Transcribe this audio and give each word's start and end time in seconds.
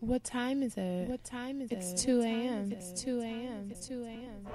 What 0.00 0.22
time 0.22 0.62
is 0.62 0.76
it? 0.76 1.08
What 1.08 1.24
time 1.24 1.60
is 1.60 1.72
it's 1.72 1.88
it? 1.88 1.92
It's 1.94 2.02
2 2.04 2.20
a.m. 2.22 2.72
It's 2.72 3.02
2 3.02 3.20
a.m. 3.20 3.68
It's 3.70 3.88
2 3.88 4.04
a.m. 4.04 4.46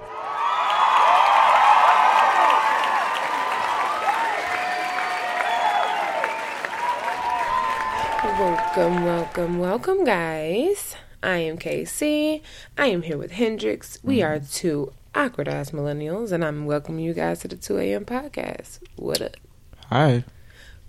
Welcome, 8.40 9.04
welcome, 9.04 9.58
welcome, 9.58 10.04
guys. 10.04 10.96
I 11.22 11.36
am 11.38 11.58
KC. 11.58 12.40
I 12.78 12.86
am 12.86 13.02
here 13.02 13.18
with 13.18 13.32
Hendrix. 13.32 13.98
We 14.02 14.22
are 14.22 14.40
two 14.40 14.92
awkward 15.14 15.48
ass 15.48 15.70
millennials, 15.70 16.32
and 16.32 16.44
I'm 16.44 16.66
welcoming 16.66 17.04
you 17.04 17.14
guys 17.14 17.40
to 17.40 17.48
the 17.48 17.56
2 17.56 17.78
a.m. 17.78 18.04
podcast. 18.04 18.80
What 18.96 19.20
up? 19.20 19.36
Hi. 19.88 20.24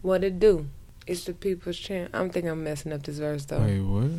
What 0.01 0.23
it 0.23 0.39
do? 0.39 0.69
It's 1.05 1.25
the 1.25 1.33
people's 1.33 1.77
chant. 1.77 2.11
I'm 2.13 2.29
thinking 2.29 2.49
I'm 2.49 2.63
messing 2.63 2.93
up 2.93 3.03
this 3.03 3.19
verse 3.19 3.45
though. 3.45 3.59
Wait, 3.61 3.81
what? 3.81 4.11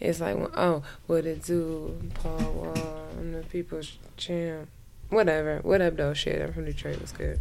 It's 0.00 0.20
like, 0.20 0.36
oh, 0.56 0.82
what 1.06 1.26
it 1.26 1.44
do? 1.44 1.96
Paul 2.14 2.38
Wall, 2.38 3.06
I'm 3.18 3.32
the 3.32 3.42
people's 3.42 3.98
champ. 4.16 4.68
Whatever. 5.10 5.60
What 5.62 5.80
up, 5.80 5.96
though? 5.96 6.14
Shit, 6.14 6.42
I'm 6.42 6.52
from 6.52 6.64
Detroit. 6.64 6.98
What's 6.98 7.12
good? 7.12 7.40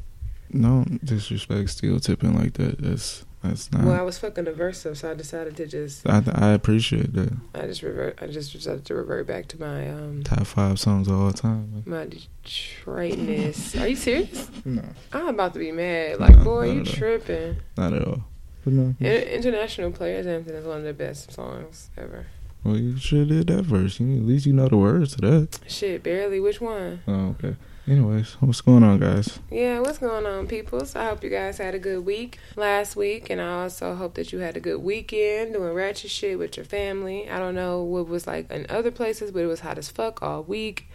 No 0.54 0.86
disrespect, 1.04 1.70
steel 1.70 2.00
tipping 2.00 2.38
like 2.38 2.54
that. 2.54 2.80
That's 2.82 3.26
that's 3.44 3.72
not. 3.72 3.86
Well, 3.86 4.00
I 4.00 4.02
was 4.02 4.20
fucking 4.20 4.44
the 4.44 4.54
verse 4.54 4.86
up, 4.86 4.96
so 4.96 5.12
I 5.12 5.14
decided 5.14 5.58
to 5.58 5.66
just. 5.66 6.08
I 6.08 6.22
I 6.34 6.50
appreciate 6.50 7.14
that. 7.14 7.36
I 7.56 7.68
just 7.68 7.82
revert. 7.82 8.20
I 8.22 8.28
just 8.28 8.52
decided 8.52 8.86
to 8.86 8.96
revert 8.96 9.28
back 9.28 9.48
to 9.50 9.60
my 9.60 9.90
um. 9.90 10.24
Top 10.24 10.46
five 10.46 10.80
songs 10.80 11.08
of 11.08 11.20
all 11.20 11.32
time. 11.34 11.84
My 11.86 12.06
Detroitness. 12.06 13.80
Are 13.82 13.88
you 13.88 13.96
serious? 13.96 14.50
No. 14.66 14.84
I'm 15.12 15.28
about 15.30 15.54
to 15.54 15.60
be 15.60 15.72
mad. 15.72 16.20
Like, 16.20 16.38
no, 16.38 16.44
boy, 16.44 16.72
you 16.72 16.84
tripping? 16.84 17.58
Not 17.78 17.94
at 17.94 18.08
all. 18.08 18.24
But 18.64 18.74
no. 18.74 18.96
International 19.00 19.92
Players 19.92 20.28
Anthem 20.28 20.56
is 20.56 20.66
one 20.66 20.78
of 20.80 20.84
the 20.84 20.94
best 20.94 21.32
songs 21.32 21.90
ever. 21.98 22.28
Well, 22.64 22.78
you 22.78 22.96
should 22.98 23.20
have 23.20 23.30
did 23.30 23.48
that 23.48 23.64
verse. 23.64 24.00
at 24.00 24.06
least 24.06 24.46
you 24.46 24.54
know 24.54 24.68
the 24.68 24.78
words 24.78 25.16
to 25.16 25.22
that. 25.22 25.60
Shit, 25.68 26.04
barely. 26.04 26.40
Which 26.40 26.62
one? 26.62 27.02
Oh, 27.08 27.36
okay. 27.40 27.56
Anyways, 27.88 28.34
what's 28.34 28.62
going 28.62 28.84
on, 28.84 29.00
guys? 29.00 29.40
Yeah, 29.50 29.80
what's 29.80 29.98
going 29.98 30.26
on, 30.28 30.48
peoples? 30.48 30.96
I 30.96 31.06
hope 31.06 31.24
you 31.24 31.32
guys 31.32 31.58
had 31.58 31.74
a 31.74 31.80
good 31.80 32.06
week 32.06 32.38
last 32.56 32.96
week, 32.96 33.32
and 33.32 33.42
I 33.42 33.64
also 33.64 33.96
hope 33.96 34.14
that 34.16 34.32
you 34.32 34.40
had 34.40 34.56
a 34.56 34.60
good 34.60 34.78
weekend 34.78 35.54
doing 35.54 35.74
ratchet 35.74 36.12
shit 36.12 36.38
with 36.38 36.58
your 36.58 36.66
family. 36.66 37.28
I 37.28 37.40
don't 37.40 37.56
know 37.56 37.82
what 37.82 38.08
was 38.08 38.28
like 38.28 38.52
in 38.52 38.68
other 38.70 38.92
places, 38.92 39.32
but 39.32 39.42
it 39.42 39.48
was 39.48 39.62
hot 39.62 39.80
as 39.80 39.90
fuck 39.90 40.22
all 40.22 40.44
week. 40.44 40.90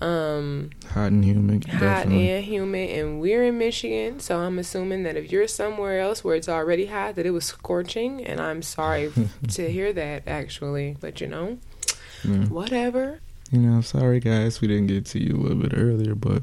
Um, 0.00 0.70
hot 0.90 1.12
and 1.12 1.24
humid. 1.24 1.66
Hot 1.68 1.80
definitely. 1.80 2.30
and 2.30 2.44
humid, 2.44 2.90
and 2.90 3.20
we're 3.20 3.44
in 3.44 3.56
Michigan, 3.58 4.18
so 4.18 4.40
I'm 4.40 4.58
assuming 4.58 5.04
that 5.04 5.16
if 5.16 5.30
you're 5.30 5.46
somewhere 5.46 6.00
else 6.00 6.24
where 6.24 6.34
it's 6.34 6.48
already 6.48 6.86
hot, 6.86 7.14
that 7.14 7.24
it 7.24 7.30
was 7.30 7.44
scorching. 7.44 8.24
And 8.24 8.40
I'm 8.40 8.62
sorry 8.62 9.12
to 9.48 9.70
hear 9.70 9.92
that, 9.92 10.24
actually, 10.26 10.96
but 11.00 11.20
you 11.20 11.28
know, 11.28 11.58
yeah. 12.24 12.46
whatever. 12.46 13.20
You 13.52 13.60
know, 13.60 13.80
sorry 13.80 14.18
guys, 14.20 14.60
we 14.60 14.68
didn't 14.68 14.88
get 14.88 15.06
to 15.06 15.22
you 15.22 15.36
a 15.36 15.40
little 15.40 15.58
bit 15.58 15.72
earlier, 15.76 16.14
but 16.14 16.42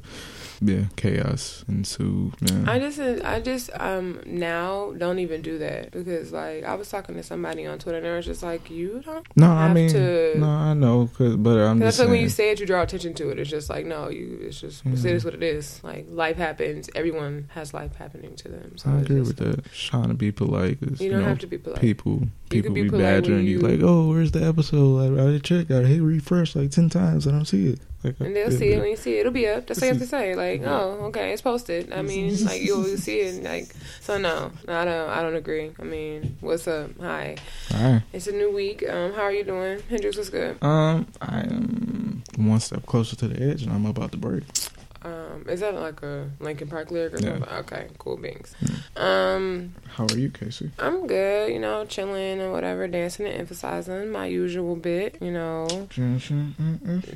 yeah, 0.65 0.85
chaos 0.95 1.65
ensued. 1.67 2.39
Man. 2.41 2.69
I 2.69 2.79
just, 2.79 2.99
I 2.99 3.39
just, 3.39 3.69
um, 3.73 4.21
now 4.25 4.93
don't 4.97 5.19
even 5.19 5.41
do 5.41 5.57
that 5.57 5.91
because, 5.91 6.31
like, 6.31 6.63
I 6.63 6.75
was 6.75 6.89
talking 6.89 7.15
to 7.15 7.23
somebody 7.23 7.65
on 7.65 7.79
Twitter 7.79 7.97
and 7.97 8.05
they 8.05 8.11
was 8.11 8.25
just 8.25 8.43
like, 8.43 8.69
you 8.69 9.01
don't. 9.05 9.27
No, 9.35 9.51
I 9.51 9.73
mean, 9.73 9.89
to, 9.89 10.37
no, 10.37 10.47
I 10.47 10.73
know, 10.73 11.09
cause, 11.17 11.35
but 11.35 11.57
I'm 11.57 11.79
just. 11.79 11.97
That's 11.97 11.99
like 11.99 12.09
when 12.09 12.21
you 12.21 12.29
say 12.29 12.51
it, 12.51 12.59
you 12.59 12.65
draw 12.65 12.83
attention 12.83 13.13
to 13.15 13.29
it. 13.29 13.39
It's 13.39 13.49
just 13.49 13.69
like, 13.69 13.85
no, 13.85 14.09
you, 14.09 14.39
it's 14.41 14.61
just, 14.61 14.85
yeah. 14.85 14.93
it 14.93 15.05
is 15.05 15.25
what 15.25 15.33
it 15.33 15.43
is. 15.43 15.83
Like, 15.83 16.05
life 16.09 16.37
happens. 16.37 16.89
Everyone 16.95 17.49
has 17.53 17.73
life 17.73 17.95
happening 17.95 18.35
to 18.37 18.49
them. 18.49 18.77
So 18.77 18.89
I 18.89 18.99
agree 19.01 19.21
with 19.21 19.37
that. 19.37 19.65
Trying 19.73 20.09
to 20.09 20.13
be 20.13 20.31
polite. 20.31 20.77
You 20.81 20.87
don't 20.87 21.01
you 21.01 21.11
know, 21.11 21.23
have 21.23 21.39
to 21.39 21.47
be 21.47 21.57
polite. 21.57 21.81
People, 21.81 22.27
people 22.49 22.73
be, 22.73 22.83
be 22.83 22.89
badgering 22.89 23.45
you, 23.45 23.59
you, 23.59 23.59
like, 23.59 23.81
oh, 23.81 24.09
where's 24.09 24.31
the 24.31 24.45
episode? 24.45 25.19
I, 25.19 25.35
I 25.35 25.37
check, 25.39 25.71
I 25.71 25.81
hit 25.81 26.01
refresh 26.01 26.55
like 26.55 26.71
ten 26.71 26.89
times, 26.89 27.27
I 27.27 27.31
don't 27.31 27.45
see 27.45 27.67
it. 27.67 27.79
And 28.19 28.35
they'll 28.35 28.51
see 28.51 28.69
it 28.73 28.79
when 28.79 28.89
you 28.89 28.95
see 28.97 29.17
it. 29.17 29.21
It'll 29.21 29.31
be 29.31 29.47
up. 29.47 29.67
That's 29.67 29.81
all 29.81 29.87
you 29.87 29.93
have 29.93 30.01
to 30.01 30.07
say. 30.07 30.35
Like, 30.35 30.61
oh, 30.63 31.05
okay, 31.07 31.31
it's 31.31 31.41
posted. 31.41 31.91
I 31.93 32.01
mean, 32.01 32.43
like 32.45 32.61
you'll 32.61 32.83
see 32.97 33.19
it. 33.19 33.43
Like, 33.43 33.73
so 34.01 34.17
no, 34.17 34.51
I 34.67 34.85
don't. 34.85 35.09
I 35.09 35.21
don't 35.21 35.35
agree. 35.35 35.71
I 35.79 35.83
mean, 35.83 36.37
what's 36.41 36.67
up? 36.67 36.91
Hi. 36.99 37.37
Hi. 37.69 38.03
It's 38.11 38.27
a 38.27 38.31
new 38.31 38.51
week. 38.53 38.83
Um, 38.87 39.13
how 39.13 39.21
are 39.23 39.31
you 39.31 39.43
doing, 39.43 39.81
Hendrix? 39.89 40.17
What's 40.17 40.29
good? 40.29 40.61
Um, 40.61 41.07
I 41.21 41.41
am 41.41 42.23
one 42.37 42.59
step 42.59 42.85
closer 42.85 43.15
to 43.15 43.27
the 43.27 43.41
edge, 43.41 43.63
and 43.63 43.71
I'm 43.71 43.85
about 43.85 44.11
to 44.11 44.17
break. 44.17 44.43
Um, 45.33 45.45
is 45.47 45.59
that 45.61 45.75
like 45.75 46.01
a 46.03 46.29
Linkin 46.39 46.67
Park 46.67 46.91
lyric 46.91 47.13
or 47.13 47.17
yeah. 47.17 47.33
something? 47.33 47.49
Okay, 47.49 47.87
cool 47.97 48.17
beans. 48.17 48.55
Mm. 48.63 49.01
Um, 49.01 49.75
how 49.95 50.05
are 50.05 50.17
you, 50.17 50.29
Casey? 50.29 50.71
I'm 50.79 51.07
good. 51.07 51.51
You 51.51 51.59
know, 51.59 51.85
chilling 51.85 52.39
and 52.39 52.51
whatever, 52.51 52.87
dancing 52.87 53.25
and 53.25 53.35
emphasizing 53.35 54.09
my 54.09 54.25
usual 54.25 54.75
bit. 54.75 55.17
You 55.21 55.31
know, 55.31 55.87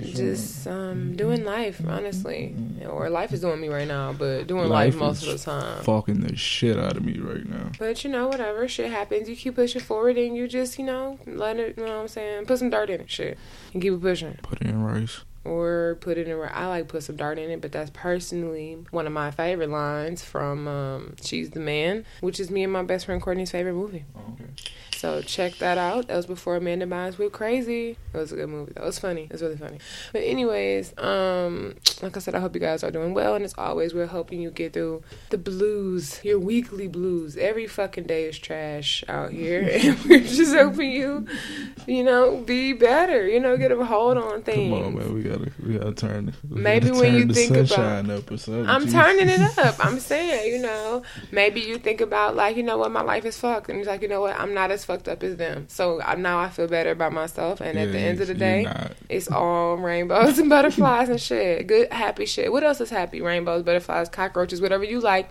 just 0.02 0.68
um, 0.68 1.16
doing 1.16 1.44
life, 1.44 1.82
honestly, 1.88 2.56
or 2.88 3.10
life 3.10 3.34
is 3.34 3.42
doing 3.42 3.62
me 3.62 3.70
right 3.70 3.88
now, 3.88 4.14
but 4.14 4.48
doing 4.48 4.70
life, 4.70 4.94
life 4.94 4.96
most 4.96 5.28
of 5.28 5.32
the 5.32 5.40
time. 5.40 5.84
Fucking 5.84 6.22
the 6.22 6.36
shit 6.36 6.78
out 6.78 6.98
of 6.98 7.06
me 7.06 7.20
right 7.20 7.48
now. 7.48 7.72
But 7.80 8.04
you 8.04 8.10
know, 8.10 8.28
whatever 8.28 8.68
shit 8.68 8.92
happens, 8.92 9.30
you 9.30 9.36
keep 9.36 9.56
pushing 9.56 9.82
forward, 9.82 10.18
and 10.18 10.36
you 10.36 10.48
just 10.48 10.80
you 10.80 10.86
know 10.86 11.20
let 11.26 11.58
it. 11.58 11.78
You 11.78 11.86
know 11.86 11.96
what 11.96 12.02
I'm 12.02 12.08
saying? 12.08 12.46
Put 12.46 12.60
some 12.60 12.70
dirt 12.70 12.90
in 12.90 13.02
it, 13.02 13.10
shit, 13.10 13.38
and 13.74 13.82
keep 13.82 13.94
it 13.94 14.02
pushing. 14.02 14.38
Put 14.42 14.62
it 14.62 14.68
in 14.68 14.84
rice 14.84 15.22
or 15.48 15.98
put 16.02 16.18
it 16.18 16.28
in 16.28 16.38
where 16.38 16.54
I 16.54 16.68
like 16.68 16.88
put 16.88 17.04
some 17.04 17.16
dart 17.16 17.40
in 17.40 17.50
it, 17.50 17.62
but 17.62 17.72
that's 17.72 17.90
personally 17.92 18.78
one 18.92 19.08
of 19.08 19.14
my 19.14 19.32
favorite 19.32 19.70
lines 19.70 20.24
from 20.24 20.68
um, 20.68 21.16
She's 21.22 21.52
the 21.52 21.60
Man, 21.60 22.06
which 22.22 22.40
is 22.40 22.52
me 22.52 22.64
and 22.64 22.74
my 22.74 22.84
best 22.84 23.06
friend 23.06 23.22
Courtney's 23.22 23.52
favorite 23.52 23.74
movie. 23.74 24.06
Oh, 24.16 24.34
okay. 24.34 24.50
So 24.98 25.22
check 25.22 25.56
that 25.60 25.78
out. 25.78 26.08
That 26.08 26.16
was 26.16 26.26
before 26.26 26.56
Amanda 26.56 26.88
Bynes 26.88 27.20
went 27.20 27.32
crazy. 27.32 27.98
It 28.14 28.18
was 28.18 28.32
a 28.32 28.36
good 28.36 28.50
movie. 28.50 28.74
That 28.74 28.84
was 28.84 28.98
funny. 28.98 29.26
It 29.26 29.32
was 29.32 29.44
really 29.44 29.56
funny. 29.56 29.78
But 30.12 30.24
anyways, 30.24 30.98
um, 30.98 31.76
like 32.02 32.18
I 32.18 32.20
said, 32.20 32.34
I 32.34 32.40
hope 32.40 32.56
you 32.56 32.60
guys 32.60 32.84
are 32.84 32.90
doing 32.90 33.14
well. 33.14 33.36
And 33.36 33.46
as 33.46 33.54
always, 33.60 33.94
we're 33.94 34.08
helping 34.08 34.42
you 34.42 34.50
get 34.50 34.74
through 34.74 35.04
the 35.30 35.38
blues, 35.38 36.20
your 36.24 36.40
weekly 36.40 36.88
blues. 36.88 37.38
Every 37.38 37.68
fucking 37.68 38.06
day 38.06 38.26
is 38.26 38.40
trash 38.40 39.04
out 39.08 39.32
here, 39.32 39.70
and 39.72 40.00
we're 40.06 40.22
just 40.22 40.56
helping 40.56 40.92
you, 40.92 41.28
you 41.86 42.04
know, 42.04 42.38
be 42.38 42.74
better. 42.74 43.28
You 43.28 43.40
know, 43.40 43.56
get 43.56 43.72
a 43.72 43.86
hold 43.86 44.18
on 44.18 44.42
things. 44.42 44.74
Come 44.74 44.84
on, 44.84 44.96
man. 44.96 45.14
We 45.14 45.22
gotta, 45.22 45.52
we 45.64 45.78
gotta 45.78 45.94
turn. 45.94 46.34
We 46.50 46.60
maybe 46.60 46.88
gotta 46.88 47.00
when 47.00 47.12
turn 47.12 47.28
you 47.30 47.34
think 47.36 47.72
about, 47.72 48.10
up 48.10 48.32
or 48.32 48.38
something. 48.38 48.68
I'm 48.68 48.88
turning 48.88 49.30
it 49.30 49.58
up. 49.60 49.76
I'm 49.80 50.00
saying, 50.08 50.52
you 50.52 50.60
know, 50.60 51.04
maybe 51.32 51.62
you 51.62 51.78
think 51.78 52.02
about 52.02 52.36
like, 52.36 52.58
you 52.58 52.64
know 52.64 52.80
what, 52.80 52.92
my 52.92 53.04
life 53.04 53.26
is 53.26 53.38
fucked, 53.38 53.70
and 53.70 53.78
it's 53.78 53.88
like, 53.88 54.02
you 54.02 54.08
know 54.08 54.22
what, 54.22 54.40
I'm 54.40 54.56
not 54.56 54.72
as 54.72 54.87
fucked 54.88 55.10
up 55.10 55.22
as 55.22 55.36
them. 55.36 55.66
So 55.68 56.02
now 56.18 56.40
I 56.40 56.50
feel 56.50 56.68
better 56.68 56.92
about 56.92 57.12
myself. 57.12 57.60
And 57.60 57.78
yeah, 57.78 57.84
at 57.84 57.92
the 57.92 58.00
end 58.00 58.22
of 58.22 58.28
the 58.28 58.34
day, 58.34 58.66
it's 59.10 59.30
all 59.30 59.76
rainbows 59.76 60.40
and 60.40 60.50
butterflies 60.58 61.10
and 61.10 61.20
shit. 61.20 61.68
Good, 61.68 61.92
happy 61.92 62.26
shit. 62.26 62.52
What 62.52 62.64
else 62.64 62.80
is 62.80 62.90
happy? 62.90 63.22
Rainbows, 63.22 63.64
butterflies, 63.64 64.08
cockroaches, 64.08 64.62
whatever 64.62 64.86
you 64.86 65.02
like 65.02 65.30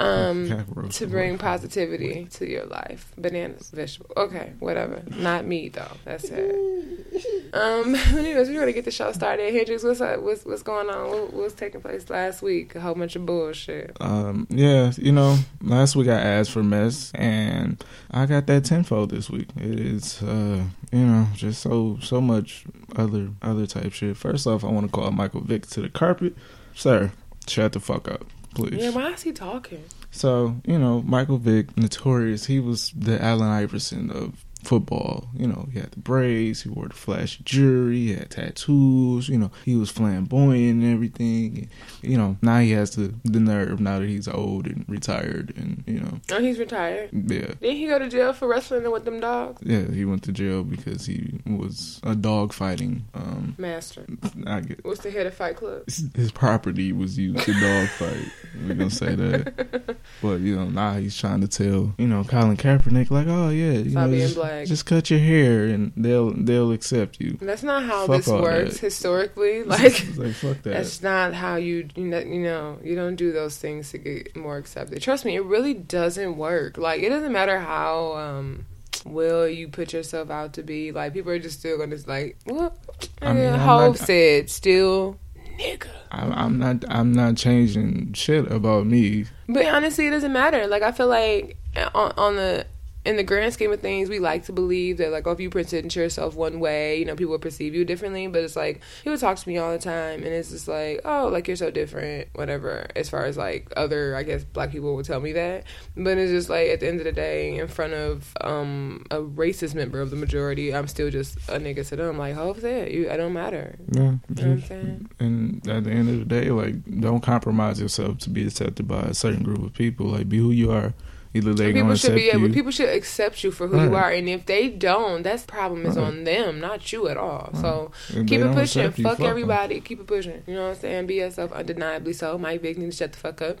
um, 0.00 0.88
to 0.90 1.06
bring 1.06 1.36
positivity 1.36 2.26
to 2.32 2.48
your 2.48 2.64
life. 2.64 3.12
Bananas, 3.18 3.70
vegetable. 3.70 4.12
Okay, 4.16 4.54
whatever. 4.58 5.02
Not 5.16 5.44
me 5.44 5.68
though. 5.68 5.92
That's 6.04 6.24
it. 6.24 7.54
Um, 7.54 7.94
anyways, 8.16 8.48
we're 8.48 8.60
gonna 8.60 8.72
get 8.72 8.86
the 8.86 8.90
show 8.90 9.12
started. 9.12 9.52
Hendrix, 9.52 9.84
what's 9.84 10.00
up? 10.00 10.20
What's 10.20 10.44
what's 10.44 10.62
going 10.62 10.88
on? 10.88 11.10
What, 11.10 11.32
what's 11.34 11.54
taking 11.54 11.82
place 11.82 12.08
last 12.08 12.40
week? 12.40 12.74
A 12.74 12.80
whole 12.80 12.94
bunch 12.94 13.14
of 13.14 13.26
bullshit. 13.26 13.94
Um, 14.00 14.46
yeah, 14.48 14.92
you 14.96 15.12
know, 15.12 15.36
last 15.60 15.96
week 15.96 16.08
I 16.08 16.18
asked 16.18 16.52
for 16.52 16.62
mess, 16.62 17.12
and 17.14 17.82
I 18.10 18.24
got 18.24 18.46
that 18.46 18.64
tenfold 18.64 19.10
this 19.10 19.28
week. 19.28 19.48
It 19.56 19.78
is, 19.78 20.22
uh, 20.22 20.64
you 20.92 21.06
know, 21.06 21.26
just 21.34 21.60
so 21.60 21.98
so 22.00 22.22
much 22.22 22.64
other 22.96 23.30
other 23.42 23.66
type 23.66 23.92
shit. 23.92 24.16
First 24.16 24.46
off, 24.46 24.64
I 24.64 24.68
want 24.68 24.86
to 24.86 24.92
call 24.92 25.10
Michael 25.10 25.42
Vick 25.42 25.66
to 25.68 25.82
the 25.82 25.90
carpet, 25.90 26.34
sir. 26.74 27.12
Shut 27.46 27.72
the 27.72 27.80
fuck 27.80 28.08
up 28.08 28.24
please. 28.54 28.82
Yeah, 28.82 28.90
why 28.90 29.12
is 29.12 29.22
he 29.22 29.32
talking? 29.32 29.84
So, 30.10 30.56
you 30.64 30.78
know, 30.78 31.02
Michael 31.02 31.38
Vick, 31.38 31.76
notorious, 31.76 32.46
he 32.46 32.60
was 32.60 32.92
the 32.96 33.22
Allen 33.22 33.48
Iverson 33.48 34.10
of 34.10 34.44
football. 34.62 35.28
You 35.34 35.46
know, 35.46 35.68
he 35.72 35.78
had 35.78 35.92
the 35.92 36.00
braids, 36.00 36.62
he 36.62 36.68
wore 36.68 36.88
the 36.88 36.94
flashy 36.94 37.42
jewelry, 37.44 37.96
he 37.96 38.14
had 38.14 38.30
tattoos, 38.30 39.28
you 39.28 39.38
know, 39.38 39.50
he 39.64 39.76
was 39.76 39.90
flamboyant 39.90 40.82
and 40.82 40.92
everything. 40.92 41.58
And, 41.58 41.68
you 42.02 42.16
know, 42.16 42.36
now 42.42 42.60
he 42.60 42.72
has 42.72 42.92
the, 42.92 43.14
the 43.24 43.40
nerve 43.40 43.80
now 43.80 43.98
that 43.98 44.08
he's 44.08 44.28
old 44.28 44.66
and 44.66 44.84
retired 44.88 45.52
and, 45.56 45.82
you 45.86 46.00
know. 46.00 46.20
Oh, 46.30 46.40
he's 46.40 46.58
retired? 46.58 47.10
Yeah. 47.12 47.54
Didn't 47.60 47.76
he 47.76 47.86
go 47.86 47.98
to 47.98 48.08
jail 48.08 48.32
for 48.32 48.48
wrestling 48.48 48.90
with 48.90 49.04
them 49.04 49.20
dogs? 49.20 49.62
Yeah, 49.64 49.90
he 49.90 50.04
went 50.04 50.22
to 50.24 50.32
jail 50.32 50.62
because 50.62 51.06
he 51.06 51.40
was 51.46 52.00
a 52.02 52.14
dog 52.14 52.52
fighting 52.52 53.04
um, 53.14 53.54
master. 53.58 54.04
I 54.46 54.60
get 54.60 54.84
What's 54.84 55.00
the 55.00 55.10
head 55.10 55.26
of 55.26 55.34
Fight 55.34 55.56
Club? 55.56 55.84
His 56.14 56.32
property 56.32 56.92
was 56.92 57.18
used 57.18 57.44
to 57.44 57.52
dog 57.60 57.88
fight. 57.88 58.32
We're 58.66 58.74
gonna 58.74 58.90
say 58.90 59.14
that. 59.14 59.96
but, 60.22 60.40
you 60.40 60.56
know, 60.56 60.66
now 60.66 60.94
he's 60.94 61.16
trying 61.16 61.40
to 61.40 61.48
tell, 61.48 61.94
you 61.98 62.06
know, 62.06 62.24
Colin 62.24 62.56
Kaepernick 62.56 63.10
like, 63.10 63.26
oh 63.26 63.48
yeah, 63.48 63.72
you 63.72 63.90
Stop 63.90 64.06
know, 64.06 64.10
being 64.10 64.34
black 64.34 64.49
like 64.58 64.68
just 64.68 64.86
cut 64.86 65.10
your 65.10 65.20
hair 65.20 65.64
and 65.66 65.92
they'll 65.96 66.32
they'll 66.32 66.72
accept 66.72 67.20
you. 67.20 67.38
That's 67.40 67.62
not 67.62 67.84
how 67.84 68.06
fuck 68.06 68.16
this 68.18 68.28
works 68.28 68.74
that. 68.74 68.80
historically. 68.80 69.62
Like, 69.64 70.16
like 70.16 70.34
fuck 70.34 70.62
that. 70.62 70.72
That's 70.72 71.02
not 71.02 71.34
how 71.34 71.56
you 71.56 71.88
you 71.96 72.04
know, 72.04 72.78
you 72.82 72.96
don't 72.96 73.16
do 73.16 73.32
those 73.32 73.56
things 73.56 73.90
to 73.90 73.98
get 73.98 74.34
more 74.36 74.56
accepted. 74.56 75.00
Trust 75.02 75.24
me, 75.24 75.36
it 75.36 75.44
really 75.44 75.74
doesn't 75.74 76.36
work. 76.36 76.76
Like 76.76 77.02
it 77.02 77.08
doesn't 77.08 77.32
matter 77.32 77.58
how 77.60 78.14
um 78.14 78.66
will 79.04 79.48
you 79.48 79.68
put 79.68 79.92
yourself 79.92 80.30
out 80.30 80.52
to 80.54 80.62
be. 80.62 80.92
Like 80.92 81.12
people 81.12 81.32
are 81.32 81.38
just 81.38 81.60
still 81.60 81.78
gonna 81.78 81.96
just 81.96 82.08
like 82.08 82.36
what 82.44 82.76
I 83.22 83.32
mean, 83.32 83.52
Hov 83.54 83.98
said 83.98 84.50
still 84.50 85.18
nigga. 85.60 85.88
I'm, 86.10 86.32
I'm 86.32 86.58
not. 86.58 86.84
I'm 86.88 87.12
not 87.12 87.36
changing 87.36 88.12
shit 88.14 88.50
about 88.50 88.86
me. 88.86 89.26
But 89.48 89.66
honestly, 89.66 90.06
it 90.06 90.10
doesn't 90.10 90.32
matter. 90.32 90.66
Like 90.66 90.82
I 90.82 90.92
feel 90.92 91.06
like 91.08 91.56
on, 91.94 92.12
on 92.16 92.36
the 92.36 92.66
in 93.10 93.16
the 93.16 93.24
grand 93.24 93.52
scheme 93.52 93.72
of 93.72 93.80
things, 93.80 94.08
we 94.08 94.18
like 94.18 94.44
to 94.46 94.52
believe 94.52 94.96
that 94.98 95.10
like, 95.10 95.26
oh, 95.26 95.32
if 95.32 95.40
you 95.40 95.50
present 95.50 95.94
yourself 95.94 96.34
one 96.34 96.60
way, 96.60 96.98
you 96.98 97.04
know, 97.04 97.16
people 97.16 97.32
will 97.32 97.38
perceive 97.38 97.74
you 97.74 97.84
differently. 97.84 98.26
But 98.28 98.44
it's 98.44 98.56
like 98.56 98.80
he 99.02 99.10
would 99.10 99.20
talk 99.20 99.36
to 99.36 99.48
me 99.48 99.58
all 99.58 99.72
the 99.72 99.78
time, 99.78 100.22
and 100.22 100.28
it's 100.28 100.50
just 100.50 100.68
like, 100.68 101.00
oh, 101.04 101.28
like 101.28 101.46
you're 101.48 101.56
so 101.56 101.70
different, 101.70 102.28
whatever. 102.34 102.86
As 102.96 103.10
far 103.10 103.24
as 103.24 103.36
like 103.36 103.72
other, 103.76 104.16
I 104.16 104.22
guess 104.22 104.44
black 104.44 104.70
people 104.70 104.94
will 104.96 105.02
tell 105.02 105.20
me 105.20 105.32
that, 105.32 105.64
but 105.96 106.16
it's 106.16 106.32
just 106.32 106.48
like 106.48 106.68
at 106.68 106.80
the 106.80 106.88
end 106.88 107.00
of 107.00 107.04
the 107.04 107.12
day, 107.12 107.58
in 107.58 107.68
front 107.68 107.92
of 107.92 108.32
um 108.40 109.04
a 109.10 109.16
racist 109.16 109.74
member 109.74 110.00
of 110.00 110.10
the 110.10 110.16
majority, 110.16 110.74
I'm 110.74 110.88
still 110.88 111.10
just 111.10 111.36
a 111.48 111.58
nigga 111.58 111.86
to 111.88 111.96
them. 111.96 112.16
Like, 112.16 112.34
how's 112.34 112.62
that 112.62 112.92
you, 112.92 113.10
I 113.10 113.16
don't 113.16 113.32
matter. 113.32 113.76
Yeah, 113.92 114.02
you 114.02 114.02
know 114.02 114.18
what 114.28 114.40
I'm 114.40 114.62
saying. 114.62 115.10
And 115.18 115.68
at 115.68 115.84
the 115.84 115.90
end 115.90 116.08
of 116.08 116.18
the 116.20 116.24
day, 116.24 116.50
like, 116.50 117.00
don't 117.00 117.22
compromise 117.22 117.80
yourself 117.80 118.18
to 118.18 118.30
be 118.30 118.46
accepted 118.46 118.86
by 118.86 119.02
a 119.02 119.14
certain 119.14 119.42
group 119.42 119.62
of 119.62 119.72
people. 119.72 120.06
Like, 120.06 120.28
be 120.28 120.38
who 120.38 120.50
you 120.50 120.70
are 120.70 120.94
Either 121.32 121.54
they 121.54 121.72
people 121.72 121.94
should 121.94 122.16
be 122.16 122.28
able, 122.28 122.48
you. 122.48 122.52
people 122.52 122.72
should 122.72 122.88
accept 122.88 123.44
you 123.44 123.52
for 123.52 123.68
who 123.68 123.76
right. 123.76 123.84
you 123.84 123.94
are, 123.94 124.10
and 124.10 124.28
if 124.28 124.46
they 124.46 124.68
don't, 124.68 125.22
that's 125.22 125.44
problem 125.44 125.86
is 125.86 125.96
right. 125.96 126.06
on 126.06 126.24
them, 126.24 126.58
not 126.58 126.92
you 126.92 127.06
at 127.06 127.16
all. 127.16 127.50
Right. 127.52 127.62
So 127.62 127.92
if 128.08 128.26
keep 128.26 128.40
it 128.40 128.52
pushing. 128.52 128.90
Fuck 128.90 129.20
everybody. 129.20 129.80
Keep 129.80 130.00
it 130.00 130.06
pushing. 130.08 130.42
You 130.48 130.54
know 130.54 130.62
what 130.68 130.74
I'm 130.76 130.80
saying? 130.80 131.06
Be 131.06 131.14
yourself, 131.16 131.52
undeniably 131.52 132.14
so. 132.14 132.36
Mike 132.36 132.62
Vick 132.62 132.78
needs 132.78 132.96
to 132.96 133.04
shut 133.04 133.12
the 133.12 133.18
fuck 133.18 133.42
up. 133.42 133.58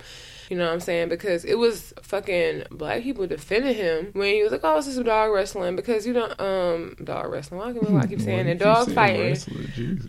You 0.50 0.56
know 0.56 0.66
what 0.66 0.72
I'm 0.72 0.80
saying? 0.80 1.08
Because 1.10 1.44
it 1.44 1.54
was 1.54 1.94
fucking 2.02 2.64
black 2.72 3.04
people 3.04 3.24
defending 3.28 3.76
him 3.76 4.10
when 4.14 4.34
he 4.34 4.42
was 4.42 4.50
like, 4.50 4.62
"Oh, 4.64 4.74
this 4.74 4.88
is 4.88 4.98
dog 4.98 5.30
wrestling." 5.30 5.76
Because 5.76 6.04
you 6.04 6.12
don't 6.12 6.38
um 6.40 6.96
dog 7.04 7.30
wrestling. 7.30 7.60
Why, 7.60 7.72
can, 7.72 7.96
I 7.96 8.06
keep 8.06 8.20
saying 8.28 8.48
it? 8.48 8.58
Dog 8.58 8.90
fighting. 8.92 9.36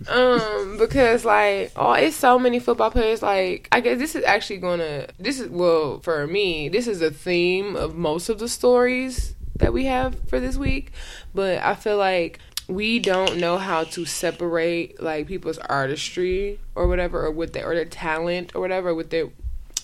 um, 0.09 0.77
because 0.79 1.23
like 1.23 1.71
oh, 1.75 1.93
it's 1.93 2.15
so 2.15 2.39
many 2.39 2.59
football 2.59 2.89
players. 2.89 3.21
Like 3.21 3.67
I 3.71 3.81
guess 3.81 3.99
this 3.99 4.15
is 4.15 4.23
actually 4.23 4.57
gonna. 4.57 5.09
This 5.19 5.39
is 5.39 5.47
well 5.49 5.99
for 5.99 6.25
me. 6.25 6.69
This 6.69 6.87
is 6.87 7.03
a 7.03 7.11
theme 7.11 7.75
of 7.75 7.95
most 7.95 8.27
of 8.27 8.39
the 8.39 8.49
stories 8.49 9.35
that 9.57 9.73
we 9.73 9.85
have 9.85 10.27
for 10.27 10.39
this 10.39 10.57
week. 10.57 10.91
But 11.35 11.59
I 11.59 11.75
feel 11.75 11.97
like 11.97 12.39
we 12.67 12.97
don't 12.97 13.37
know 13.37 13.57
how 13.57 13.83
to 13.83 14.05
separate 14.05 15.01
like 15.01 15.27
people's 15.27 15.57
artistry 15.59 16.59
or 16.73 16.87
whatever 16.87 17.25
or 17.25 17.31
with 17.31 17.53
their 17.53 17.69
or 17.69 17.75
their 17.75 17.85
talent 17.85 18.55
or 18.55 18.61
whatever 18.61 18.95
with 18.95 19.11
their 19.11 19.29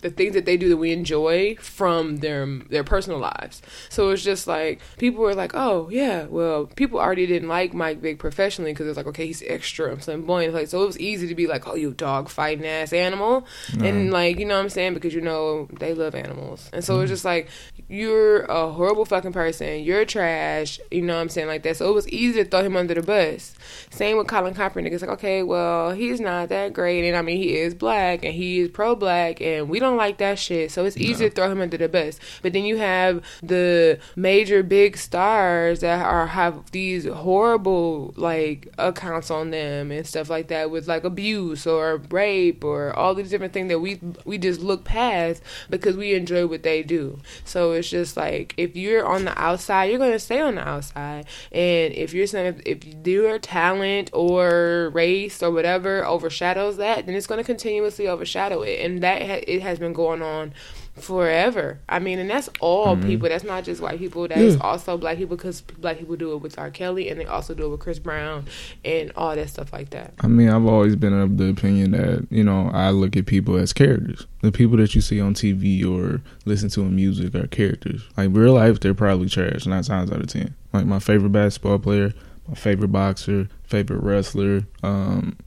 the 0.02 0.10
things 0.10 0.34
that 0.34 0.46
they 0.46 0.58
do 0.58 0.70
that 0.70 0.78
we 0.78 0.92
enjoy 0.92 1.56
from 1.56 2.18
their 2.18 2.46
their 2.70 2.84
personal 2.84 3.20
lives. 3.20 3.62
So 3.90 4.10
it's 4.10 4.24
just 4.24 4.48
like 4.48 4.80
people 4.98 5.22
were 5.22 5.36
like, 5.36 5.52
"Oh 5.54 5.90
yeah, 5.90 6.26
well, 6.26 6.66
people 6.66 7.00
already 7.00 7.26
didn't 7.26 7.50
like 7.50 7.74
Mike 7.74 8.00
Vick 8.00 8.20
professionally 8.20 8.72
because 8.72 8.88
it's 8.88 8.98
like, 8.98 9.08
okay, 9.08 9.28
he's 9.28 9.44
extra 9.46 9.92
and 9.92 10.04
flamboyant. 10.04 10.54
Like, 10.54 10.68
so 10.68 10.84
it 10.84 10.88
was 10.88 11.00
easy 11.00 11.28
to 11.28 11.36
be 11.36 11.48
like, 11.48 11.68
"Oh, 11.68 11.76
you 11.76 11.92
dog 11.92 12.30
fighting 12.30 12.66
ass 12.66 12.94
animal," 12.94 13.46
and 13.80 14.12
like, 14.12 14.40
you 14.40 14.46
know 14.46 14.56
what 14.56 14.64
I'm 14.64 14.70
saying? 14.70 14.94
Because 14.94 15.14
you 15.14 15.22
know 15.22 15.68
they 15.80 15.94
love 15.94 16.16
animals, 16.16 16.70
and 16.74 16.84
so 16.84 16.94
mm-hmm. 16.94 17.04
it's 17.04 17.12
just 17.12 17.26
like 17.26 17.50
you're 17.90 18.42
a 18.42 18.72
horrible 18.72 19.06
fucking 19.06 19.32
person. 19.32 19.84
You're 19.84 20.04
trash. 20.04 20.80
You 20.92 21.02
know 21.02 21.16
what 21.16 21.22
I'm 21.22 21.30
saying 21.30 21.48
like 21.48 21.64
that. 21.64 21.78
So 21.78 21.90
it 21.90 21.94
was 21.94 22.08
easy 22.10 22.44
to 22.44 22.50
throw 22.50 22.62
him 22.64 22.76
under 22.76 22.94
the 22.94 23.02
bus. 23.02 23.56
Same 23.90 24.18
with 24.18 24.28
Colin 24.28 24.54
Kaepernick. 24.54 24.92
It's 24.92 25.02
like, 25.02 25.12
okay, 25.12 25.42
well, 25.44 25.92
he's 25.92 26.20
not 26.20 26.50
that 26.50 26.74
great, 26.74 27.08
and 27.08 27.16
I 27.16 27.22
mean, 27.22 27.38
he 27.38 27.58
is 27.58 27.74
black 27.74 28.24
and 28.24 28.34
he 28.34 28.60
is 28.60 28.70
pro 28.70 28.96
black, 28.96 29.42
and 29.42 29.70
we 29.70 29.80
don't 29.80 29.98
like 29.98 30.18
that 30.18 30.38
shit. 30.38 30.72
So 30.72 30.86
it's 30.86 30.98
easy 30.98 31.26
no. 31.26 31.30
to 31.30 31.36
throw 31.36 31.52
him 31.52 31.62
under 31.62 31.78
the 31.78 31.88
bus. 31.88 32.20
But 32.42 32.54
then 32.54 32.66
you 32.66 32.78
have 32.78 33.24
the 33.42 34.00
major 34.16 34.64
big 34.64 34.98
stars 34.98 35.80
that 35.80 36.06
are 36.06 36.28
have 36.28 36.72
these 36.72 37.06
horrible 37.06 38.14
like 38.18 38.68
accounts 38.78 39.32
on 39.32 39.52
them 39.52 39.92
and 39.92 40.06
stuff 40.06 40.30
like 40.30 40.50
that 40.50 40.70
with 40.72 40.88
like 40.88 41.04
abuse 41.04 41.66
or 41.66 42.02
rape 42.10 42.64
or 42.64 42.94
all 42.94 43.16
these 43.16 43.30
different 43.30 43.54
things 43.54 43.70
that 43.70 43.80
we 43.80 44.00
we 44.26 44.38
just 44.38 44.60
look 44.60 44.84
past 44.84 45.42
because 45.70 45.96
we 45.96 46.14
enjoy 46.14 46.46
what 46.46 46.64
they 46.64 46.84
do. 46.84 47.20
So 47.46 47.77
it's 47.78 47.90
just 47.90 48.18
like 48.18 48.54
if 48.58 48.76
you're 48.76 49.06
on 49.06 49.26
the 49.26 49.40
outside, 49.40 49.86
you're 49.86 50.00
gonna 50.00 50.20
stay 50.20 50.42
on 50.42 50.56
the 50.56 50.68
outside. 50.68 51.26
And 51.52 51.94
if 51.94 52.14
you're 52.14 52.28
saying 52.28 52.62
if, 52.66 52.86
your 53.08 53.40
talent 53.40 54.10
or 54.14 54.92
race 54.94 55.42
or 55.42 55.52
whatever 55.52 56.06
overshadows 56.06 56.78
that, 56.78 57.06
then 57.06 57.16
it's 57.16 57.28
gonna 57.28 57.44
continuously 57.44 58.08
overshadow 58.08 58.62
it. 58.62 58.86
And 58.86 59.02
that 59.02 59.22
ha- 59.22 59.44
it 59.48 59.62
has 59.62 59.80
been 59.80 59.94
going 59.94 60.22
on 60.22 60.54
forever. 61.00 61.80
I 61.88 62.00
mean, 62.00 62.20
and 62.20 62.30
that's 62.30 62.50
all 62.60 62.96
mm-hmm. 62.96 63.08
people. 63.08 63.30
That's 63.30 63.44
not 63.44 63.64
just 63.64 63.82
white 63.82 64.00
people. 64.00 64.28
That's 64.28 64.56
yeah. 64.56 64.62
also 64.62 64.98
black 64.98 65.18
people 65.18 65.38
because 65.38 65.62
black 65.62 65.98
people 65.98 66.16
do 66.16 66.34
it 66.34 66.38
with 66.38 66.58
R. 66.58 66.70
Kelly 66.70 67.10
and 67.10 67.20
they 67.20 67.26
also 67.26 67.54
do 67.54 67.66
it 67.66 67.70
with 67.70 67.80
Chris 67.80 68.00
Brown 68.00 68.46
and 68.84 69.12
all 69.16 69.36
that 69.36 69.50
stuff 69.50 69.74
like 69.74 69.92
that. 69.92 70.14
I 70.22 70.28
mean, 70.28 70.50
I've 70.50 70.66
always 70.66 70.96
been 70.96 71.14
of 71.14 71.38
the 71.38 71.50
opinion 71.50 71.92
that 71.92 72.28
you 72.30 72.44
know 72.44 72.70
I 72.74 72.90
look 72.92 73.16
at 73.16 73.26
people 73.26 73.56
as 73.58 73.74
characters. 73.74 74.26
The 74.42 74.52
people 74.52 74.78
that 74.78 74.96
you 74.96 75.02
see 75.02 75.20
on 75.20 75.34
TV 75.34 75.86
or 75.86 76.22
listen 76.46 76.70
to 76.70 76.82
in 76.82 76.96
music 76.96 77.36
are 77.36 77.48
characters. 77.48 78.04
Like 78.16 78.30
real 78.32 78.54
life, 78.54 78.80
they're 78.80 78.94
probably 78.94 79.30
trash 79.30 79.66
nine 79.66 79.84
times 79.84 80.12
out 80.12 80.22
of 80.22 80.28
ten. 80.28 80.56
Like 80.74 80.86
my 80.86 81.00
favorite 81.00 81.32
basketball 81.32 81.80
player, 81.80 82.14
my 82.48 82.56
favorite 82.56 82.92
boxer, 82.92 83.50
favorite 83.68 84.02
wrestler, 84.02 84.64
um, 84.82 85.38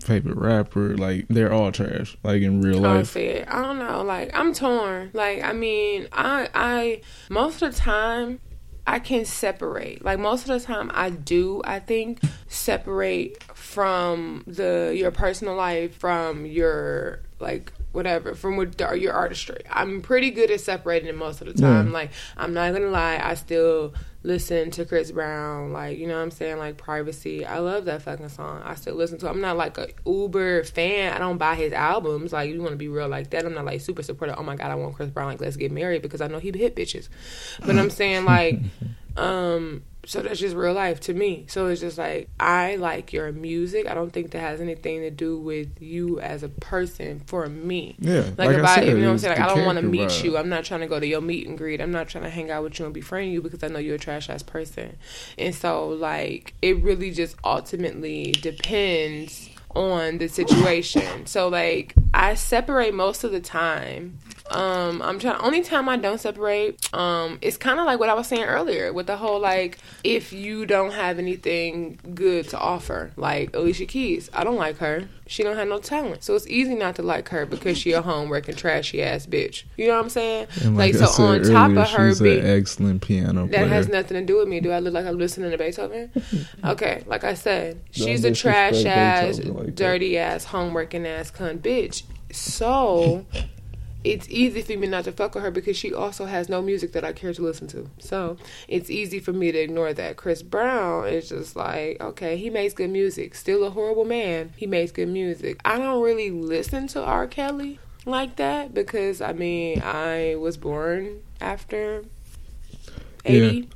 favorite 0.00 0.36
rapper. 0.36 0.96
Like 0.96 1.26
they're 1.28 1.52
all 1.52 1.72
trash. 1.72 2.16
Like 2.22 2.42
in 2.42 2.60
real 2.60 2.80
life. 2.80 3.16
I 3.16 3.44
don't 3.44 3.78
know. 3.78 4.02
Like 4.02 4.30
I'm 4.34 4.52
torn. 4.52 5.10
Like 5.14 5.42
I 5.42 5.52
mean, 5.52 6.08
I 6.12 6.48
I 6.54 7.00
most 7.30 7.62
of 7.62 7.72
the 7.72 7.78
time 7.78 8.40
I 8.86 8.98
can 8.98 9.24
separate. 9.24 10.04
Like 10.04 10.18
most 10.18 10.48
of 10.48 10.60
the 10.60 10.66
time 10.66 10.90
I 10.94 11.10
do, 11.10 11.60
I 11.64 11.78
think, 11.78 12.20
separate 12.48 13.42
from 13.54 14.44
the 14.46 14.94
your 14.96 15.10
personal 15.10 15.54
life 15.54 15.94
from 15.96 16.46
your 16.46 17.20
like 17.38 17.72
whatever 17.98 18.32
from 18.34 18.56
what 18.56 18.78
your 18.98 19.12
artistry. 19.12 19.60
I'm 19.68 20.00
pretty 20.00 20.30
good 20.30 20.52
at 20.52 20.60
separating 20.60 21.08
it 21.08 21.16
most 21.16 21.40
of 21.40 21.48
the 21.48 21.52
time. 21.52 21.88
Yeah. 21.88 21.92
Like 21.92 22.10
I'm 22.36 22.54
not 22.54 22.72
gonna 22.72 22.86
lie, 22.86 23.20
I 23.20 23.34
still 23.34 23.92
listen 24.22 24.70
to 24.70 24.84
Chris 24.84 25.10
Brown, 25.10 25.72
like 25.72 25.98
you 25.98 26.06
know 26.06 26.14
what 26.14 26.22
I'm 26.22 26.30
saying, 26.30 26.58
like 26.58 26.76
Privacy. 26.76 27.44
I 27.44 27.58
love 27.58 27.86
that 27.86 28.02
fucking 28.02 28.28
song. 28.28 28.62
I 28.64 28.76
still 28.76 28.94
listen 28.94 29.18
to. 29.18 29.26
It. 29.26 29.30
I'm 29.30 29.40
not 29.40 29.56
like 29.56 29.76
a 29.78 29.88
Uber 30.06 30.62
fan. 30.62 31.12
I 31.12 31.18
don't 31.18 31.38
buy 31.38 31.56
his 31.56 31.72
albums. 31.72 32.32
Like 32.32 32.50
you 32.50 32.60
want 32.60 32.70
to 32.70 32.76
be 32.76 32.88
real 32.88 33.08
like 33.08 33.30
that. 33.30 33.44
I'm 33.44 33.54
not 33.54 33.64
like 33.64 33.80
super 33.80 34.04
supportive. 34.04 34.36
Oh 34.38 34.44
my 34.44 34.54
god, 34.54 34.70
I 34.70 34.76
want 34.76 34.94
Chris 34.94 35.10
Brown. 35.10 35.26
Like 35.26 35.40
let's 35.40 35.56
get 35.56 35.72
married 35.72 36.02
because 36.02 36.20
I 36.20 36.28
know 36.28 36.38
he 36.38 36.52
hit 36.56 36.76
bitches. 36.76 37.08
But 37.66 37.76
I'm 37.76 37.90
saying 37.90 38.24
like, 38.24 38.60
um, 39.16 39.82
so 40.08 40.22
that's 40.22 40.40
just 40.40 40.56
real 40.56 40.72
life 40.72 41.00
to 41.00 41.12
me. 41.12 41.44
So 41.48 41.66
it's 41.66 41.82
just 41.82 41.98
like 41.98 42.30
I 42.40 42.76
like 42.76 43.12
your 43.12 43.30
music. 43.30 43.86
I 43.86 43.92
don't 43.92 44.10
think 44.10 44.30
that 44.30 44.38
has 44.38 44.58
anything 44.58 45.02
to 45.02 45.10
do 45.10 45.38
with 45.38 45.82
you 45.82 46.18
as 46.18 46.42
a 46.42 46.48
person 46.48 47.20
for 47.26 47.46
me. 47.46 47.94
Yeah. 47.98 48.20
Like, 48.20 48.38
like 48.38 48.56
if 48.56 48.64
I, 48.64 48.74
said, 48.76 48.86
you 48.86 48.94
know 48.94 49.04
what 49.04 49.10
I'm 49.10 49.18
saying? 49.18 49.38
Like 49.38 49.50
I 49.50 49.54
don't 49.54 49.66
want 49.66 49.76
to 49.76 49.84
meet 49.84 50.08
vibe. 50.08 50.24
you. 50.24 50.38
I'm 50.38 50.48
not 50.48 50.64
trying 50.64 50.80
to 50.80 50.86
go 50.86 50.98
to 50.98 51.06
your 51.06 51.20
meet 51.20 51.46
and 51.46 51.58
greet. 51.58 51.82
I'm 51.82 51.92
not 51.92 52.08
trying 52.08 52.24
to 52.24 52.30
hang 52.30 52.50
out 52.50 52.62
with 52.62 52.78
you 52.78 52.86
and 52.86 52.94
befriend 52.94 53.32
you 53.32 53.42
because 53.42 53.62
I 53.62 53.68
know 53.68 53.78
you're 53.78 53.96
a 53.96 53.98
trash 53.98 54.30
ass 54.30 54.42
person. 54.42 54.96
And 55.36 55.54
so 55.54 55.90
like 55.90 56.54
it 56.62 56.82
really 56.82 57.10
just 57.10 57.36
ultimately 57.44 58.32
depends 58.32 59.50
on 59.74 60.18
the 60.18 60.28
situation. 60.28 61.26
So 61.26 61.48
like 61.48 61.94
I 62.14 62.34
separate 62.34 62.94
most 62.94 63.24
of 63.24 63.32
the 63.32 63.40
time 63.40 64.18
um, 64.50 65.02
I'm 65.02 65.18
trying. 65.18 65.40
Only 65.40 65.62
time 65.62 65.88
I 65.88 65.96
don't 65.96 66.18
separate, 66.18 66.92
um, 66.94 67.38
it's 67.42 67.56
kind 67.56 67.78
of 67.78 67.86
like 67.86 68.00
what 68.00 68.08
I 68.08 68.14
was 68.14 68.26
saying 68.26 68.44
earlier 68.44 68.92
with 68.92 69.06
the 69.06 69.16
whole 69.16 69.40
like, 69.40 69.78
if 70.04 70.32
you 70.32 70.66
don't 70.66 70.92
have 70.92 71.18
anything 71.18 71.98
good 72.14 72.48
to 72.50 72.58
offer, 72.58 73.12
like 73.16 73.54
Alicia 73.54 73.86
Keys, 73.86 74.30
I 74.32 74.44
don't 74.44 74.56
like 74.56 74.78
her. 74.78 75.08
She 75.28 75.42
don't 75.42 75.56
have 75.56 75.68
no 75.68 75.78
talent, 75.78 76.24
so 76.24 76.34
it's 76.34 76.46
easy 76.46 76.74
not 76.74 76.96
to 76.96 77.02
like 77.02 77.28
her 77.28 77.44
because 77.44 77.76
she 77.76 77.92
a 77.92 78.02
homeworking 78.02 78.56
trashy 78.56 79.02
ass 79.02 79.26
bitch. 79.26 79.64
You 79.76 79.88
know 79.88 79.96
what 79.96 80.04
I'm 80.04 80.08
saying? 80.08 80.46
like, 80.74 80.94
like 80.94 80.94
so, 80.94 81.22
on 81.22 81.42
top 81.42 81.70
of 81.76 81.90
her 81.90 82.18
being 82.18 82.40
an 82.40 82.46
excellent 82.46 83.02
piano 83.02 83.46
player. 83.46 83.64
That 83.64 83.68
has 83.68 83.88
nothing 83.88 84.18
to 84.18 84.24
do 84.24 84.38
with 84.38 84.48
me. 84.48 84.60
Do 84.60 84.70
I 84.70 84.78
look 84.78 84.94
like 84.94 85.04
I'm 85.04 85.18
listening 85.18 85.50
to 85.50 85.58
Beethoven? 85.58 86.10
okay, 86.64 87.04
like 87.06 87.24
I 87.24 87.34
said, 87.34 87.80
she's 87.90 88.24
a 88.24 88.32
trash 88.32 88.84
ass, 88.84 89.38
like 89.38 89.74
dirty 89.74 90.16
ass, 90.16 90.46
homeworking 90.46 91.06
ass 91.06 91.30
cunt 91.30 91.58
bitch. 91.58 92.04
So 92.32 93.26
it's 94.08 94.28
easy 94.30 94.62
for 94.62 94.76
me 94.76 94.86
not 94.86 95.04
to 95.04 95.12
fuck 95.12 95.34
with 95.34 95.44
her 95.44 95.50
because 95.50 95.76
she 95.76 95.92
also 95.92 96.24
has 96.24 96.48
no 96.48 96.62
music 96.62 96.92
that 96.92 97.04
I 97.04 97.12
care 97.12 97.32
to 97.32 97.42
listen 97.42 97.66
to. 97.68 97.90
So 97.98 98.38
it's 98.66 98.90
easy 98.90 99.20
for 99.20 99.32
me 99.32 99.52
to 99.52 99.58
ignore 99.58 99.92
that. 99.92 100.16
Chris 100.16 100.42
Brown 100.42 101.08
is 101.08 101.28
just 101.28 101.56
like, 101.56 102.00
okay, 102.00 102.36
he 102.36 102.50
makes 102.50 102.74
good 102.74 102.90
music. 102.90 103.34
Still 103.34 103.64
a 103.64 103.70
horrible 103.70 104.04
man. 104.04 104.52
He 104.56 104.66
makes 104.66 104.92
good 104.92 105.08
music. 105.08 105.60
I 105.64 105.78
don't 105.78 106.02
really 106.02 106.30
listen 106.30 106.86
to 106.88 107.02
R. 107.02 107.26
Kelly 107.26 107.78
like 108.06 108.36
that 108.36 108.72
because 108.72 109.20
I 109.20 109.32
mean, 109.34 109.82
I 109.82 110.36
was 110.36 110.56
born 110.56 111.22
after 111.40 112.04
80. 113.24 113.68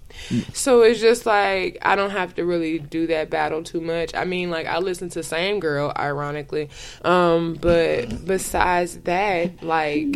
So 0.53 0.83
it's 0.83 1.01
just 1.01 1.27
like 1.27 1.79
I 1.83 1.97
don't 1.97 2.11
have 2.11 2.35
to 2.37 2.45
really 2.45 2.79
do 2.79 3.07
that 3.09 3.31
battle 3.31 3.63
too 3.63 3.81
much. 3.81 4.15
I 4.15 4.25
mean, 4.25 4.51
like 4.51 4.67
I 4.67 4.79
listen 4.79 5.09
to 5.11 5.23
Same 5.23 5.61
Girl, 5.61 5.93
ironically, 5.97 6.71
um, 7.05 7.55
but 7.55 8.25
besides 8.25 8.99
that, 9.01 9.63
like 9.63 10.07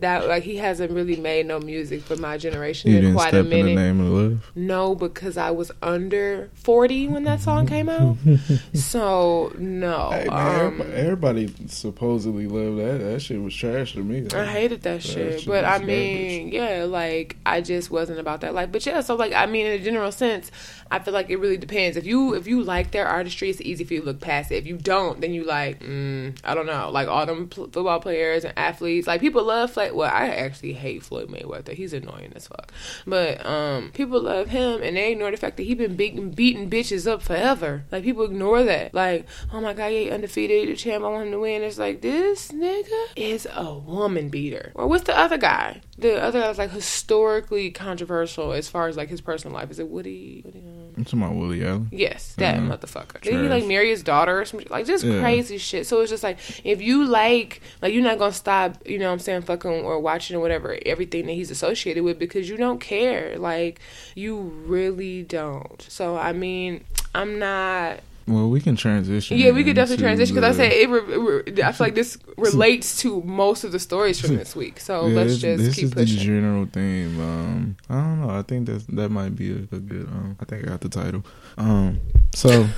that, 0.00 0.26
like 0.28 0.42
he 0.42 0.56
hasn't 0.56 0.92
really 0.92 1.16
made 1.16 1.46
no 1.46 1.58
music 1.58 2.02
for 2.02 2.16
my 2.16 2.36
generation 2.36 2.92
in 2.92 3.14
quite 3.14 3.34
a 3.34 3.42
minute. 3.42 4.38
No, 4.54 4.94
because 4.94 5.36
I 5.36 5.50
was 5.50 5.70
under 5.82 6.50
forty 6.54 7.08
when 7.08 7.24
that 7.24 7.40
song 7.40 7.66
came 7.66 7.88
out. 7.88 8.16
so 8.74 9.52
no, 9.58 10.10
hey, 10.10 10.26
man, 10.28 10.66
um, 10.66 10.82
everybody 10.92 11.52
supposedly 11.66 12.46
loved 12.46 12.78
that. 12.78 13.04
That 13.04 13.20
shit 13.20 13.40
was 13.40 13.54
trash 13.54 13.94
to 13.94 14.04
me. 14.04 14.26
I 14.32 14.44
hated 14.46 14.82
that, 14.82 15.00
that 15.00 15.02
shit, 15.02 15.46
but 15.46 15.64
I 15.64 15.78
mean, 15.78 16.50
garbage. 16.50 16.54
yeah, 16.54 16.84
like 16.84 17.36
I 17.44 17.60
just 17.60 17.90
wasn't 17.90 18.18
about 18.18 18.42
that 18.42 18.54
life. 18.54 18.70
But 18.72 18.84
yeah, 18.86 19.00
so 19.00 19.16
like 19.20 19.32
I 19.32 19.46
mean, 19.46 19.66
in 19.66 19.80
a 19.80 19.84
general 19.84 20.10
sense, 20.10 20.50
I 20.90 20.98
feel 20.98 21.14
like 21.14 21.30
it 21.30 21.36
really 21.36 21.56
depends. 21.56 21.96
If 21.96 22.04
you 22.04 22.34
if 22.34 22.48
you 22.48 22.62
like 22.62 22.90
their 22.90 23.06
artistry, 23.06 23.48
it's 23.50 23.60
easy 23.60 23.84
for 23.84 23.94
you 23.94 24.00
to 24.00 24.06
look 24.06 24.20
past 24.20 24.50
it. 24.50 24.56
If 24.56 24.66
you 24.66 24.76
don't, 24.76 25.20
then 25.20 25.32
you 25.32 25.44
like, 25.44 25.80
mm, 25.80 26.36
I 26.42 26.54
don't 26.54 26.66
know, 26.66 26.90
like 26.90 27.06
all 27.06 27.24
them 27.26 27.48
pl- 27.48 27.70
football 27.70 28.00
players 28.00 28.44
and 28.44 28.58
athletes. 28.58 29.06
Like 29.06 29.20
people 29.20 29.44
love 29.44 29.70
Floyd. 29.70 29.92
Well, 29.92 30.10
I 30.12 30.28
actually 30.28 30.72
hate 30.72 31.04
Floyd 31.04 31.28
Mayweather. 31.28 31.74
He's 31.74 31.92
annoying 31.92 32.32
as 32.34 32.48
fuck. 32.48 32.72
But 33.06 33.44
um, 33.46 33.92
people 33.92 34.20
love 34.20 34.48
him, 34.48 34.82
and 34.82 34.96
they 34.96 35.12
ignore 35.12 35.30
the 35.30 35.36
fact 35.36 35.58
that 35.58 35.62
he 35.62 35.74
been 35.74 35.94
beating 35.94 36.30
beating 36.30 36.68
bitches 36.68 37.06
up 37.06 37.22
forever. 37.22 37.84
Like 37.92 38.02
people 38.02 38.24
ignore 38.24 38.64
that. 38.64 38.92
Like, 38.92 39.26
oh 39.52 39.60
my 39.60 39.74
god, 39.74 39.92
he 39.92 40.10
undefeated, 40.10 40.68
the 40.68 40.76
champ. 40.76 41.04
I 41.04 41.08
want 41.08 41.26
him 41.26 41.32
to 41.32 41.38
win. 41.38 41.62
It's 41.62 41.78
like 41.78 42.00
this 42.00 42.48
nigga 42.48 43.06
is 43.14 43.46
a 43.54 43.74
woman 43.74 44.28
beater. 44.28 44.72
Or 44.74 44.88
what's 44.88 45.04
the 45.04 45.16
other 45.16 45.38
guy? 45.38 45.82
The 45.98 46.20
other 46.20 46.40
guy's 46.40 46.58
like 46.58 46.70
historically 46.70 47.70
controversial 47.70 48.52
as 48.52 48.68
far 48.68 48.88
as 48.88 48.96
like 48.96 49.08
his 49.08 49.20
personal 49.20 49.54
life. 49.54 49.70
Is 49.70 49.78
it 49.78 49.88
Woody? 49.88 50.42
Woody 50.44 50.58
um, 50.58 50.79
I'm 50.96 51.04
talking 51.04 51.22
about 51.22 51.36
Willie 51.36 51.64
Allen. 51.64 51.88
Yes, 51.92 52.34
that 52.36 52.58
motherfucker. 52.58 53.20
Did 53.20 53.34
he 53.34 53.48
like 53.48 53.66
marry 53.66 53.90
his 53.90 54.02
daughter 54.02 54.40
or 54.40 54.44
something? 54.44 54.68
Like 54.70 54.86
just 54.86 55.04
yeah. 55.04 55.20
crazy 55.20 55.58
shit. 55.58 55.86
So 55.86 56.00
it's 56.00 56.10
just 56.10 56.22
like 56.22 56.38
if 56.64 56.82
you 56.82 57.04
like, 57.04 57.60
like 57.80 57.94
you're 57.94 58.02
not 58.02 58.18
gonna 58.18 58.32
stop, 58.32 58.76
you 58.86 58.98
know, 58.98 59.06
what 59.06 59.12
I'm 59.12 59.18
saying, 59.18 59.42
fucking 59.42 59.70
or 59.70 59.98
watching 60.00 60.36
or 60.36 60.40
whatever 60.40 60.78
everything 60.84 61.26
that 61.26 61.32
he's 61.32 61.50
associated 61.50 62.04
with 62.04 62.18
because 62.18 62.48
you 62.48 62.56
don't 62.56 62.80
care. 62.80 63.38
Like 63.38 63.80
you 64.14 64.38
really 64.38 65.22
don't. 65.22 65.80
So 65.88 66.16
I 66.16 66.32
mean, 66.32 66.84
I'm 67.14 67.38
not 67.38 68.00
well, 68.30 68.48
we 68.48 68.60
can 68.60 68.76
transition. 68.76 69.36
Yeah, 69.38 69.50
we 69.50 69.64
could 69.64 69.74
definitely 69.74 70.04
transition 70.04 70.34
because 70.34 70.56
I 70.56 70.56
said 70.56 70.72
it. 70.72 70.88
Re- 70.88 71.16
re- 71.16 71.62
I 71.62 71.72
feel 71.72 71.86
like 71.86 71.94
this 71.94 72.16
relates 72.36 73.00
to 73.02 73.22
most 73.22 73.64
of 73.64 73.72
the 73.72 73.78
stories 73.78 74.20
from 74.20 74.36
this 74.36 74.54
week. 74.54 74.78
So 74.78 75.06
yeah, 75.06 75.16
let's 75.16 75.38
just 75.38 75.62
this 75.62 75.74
keep 75.74 75.84
is 75.86 75.94
pushing. 75.94 76.16
the 76.16 76.24
general 76.24 76.66
theme. 76.66 77.20
Um, 77.20 77.76
I 77.88 77.94
don't 77.94 78.20
know. 78.20 78.30
I 78.30 78.42
think 78.42 78.66
that 78.66 78.86
that 78.96 79.08
might 79.08 79.34
be 79.34 79.50
a, 79.50 79.76
a 79.76 79.80
good. 79.80 80.06
Um, 80.06 80.36
I 80.40 80.44
think 80.44 80.64
I 80.64 80.68
got 80.68 80.80
the 80.80 80.88
title. 80.88 81.24
Um, 81.58 82.00
so 82.32 82.68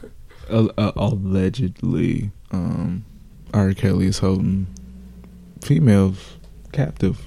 uh, 0.50 0.68
uh, 0.76 0.92
allegedly, 0.96 2.30
um, 2.50 3.04
R. 3.54 3.72
Kelly 3.72 4.06
is 4.06 4.18
holding 4.18 4.66
females 5.62 6.36
captive. 6.72 7.18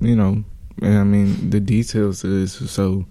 You 0.00 0.16
know, 0.16 0.44
and 0.82 0.98
I 0.98 1.04
mean 1.04 1.50
the 1.50 1.60
details 1.60 2.24
is 2.24 2.52
so 2.70 3.06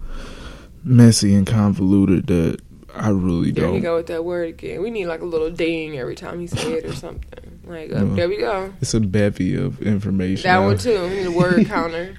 messy 0.84 1.34
and 1.34 1.46
convoluted 1.46 2.26
that 2.28 2.60
I 2.94 3.10
really 3.10 3.52
don't. 3.52 3.64
There 3.64 3.72
we 3.74 3.80
go 3.80 3.96
with 3.96 4.06
that 4.06 4.24
word 4.24 4.48
again. 4.48 4.82
We 4.82 4.90
need 4.90 5.06
like 5.06 5.20
a 5.20 5.24
little 5.26 5.50
ding 5.50 5.98
every 5.98 6.14
time 6.14 6.40
he 6.40 6.46
say 6.46 6.74
it 6.74 6.84
or 6.84 6.94
something. 6.94 7.60
Like, 7.64 7.92
uh, 7.92 8.04
there 8.04 8.28
we 8.28 8.38
go. 8.38 8.72
It's 8.80 8.94
a 8.94 9.00
bevy 9.00 9.54
of 9.56 9.82
information. 9.82 10.44
That 10.44 10.58
one 10.58 10.78
too. 10.78 11.02
We 11.02 11.08
need 11.16 11.26
a 11.26 11.30
word 11.30 11.66
counter. 11.66 12.16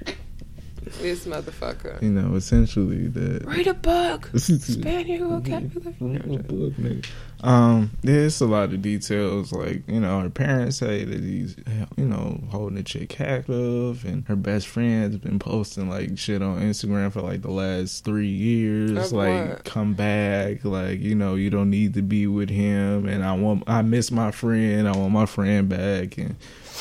This 1.02 1.26
motherfucker. 1.26 2.02
You 2.02 2.10
know, 2.10 2.36
essentially 2.36 3.08
that. 3.08 3.46
Read 3.46 3.68
a 3.68 3.74
book. 3.74 4.30
Expand 4.34 5.08
your 5.08 5.28
vocabulary. 5.28 5.96
Read 6.00 6.40
a 6.40 6.44
book, 6.44 6.74
nigga. 6.74 7.06
Um, 7.42 7.92
there's 8.02 8.42
a 8.42 8.46
lot 8.46 8.74
of 8.74 8.82
details. 8.82 9.52
Like, 9.52 9.88
you 9.88 10.00
know, 10.00 10.20
her 10.22 10.30
parents 10.30 10.78
say 10.78 11.04
that 11.04 11.20
he's, 11.22 11.56
you 11.96 12.06
know, 12.06 12.42
holding 12.50 12.78
a 12.78 12.84
chick 12.84 13.10
captive, 13.10 14.04
and 14.06 14.28
her 14.28 14.36
best 14.36 14.68
friend's 14.68 15.18
been 15.18 15.40
posting 15.40 15.90
like 15.90 16.18
shit 16.18 16.42
on 16.42 16.60
Instagram 16.62 17.12
for 17.12 17.22
like 17.22 17.42
the 17.42 17.52
last 17.52 18.04
three 18.04 18.28
years. 18.28 19.14
Like, 19.14 19.50
what? 19.50 19.66
come 19.66 19.94
back. 19.94 20.66
Like, 20.66 21.00
you 21.00 21.16
know, 21.16 21.36
you 21.36 21.50
don't 21.50 21.70
need 21.70 21.94
to 21.94 22.02
be 22.02 22.28
with 22.28 22.50
him, 22.50 23.08
and 23.08 23.24
I 23.24 23.34
want, 23.34 23.64
I 23.68 23.82
miss 23.82 24.12
my 24.12 24.32
friend. 24.32 24.88
I 24.88 24.96
want 24.98 25.14
my 25.14 25.26
friend 25.26 25.70
back, 25.70 26.18
and 26.18 26.36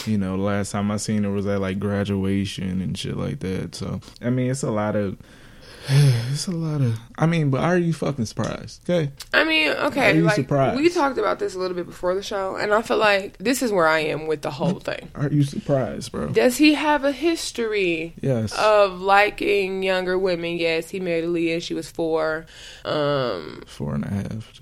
you 0.07 0.19
know, 0.19 0.37
last 0.37 0.73
time 0.73 0.91
I 0.91 0.97
seen 0.97 1.25
her 1.25 1.31
was 1.31 1.47
at 1.47 1.61
like 1.61 1.79
graduation 1.79 2.81
and 2.81 2.97
shit 2.97 3.17
like 3.17 3.41
that. 3.41 3.75
So 3.75 4.01
I 4.23 4.31
mean, 4.31 4.51
it's 4.51 4.63
a 4.63 4.71
lot 4.71 4.97
of 4.97 5.17
it's 6.31 6.47
a 6.47 6.51
lot 6.51 6.83
of. 6.83 6.99
I 7.17 7.25
mean, 7.25 7.49
but 7.49 7.61
are 7.61 7.79
you 7.79 7.95
fucking 7.95 8.27
surprised? 8.27 8.89
Okay. 8.89 9.11
I 9.33 9.45
mean, 9.45 9.71
okay. 9.71 10.11
Are 10.11 10.15
you 10.15 10.23
like, 10.25 10.35
surprised? 10.35 10.77
We 10.77 10.91
talked 10.91 11.17
about 11.17 11.39
this 11.39 11.55
a 11.55 11.59
little 11.59 11.75
bit 11.75 11.87
before 11.87 12.15
the 12.15 12.23
show, 12.23 12.57
and 12.57 12.75
I 12.75 12.83
feel 12.83 12.99
like 12.99 13.39
this 13.39 13.63
is 13.63 13.73
where 13.73 13.87
I 13.87 14.01
am 14.01 14.27
with 14.27 14.43
the 14.43 14.51
whole 14.51 14.81
thing. 14.81 15.11
Are 15.15 15.29
you 15.29 15.45
surprised, 15.45 16.13
bro? 16.13 16.29
Does 16.29 16.59
he 16.59 16.75
have 16.75 17.05
a 17.05 17.13
history? 17.13 18.13
Yes. 18.21 18.53
Of 18.53 19.01
liking 19.01 19.83
younger 19.83 20.19
women? 20.19 20.59
Yes, 20.59 20.91
he 20.91 21.01
married 21.01 21.25
Aaliyah. 21.25 21.63
She 21.63 21.73
was 21.73 21.91
four. 21.91 22.45
Um, 22.85 23.63
four 23.67 23.95
and 23.95 24.05
a 24.05 24.09
half. 24.09 24.53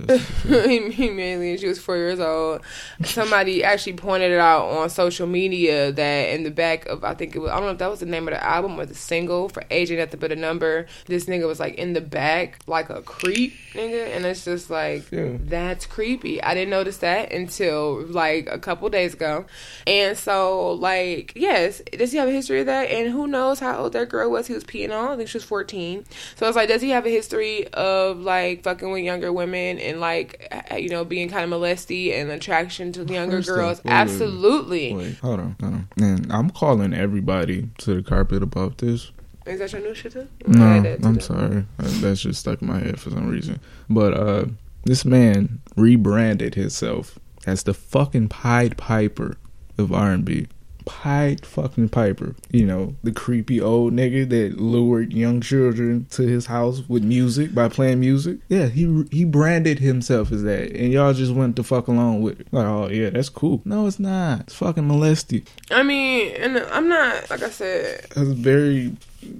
he, 0.47 0.91
he 0.93 1.11
married 1.11 1.57
Aaliyah. 1.57 1.61
She 1.61 1.67
was 1.67 1.81
four 1.81 1.97
years 1.97 2.21
old. 2.21 2.61
Somebody 3.03 3.65
actually 3.65 3.95
pointed 3.95 4.31
it 4.31 4.39
out 4.39 4.67
on 4.67 4.89
social 4.91 5.27
media 5.27 5.91
that 5.91 6.29
in 6.31 6.45
the 6.45 6.53
back 6.53 6.87
of 6.87 7.03
I 7.03 7.15
think 7.15 7.35
it 7.35 7.41
was 7.41 7.51
I 7.51 7.57
don't 7.57 7.65
know 7.65 7.73
if 7.73 7.79
that 7.79 7.91
was 7.91 8.01
the 8.01 8.07
name 8.07 8.29
of 8.29 8.35
the 8.35 8.45
album 8.45 8.79
or 8.79 8.87
the 8.87 8.95
single 8.95 9.49
for 9.49 9.65
Age 9.73 9.99
Ain't 9.99 10.13
Nothing 10.13 10.17
But 10.17 10.31
a 10.31 10.37
Number 10.37 10.87
this 11.16 11.16
nigga 11.25 11.47
was 11.47 11.59
like 11.59 11.75
in 11.77 11.95
the 11.95 12.01
back 12.03 12.59
like 12.67 12.91
a 12.91 13.03
creep 13.03 13.55
nigga. 13.73 14.15
And 14.15 14.27
it's 14.27 14.45
just 14.45 14.71
like 14.71 15.11
yeah. 15.11 15.37
that's 15.41 15.87
creepy. 15.87 16.43
I 16.43 16.55
didn't 16.55 16.71
notice 16.71 16.99
that 16.99 17.33
until 17.33 18.05
like 18.07 18.49
a 18.51 18.59
couple 18.59 18.89
days 18.91 19.15
ago. 19.15 19.47
And 19.87 20.17
so 20.17 20.73
like 20.73 21.33
yes 21.35 21.81
does 21.97 22.13
he 22.13 22.19
have 22.19 22.29
a 22.29 22.33
history 22.33 22.61
of 22.61 22.67
that? 22.67 22.91
And 22.91 23.11
who 23.11 23.27
knows 23.27 23.61
how 23.61 23.79
old 23.79 23.95
that 23.95 24.09
girl 24.11 24.31
was? 24.31 24.47
He 24.47 24.55
was 24.55 24.65
peeing 24.65 24.93
on. 24.97 25.13
I 25.13 25.17
think 25.17 25.29
she 25.29 25.39
was 25.39 25.45
14 25.45 26.05
so 26.37 26.47
it's 26.47 26.57
like 26.57 26.69
does 26.69 26.83
he 26.83 26.91
have 26.91 27.07
a 27.07 27.11
history 27.11 27.67
of 27.69 28.21
like 28.21 28.63
fucking 28.63 28.91
with 28.91 29.03
younger 29.03 29.33
women 29.33 29.79
and 29.79 30.01
like 30.01 30.53
you 30.77 30.89
know 30.89 31.05
being 31.05 31.29
kind 31.29 31.45
of 31.45 31.51
molesty 31.51 32.13
and 32.13 32.31
attraction 32.31 32.93
to 32.93 33.05
younger 33.05 33.39
First 33.39 33.49
girls? 33.49 33.85
wait, 33.85 33.93
absolutely. 33.93 34.95
wait, 34.95 35.05
wait, 35.05 35.19
hold 35.19 35.41
on 35.41 35.57
hold 35.61 35.75
on. 35.75 35.89
And 35.99 36.33
i'm 36.33 36.51
calling 36.51 36.95
everybody 36.95 37.69
to 37.79 37.95
the 37.95 38.03
carpet 38.03 38.43
about 38.43 38.79
this 38.79 39.13
is 39.47 39.59
that 39.61 39.73
your 39.73 39.83
new 39.83 39.95
shit 39.95 40.13
too? 40.13 40.29
No, 40.47 40.97
I'm 41.05 41.21
sorry. 41.21 41.65
That's 41.79 42.21
just 42.21 42.41
stuck 42.41 42.63
in 42.63 42.69
my 42.69 42.79
head 42.79 43.01
for 43.01 43.11
some 43.11 43.29
reason. 43.29 43.61
But 43.89 44.15
uh, 44.15 44.47
this 44.85 45.05
man 45.05 45.61
rebranded 45.77 46.55
himself 46.55 47.19
as 47.47 47.63
the 47.63 47.75
fucking 47.75 48.29
Pied 48.29 48.77
Piper 48.77 49.37
of 49.79 49.93
R&B. 49.93 50.49
Pied 50.85 51.45
fucking 51.45 51.89
Piper. 51.89 52.37
You 52.53 52.65
know, 52.65 52.95
the 53.03 53.11
creepy 53.11 53.61
old 53.61 53.93
nigga 53.93 54.29
that 54.29 54.61
lured 54.61 55.13
young 55.13 55.41
children 55.41 56.07
to 56.11 56.23
his 56.23 56.47
house 56.47 56.83
with 56.89 57.03
music 57.03 57.53
by 57.53 57.69
playing 57.69 57.99
music. 57.99 58.39
Yeah, 58.49 58.67
he 58.67 59.05
he 59.11 59.25
branded 59.25 59.81
himself 59.81 60.31
as 60.31 60.45
that, 60.45 60.71
and 60.71 60.93
y'all 60.93 61.13
just 61.13 61.33
went 61.33 61.57
to 61.57 61.65
fuck 61.65 61.89
along 61.89 62.23
with 62.23 62.39
it. 62.39 62.47
Like, 62.53 62.67
oh 62.67 62.89
yeah, 62.89 63.11
that's 63.11 63.29
cool. 63.29 63.63
No, 63.65 63.89
it's 63.89 63.99
not. 63.99 64.43
It's 64.43 64.55
fucking 64.55 64.87
molesty. 64.87 65.45
I 65.73 65.83
mean, 65.83 66.33
and 66.37 66.59
I'm 66.59 66.89
not 66.89 67.31
like 67.31 67.43
I 67.43 67.51
said. 67.51 68.07
That's 68.15 68.29
very 68.29 68.97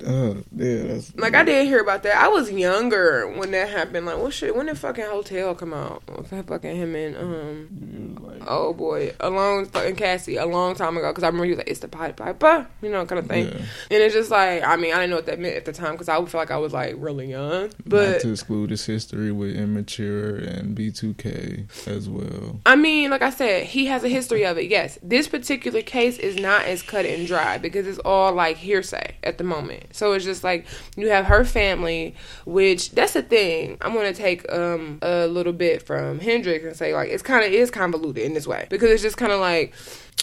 uh, 0.07 0.35
yeah, 0.55 1.01
like 1.17 1.35
I 1.35 1.45
did 1.45 1.67
hear 1.67 1.81
about 1.81 2.03
that. 2.05 2.17
I 2.17 2.29
was 2.29 2.51
younger 2.51 3.29
when 3.29 3.51
that 3.53 3.69
happened. 3.69 4.07
Like, 4.07 4.19
what 4.19 4.33
shit? 4.33 4.55
When 4.55 4.67
did 4.67 4.79
fucking 4.79 5.05
Hotel 5.05 5.55
come 5.55 5.73
out? 5.73 6.03
Fucking 6.29 6.77
him 6.77 6.95
and 6.95 7.17
um, 7.17 8.19
like, 8.23 8.43
oh 8.47 8.73
boy, 8.73 9.15
a 9.21 9.31
long 9.31 9.67
fucking 9.67 9.97
Cassie 9.97 10.37
a 10.37 10.47
long 10.47 10.75
time 10.75 10.97
ago. 10.97 11.11
Because 11.11 11.25
I 11.25 11.29
remember 11.29 11.45
he 11.45 11.51
was 11.51 11.59
like, 11.59 11.71
"It's 11.71 11.81
the 11.81 11.89
Pied 11.89 12.17
Piper," 12.17 12.67
you 12.83 12.91
know, 12.91 13.05
kind 13.07 13.19
of 13.19 13.27
thing. 13.27 13.47
Yeah. 13.47 13.55
And 13.91 14.03
it's 14.03 14.15
just 14.15 14.31
like, 14.31 14.63
I 14.63 14.77
mean, 14.77 14.93
I 14.93 14.97
didn't 14.97 15.11
know 15.11 15.17
what 15.17 15.27
that 15.27 15.39
meant 15.39 15.57
at 15.57 15.65
the 15.65 15.73
time 15.73 15.93
because 15.93 16.09
I 16.09 16.19
would 16.19 16.31
feel 16.31 16.41
like 16.41 16.51
I 16.51 16.59
was 16.59 16.73
like 16.73 16.95
really 16.99 17.31
young. 17.31 17.71
But 17.85 18.11
Not 18.11 18.21
to 18.23 18.33
exclude 18.33 18.71
his 18.71 18.87
history 18.87 19.33
with 19.33 19.57
Immature 19.57 20.37
and 20.37 20.77
B2K 20.77 21.87
as 21.87 22.09
well. 22.09 22.61
I 22.67 22.77
mean, 22.77 23.11
like 23.11 23.23
I 23.23 23.31
said, 23.31 23.65
he 23.65 23.87
has 23.87 24.05
a 24.05 24.09
history 24.09 24.45
of 24.45 24.59
it. 24.59 24.69
Yes, 24.71 24.99
this 25.03 25.29
particular 25.29 25.83
case 25.83 26.19
is 26.19 26.37
not 26.37 26.65
as 26.65 26.83
cut 26.83 27.07
and 27.07 27.27
dry 27.27 27.59
because 27.59 27.87
it's 27.87 27.99
all 28.01 28.33
like 28.33 28.57
hearsay 28.57 29.17
at 29.23 29.39
the 29.39 29.45
moment. 29.45 29.76
So 29.93 30.13
it's 30.13 30.25
just 30.25 30.45
like 30.45 30.67
you 30.97 31.09
have 31.11 31.27
her 31.27 31.45
family, 31.45 32.15
which 32.45 32.91
that's 32.93 33.13
the 33.13 33.23
thing. 33.23 33.79
I'm 33.81 33.95
gonna 33.95 34.13
take 34.13 34.51
um 34.53 34.99
a 35.03 35.27
little 35.27 35.53
bit 35.53 35.83
from 35.83 36.21
Hendrix 36.21 36.65
and 36.65 36.77
say 36.77 36.95
like 36.95 37.11
it's 37.11 37.23
kind 37.23 37.45
of 37.45 37.53
is 37.53 37.71
convoluted 37.71 38.23
in 38.25 38.35
this 38.35 38.47
way 38.47 38.67
because 38.71 38.91
it's 38.91 39.03
just 39.03 39.17
kind 39.17 39.33
of 39.33 39.41
like 39.41 39.75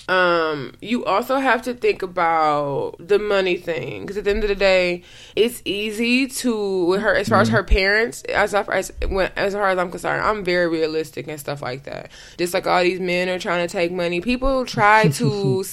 um, 0.09 0.73
you 0.81 1.05
also 1.05 1.38
have 1.38 1.62
to 1.62 1.73
think 1.73 2.01
about 2.01 2.95
the 3.00 3.17
money 3.17 3.55
thing 3.55 4.01
because 4.01 4.17
at 4.17 4.25
the 4.25 4.31
end 4.31 4.43
of 4.43 4.50
the 4.50 4.55
day, 4.55 5.03
it's 5.35 5.62
easy 5.63 6.27
to 6.27 6.85
with 6.85 7.01
her 7.01 7.15
as 7.15 7.29
far 7.29 7.39
mm. 7.39 7.43
as 7.43 7.50
her 7.50 7.63
parents. 7.63 8.21
As 8.23 8.51
far 8.51 8.73
as 8.73 8.91
when, 9.07 9.31
as 9.38 9.53
far 9.53 9.69
as 9.69 9.77
I'm 9.77 9.91
concerned, 9.91 10.21
I'm 10.21 10.43
very 10.43 10.67
realistic 10.67 11.27
and 11.29 11.39
stuff 11.39 11.62
like 11.62 11.83
that. 11.83 12.12
Just 12.38 12.53
like 12.53 12.67
all 12.67 12.83
these 12.83 13.00
men 13.00 13.29
are 13.29 13.39
trying 13.39 13.65
to 13.65 13.71
take 13.71 13.93
money, 13.93 14.19
people 14.19 14.65
try 14.65 15.07
to 15.09 15.63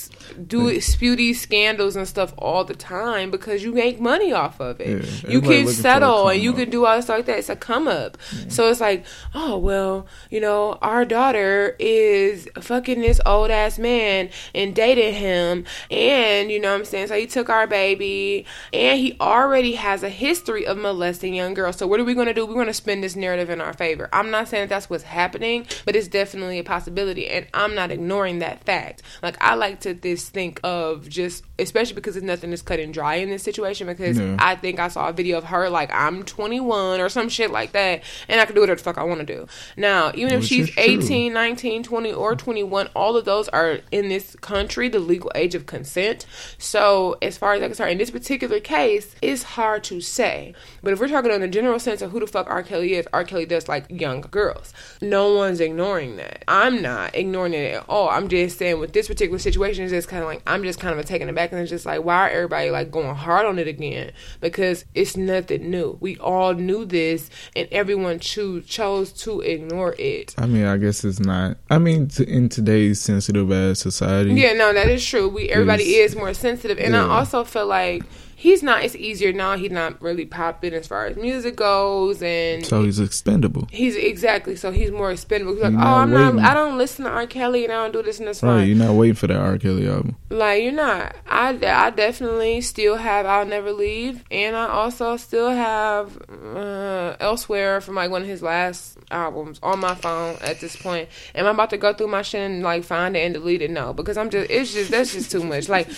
do 0.47 0.81
spew 0.81 1.17
these 1.17 1.41
scandals 1.41 1.97
and 1.97 2.07
stuff 2.07 2.33
all 2.39 2.63
the 2.63 2.75
time 2.75 3.33
because 3.33 3.65
you 3.65 3.73
make 3.73 4.01
money 4.01 4.33
off 4.33 4.61
of 4.61 4.81
it. 4.81 5.05
Yeah, 5.25 5.31
you 5.31 5.41
can 5.41 5.67
settle 5.67 6.29
and 6.29 6.41
you 6.41 6.51
up. 6.51 6.57
can 6.57 6.71
do 6.71 6.87
all 6.87 6.95
this 6.95 7.07
stuff 7.07 7.19
like 7.19 7.27
that. 7.27 7.39
It's 7.39 7.49
a 7.49 7.57
come 7.57 7.89
up. 7.89 8.17
Yeah. 8.33 8.49
So 8.49 8.71
it's 8.71 8.81
like, 8.81 9.05
oh 9.35 9.59
well, 9.59 10.07
you 10.31 10.39
know, 10.39 10.79
our 10.83 11.05
daughter 11.05 11.75
is 11.81 12.49
fucking 12.61 13.01
this 13.01 13.21
old 13.27 13.51
ass 13.51 13.77
man 13.77 14.10
and 14.55 14.75
dated 14.75 15.15
him, 15.15 15.65
and 15.91 16.51
you 16.51 16.61
know 16.61 16.73
what 16.73 16.81
I'm 16.81 16.85
saying. 16.85 17.09
So 17.09 17.17
he 17.17 17.27
took 17.27 17.49
our 17.49 17.67
baby, 17.67 18.47
and 18.73 18.99
he 18.99 19.17
already 19.21 19.73
has 19.75 20.03
a 20.03 20.09
history 20.09 20.67
of 20.67 20.77
molesting 20.79 21.35
young 21.35 21.55
girls. 21.55 21.77
So 21.77 21.87
what 21.87 22.01
are 22.01 22.05
we 22.05 22.15
gonna 22.15 22.35
do? 22.35 22.47
We're 22.47 22.55
gonna 22.55 22.75
spin 22.75 23.01
this 23.01 23.17
narrative 23.17 23.51
in 23.51 23.61
our 23.61 23.73
favor. 23.73 24.09
I'm 24.13 24.31
not 24.31 24.49
saying 24.49 24.65
that 24.65 24.75
that's 24.75 24.91
what's 24.91 25.05
happening, 25.05 25.67
but 25.85 25.97
it's 25.97 26.09
definitely 26.09 26.59
a 26.59 26.65
possibility, 26.65 27.29
and 27.29 27.47
I'm 27.55 27.75
not 27.75 27.91
ignoring 27.91 28.41
that 28.41 28.65
fact. 28.65 29.03
Like 29.23 29.37
I 29.41 29.55
like 29.55 29.81
to 29.81 29.95
this 29.95 30.29
think 30.29 30.61
of 30.65 31.09
just 31.09 31.45
especially 31.59 31.95
because 31.95 32.17
it's 32.17 32.25
nothing 32.25 32.53
is 32.53 32.63
cut 32.63 32.81
and 32.81 32.93
dry 32.93 33.17
in 33.17 33.31
this 33.31 33.43
situation 33.43 33.87
because 33.87 34.19
yeah. 34.19 34.37
I 34.39 34.57
think 34.57 34.81
I 34.81 34.89
saw 34.89 35.09
a 35.09 35.13
video 35.13 35.39
of 35.39 35.45
her 35.45 35.69
like 35.69 35.91
I'm 35.93 36.23
21 36.23 37.01
or 37.01 37.09
some 37.09 37.29
shit 37.29 37.51
like 37.51 37.73
that 37.73 38.03
and 38.29 38.41
I 38.41 38.47
can 38.47 38.55
do 38.55 38.63
whatever 38.63 38.79
the 38.79 38.85
fuck 38.85 38.99
I 38.99 39.05
want 39.05 39.21
to 39.21 39.27
do. 39.27 39.47
Now, 39.77 40.11
even 40.15 40.33
if 40.33 40.45
she's 40.45 40.77
18, 40.77 41.33
19, 41.33 41.83
20 41.83 42.13
or 42.13 42.35
21, 42.35 42.89
all 42.89 43.17
of 43.17 43.25
those 43.25 43.49
are 43.49 43.81
in 43.91 44.00
this 44.09 44.37
country 44.37 44.89
the 44.89 44.99
legal 44.99 45.31
age 45.35 45.55
of 45.55 45.67
consent. 45.67 46.27
So, 46.59 47.17
as 47.23 47.37
far 47.37 47.55
as 47.55 47.63
I'm 47.63 47.69
concerned, 47.69 47.93
in 47.93 47.99
this 47.99 48.11
particular 48.11 48.61
case, 48.61 49.15
it's 49.23 49.43
hard 49.43 49.85
to 49.85 50.01
say. 50.01 50.55
But 50.83 50.93
if 50.93 51.01
we're 51.01 51.09
talking 51.09 51.31
in 51.31 51.41
the 51.41 51.49
general 51.49 51.79
sense 51.79 52.03
of 52.03 52.11
who 52.11 52.21
the 52.21 52.27
fuck 52.27 52.49
R. 52.49 52.63
Kelly 52.63 52.95
is, 52.95 53.07
R. 53.13 53.25
Kelly 53.25 53.47
does 53.47 53.69
like 53.69 53.87
young 53.89 54.21
girls. 54.23 54.73
No 55.01 55.35
one's 55.35 55.61
ignoring 55.61 56.17
that. 56.17 56.45
I'm 56.49 56.83
not 56.83 57.15
ignoring 57.15 57.55
it 57.55 57.75
at 57.75 57.85
all. 57.89 58.09
I'm 58.09 58.29
just 58.29 58.59
saying 58.59 58.79
with 58.79 58.93
this 58.93 59.09
particular 59.09 59.39
situation, 59.39 59.85
it's 59.85 59.93
just 59.93 60.09
kind 60.09 60.23
of 60.23 60.29
like 60.29 60.43
I'm 60.47 60.63
just 60.63 60.81
kind 60.81 60.99
of 60.99 61.05
taken 61.07 61.29
aback 61.29 61.53
and 61.53 61.61
it's 61.61 61.71
just 61.71 61.87
like 61.87 62.05
why 62.05 62.27
are 62.27 62.31
everybody 62.31 62.71
like 62.71 62.91
going 62.91 63.15
hard 63.15 63.47
on 63.47 63.59
it 63.59 63.69
again? 63.69 64.13
Because 64.41 64.85
it's 64.95 65.17
nothing 65.17 65.71
new. 65.71 65.99
We 66.01 66.17
all 66.19 66.55
knew 66.55 66.85
this, 66.85 67.31
and 67.57 67.69
everyone 67.71 68.19
cho- 68.19 68.61
chose 68.61 69.13
to 69.25 69.41
ignore 69.41 69.95
it. 69.99 70.35
I 70.39 70.47
mean, 70.47 70.65
I 70.65 70.77
guess 70.77 71.05
it's 71.05 71.21
not. 71.21 71.57
I 71.69 71.79
mean, 71.79 72.11
in 72.27 72.49
today's 72.49 73.01
sensitive 73.01 73.51
ass 73.53 73.85
society, 73.91 74.35
yeah, 74.35 74.53
no, 74.53 74.73
that 74.73 74.89
is 74.89 75.05
true. 75.05 75.29
We 75.29 75.49
everybody 75.49 75.97
is 75.97 76.17
more 76.17 76.35
sensitive, 76.35 76.79
and 76.79 76.95
yeah. 76.95 77.07
I 77.07 77.19
also 77.19 77.45
feel 77.45 77.67
like 77.67 78.03
he's 78.41 78.63
not. 78.63 78.83
It's 78.83 78.97
easier 78.97 79.33
now. 79.35 79.57
He's 79.57 79.71
not 79.71 80.01
really 80.01 80.25
popping 80.25 80.73
as 80.73 80.87
far 80.87 81.07
as 81.07 81.17
music 81.17 81.57
goes, 81.57 82.23
and 82.23 82.65
so 82.65 82.85
he's 82.85 82.99
expendable. 82.99 83.69
He's 83.71 83.95
exactly 83.97 84.57
so 84.57 84.73
he's 84.73 84.91
more 84.91 85.13
expendable. 85.13 85.53
He's 85.55 85.63
like, 85.63 85.75
oh, 85.75 85.77
I'm 85.77 86.11
waiting. 86.11 86.37
not. 86.37 86.51
I 86.51 86.55
don't 86.55 86.79
listen 86.79 87.05
to 87.05 87.11
R. 87.11 87.27
Kelly, 87.27 87.65
and 87.65 87.73
I 87.73 87.77
don't 87.77 87.93
do 87.93 88.03
this 88.03 88.19
and 88.19 88.29
that's 88.29 88.43
right. 88.43 88.63
You're 88.65 88.77
not 88.77 88.95
waiting 88.95 89.15
for 89.15 89.27
that 89.27 89.37
R. 89.37 89.59
Kelly 89.59 89.87
album. 89.87 90.17
Like 90.31 90.63
you're 90.63 90.73
not. 90.73 91.15
I 91.27 91.51
I 91.63 91.91
definitely 91.91 92.63
still 92.63 92.97
have 92.97 93.27
I'll 93.27 93.45
Never 93.45 93.73
Leave, 93.73 94.25
and 94.31 94.57
I 94.57 94.69
also 94.69 95.17
still 95.19 95.51
have 95.51 96.17
uh, 96.57 97.17
Elsewhere 97.21 97.81
from 97.83 97.97
like 97.97 98.11
one 98.11 98.23
of 98.23 98.29
his 98.29 98.43
last 98.43 98.99
albums 99.11 99.61
on 99.63 99.81
my 99.81 99.95
phone 99.95 100.37
at 100.41 100.61
this 100.61 100.77
point. 100.77 101.09
Am 101.35 101.47
I 101.47 101.51
about 101.51 101.71
to 101.71 101.77
go 101.77 101.93
through 101.93 102.09
my 102.09 102.23
shit 102.23 102.41
and 102.41 102.63
like 102.63 102.85
find 102.85 103.17
it 103.17 103.21
and 103.21 103.35
delete 103.35 103.61
it? 103.61 103.71
No, 103.71 103.93
because 103.93 104.17
I'm 104.17 104.31
just. 104.31 104.51
It's 104.51 104.73
just 104.73 104.91
that's 104.91 105.13
just 105.13 105.31
too 105.31 105.45
much. 105.45 105.69
Like 105.69 105.89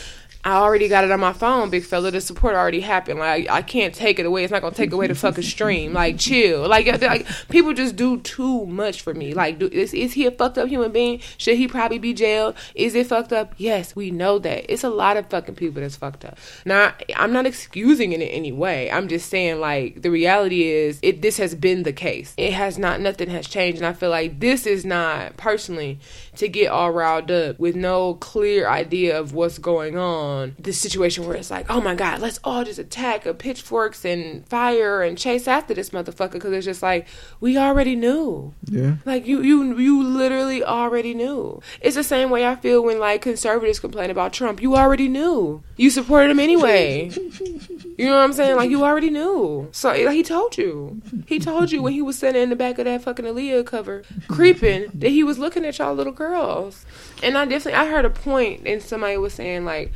I 0.45 0.55
already 0.55 0.89
got 0.89 1.05
it 1.05 1.13
on 1.13 1.21
my 1.21 1.33
phone, 1.33 1.71
big 1.71 1.85
fella. 1.85 2.11
The 2.11 2.21
support 2.21 2.57
already 2.57 2.81
happened. 2.81 3.21
Like 3.21 3.49
I 3.49 3.63
can't 3.63 3.95
take 3.95 4.19
it 4.19 4.27
away. 4.27 4.43
It's 4.43 4.51
not 4.51 4.61
gonna 4.61 4.75
take 4.75 4.93
away 4.93 5.07
the 5.07 5.15
fucking 5.15 5.45
stream. 5.45 5.93
Like 5.93 6.19
chill. 6.19 6.69
Like, 6.69 6.87
like 7.01 7.27
people 7.49 7.73
just 7.75 7.95
do 7.95 8.19
too 8.19 8.67
much 8.67 9.03
for 9.03 9.15
me. 9.15 9.35
Like, 9.35 9.61
do, 9.61 9.69
is, 9.69 9.95
is 9.95 10.15
he 10.15 10.27
a 10.27 10.33
fucked 10.33 10.59
up 10.59 10.69
human 10.69 10.91
being? 10.91 11.21
Should 11.39 11.59
he 11.59 11.69
probably 11.69 11.99
be 11.99 12.13
jailed? 12.13 12.57
Is 12.75 12.97
it 12.97 13.07
fucked 13.07 13.33
up? 13.33 13.55
Yes, 13.57 13.95
we 13.95 14.11
know 14.11 14.41
that. 14.41 14.73
It's 14.73 14.83
a 14.83 14.91
lot 14.91 15.17
of 15.17 15.29
fucking 15.31 15.55
people 15.55 15.81
that's 15.81 15.97
fucked 15.97 16.25
up. 16.25 16.39
Now, 16.65 16.93
I'm 17.15 17.33
not 17.33 17.47
excusing 17.47 18.13
it 18.13 18.21
in 18.21 18.29
any 18.29 18.51
way. 18.51 18.91
I'm 18.91 19.07
just 19.07 19.29
saying 19.29 19.61
like 19.61 20.03
the 20.03 20.11
reality 20.11 20.65
is 20.65 20.99
it. 21.03 21.23
This 21.23 21.37
has 21.37 21.55
been 21.55 21.85
the 21.85 21.93
case. 21.93 22.35
It 22.37 22.53
has 22.53 22.79
not. 22.79 23.01
Nothing 23.01 23.31
has 23.31 23.47
changed, 23.47 23.79
and 23.79 23.87
I 23.87 23.93
feel 23.93 24.11
like 24.11 24.41
this 24.41 24.67
is 24.67 24.85
not 24.85 25.37
personally 25.37 26.01
to 26.37 26.49
get 26.49 26.69
all 26.69 26.91
riled 26.91 27.31
up 27.31 27.59
with 27.59 27.77
no 27.77 28.15
clear 28.15 28.69
idea 28.69 29.19
of 29.19 29.35
what's 29.35 29.59
going 29.59 29.99
on. 29.99 30.57
This 30.59 30.81
situation 30.81 31.27
where 31.27 31.37
it's 31.37 31.51
like, 31.51 31.66
oh 31.68 31.81
my 31.81 31.95
God, 31.95 32.21
let's 32.21 32.40
all 32.42 32.64
just 32.64 32.79
attack 32.79 33.27
a 33.27 33.35
pitchforks 33.35 34.05
and 34.05 34.47
fire 34.49 35.03
and 35.03 35.18
chase 35.18 35.47
after 35.47 35.75
this 35.75 35.90
motherfucker 35.90 36.33
because 36.33 36.53
it's 36.53 36.64
just 36.64 36.83
like 36.83 37.07
we 37.40 37.59
already 37.59 37.97
knew. 37.97 38.55
Yeah. 38.64 38.97
Like 39.05 39.27
you, 39.27 39.42
you, 39.42 39.79
you 39.79 40.03
literally 40.03 40.64
already 40.64 41.14
knew. 41.14 41.61
It's 41.81 41.97
the 41.97 42.05
same 42.05 42.31
way 42.31 42.47
I 42.47 42.57
feel 42.57 42.83
when 42.83 42.99
like 42.99 43.23
conservatives 43.23 43.81
complain 43.81 44.11
about 44.11 44.33
Trump. 44.33 44.62
You 44.62 44.77
already 44.77 45.09
knew. 45.09 45.62
You 45.77 45.90
supported 45.90 46.31
him 46.31 46.40
anyway. 46.40 47.11
you 47.99 48.07
know 48.07 48.16
what 48.16 48.25
I'm 48.25 48.33
saying? 48.33 48.57
Like 48.57 48.71
you 48.71 48.85
already 48.85 49.11
knew. 49.11 49.68
So 49.73 49.88
like, 49.90 50.11
he 50.11 50.23
told 50.23 50.57
you. 50.57 51.03
He 51.27 51.38
told 51.38 51.73
you 51.73 51.83
when 51.83 51.92
he 51.92 52.01
was 52.01 52.18
sitting 52.18 52.42
in 52.42 52.49
the 52.49 52.57
back 52.57 52.79
of 52.79 52.87
that 52.87 53.03
fucking 53.03 53.25
Aaliyah 53.25 53.66
cover, 53.66 54.03
creeping, 54.29 54.90
that 54.95 55.11
he 55.11 55.23
was 55.23 55.38
looking 55.38 55.64
at 55.64 55.79
y'all 55.79 55.95
little 55.95 56.12
girls. 56.29 56.87
And 57.23 57.37
I 57.37 57.45
definitely 57.45 57.75
I 57.75 57.87
heard 57.87 58.05
a 58.05 58.11
point 58.11 58.67
and 58.67 58.83
somebody 58.83 59.17
was 59.17 59.35
saying 59.35 59.65
like 59.65 59.93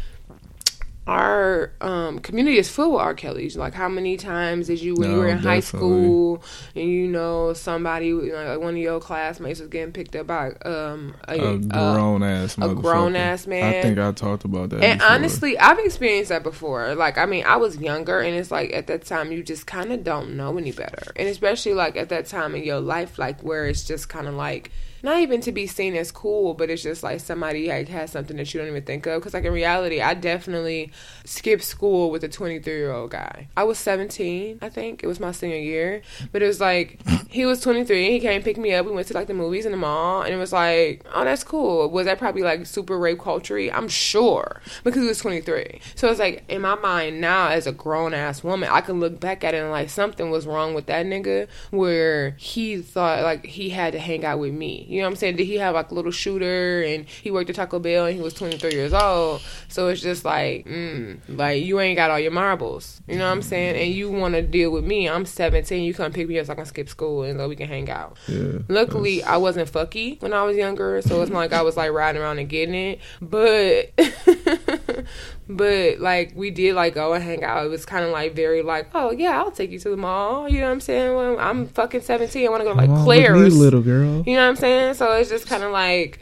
our 1.07 1.73
um, 1.81 2.19
community 2.19 2.59
is 2.59 2.69
full 2.69 2.97
of 2.97 3.01
R. 3.01 3.15
Kelly's. 3.15 3.57
Like, 3.57 3.75
how 3.75 3.89
many 3.89 4.17
times 4.17 4.67
did 4.67 4.81
you, 4.81 4.97
when 4.97 5.09
no, 5.09 5.15
you 5.15 5.21
were 5.21 5.29
in 5.29 5.37
definitely. 5.37 5.55
high 5.55 5.61
school, 5.61 6.43
and 6.75 6.85
you 6.85 7.07
know 7.07 7.53
somebody, 7.53 8.13
like 8.13 8.59
one 8.59 8.75
of 8.75 8.79
your 8.79 8.99
classmates 8.99 9.61
was 9.61 9.69
getting 9.69 9.93
picked 9.93 10.17
up 10.17 10.27
by 10.27 10.51
um, 10.65 11.15
a, 11.29 11.35
a 11.35 11.59
grown 11.59 12.23
a, 12.23 12.27
ass, 12.27 12.59
a 12.59 12.75
grown 12.75 13.15
ass 13.15 13.47
man. 13.47 13.63
I 13.63 13.83
think 13.83 13.99
I 13.99 14.11
talked 14.13 14.45
about 14.45 14.71
that. 14.71 14.83
And 14.83 14.99
before. 14.99 15.15
honestly, 15.15 15.59
I've 15.59 15.79
experienced 15.79 16.31
that 16.31 16.43
before. 16.43 16.95
Like, 16.97 17.19
I 17.19 17.27
mean, 17.27 17.45
I 17.47 17.57
was 17.57 17.77
younger, 17.77 18.19
and 18.21 18.35
it's 18.35 18.51
like 18.51 18.73
at 18.73 18.89
that 18.89 19.05
time 19.05 19.31
you 19.31 19.45
just 19.45 19.67
kind 19.67 19.93
of 19.93 20.03
don't 20.03 20.37
know 20.37 20.59
any 20.59 20.73
better, 20.73 21.13
and 21.15 21.29
especially 21.29 21.75
like 21.75 21.97
at 21.97 22.09
that 22.09 22.27
time 22.27 22.57
in 22.57 22.65
your 22.65 22.81
life, 22.81 23.17
like 23.17 23.43
where 23.43 23.67
it's 23.67 23.85
just 23.85 24.09
kind 24.09 24.27
of 24.27 24.35
like 24.35 24.73
not 25.07 25.21
even 25.21 25.41
to 25.43 25.53
be 25.53 25.67
seen 25.67 25.95
as 25.95 26.11
cool, 26.11 26.53
but 26.53 26.69
it's 26.69 26.83
just 26.83 27.03
like 27.03 27.21
somebody 27.21 27.69
like 27.69 27.89
has 27.89 28.11
something 28.11 28.37
that 28.37 28.53
you 28.53 28.61
don't 28.61 28.69
even 28.69 28.83
think 28.83 29.07
of. 29.07 29.21
Because 29.21 29.35
like 29.35 29.45
in 29.45 29.53
reality, 29.53 30.01
I 30.01 30.15
definitely 30.15 30.93
skipped 31.25 31.63
school 31.63 32.11
with 32.11 32.25
a 32.25 32.29
23 32.29 32.73
year 32.75 32.93
old 32.93 33.13
guy. 33.13 33.49
I 33.57 33.63
was 33.65 33.79
17, 33.79 34.59
I 34.61 34.69
think 34.69 35.05
it 35.05 35.07
was 35.07 35.21
my 35.21 35.31
senior 35.31 35.57
year, 35.57 36.03
but 36.33 36.43
it 36.43 36.47
was 36.47 36.61
like 36.61 37.01
he 37.29 37.47
was 37.47 37.61
23. 37.61 38.11
He 38.11 38.21
came 38.21 38.43
pick 38.43 38.59
me 38.59 38.75
up. 38.75 38.85
We 38.85 38.93
went 38.93 39.07
to 39.09 39.15
like 39.15 39.29
the 39.29 39.35
movies 39.35 39.65
in 39.65 39.73
the 39.73 39.79
mall, 39.79 40.23
and 40.23 40.35
it 40.35 40.39
was 40.39 40.53
like, 40.53 41.05
oh, 41.15 41.25
that's 41.25 41.45
cool. 41.45 41.89
Was 41.89 42.07
that 42.07 42.19
probably 42.19 42.43
like 42.43 42.67
super 42.67 42.99
rape 42.99 43.21
culture? 43.21 43.57
I'm 43.57 43.89
sure 43.89 44.61
because 44.83 45.03
he 45.03 45.09
was 45.09 45.19
23. 45.19 45.81
So 45.95 46.09
it's 46.09 46.19
like 46.19 46.45
in 46.49 46.63
my 46.63 46.75
mind 46.75 47.21
now, 47.21 47.49
as 47.49 47.67
a 47.67 47.73
grown 47.73 48.13
ass 48.13 48.43
woman, 48.43 48.69
I 48.73 48.81
can 48.81 48.99
look 48.99 49.21
back 49.21 49.45
at 49.45 49.55
it 49.55 49.59
and 49.59 49.71
like 49.71 49.89
something 49.89 50.31
was 50.31 50.47
wrong 50.47 50.75
with 50.75 50.87
that 50.87 51.07
nigga 51.07 51.47
where 51.71 52.33
he 52.39 52.83
thought 52.83 53.23
like 53.23 53.47
he 53.47 53.71
had 53.71 53.93
to 53.93 54.01
hang 54.01 54.25
out 54.25 54.41
with 54.41 54.53
me. 54.53 54.85
You 54.89 54.96
know 55.01 55.07
what 55.07 55.13
I'm 55.13 55.17
saying? 55.17 55.37
Did 55.37 55.45
he 55.45 55.57
have 55.57 55.75
like 55.75 55.91
a 55.91 55.95
little 55.95 56.11
shooter 56.11 56.83
and 56.83 57.07
he 57.07 57.31
worked 57.31 57.51
at 57.51 57.57
Taco 57.57 57.79
Bell 57.79 58.07
and 58.07 58.15
he 58.17 58.23
was 58.23 58.35
23 58.35 58.73
years 58.73 58.93
old? 58.93 59.43
So 59.69 59.89
it's 59.89 60.01
just 60.01 60.25
like, 60.25 60.67
mm, 60.67 61.19
like 61.29 61.65
you 61.65 61.81
ain't 61.81 61.97
got 61.97 62.11
all 62.11 62.19
your 62.21 62.31
marbles. 62.33 63.01
You 63.07 63.19
know 63.19 63.27
what 63.27 63.33
I'm 63.33 63.43
saying? 63.43 63.77
And 63.77 63.93
you 63.95 64.11
want 64.11 64.35
to 64.35 64.43
deal 64.43 64.71
with 64.71 64.85
me? 64.85 65.09
I'm 65.09 65.25
17. 65.27 65.83
You 65.83 65.95
come 65.95 66.13
pick 66.13 66.29
me 66.29 66.39
up 66.39 66.47
so 66.47 66.53
I 66.53 66.57
can 66.57 66.67
skip 66.67 66.89
school 66.89 67.23
and 67.23 67.39
so 67.39 67.49
we 67.49 67.57
can 67.57 67.69
hang 67.69 67.91
out. 67.91 68.17
Yeah, 68.29 68.59
Luckily, 68.69 69.23
I 69.23 69.37
wasn't 69.37 69.71
fucky 69.71 70.21
when 70.23 70.33
I 70.33 70.43
was 70.43 70.57
younger, 70.57 71.01
so 71.03 71.23
it's 71.23 71.31
not 71.31 71.39
like 71.39 71.53
I 71.53 71.63
was 71.63 71.77
like 71.77 71.93
riding 71.93 72.21
around 72.21 72.39
and 72.39 72.49
getting 72.49 72.75
it. 72.75 73.01
But 73.21 73.93
But 75.49 76.01
like 76.01 76.33
we 76.35 76.51
did 76.51 76.75
like 76.75 76.95
go 76.95 77.13
and 77.13 77.23
hang 77.23 77.45
out. 77.45 77.65
It 77.65 77.69
was 77.69 77.87
kind 77.87 78.05
of 78.05 78.11
like 78.11 78.35
very 78.35 78.63
like, 78.63 78.89
oh 78.95 79.13
yeah, 79.13 79.39
I'll 79.39 79.53
take 79.53 79.71
you 79.71 79.79
to 79.81 79.91
the 79.91 79.97
mall. 79.97 80.49
You 80.49 80.61
know 80.61 80.67
what 80.67 80.73
I'm 80.73 80.81
saying? 80.81 81.15
Well, 81.15 81.39
I'm 81.39 81.69
fucking 81.69 82.01
17. 82.01 82.47
I 82.47 82.51
want 82.51 82.61
to 82.61 82.65
go 82.65 82.73
to 82.73 82.77
like 82.77 82.91
oh, 82.91 83.05
Claire's, 83.05 83.57
little 83.57 83.83
girl. 83.83 84.25
You 84.27 84.35
know 84.35 84.43
what 84.43 84.49
I'm 84.49 84.57
saying? 84.57 84.95
So 84.95 85.13
it's 85.13 85.31
just 85.31 85.47
kind 85.47 85.63
of 85.63 85.71
like 85.71 86.21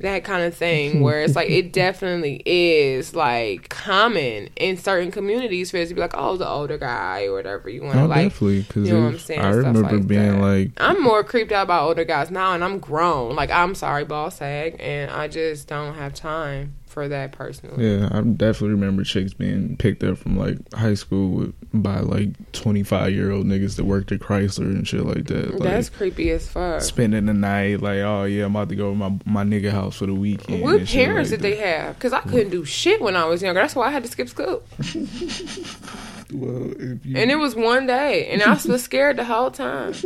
that 0.00 0.24
kind 0.24 0.44
of 0.44 0.54
thing 0.54 1.00
where 1.02 1.22
it's 1.22 1.36
like 1.36 1.50
it 1.50 1.72
definitely 1.72 2.42
is 2.46 3.14
like 3.14 3.68
common 3.68 4.48
in 4.56 4.76
certain 4.76 5.10
communities 5.10 5.70
for 5.70 5.76
it 5.76 5.88
to 5.88 5.94
be 5.94 6.00
like 6.00 6.14
oh 6.14 6.36
the 6.36 6.48
older 6.48 6.78
guy 6.78 7.26
or 7.26 7.34
whatever 7.34 7.68
you 7.68 7.82
want 7.82 7.94
to 7.94 8.02
oh, 8.02 8.06
like 8.06 8.30
definitely 8.30 8.62
because 8.62 8.88
you 8.88 8.94
know 8.94 9.04
what 9.04 9.12
I'm 9.12 9.18
saying 9.18 9.40
I 9.40 9.50
remember 9.50 9.82
like 9.82 10.06
being 10.06 10.40
that. 10.40 10.40
like 10.40 10.70
I'm 10.78 11.02
more 11.02 11.22
creeped 11.22 11.52
out 11.52 11.68
by 11.68 11.78
older 11.78 12.04
guys 12.04 12.30
now 12.30 12.54
and 12.54 12.64
I'm 12.64 12.78
grown 12.78 13.36
like 13.36 13.50
I'm 13.50 13.74
sorry 13.74 14.04
ball 14.04 14.30
sag 14.30 14.76
and 14.80 15.10
I 15.10 15.28
just 15.28 15.68
don't 15.68 15.94
have 15.94 16.14
time 16.14 16.76
for 17.00 17.08
that 17.08 17.32
personally. 17.32 17.98
Yeah, 17.98 18.10
I 18.12 18.20
definitely 18.20 18.70
remember 18.70 19.04
chicks 19.04 19.32
being 19.32 19.78
picked 19.78 20.04
up 20.04 20.18
from 20.18 20.36
like 20.36 20.58
high 20.74 20.92
school 20.92 21.30
with, 21.30 21.54
by 21.72 22.00
like 22.00 22.52
twenty 22.52 22.82
five 22.82 23.12
year 23.12 23.30
old 23.30 23.46
niggas 23.46 23.76
that 23.76 23.84
worked 23.84 24.12
at 24.12 24.20
Chrysler 24.20 24.66
and 24.66 24.86
shit 24.86 25.06
like 25.06 25.24
that. 25.26 25.52
Like, 25.52 25.62
That's 25.62 25.88
creepy 25.88 26.30
as 26.30 26.46
fuck. 26.46 26.82
Spending 26.82 27.24
the 27.24 27.32
night, 27.32 27.80
like, 27.80 28.00
oh 28.00 28.24
yeah, 28.24 28.44
I'm 28.44 28.54
about 28.54 28.68
to 28.68 28.76
go 28.76 28.90
to 28.90 28.96
my 28.96 29.18
my 29.24 29.44
nigga 29.44 29.70
house 29.70 29.96
for 29.96 30.04
the 30.04 30.14
weekend. 30.14 30.62
What 30.62 30.86
parents 30.86 31.30
like 31.30 31.40
did 31.40 31.52
that. 31.52 31.56
they 31.56 31.56
have? 31.56 31.94
Because 31.94 32.12
I 32.12 32.20
couldn't 32.20 32.50
do 32.50 32.66
shit 32.66 33.00
when 33.00 33.16
I 33.16 33.24
was 33.24 33.40
younger. 33.40 33.62
That's 33.62 33.74
why 33.74 33.86
I 33.86 33.90
had 33.90 34.04
to 34.04 34.10
skip 34.10 34.28
school. 34.28 34.62
Well, 36.32 36.72
you, 36.78 37.16
and 37.16 37.30
it 37.30 37.36
was 37.36 37.54
one 37.54 37.86
day, 37.86 38.28
and 38.28 38.42
I 38.42 38.52
was 38.52 38.82
scared 38.82 39.16
the 39.16 39.24
whole 39.24 39.50
time. 39.50 39.94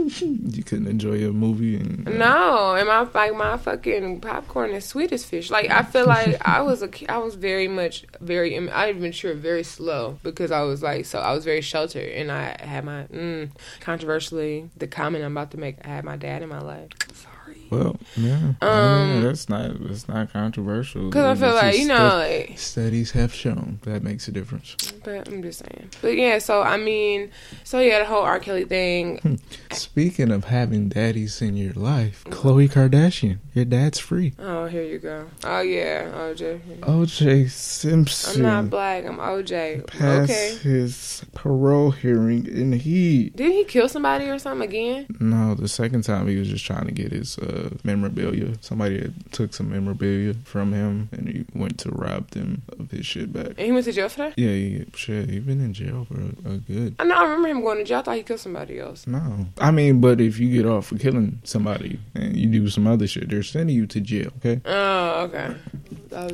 You 0.54 0.62
couldn't 0.62 0.86
enjoy 0.86 1.26
a 1.26 1.32
movie, 1.32 1.76
and 1.76 2.06
uh, 2.06 2.12
no, 2.12 2.74
and 2.74 2.86
my 2.86 3.00
like 3.12 3.34
my 3.34 3.56
fucking 3.56 4.20
popcorn 4.20 4.70
is 4.70 4.84
sweet 4.84 5.12
as 5.12 5.24
fish. 5.24 5.50
Like 5.50 5.70
I 5.70 5.82
feel 5.82 6.06
like 6.06 6.46
I 6.46 6.62
was 6.62 6.82
a 6.82 6.88
I 7.10 7.18
was 7.18 7.34
very 7.34 7.68
much 7.68 8.04
very 8.20 8.56
I 8.70 8.92
matured 8.92 9.38
very 9.38 9.64
slow 9.64 10.18
because 10.22 10.50
I 10.50 10.62
was 10.62 10.82
like 10.82 11.06
so 11.06 11.18
I 11.18 11.32
was 11.32 11.44
very 11.44 11.60
sheltered, 11.60 12.08
and 12.10 12.30
I 12.30 12.56
had 12.60 12.84
my 12.84 13.04
mm, 13.04 13.50
controversially 13.80 14.70
the 14.76 14.86
comment 14.86 15.24
I'm 15.24 15.36
about 15.36 15.50
to 15.52 15.58
make. 15.58 15.76
I 15.84 15.88
had 15.88 16.04
my 16.04 16.16
dad 16.16 16.42
in 16.42 16.48
my 16.48 16.60
life. 16.60 16.88
So 17.12 17.28
well, 17.74 17.96
yeah, 18.16 18.54
um, 18.60 18.70
I 18.70 19.06
mean, 19.06 19.22
that's 19.22 19.48
not 19.48 19.82
that's 19.86 20.08
not 20.08 20.32
controversial. 20.32 21.06
Because 21.08 21.38
I 21.38 21.46
feel 21.46 21.54
like 21.54 21.78
you 21.78 21.88
know, 21.88 22.16
like, 22.16 22.58
studies 22.58 23.10
have 23.12 23.34
shown 23.34 23.80
that 23.82 24.02
makes 24.02 24.28
a 24.28 24.32
difference. 24.32 24.76
But 25.02 25.28
I'm 25.28 25.42
just 25.42 25.60
saying. 25.60 25.90
But 26.00 26.16
yeah, 26.16 26.38
so 26.38 26.62
I 26.62 26.76
mean, 26.76 27.30
so 27.64 27.80
yeah, 27.80 27.98
the 27.98 28.04
whole 28.04 28.22
R. 28.22 28.38
Kelly 28.38 28.64
thing. 28.64 29.18
Hmm. 29.18 29.34
Speaking 29.72 30.30
of 30.30 30.44
having 30.44 30.88
daddies 30.88 31.42
in 31.42 31.56
your 31.56 31.72
life, 31.72 32.24
Khloe 32.24 32.70
Kardashian, 32.70 33.38
your 33.54 33.64
dad's 33.64 33.98
free. 33.98 34.34
Oh, 34.38 34.66
here 34.66 34.84
you 34.84 34.98
go. 34.98 35.28
Oh 35.44 35.60
yeah, 35.60 36.10
OJ. 36.12 36.80
OJ 36.80 37.50
Simpson. 37.50 38.46
I'm 38.46 38.64
not 38.64 38.70
black. 38.70 39.04
I'm 39.04 39.18
OJ. 39.18 39.86
Passed 39.86 40.30
okay. 40.30 40.54
his 40.56 41.24
parole 41.34 41.90
hearing, 41.90 42.46
and 42.48 42.74
he 42.74 43.30
did 43.30 43.52
he 43.52 43.64
kill 43.64 43.88
somebody 43.88 44.28
or 44.28 44.38
something 44.38 44.68
again? 44.68 45.06
No, 45.20 45.54
the 45.54 45.68
second 45.68 46.02
time 46.02 46.28
he 46.28 46.36
was 46.36 46.48
just 46.48 46.64
trying 46.64 46.86
to 46.86 46.92
get 46.92 47.12
his. 47.12 47.38
Uh, 47.38 47.63
memorabilia. 47.82 48.54
Somebody 48.60 49.12
took 49.32 49.54
some 49.54 49.70
memorabilia 49.70 50.34
from 50.44 50.72
him, 50.72 51.08
and 51.12 51.28
he 51.28 51.44
went 51.54 51.78
to 51.80 51.90
rob 51.90 52.30
them 52.30 52.62
of 52.78 52.90
his 52.90 53.06
shit 53.06 53.32
back. 53.32 53.48
And 53.48 53.60
he 53.60 53.72
went 53.72 53.84
to 53.84 53.92
jail 53.92 54.08
for 54.08 54.18
that. 54.18 54.38
Yeah, 54.38 54.50
he, 54.50 54.86
shit, 54.94 55.30
he 55.30 55.38
been 55.40 55.60
in 55.60 55.74
jail 55.74 56.06
for 56.10 56.20
a, 56.20 56.54
a 56.54 56.56
good. 56.58 56.96
I 56.98 57.04
know. 57.04 57.16
I 57.16 57.22
remember 57.22 57.48
him 57.48 57.62
going 57.62 57.78
to 57.78 57.84
jail. 57.84 57.98
I 57.98 58.02
thought 58.02 58.16
he 58.16 58.22
killed 58.22 58.40
somebody 58.40 58.78
else. 58.78 59.06
No, 59.06 59.46
I 59.58 59.70
mean, 59.70 60.00
but 60.00 60.20
if 60.20 60.38
you 60.38 60.50
get 60.50 60.66
off 60.66 60.86
for 60.86 60.98
killing 60.98 61.40
somebody 61.44 61.98
and 62.14 62.36
you 62.36 62.48
do 62.48 62.68
some 62.68 62.86
other 62.86 63.06
shit, 63.06 63.28
they're 63.28 63.42
sending 63.42 63.76
you 63.76 63.86
to 63.86 64.00
jail. 64.00 64.30
Okay. 64.38 64.60
Oh, 64.64 65.22
okay. 65.24 65.54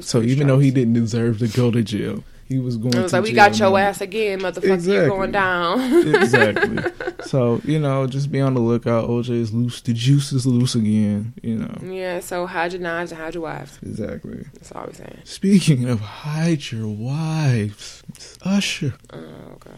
So 0.00 0.22
even 0.22 0.46
though 0.46 0.58
he 0.58 0.70
didn't 0.70 0.94
deserve 0.94 1.38
to 1.38 1.48
go 1.48 1.70
to 1.70 1.82
jail, 1.82 2.22
he 2.50 2.58
was 2.58 2.76
going. 2.76 2.94
It 2.94 3.02
was 3.02 3.12
like 3.12 3.22
we 3.22 3.32
got 3.32 3.56
your 3.60 3.78
ass 3.78 4.00
again, 4.00 4.40
motherfucker. 4.40 4.74
Exactly. 4.74 4.92
You're 4.94 5.08
going 5.08 5.30
down. 5.30 5.80
exactly. 6.16 6.82
So 7.22 7.60
you 7.62 7.78
know, 7.78 8.08
just 8.08 8.32
be 8.32 8.40
on 8.40 8.54
the 8.54 8.60
lookout. 8.60 9.08
OJ 9.08 9.30
is 9.30 9.52
loose. 9.52 9.80
The 9.80 9.92
juice 9.92 10.32
is 10.32 10.46
loose 10.46 10.74
again. 10.74 11.32
You 11.42 11.58
know. 11.58 11.78
Yeah. 11.80 12.18
So 12.18 12.46
hide 12.46 12.72
your 12.72 12.82
knives 12.82 13.12
and 13.12 13.20
hide 13.20 13.34
your 13.34 13.44
wives. 13.44 13.78
Exactly. 13.82 14.44
That's 14.54 14.72
all 14.72 14.84
we're 14.84 14.94
saying. 14.94 15.20
Speaking 15.22 15.88
of 15.88 16.00
hide 16.00 16.72
your 16.72 16.88
wives, 16.88 18.02
Usher. 18.42 18.94
Oh 19.12 19.56
God. 19.60 19.74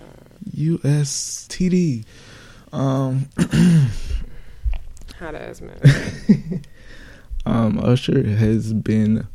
USTD. 0.57 2.07
Um. 2.73 3.29
Hot 5.19 5.35
ass 5.35 5.61
man. 5.61 6.63
um, 7.47 7.79
Usher 7.79 8.25
has 8.25 8.73
been 8.73 9.29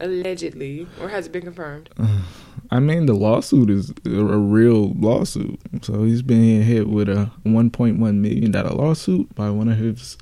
Allegedly, 0.00 0.86
or 1.00 1.08
has 1.08 1.26
it 1.26 1.32
been 1.32 1.42
confirmed? 1.42 1.90
I 2.70 2.80
mean, 2.80 3.06
the 3.06 3.14
lawsuit 3.14 3.70
is 3.70 3.92
a 4.04 4.10
real 4.38 4.90
lawsuit. 4.92 5.58
So 5.82 6.04
he's 6.04 6.22
been 6.22 6.62
hit 6.62 6.88
with 6.88 7.08
a 7.08 7.30
1.1 7.46 7.98
million 7.98 8.50
dollar 8.50 8.70
lawsuit 8.70 9.34
by 9.34 9.50
one 9.50 9.68
of 9.68 9.78
his 9.78 10.18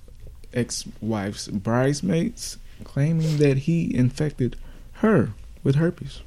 ex-wife's 0.54 1.48
bridesmaids, 1.48 2.58
claiming 2.84 3.38
that 3.38 3.58
he 3.58 3.94
infected 3.94 4.56
her 4.94 5.30
with 5.62 5.74
herpes. 5.74 6.22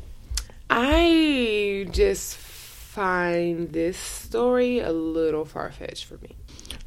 I 0.70 1.88
just 1.92 2.36
find 2.36 3.72
this 3.72 3.98
story 3.98 4.80
a 4.80 4.92
little 4.92 5.46
far 5.46 5.72
fetched 5.72 6.06
for 6.06 6.18
me. 6.18 6.36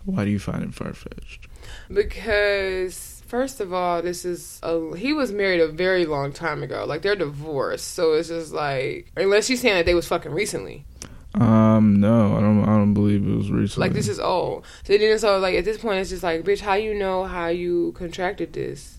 Why 0.05 0.25
do 0.25 0.31
you 0.31 0.39
find 0.39 0.63
it 0.63 0.75
far 0.75 0.93
fetched? 0.93 1.49
Because 1.93 3.12
First 3.33 3.61
of 3.61 3.73
all, 3.73 4.03
this 4.03 4.27
is 4.27 4.61
a, 4.63 4.95
he 4.95 5.15
was 5.15 5.33
married 5.33 5.63
a 5.63 5.69
very 5.69 6.05
long 6.05 6.35
time 6.35 6.63
ago. 6.63 6.85
Like 6.87 7.01
they're 7.01 7.17
divorced, 7.17 7.95
so 7.95 8.13
it's 8.13 8.29
just 8.29 8.53
like 8.53 9.11
unless 9.17 9.47
she's 9.47 9.63
saying 9.63 9.75
that 9.75 9.87
they 9.87 9.95
was 9.95 10.07
fucking 10.07 10.33
recently. 10.33 10.85
Um, 11.33 11.99
no, 11.99 12.37
I 12.37 12.41
don't. 12.41 12.63
I 12.63 12.77
don't 12.77 12.93
believe 12.93 13.27
it 13.27 13.35
was 13.35 13.51
recently. 13.51 13.89
Like 13.89 13.95
this 13.95 14.07
is 14.07 14.21
old. 14.21 14.67
So 14.85 14.99
then, 14.99 15.19
so 15.19 15.39
like 15.39 15.55
at 15.55 15.65
this 15.65 15.79
point, 15.79 16.01
it's 16.01 16.11
just 16.11 16.23
like, 16.23 16.43
bitch, 16.43 16.61
how 16.61 16.75
you 16.75 16.93
know 16.93 17.25
how 17.25 17.47
you 17.47 17.93
contracted 17.93 18.53
this? 18.53 18.99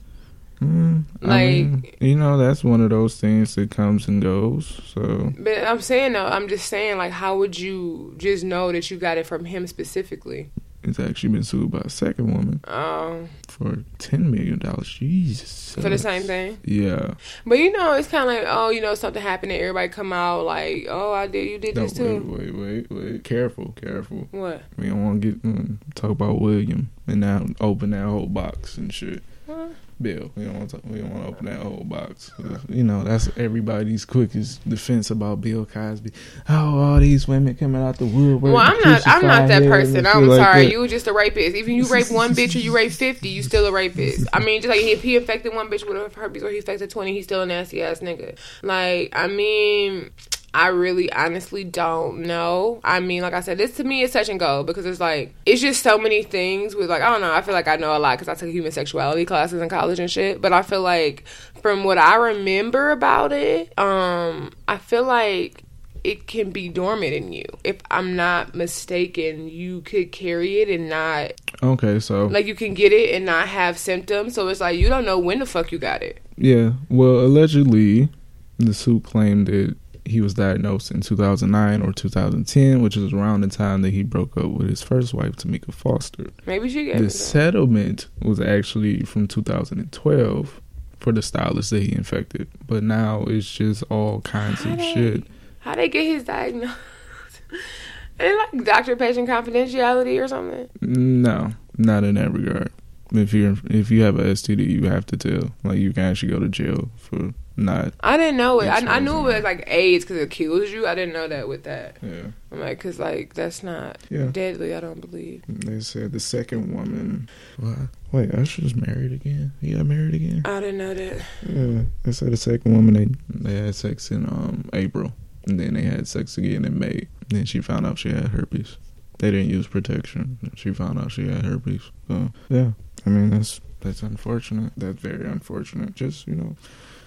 Mm, 0.60 1.04
like 1.22 1.46
mean, 1.46 1.86
you 2.00 2.16
know, 2.16 2.40
that's 2.40 2.64
one 2.64 2.82
of 2.82 2.90
those 2.90 3.22
things 3.22 3.54
that 3.54 3.70
comes 3.70 4.08
and 4.08 4.20
goes. 4.20 4.82
So, 4.96 5.32
but 5.38 5.60
I'm 5.60 5.80
saying 5.80 6.14
though, 6.14 6.26
I'm 6.26 6.48
just 6.48 6.68
saying 6.70 6.98
like, 6.98 7.12
how 7.12 7.38
would 7.38 7.60
you 7.60 8.16
just 8.18 8.44
know 8.44 8.72
that 8.72 8.90
you 8.90 8.98
got 8.98 9.20
it 9.20 9.28
from 9.28 9.46
him 9.46 9.68
specifically? 9.68 10.50
It's 10.84 11.00
actually 11.00 11.30
been 11.30 11.44
sued 11.44 11.72
by 11.72 11.80
a 11.80 11.90
second 11.90 12.34
woman. 12.34 12.62
Oh. 12.68 13.28
For 13.48 13.78
ten 14.00 14.30
million 14.30 14.60
dollars. 14.60 14.90
Jesus. 14.90 15.76
For 15.76 15.90
the 15.90 15.98
same 15.98 16.24
thing. 16.24 16.60
Yeah. 16.66 17.16
But 17.46 17.60
you 17.60 17.72
know, 17.72 17.94
it's 17.94 18.08
kind 18.08 18.30
of 18.30 18.36
like, 18.36 18.46
oh, 18.48 18.70
you 18.70 18.82
know, 18.82 18.96
something 18.96 19.22
happened, 19.22 19.52
and 19.52 19.62
everybody 19.62 19.90
come 19.90 20.12
out 20.14 20.46
like, 20.46 20.88
oh, 20.90 21.14
I 21.14 21.28
did, 21.28 21.50
you 21.50 21.58
did 21.58 21.76
no, 21.76 21.84
this 21.84 21.94
too. 21.94 22.20
Wait, 22.26 22.54
wait, 22.54 22.92
wait, 22.92 23.12
wait. 23.12 23.24
Careful, 23.24 23.74
careful. 23.76 24.28
What? 24.32 24.64
We 24.78 24.88
don't 24.88 25.04
want 25.04 25.22
to 25.22 25.32
get 25.32 25.44
mm, 25.44 25.78
talk 25.96 26.12
about 26.12 26.42
William 26.42 26.90
and 27.08 27.22
now 27.22 27.46
open 27.62 27.92
that 27.92 28.06
whole 28.06 28.28
box 28.28 28.78
and 28.78 28.94
shit. 28.94 29.24
What? 29.46 29.72
Bill. 30.04 30.32
We 30.36 30.44
don't 30.44 30.58
want 30.58 30.70
to. 30.72 30.82
We 30.84 31.00
don't 31.00 31.10
want 31.12 31.24
to 31.24 31.30
open 31.30 31.46
that 31.48 31.60
whole 31.60 31.84
box. 31.84 32.32
You 32.70 32.84
know, 32.84 33.04
that's 33.04 33.30
everybody's 33.38 34.06
quickest 34.06 34.68
defense 34.70 35.10
about 35.10 35.42
Bill 35.42 35.66
Cosby. 35.66 36.12
Oh, 36.50 36.80
all 36.80 37.00
these 37.00 37.28
women 37.28 37.56
coming 37.56 37.82
out 37.82 37.98
the 37.98 38.06
woodwork. 38.06 38.54
Well, 38.54 38.58
I'm 38.58 38.80
not. 38.82 39.08
I'm 39.08 39.26
not 39.26 39.48
that 39.48 39.64
person. 39.64 40.06
I'm 40.06 40.28
like 40.28 40.38
sorry. 40.38 40.66
That. 40.66 40.72
You 40.72 40.80
were 40.80 40.88
just 40.88 41.08
a 41.08 41.14
rapist. 41.14 41.56
Even 41.56 41.76
you 41.76 41.88
rape 41.88 42.12
one 42.12 42.36
bitch 42.36 42.56
or 42.56 42.60
you 42.60 42.76
rape 42.76 42.92
fifty, 42.92 43.30
you 43.30 43.42
still 43.42 43.66
a 43.66 43.72
rapist. 43.72 44.28
I 44.34 44.40
mean, 44.40 44.62
just 44.62 44.70
like 44.70 44.82
if 44.82 45.02
he 45.02 45.16
infected 45.16 45.56
one 45.56 45.70
bitch 45.70 45.88
with 45.88 46.14
herpes 46.14 46.44
or 46.44 46.50
he 46.50 46.58
infected 46.58 46.90
twenty, 46.90 47.14
he's 47.14 47.24
still 47.24 47.42
a 47.42 47.46
nasty 47.46 47.82
ass 47.82 48.00
nigga. 48.00 48.38
Like, 48.62 49.14
I 49.14 49.28
mean. 49.28 50.12
I 50.54 50.68
really 50.68 51.12
honestly 51.12 51.64
don't 51.64 52.20
know. 52.20 52.80
I 52.84 53.00
mean, 53.00 53.24
like 53.24 53.34
I 53.34 53.42
said, 53.42 53.58
this 53.58 53.76
to 53.78 53.84
me 53.84 54.04
is 54.04 54.12
touch 54.12 54.30
and 54.30 54.40
go 54.40 54.64
because 54.64 54.86
it's 54.86 55.00
like 55.00 55.34
it's 55.46 55.62
just 55.62 55.82
so 55.82 55.98
many 55.98 56.22
things 56.22 56.76
with 56.76 56.90
like 56.90 57.02
I 57.02 57.10
don't 57.10 57.22
know. 57.22 57.34
I 57.34 57.42
feel 57.42 57.56
like 57.56 57.68
I 57.68 57.76
know 57.76 57.98
a 57.98 58.00
lot 58.00 58.20
because 58.20 58.30
I 58.30 58.36
took 58.36 58.50
human 58.50 58.72
sexuality 58.72 59.26
classes 59.26 59.62
in 59.62 59.70
college 59.70 60.00
and 60.00 60.12
shit. 60.12 60.42
But 60.42 60.54
I 60.54 60.62
feel 60.62 60.82
like 60.82 61.26
from 61.62 61.84
what 61.84 61.98
I 61.98 62.16
remember 62.16 62.92
about 62.92 63.32
it, 63.32 63.78
um, 63.80 64.52
I 64.68 64.78
feel 64.78 65.04
like 65.04 65.64
it 66.04 66.28
can 66.28 66.52
be 66.52 66.70
dormant 66.70 67.14
in 67.14 67.34
you. 67.34 67.46
If 67.64 67.78
I'm 67.90 68.16
not 68.16 68.54
mistaken, 68.54 69.48
you 69.48 69.82
could 69.82 70.12
carry 70.12 70.60
it 70.60 70.70
and 70.70 70.90
not. 70.90 71.34
Okay, 71.64 72.00
so 72.00 72.28
like 72.28 72.46
you 72.46 72.56
can 72.56 72.76
get 72.76 72.92
it 72.92 73.16
and 73.16 73.26
not 73.26 73.48
have 73.48 73.80
symptoms. 73.80 74.36
So 74.36 74.48
it's 74.50 74.62
like 74.62 74.78
you 74.78 74.88
don't 74.88 75.06
know 75.06 75.18
when 75.18 75.40
the 75.40 75.48
fuck 75.48 75.72
you 75.72 75.80
got 75.80 76.04
it. 76.04 76.20
Yeah. 76.38 76.74
Well, 76.90 77.22
allegedly, 77.22 78.10
the 78.58 78.74
suit 78.74 79.04
claimed 79.04 79.48
that 79.48 79.76
he 80.06 80.22
was 80.22 80.34
diagnosed 80.34 80.92
in 80.92 81.02
2009 81.02 81.82
or 81.82 81.94
2010, 81.94 82.82
which 82.82 82.98
is 82.98 83.14
around 83.14 83.42
the 83.42 83.48
time 83.48 83.82
that 83.82 83.92
he 83.92 84.04
broke 84.04 84.38
up 84.38 84.48
with 84.48 84.70
his 84.70 84.82
first 84.82 85.14
wife, 85.14 85.36
Tameka 85.36 85.74
Foster. 85.74 86.26
Maybe 86.46 86.70
she 86.70 86.86
get 86.86 86.98
The 86.98 87.10
settlement 87.10 88.08
was 88.22 88.40
actually 88.40 89.04
from 89.04 89.28
2012 89.28 90.62
for 91.00 91.12
the 91.12 91.22
stylist 91.22 91.70
that 91.72 91.84
he 91.84 91.94
infected, 91.94 92.48
but 92.66 92.84
now 92.84 93.24
it's 93.28 93.50
just 93.50 93.84
all 93.90 94.22
kinds 94.22 94.64
how 94.64 94.72
of 94.72 94.78
they, 94.78 94.94
shit. 94.94 95.24
How 95.60 95.76
they 95.76 95.90
get 95.90 96.04
his 96.04 96.24
diagnosis? 96.24 96.78
Is 98.20 98.38
like 98.38 98.64
doctor 98.64 98.96
patient 98.96 99.28
confidentiality 99.28 100.24
or 100.24 100.28
something? 100.28 100.70
No, 100.82 101.54
not 101.78 102.04
in 102.04 102.16
that 102.16 102.32
regard. 102.32 102.72
If 103.12 103.34
you 103.34 103.58
if 103.66 103.90
you 103.90 104.04
have 104.04 104.20
a 104.20 104.24
STD, 104.24 104.70
you 104.70 104.88
have 104.88 105.06
to 105.08 105.18
tell. 105.18 105.52
Like 105.64 105.80
you 105.80 105.92
can 105.94 106.04
actually 106.04 106.32
go 106.32 106.40
to 106.40 106.48
jail 106.48 106.90
for 106.96 107.34
not. 107.56 107.94
I 108.02 108.18
didn't 108.18 108.38
know 108.38 108.60
it. 108.62 108.68
I, 108.68 108.96
I 108.96 109.00
knew 109.00 109.20
it 109.20 109.36
was 109.36 109.44
like 109.44 109.64
AIDS 109.68 110.04
because 110.04 110.18
it 110.18 110.30
kills 110.32 110.72
you. 110.72 110.88
I 110.88 110.96
didn't 110.96 111.14
know 111.14 111.28
that 111.28 111.48
with 111.48 111.64
that. 111.64 111.98
Yeah. 112.02 112.28
I'm 112.52 112.60
like, 112.60 112.80
cause 112.80 113.00
like 113.00 113.34
that's 113.34 113.64
not 113.64 113.98
yeah. 114.10 114.28
deadly. 114.32 114.76
I 114.76 114.80
don't 114.80 115.02
believe. 115.02 115.44
They 115.48 115.80
said 115.80 116.12
the 116.12 116.20
second 116.20 116.74
woman. 116.74 117.30
What? 117.58 117.78
Wait, 118.12 118.32
Usher's 118.34 118.76
married 118.76 119.12
again. 119.12 119.52
He 119.62 119.74
got 119.74 119.86
married 119.86 120.14
again. 120.14 120.42
I 120.46 120.60
didn't 120.60 120.78
know 120.78 120.94
that. 120.94 121.22
Yeah, 121.48 121.82
they 122.04 122.12
said 122.12 122.32
the 122.32 122.38
second 122.38 122.74
woman 122.74 122.94
they 122.94 123.50
they 123.50 123.66
had 123.66 123.76
sex 123.76 124.12
in 124.12 124.26
um 124.26 124.70
April, 124.74 125.12
and 125.48 125.60
then 125.60 125.76
they 125.76 125.84
had 125.84 126.08
sex 126.08 126.38
again 126.38 126.66
in 126.66 126.78
May. 126.78 127.08
And 127.22 127.30
then 127.30 127.46
she 127.46 127.62
found 127.62 127.86
out 127.86 128.00
she 128.00 128.10
had 128.10 128.30
herpes. 128.30 128.78
They 129.20 129.32
didn't 129.32 129.50
use 129.50 129.68
protection. 129.68 130.52
She 130.56 130.74
found 130.74 131.00
out 131.00 131.12
she 131.12 131.28
had 131.28 131.46
herpes. 131.46 131.92
So 132.08 132.32
yeah, 132.50 132.72
I 133.06 133.10
mean 133.10 133.30
that's 133.30 133.62
that's 133.82 134.02
unfortunate. 134.02 134.74
That's 134.76 135.00
very 135.00 135.26
unfortunate. 135.26 135.96
Just 135.96 136.28
you 136.28 136.36
know 136.36 136.56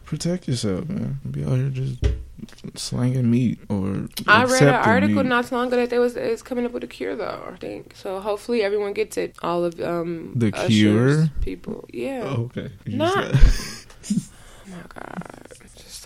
protect 0.06 0.48
yourself, 0.48 0.88
man. 0.88 1.20
Be 1.30 1.44
out 1.44 1.56
here 1.56 1.68
just 1.68 2.04
slanging 2.74 3.30
meat 3.30 3.58
or. 3.68 4.08
I 4.26 4.44
read 4.44 4.62
an 4.62 4.68
article 4.68 5.22
meat. 5.22 5.26
not 5.26 5.44
so 5.44 5.56
long 5.56 5.66
ago 5.66 5.76
that 5.76 5.90
they 5.90 5.98
was 5.98 6.16
is 6.16 6.42
coming 6.42 6.64
up 6.64 6.72
with 6.72 6.84
a 6.84 6.86
cure 6.86 7.14
though. 7.14 7.50
I 7.52 7.56
think 7.56 7.94
so. 7.94 8.20
Hopefully 8.20 8.62
everyone 8.62 8.94
gets 8.94 9.16
it. 9.18 9.36
All 9.42 9.64
of 9.64 9.78
um 9.80 10.32
the 10.34 10.52
cure 10.52 11.28
people. 11.42 11.84
Yeah. 11.92 12.22
Okay. 12.22 12.34
Oh, 12.36 12.42
okay. 12.44 12.70
You 12.86 12.96
not 12.96 13.34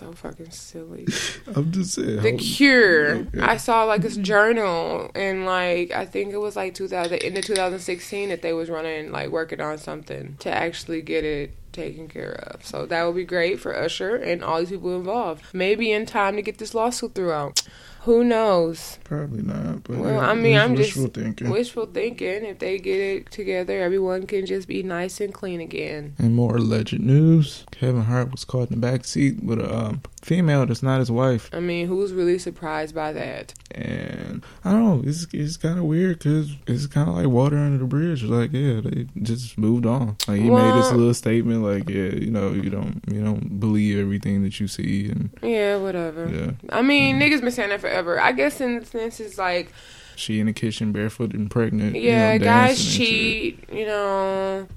so 0.01 0.11
fucking 0.13 0.49
silly. 0.49 1.05
I'm 1.55 1.71
just 1.71 1.93
saying. 1.93 2.21
The 2.21 2.35
Cure. 2.35 3.17
Okay. 3.17 3.39
I 3.39 3.57
saw 3.57 3.83
like 3.83 4.01
this 4.01 4.17
journal 4.17 5.11
and 5.13 5.45
like 5.45 5.91
I 5.91 6.05
think 6.05 6.33
it 6.33 6.37
was 6.37 6.55
like 6.55 6.73
2000 6.73 7.19
in 7.19 7.35
the 7.35 7.41
2016 7.41 8.29
that 8.29 8.41
they 8.41 8.53
was 8.53 8.69
running 8.69 9.11
like 9.11 9.29
working 9.29 9.61
on 9.61 9.77
something 9.77 10.37
to 10.39 10.51
actually 10.51 11.03
get 11.03 11.23
it 11.23 11.55
taken 11.71 12.07
care 12.07 12.33
of. 12.51 12.65
So 12.65 12.85
that 12.85 13.03
would 13.03 13.15
be 13.15 13.23
great 13.23 13.59
for 13.59 13.75
Usher 13.75 14.15
and 14.15 14.43
all 14.43 14.59
these 14.59 14.69
people 14.69 14.95
involved. 14.95 15.45
Maybe 15.53 15.91
in 15.91 16.05
time 16.05 16.35
to 16.35 16.41
get 16.41 16.57
this 16.57 16.73
lawsuit 16.73 17.15
through 17.15 17.31
out. 17.31 17.61
Who 18.05 18.23
knows? 18.23 18.97
Probably 19.03 19.43
not. 19.43 19.83
But 19.83 19.97
well, 19.97 20.19
I 20.19 20.33
mean, 20.33 20.57
I'm 20.57 20.73
wishful 20.73 21.03
just 21.03 21.13
thinking. 21.13 21.51
wishful 21.51 21.85
thinking. 21.85 22.45
If 22.45 22.57
they 22.57 22.79
get 22.79 22.99
it 22.99 23.29
together, 23.29 23.79
everyone 23.79 24.25
can 24.25 24.47
just 24.47 24.67
be 24.67 24.81
nice 24.81 25.21
and 25.21 25.31
clean 25.31 25.61
again. 25.61 26.15
And 26.17 26.35
more 26.35 26.57
alleged 26.57 26.99
news: 26.99 27.63
Kevin 27.69 28.01
Hart 28.01 28.31
was 28.31 28.43
caught 28.43 28.71
in 28.71 28.81
the 28.81 28.87
back 28.87 29.05
seat 29.05 29.43
with 29.43 29.59
a 29.59 29.71
um, 29.71 30.01
female 30.21 30.65
that's 30.65 30.83
not 30.83 30.99
his 30.99 31.11
wife. 31.11 31.49
I 31.53 31.59
mean, 31.59 31.87
who's 31.87 32.13
really 32.13 32.37
surprised 32.37 32.93
by 32.93 33.11
that? 33.13 33.53
And 33.71 34.43
I 34.63 34.71
don't 34.71 34.83
know. 34.83 35.09
It's 35.09 35.27
it's 35.33 35.57
kind 35.57 35.79
of 35.79 35.85
weird 35.85 36.19
because 36.19 36.55
it's 36.67 36.87
kind 36.87 37.09
of 37.09 37.15
like 37.15 37.27
water 37.27 37.57
under 37.57 37.77
the 37.77 37.85
bridge. 37.85 38.23
Like, 38.23 38.51
yeah, 38.53 38.81
they 38.81 39.07
just 39.21 39.57
moved 39.57 39.85
on. 39.85 40.17
Like 40.27 40.41
he 40.41 40.49
well, 40.49 40.63
made 40.63 40.81
this 40.81 40.91
little 40.91 41.13
statement, 41.13 41.63
like, 41.63 41.89
yeah, 41.89 42.09
you 42.09 42.31
know, 42.31 42.51
you 42.51 42.69
don't 42.69 43.01
you 43.11 43.23
don't 43.23 43.59
believe 43.59 43.99
everything 43.99 44.43
that 44.43 44.59
you 44.59 44.67
see, 44.67 45.09
and 45.09 45.29
yeah, 45.41 45.77
whatever. 45.77 46.27
Yeah. 46.29 46.51
I 46.69 46.81
mean, 46.81 47.19
mm-hmm. 47.19 47.23
niggas 47.23 47.41
been 47.41 47.51
saying 47.51 47.69
that 47.69 47.81
forever. 47.81 48.19
I 48.19 48.31
guess 48.31 48.61
in 48.61 48.79
the 48.79 48.85
sense 48.85 49.19
it's 49.19 49.37
like 49.37 49.71
she 50.15 50.39
in 50.39 50.45
the 50.45 50.53
kitchen 50.53 50.91
barefoot 50.91 51.33
and 51.33 51.49
pregnant. 51.49 51.95
Yeah, 51.95 52.33
you 52.33 52.39
know, 52.39 52.45
guys 52.45 52.95
cheat. 52.95 53.67
You 53.71 53.85
know 53.85 54.67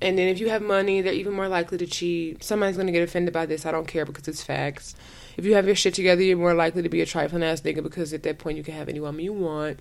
and 0.00 0.18
then 0.18 0.28
if 0.28 0.40
you 0.40 0.48
have 0.48 0.62
money, 0.62 1.00
they're 1.00 1.12
even 1.12 1.34
more 1.34 1.48
likely 1.48 1.78
to 1.78 1.86
cheat. 1.86 2.42
Somebody's 2.42 2.76
gonna 2.76 2.92
get 2.92 3.02
offended 3.02 3.34
by 3.34 3.46
this. 3.46 3.66
I 3.66 3.72
don't 3.72 3.86
care 3.86 4.04
because 4.04 4.28
it's 4.28 4.42
facts. 4.42 4.94
If 5.36 5.44
you 5.44 5.54
have 5.54 5.66
your 5.66 5.76
shit 5.76 5.94
together, 5.94 6.22
you're 6.22 6.36
more 6.36 6.54
likely 6.54 6.82
to 6.82 6.88
be 6.88 7.00
a 7.00 7.06
trifling 7.06 7.42
ass 7.42 7.60
nigga 7.60 7.82
because 7.82 8.12
at 8.12 8.22
that 8.24 8.38
point 8.38 8.56
you 8.58 8.64
can 8.64 8.74
have 8.74 8.88
any 8.88 9.00
woman 9.00 9.24
you 9.24 9.32
want. 9.32 9.80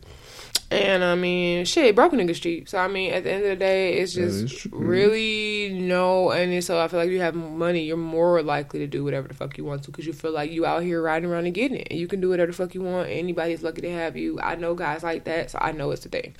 And 0.72 1.04
I 1.04 1.16
mean, 1.16 1.66
shit, 1.66 1.96
broken 1.96 2.20
niggas 2.20 2.42
cheap. 2.42 2.70
So 2.70 2.78
I 2.78 2.88
mean, 2.88 3.12
at 3.12 3.24
the 3.24 3.32
end 3.32 3.44
of 3.44 3.50
the 3.50 3.56
day, 3.56 3.94
it's 3.94 4.14
just 4.14 4.68
really 4.72 5.70
no. 5.74 6.30
And 6.30 6.64
so 6.64 6.80
I 6.80 6.88
feel 6.88 7.00
like 7.00 7.10
you 7.10 7.22
have 7.22 7.34
money, 7.34 7.86
you're 7.86 7.98
more 7.98 8.44
likely 8.44 8.80
to 8.80 8.88
do 8.88 9.04
whatever 9.04 9.28
the 9.28 9.34
fuck 9.34 9.58
you 9.58 9.66
want 9.66 9.84
to 9.84 9.92
because 9.92 10.06
you 10.06 10.14
feel 10.14 10.32
like 10.32 10.52
you 10.52 10.68
out 10.68 10.84
here 10.84 11.02
riding 11.02 11.28
around 11.28 11.46
and 11.46 11.56
getting 11.56 11.80
it, 11.80 11.88
and 11.90 12.00
you 12.00 12.08
can 12.08 12.22
do 12.22 12.30
whatever 12.30 12.52
the 12.52 12.56
fuck 12.56 12.76
you 12.76 12.82
want. 12.82 13.10
Anybody's 13.10 13.64
lucky 13.64 13.82
to 13.82 13.92
have 13.92 14.16
you. 14.16 14.40
I 14.40 14.56
know 14.56 14.76
guys 14.76 15.02
like 15.02 15.24
that, 15.24 15.50
so 15.50 15.58
I 15.60 15.72
know 15.72 15.90
it's 15.90 16.04
the 16.04 16.10
thing. 16.10 16.36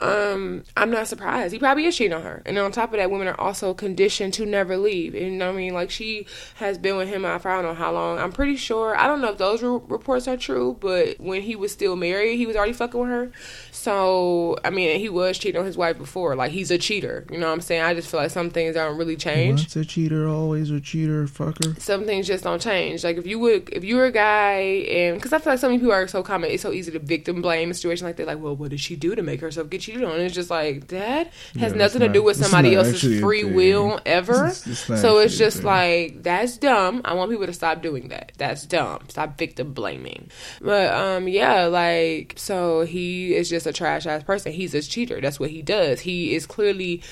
Um, 0.00 0.62
I'm 0.76 0.90
not 0.90 1.08
surprised. 1.08 1.54
He 1.54 1.58
probably 1.58 1.86
is 1.86 1.96
cheating 1.96 2.12
on 2.12 2.22
her, 2.22 2.42
and 2.44 2.58
on 2.58 2.72
top 2.72 2.92
of 2.92 2.98
that, 2.98 3.10
women 3.10 3.28
are 3.28 3.40
also 3.40 3.72
conditioned 3.72 4.34
to 4.34 4.44
never 4.44 4.76
leave. 4.76 5.14
And 5.14 5.42
I 5.42 5.52
mean, 5.52 5.72
like 5.72 5.90
she 5.90 6.26
has 6.56 6.76
been 6.76 6.96
with 6.96 7.08
him 7.08 7.24
I 7.24 7.38
don't 7.38 7.62
know 7.62 7.74
how 7.74 7.92
long. 7.92 8.18
I'm 8.18 8.32
pretty 8.32 8.56
sure. 8.56 8.94
I 8.94 9.06
don't 9.06 9.22
know 9.22 9.30
if 9.30 9.38
those 9.38 9.62
re- 9.62 9.80
reports 9.88 10.28
are 10.28 10.36
true, 10.36 10.76
but 10.80 11.18
when 11.18 11.40
he 11.42 11.56
was 11.56 11.72
still 11.72 11.96
married, 11.96 12.36
he 12.36 12.46
was 12.46 12.56
already 12.56 12.72
fucking 12.74 13.00
with 13.00 13.08
her. 13.08 13.32
So, 13.80 14.58
I 14.62 14.68
mean, 14.68 14.98
he 15.00 15.08
was 15.08 15.38
cheating 15.38 15.58
on 15.58 15.64
his 15.64 15.78
wife 15.78 15.96
before. 15.96 16.36
Like, 16.36 16.50
he's 16.50 16.70
a 16.70 16.76
cheater. 16.76 17.24
You 17.32 17.38
know 17.38 17.46
what 17.46 17.54
I'm 17.54 17.60
saying? 17.62 17.80
I 17.80 17.94
just 17.94 18.10
feel 18.10 18.20
like 18.20 18.30
some 18.30 18.50
things 18.50 18.74
don't 18.74 18.98
really 18.98 19.16
change. 19.16 19.60
Once 19.60 19.76
a 19.76 19.86
cheater, 19.86 20.28
always 20.28 20.70
a 20.70 20.82
cheater, 20.82 21.24
fucker. 21.24 21.80
Some 21.80 22.04
things 22.04 22.26
just 22.26 22.44
don't 22.44 22.60
change. 22.60 23.02
Like, 23.04 23.16
if 23.16 23.26
you 23.26 23.38
would, 23.38 23.70
if 23.70 23.82
you're 23.82 24.04
a 24.04 24.12
guy, 24.12 24.58
and 24.60 25.16
because 25.16 25.32
I 25.32 25.38
feel 25.38 25.54
like 25.54 25.60
so 25.60 25.68
many 25.68 25.78
people 25.78 25.94
are 25.94 26.06
so 26.08 26.22
common, 26.22 26.50
it's 26.50 26.62
so 26.62 26.72
easy 26.72 26.92
to 26.92 26.98
victim 26.98 27.40
blame 27.40 27.70
a 27.70 27.74
situation 27.74 28.06
like 28.06 28.16
that. 28.16 28.26
Like, 28.26 28.38
well, 28.38 28.54
what 28.54 28.68
did 28.68 28.80
she 28.80 28.96
do 28.96 29.14
to 29.14 29.22
make 29.22 29.40
herself 29.40 29.70
get 29.70 29.80
cheated 29.80 30.04
on? 30.04 30.12
And 30.12 30.24
it's 30.24 30.34
just 30.34 30.50
like, 30.50 30.88
that 30.88 31.32
has 31.58 31.72
yeah, 31.72 31.78
nothing 31.78 32.00
to 32.02 32.08
not, 32.08 32.12
do 32.12 32.22
with 32.22 32.36
somebody 32.36 32.74
else's 32.74 33.18
free 33.18 33.44
will 33.44 33.98
ever. 34.04 34.48
It's, 34.48 34.66
it's 34.66 35.00
so 35.00 35.20
it's 35.20 35.38
just 35.38 35.64
like, 35.64 36.22
that's 36.22 36.58
dumb. 36.58 37.00
I 37.06 37.14
want 37.14 37.30
people 37.30 37.46
to 37.46 37.54
stop 37.54 37.80
doing 37.80 38.08
that. 38.08 38.32
That's 38.36 38.66
dumb. 38.66 39.04
Stop 39.08 39.38
victim 39.38 39.72
blaming. 39.72 40.28
But, 40.60 40.92
um, 40.92 41.28
yeah, 41.28 41.64
like, 41.64 42.34
so 42.36 42.82
he 42.82 43.34
is 43.34 43.48
just 43.48 43.66
a 43.66 43.69
trash 43.72 44.06
ass 44.06 44.22
person. 44.22 44.52
He's 44.52 44.74
a 44.74 44.82
cheater. 44.82 45.20
That's 45.20 45.40
what 45.40 45.50
he 45.50 45.62
does. 45.62 46.00
He 46.00 46.34
is 46.34 46.46
clearly 46.46 47.02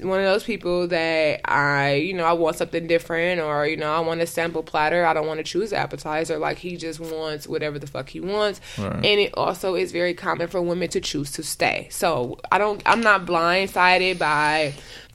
one 0.00 0.18
of 0.18 0.24
those 0.24 0.44
people 0.44 0.88
that 0.88 1.40
I, 1.44 1.94
you 1.94 2.14
know, 2.14 2.24
I 2.24 2.32
want 2.32 2.56
something 2.56 2.86
different 2.86 3.40
or, 3.40 3.66
you 3.66 3.76
know, 3.76 3.92
I 3.92 4.00
want 4.00 4.20
a 4.20 4.26
sample 4.26 4.62
platter. 4.62 5.04
I 5.04 5.14
don't 5.14 5.26
want 5.26 5.38
to 5.38 5.44
choose 5.44 5.72
appetizer. 5.72 6.38
Like 6.38 6.58
he 6.58 6.76
just 6.76 7.00
wants 7.00 7.46
whatever 7.46 7.78
the 7.78 7.86
fuck 7.86 8.08
he 8.08 8.20
wants. 8.20 8.60
Right. 8.78 8.94
And 8.94 9.20
it 9.20 9.32
also 9.34 9.74
is 9.74 9.92
very 9.92 10.14
common 10.14 10.48
for 10.48 10.60
women 10.60 10.88
to 10.90 11.00
choose 11.00 11.30
to 11.32 11.42
stay. 11.42 11.88
So 11.90 12.38
I 12.50 12.58
don't 12.58 12.82
I'm 12.86 13.00
not 13.00 13.26
blindsided 13.26 14.18
by 14.18 14.74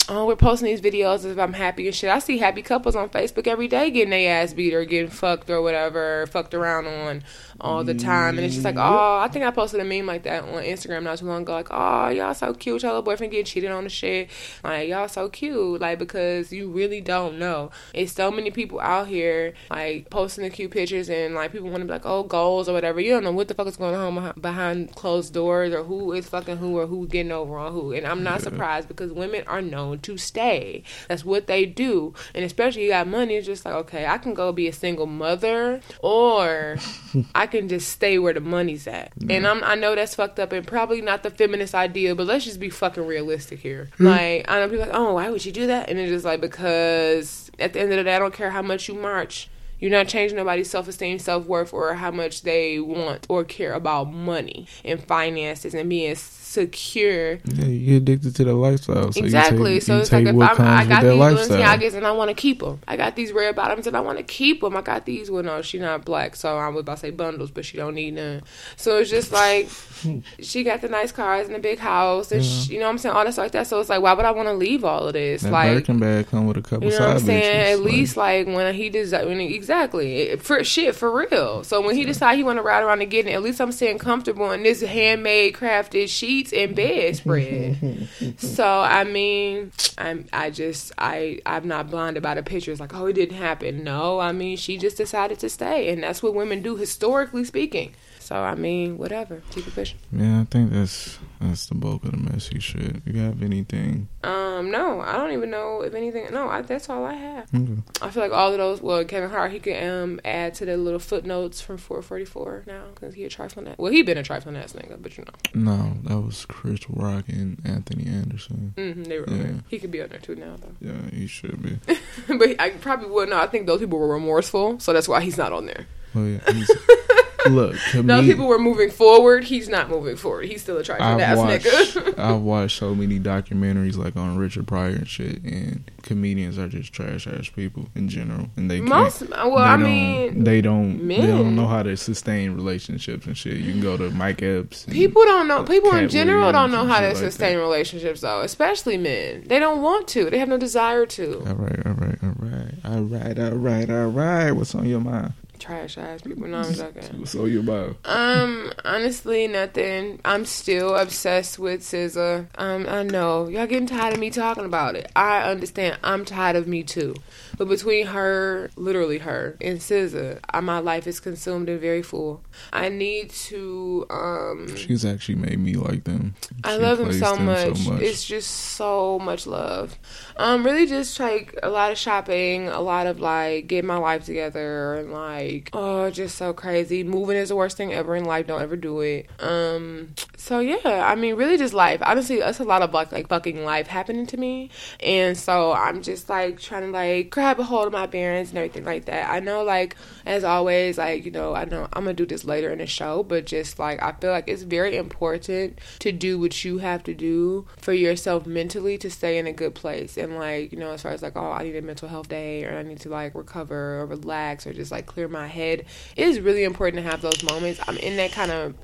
oh, 0.10 0.26
we're 0.26 0.36
posting 0.36 0.66
these 0.66 0.82
videos 0.82 1.18
as 1.18 1.26
if 1.26 1.40
I'm 1.40 1.54
happy 1.54 1.86
and 1.86 1.96
shit. 1.96 2.10
I 2.10 2.20
see 2.20 2.40
happy 2.40 2.62
couples 2.62 2.96
on 2.96 3.10
Facebook 3.10 3.48
every 3.48 3.68
day 3.68 3.92
getting 3.92 4.10
their 4.10 4.42
ass 4.42 4.54
beat 4.54 4.74
or 4.74 4.84
getting 4.84 5.10
fucked 5.10 5.50
or 5.50 5.62
whatever, 5.62 6.26
fucked 6.28 6.54
around 6.54 6.88
on 6.88 7.24
all 7.62 7.84
the 7.84 7.94
time. 7.94 8.38
And 8.38 8.46
it's 8.46 8.56
just 8.56 8.66
like, 8.66 8.78
oh, 8.78 9.20
I 9.20 9.28
think 9.28 9.46
I 9.46 9.52
posted 9.52 9.80
a 9.80 9.84
meme 9.84 10.06
like 10.06 10.24
that 10.24 10.44
on 10.44 10.64
Instagram 10.64 11.04
not 11.04 11.18
too 11.18 11.26
long 11.26 11.44
ago. 11.44 11.54
Like, 11.54 11.70
oh, 11.72 12.10
y'all 12.10 12.34
so 12.34 12.54
cute. 12.54 12.84
Y'all 12.84 13.02
boyfriend 13.02 13.32
getting 13.32 13.46
cheated 13.46 13.72
on 13.72 13.84
the 13.84 13.90
shit. 13.90 14.30
Like, 14.64 14.90
y'all 14.90 15.08
so 15.08 15.30
cute. 15.30 15.82
Like, 15.82 16.00
because 16.00 16.52
you 16.52 16.70
really 16.70 17.02
don't 17.02 17.38
know. 17.40 17.72
It's 17.94 18.14
so 18.14 18.32
many 18.32 18.52
people 18.52 18.80
out 18.80 19.08
here, 19.08 19.54
like, 19.70 20.10
posting 20.10 20.44
the 20.44 20.50
cute 20.50 20.72
pictures 20.72 21.10
and, 21.10 21.36
like, 21.36 21.52
people 21.52 21.70
want 21.70 21.82
to 21.82 21.86
be 21.86 21.92
like, 21.92 22.06
oh, 22.06 22.24
goals 22.24 22.70
or 22.70 22.74
whatever. 22.74 23.00
You 23.00 23.12
don't 23.12 23.24
know 23.24 23.32
what 23.32 23.48
the 23.48 23.54
fuck 23.54 23.68
is 23.68 23.78
going 23.78 23.96
on 23.96 24.34
behind 24.40 24.96
closed 24.96 25.34
doors 25.34 25.74
or 25.74 25.84
who 25.84 26.14
is 26.14 26.28
fucking 26.30 26.58
who 26.58 26.78
or 26.78 26.88
who 26.88 27.08
getting 27.08 27.32
over 27.32 27.58
on 27.58 27.74
who. 27.74 27.94
And 27.94 28.06
I'm 28.06 28.24
not 28.24 28.42
surprised 28.42 28.88
because 28.88 29.12
women 29.12 29.44
are 29.48 29.62
known 29.62 30.00
to 30.00 30.18
stay. 30.18 30.84
That's 31.08 31.26
what 31.26 31.48
they 31.48 31.66
do. 31.66 32.14
And 32.34 32.46
especially 32.46 32.84
you 32.84 32.90
got 32.90 33.08
money, 33.08 33.36
it's 33.36 33.48
just 33.48 33.66
like, 33.66 33.74
okay, 33.74 34.06
I 34.06 34.18
can 34.18 34.34
go 34.34 34.52
be 34.52 34.68
a 34.68 34.74
single 34.74 35.06
mother 35.06 35.82
or 36.02 36.78
I 37.36 37.48
can 37.52 37.68
just 37.68 37.90
stay 37.90 38.18
where 38.18 38.34
the 38.34 38.40
money's 38.40 38.88
at. 38.88 39.12
Yeah. 39.18 39.38
And 39.38 39.48
I'm, 39.48 39.64
I 39.64 39.76
know 39.76 39.96
that's 39.96 40.16
fucked 40.16 40.40
up 40.40 40.52
and 40.52 40.66
probably 40.66 41.02
not 41.02 41.24
the 41.24 41.30
feminist 41.30 41.76
idea, 41.76 42.16
but 42.16 42.28
let's 42.28 42.46
just 42.46 42.60
be 42.60 42.70
fucking 42.70 43.06
realistic 43.06 43.60
here. 43.60 43.90
Mm-hmm. 43.94 44.08
Like, 44.08 44.46
I 44.48 44.60
know 44.60 44.70
people 44.70 44.86
like, 44.86 44.96
oh, 44.96 45.16
why 45.16 45.30
would 45.30 45.46
you 45.46 45.52
do 45.52 45.68
that? 45.68 45.90
And 45.90 46.00
it's 46.00 46.12
just 46.12 46.26
like, 46.26 46.42
because 46.42 47.52
at 47.60 47.74
the 47.74 47.82
end 47.82 47.92
of 47.92 47.98
the 47.98 48.04
day, 48.04 48.16
I 48.16 48.20
don't 48.20 48.34
care 48.34 48.52
how 48.52 48.62
much 48.62 48.88
you 48.88 48.96
march. 48.96 49.50
You're 49.80 49.92
not 49.92 50.10
changing 50.10 50.36
nobody's 50.36 50.70
self 50.70 50.88
esteem, 50.88 51.20
self 51.20 51.46
worth, 51.46 51.74
or 51.74 51.94
how 51.94 52.12
much 52.12 52.42
they 52.42 52.80
want 52.80 53.26
or 53.30 53.46
care 53.46 53.74
about 53.74 54.12
money 54.12 54.68
and 54.84 55.02
finances 55.02 55.74
and 55.74 55.90
being 55.90 56.16
secure. 56.50 57.34
Yeah, 57.46 57.66
you 57.66 57.86
get 57.86 57.96
addicted 57.98 58.36
to 58.38 58.44
the 58.44 58.54
lifestyle. 58.54 59.12
So 59.12 59.24
exactly. 59.24 59.76
Take, 59.76 59.84
so 59.84 60.00
it's 60.00 60.12
like 60.12 60.26
if 60.26 60.36
I'm, 60.36 60.42
I 60.42 60.86
got 60.86 61.04
these 61.04 61.12
Balenciagas 61.12 61.94
and 61.94 62.06
I 62.06 62.12
want 62.12 62.30
to 62.30 62.34
keep 62.34 62.60
them. 62.60 62.82
I 62.88 62.98
got 62.98 63.16
these 63.16 63.32
red 63.32 63.56
bottoms 63.56 63.86
and 63.88 63.96
I 63.96 64.00
want 64.02 64.18
to 64.18 64.24
keep 64.24 64.62
them. 64.62 64.76
I 64.76 64.82
got 64.82 65.06
these. 65.06 65.30
Well, 65.30 65.44
no, 65.44 65.58
oh, 65.58 65.62
she's 65.62 65.82
not 65.82 66.06
black, 66.06 66.36
so 66.36 66.58
I 66.58 66.68
was 66.70 66.82
about 66.82 66.96
to 66.96 67.02
say 67.02 67.12
bundles, 67.12 67.52
but 67.52 67.66
she 67.66 67.78
don't 67.78 67.96
need 67.96 68.16
none. 68.16 68.42
So 68.76 68.98
it's 68.98 69.10
just 69.10 69.32
like 69.32 69.70
she 70.40 70.64
got 70.64 70.82
the 70.82 70.90
nice 70.90 71.12
cars 71.12 71.48
and 71.48 71.56
the 71.56 71.60
big 71.60 71.80
house, 71.80 72.32
and 72.32 72.44
yeah. 72.44 72.50
she, 72.50 72.74
you 72.74 72.80
know 72.80 72.86
what 72.86 72.92
I'm 72.92 72.98
saying, 72.98 73.16
all 73.16 73.24
that 73.24 73.34
stuff 73.34 73.46
like 73.46 73.52
that. 73.54 73.68
So 73.68 73.80
it's 73.80 73.90
like, 73.90 74.02
why 74.02 74.14
would 74.14 74.26
I 74.26 74.32
want 74.32 74.48
to 74.48 74.54
leave 74.54 74.84
all 74.84 75.08
of 75.08 75.14
this? 75.14 75.42
That 75.42 75.52
like 75.52 75.74
Birkin 75.74 76.00
bag 76.00 76.28
come 76.28 76.48
with 76.48 76.58
a 76.58 76.62
couple. 76.62 76.90
You 76.90 76.98
know 76.98 77.08
what 77.08 77.18
I'm 77.18 77.20
saying? 77.20 77.74
At 77.74 77.80
like, 77.80 77.92
least 77.92 78.18
like 78.18 78.48
when 78.48 78.74
he 78.74 78.90
when 78.90 79.40
he, 79.40 79.56
exactly 79.56 80.36
for 80.38 80.64
shit 80.64 80.96
for 80.96 81.12
real. 81.12 81.64
So 81.64 81.82
when 81.82 81.96
he 81.96 82.06
decide 82.06 82.36
he 82.38 82.44
want 82.44 82.58
to 82.58 82.64
ride 82.64 82.84
around 82.84 83.02
and 83.02 83.12
get 83.12 83.28
it, 83.28 83.32
at 83.32 83.42
least 83.42 83.60
I'm 83.60 83.72
staying 83.72 84.00
comfortable 84.00 84.52
in 84.52 84.64
this 84.64 84.82
handmade 84.82 85.54
crafted 85.54 86.10
sheets 86.10 86.54
and 86.54 86.76
beds 86.76 87.20
spread. 87.20 88.10
so 88.38 88.66
I 88.66 89.04
mean, 89.04 89.72
I'm 89.98 90.26
I 90.34 90.50
just 90.50 90.92
I 90.98 91.40
I'm 91.46 91.68
not 91.68 91.90
blinded 91.90 92.24
by 92.24 92.36
the 92.36 92.44
pictures 92.44 92.80
like 92.80 92.94
oh 92.94 93.06
it 93.08 93.14
didn't 93.14 93.38
happen. 93.38 93.84
No, 93.84 94.20
I 94.20 94.32
mean 94.32 94.58
she 94.58 94.78
just 94.78 94.98
decided 94.98 95.40
to 95.40 95.50
stay, 95.50 95.90
and 95.90 96.04
that's 96.04 96.24
what 96.24 96.34
women 96.34 96.62
do 96.62 96.76
historically 96.76 97.44
speaking. 97.44 97.96
So 98.30 98.36
I 98.36 98.54
mean, 98.54 99.00
whatever. 99.00 99.42
Keep 99.50 99.70
it 99.70 99.74
pushing. 99.74 99.98
Yeah, 100.12 100.42
I 100.42 100.44
think 100.44 100.72
that's 100.72 101.18
that's 101.42 101.66
the 101.66 101.74
bulk 101.74 102.04
of 102.04 102.12
the 102.12 102.18
messy 102.18 102.60
shit. 102.60 102.98
You 103.04 103.22
have 103.22 103.42
anything? 103.42 104.08
Um, 104.24 104.70
no, 104.70 105.02
I 105.02 105.14
don't 105.14 105.32
even 105.32 105.50
know 105.50 105.82
if 105.82 105.96
anything. 105.96 106.32
No, 106.32 106.48
I, 106.48 106.62
that's 106.62 106.92
all 106.92 107.06
I 107.06 107.16
have. 107.16 107.50
Okay. 107.52 107.82
I 108.04 108.12
feel 108.12 108.22
like 108.22 108.32
all 108.32 108.52
of 108.52 108.60
those. 108.60 108.84
Well, 108.84 109.04
Kevin 109.04 109.32
Hart, 109.32 109.52
he 109.52 109.58
could 109.58 109.84
um 109.84 110.22
add 110.24 110.54
to 110.56 110.66
the 110.66 110.78
little 110.78 111.00
footnotes 111.00 111.60
from 111.60 111.80
444 111.80 112.66
now 112.68 112.84
because 112.94 113.16
he 113.16 113.24
a 113.24 113.30
trifling 113.30 113.68
ass. 113.68 113.78
Well, 113.80 113.92
he 113.92 114.04
been 114.04 114.20
a 114.20 114.22
trifling 114.22 114.58
ass 114.58 114.74
nigga, 114.74 115.02
but 115.02 115.18
you 115.18 115.26
know. 115.26 115.74
No, 115.74 115.94
that 116.04 116.22
was 116.22 116.46
Chris 116.46 116.88
Rock 116.88 117.30
and 117.30 117.60
Anthony 117.66 118.06
Anderson. 118.06 118.76
Mm-hmm, 118.78 119.04
they 119.06 119.20
were 119.20 119.26
yeah. 119.28 119.54
He 119.70 119.80
could 119.80 119.90
be 119.90 120.04
on 120.04 120.10
there 120.10 120.20
too 120.20 120.36
now, 120.36 120.56
though. 120.62 120.76
Yeah, 120.80 121.10
he 121.10 121.26
should 121.26 121.64
be. 121.64 121.80
but 122.38 122.62
I 122.62 122.70
probably 122.70 123.10
would 123.10 123.30
not. 123.30 123.44
I 123.44 123.48
think 123.48 123.66
those 123.66 123.80
people 123.80 123.98
were 123.98 124.14
remorseful, 124.14 124.80
so 124.80 124.94
that's 124.94 125.08
why 125.08 125.22
he's 125.22 125.40
not 125.40 125.52
on 125.52 125.66
there. 125.66 125.88
Oh 126.14 126.26
yeah. 126.26 126.42
Look, 127.50 127.76
no, 127.96 128.22
people 128.22 128.48
were 128.48 128.60
moving 128.60 128.90
forward. 128.90 129.44
He's 129.46 129.70
not 129.70 129.90
moving 129.90 130.16
forward. 130.16 130.46
He's 130.46 130.62
still 130.62 130.78
a 130.78 130.84
trifling 130.84 131.22
ass 131.22 131.38
nigga. 131.38 132.18
I've 132.20 132.42
watched 132.42 132.78
so 132.78 132.96
many 132.96 133.20
documentaries 133.20 133.98
like 133.98 134.16
on 134.16 134.38
Richard 134.38 134.68
Pryor 134.68 134.90
and 134.90 135.08
shit, 135.08 135.44
and 135.44 135.90
comedians 136.04 136.58
are 136.58 136.68
just 136.68 136.94
trash 136.94 137.28
ass 137.28 137.50
people 137.50 137.90
in 137.96 138.10
general, 138.10 138.50
and 138.56 138.70
they 138.70 138.82
most. 138.82 139.28
Well, 139.30 139.56
they 139.56 139.62
I 139.62 139.78
mean, 139.78 140.44
they 140.44 140.62
don't 140.62 141.04
men. 141.04 141.22
they 141.22 141.28
don't 141.28 141.56
know 141.56 141.68
how 141.68 141.84
to 141.84 141.96
sustain 141.98 142.52
relationships 142.52 143.26
and 143.26 143.38
shit. 143.38 143.58
You 143.58 143.72
can 143.72 143.82
go 143.82 143.98
to 143.98 144.10
Mike 144.12 144.42
Epps. 144.42 144.86
People 144.86 145.24
don't 145.24 145.48
know. 145.48 145.64
People 145.64 145.92
Cat 145.92 146.04
in 146.04 146.10
general 146.10 146.48
Williams 146.48 146.54
don't 146.54 146.72
know 146.72 146.92
how 146.92 147.02
to 147.02 147.16
sustain 147.16 147.58
like 147.58 147.64
relationships, 147.64 148.22
though. 148.22 148.42
Especially 148.42 148.98
men. 148.98 149.44
They 149.46 149.60
don't 149.60 149.82
want 149.82 150.08
to. 150.10 150.30
They 150.30 150.40
have 150.40 150.50
no 150.50 150.58
desire 150.58 151.06
to. 151.06 151.40
All 151.48 151.56
right, 151.56 151.86
all 151.86 151.94
right, 151.94 152.18
all 152.24 152.36
right. 152.40 152.74
I 152.84 153.00
right, 153.00 153.40
all 153.40 153.52
right, 153.52 153.90
all 153.90 154.08
right. 154.08 154.52
What's 154.52 154.76
on 154.76 154.88
your 154.88 155.02
mind? 155.02 155.34
Trash 155.60 155.98
ass 155.98 156.22
people. 156.22 156.48
No, 156.48 156.60
I'm 156.60 156.74
joking. 156.74 157.26
So 157.26 157.46
you 157.46 157.60
about? 157.60 157.98
Um, 158.06 158.72
honestly, 158.84 159.48
nothing. 159.48 160.20
I'm 160.26 160.46
still 160.46 160.96
obsessed 160.96 161.60
with 161.60 161.82
SZA. 161.82 162.48
Um, 162.58 162.86
I 162.88 163.04
know 163.04 163.48
y'all 163.48 163.68
getting 163.68 163.88
tired 163.88 164.14
of 164.14 164.20
me 164.20 164.30
talking 164.30 164.66
about 164.66 164.96
it. 164.96 165.12
I 165.16 165.44
understand. 165.44 166.00
I'm 166.04 166.26
tired 166.26 166.56
of 166.56 166.68
me 166.68 166.84
too. 166.84 167.16
But 167.60 167.68
between 167.68 168.08
her, 168.08 168.72
literally 168.78 169.18
her, 169.18 169.58
and 169.60 169.80
SZA, 169.80 170.40
my 170.64 170.80
life 170.80 171.06
is 171.08 171.20
consumed 171.20 171.68
and 171.68 171.78
very 171.78 172.02
full. 172.02 172.42
I 172.72 172.88
need 172.88 173.32
to. 173.32 174.06
um 174.10 174.74
She's 174.78 175.04
actually 175.04 175.36
made 175.36 175.60
me 175.60 175.74
like 175.74 176.06
them. 176.06 176.36
She 176.42 176.56
I 176.64 176.78
love 176.78 177.00
them 177.00 177.12
so, 177.12 177.36
them 177.36 177.48
much. 177.48 177.78
so 177.78 177.92
much. 177.92 178.02
It's 178.02 178.24
just 178.24 178.50
so 178.50 179.20
much 179.20 179.46
love. 179.46 180.00
Um, 180.38 180.66
really, 180.66 180.86
just 180.86 181.20
like 181.20 181.60
a 181.62 181.70
lot 181.70 181.92
of 181.92 181.98
shopping, 181.98 182.70
a 182.70 182.80
lot 182.80 183.08
of 183.08 183.20
like 183.20 183.68
getting 183.68 183.88
my 183.88 183.98
life 183.98 184.24
together, 184.24 184.96
and 184.96 185.12
like 185.12 185.70
oh, 185.74 186.10
just 186.12 186.38
so 186.38 186.54
crazy. 186.54 187.04
Moving 187.04 187.36
is 187.36 187.50
the 187.50 187.58
worst 187.58 187.76
thing 187.76 187.94
ever 187.94 188.16
in 188.16 188.24
life. 188.24 188.48
Don't 188.48 188.62
ever 188.62 188.78
do 188.78 189.02
it. 189.02 189.30
Um, 189.42 190.14
so 190.38 190.60
yeah, 190.60 190.78
I 191.06 191.16
mean, 191.16 191.36
really, 191.36 191.58
just 191.58 191.74
life. 191.74 192.02
Honestly, 192.06 192.40
that's 192.40 192.62
a 192.62 192.64
lot 192.64 192.84
of 192.84 192.94
like 192.94 193.12
like 193.12 193.28
fucking 193.28 193.66
life 193.66 193.88
happening 193.88 194.26
to 194.28 194.38
me, 194.38 194.70
and 195.02 195.38
so 195.38 195.74
I'm 195.74 196.02
just 196.02 196.30
like 196.30 196.62
trying 196.62 196.84
to 196.84 196.92
like 196.92 197.32
grab 197.32 197.49
a 197.58 197.64
hold 197.64 197.88
of 197.88 197.94
my 197.94 198.06
bearings 198.06 198.50
and 198.50 198.58
everything 198.60 198.86
like 198.86 199.06
that. 199.06 199.32
I 199.32 199.40
know, 199.40 199.64
like 199.64 199.96
as 200.26 200.44
always, 200.44 201.00
like 201.00 201.26
you 201.26 201.32
know, 201.32 201.56
I 201.56 201.66
know 201.66 201.88
I'm 201.94 202.04
gonna 202.04 202.14
do 202.14 202.28
this 202.28 202.46
later 202.46 202.70
in 202.70 202.78
the 202.78 202.86
show, 202.86 203.24
but 203.24 203.46
just 203.46 203.80
like 203.80 204.02
I 204.04 204.12
feel 204.12 204.30
like 204.32 204.48
it's 204.48 204.62
very 204.62 204.96
important 204.96 205.80
to 206.00 206.12
do 206.12 206.38
what 206.38 206.64
you 206.64 206.78
have 206.80 207.04
to 207.04 207.14
do 207.14 207.66
for 207.78 207.94
yourself 207.94 208.46
mentally 208.46 208.98
to 208.98 209.10
stay 209.10 209.38
in 209.38 209.48
a 209.48 209.54
good 209.54 209.74
place 209.74 210.18
and 210.18 210.38
like 210.38 210.72
you 210.72 210.78
know 210.78 210.92
as 210.92 211.02
far 211.02 211.12
as 211.12 211.22
like 211.22 211.36
oh 211.36 211.52
i 211.52 211.64
need 211.64 211.76
a 211.76 211.82
mental 211.82 212.08
health 212.08 212.30
day 212.30 212.66
or 212.66 212.78
i 212.78 212.84
need 212.84 213.00
to 213.00 213.10
like 213.10 213.34
recover 213.36 214.00
or 214.00 214.06
relax 214.06 214.68
or 214.68 214.74
just 214.74 214.92
like 214.92 215.06
clear 215.06 215.28
my 215.28 215.48
head 215.48 215.86
it 216.16 216.28
is 216.28 216.40
really 216.40 216.64
important 216.64 217.04
to 217.04 217.10
have 217.10 217.22
those 217.22 217.44
moments 217.44 217.80
i'm 217.88 217.98
in 217.98 218.18
that 218.18 218.32
kind 218.32 218.52
of 218.52 218.76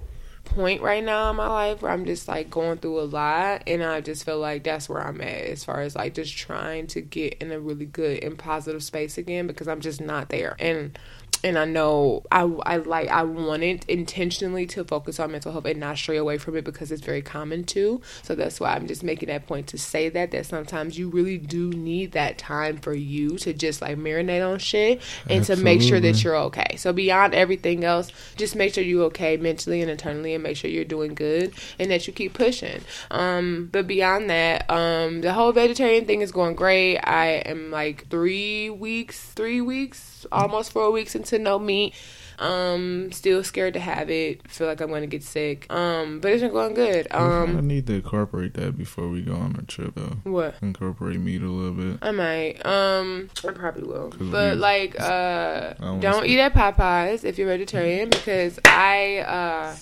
point 0.46 0.82
right 0.82 1.04
now 1.04 1.30
in 1.30 1.36
my 1.36 1.48
life 1.48 1.82
where 1.82 1.92
i'm 1.92 2.06
just 2.06 2.28
like 2.28 2.50
going 2.50 2.78
through 2.78 3.00
a 3.00 3.02
lot 3.02 3.64
and 3.68 3.84
i 3.84 4.00
just 4.00 4.24
feel 4.24 4.40
like 4.40 4.64
that's 4.64 4.88
where 4.88 5.06
i'm 5.06 5.20
at 5.20 5.28
as 5.28 5.64
far 5.64 5.82
as 5.82 5.96
like 5.96 6.14
just 6.14 6.38
trying 6.38 6.88
to 6.88 7.02
get 7.02 7.34
in 7.42 7.52
a 7.52 7.60
really 7.60 7.86
good 7.86 8.24
and 8.24 8.38
positive 8.38 8.84
space 8.84 9.18
again 9.18 9.48
because 9.48 9.68
i'm 9.68 9.82
just 9.82 10.00
not 10.00 10.30
there. 10.30 10.56
And 10.60 10.98
and 11.46 11.60
I 11.60 11.66
know 11.66 12.24
I, 12.32 12.42
I 12.42 12.78
like 12.78 13.08
I 13.08 13.22
wanted 13.22 13.86
intentionally 13.88 14.66
to 14.66 14.84
focus 14.84 15.20
on 15.20 15.32
mental 15.32 15.52
health 15.52 15.66
and 15.66 15.80
not 15.80 15.96
stray 15.96 16.18
away 16.18 16.40
from 16.40 16.58
it 16.58 16.64
because 16.64 16.92
it's 16.92 17.04
very 17.04 17.22
common 17.22 17.66
too. 17.66 18.02
So 18.24 18.34
that's 18.34 18.60
why 18.60 18.74
I'm 18.74 18.88
just 18.88 19.04
making 19.04 19.28
that 19.28 19.46
point 19.46 19.68
to 19.68 19.78
say 19.78 20.10
that 20.10 20.32
that 20.32 20.48
sometimes 20.48 20.98
you 20.98 21.08
really 21.08 21.38
do 21.38 21.70
need 21.70 22.14
that 22.14 22.40
time 22.40 22.78
for 22.78 22.96
you 22.96 23.38
to 23.38 23.54
just 23.54 23.80
like 23.80 23.96
marinate 23.96 24.46
on 24.46 24.58
shit 24.58 25.00
and 25.30 25.42
Absolutely. 25.42 25.56
to 25.56 25.64
make 25.64 25.82
sure 25.84 26.00
that 26.00 26.24
you're 26.24 26.36
okay. 26.36 26.78
So 26.78 26.92
beyond 26.92 27.36
everything 27.36 27.84
else, 27.84 28.12
just 28.36 28.56
make 28.56 28.74
sure 28.74 28.84
you're 28.84 29.06
okay 29.06 29.38
mentally 29.38 29.84
and 29.84 29.92
internally 29.92 30.34
and 30.34 30.42
make 30.42 30.58
sure 30.58 30.72
you're 30.72 30.84
doing 30.84 31.14
good 31.14 31.54
and 31.78 31.92
that 31.92 32.08
you 32.08 32.14
keep 32.14 32.34
pushing. 32.34 32.82
Um, 33.12 33.70
but 33.72 33.86
beyond 33.86 34.32
that, 34.32 34.68
um, 34.72 35.22
the 35.22 35.32
whole 35.32 35.52
vegetarian 35.52 36.06
thing 36.06 36.22
is 36.22 36.32
going 36.32 36.56
great. 36.56 36.98
I 36.98 37.44
am 37.46 37.70
like 37.70 38.10
three 38.10 38.72
weeks, 38.72 39.24
three 39.34 39.62
weeks 39.62 40.16
almost 40.32 40.72
four 40.72 40.92
weeks 40.92 41.16
into 41.16 41.35
no 41.40 41.60
meat. 41.60 41.94
Um, 42.38 43.12
still 43.14 43.44
scared 43.44 43.76
to 43.76 43.80
have 43.80 44.10
it. 44.10 44.46
Feel 44.50 44.68
like 44.68 44.82
I'm 44.82 44.90
gonna 44.90 45.08
get 45.08 45.24
sick. 45.24 45.72
Um, 45.72 46.20
but 46.20 46.32
it's 46.32 46.42
been 46.42 46.52
going 46.52 46.74
good. 46.74 47.08
Um, 47.12 47.58
I 47.58 47.62
need 47.62 47.88
to 47.88 47.94
incorporate 47.94 48.56
that 48.56 48.78
before 48.78 49.08
we 49.08 49.22
go 49.22 49.36
on 49.36 49.56
a 49.58 49.62
trip 49.64 49.94
though. 49.96 50.18
What? 50.24 50.56
Incorporate 50.62 51.20
meat 51.20 51.42
a 51.42 51.50
little 51.50 51.74
bit. 51.74 52.00
I 52.02 52.12
might. 52.12 52.66
Um, 52.66 53.30
I 53.48 53.52
probably 53.52 53.84
will. 53.84 54.14
But 54.20 54.56
we, 54.56 54.60
like, 54.60 55.00
uh, 55.00 55.74
don't 56.00 56.26
eat 56.26 56.40
at 56.40 56.54
Popeyes 56.54 57.24
if 57.24 57.38
you're 57.38 57.48
vegetarian 57.48 58.10
because 58.10 58.60
I 58.66 59.20
uh 59.20 59.76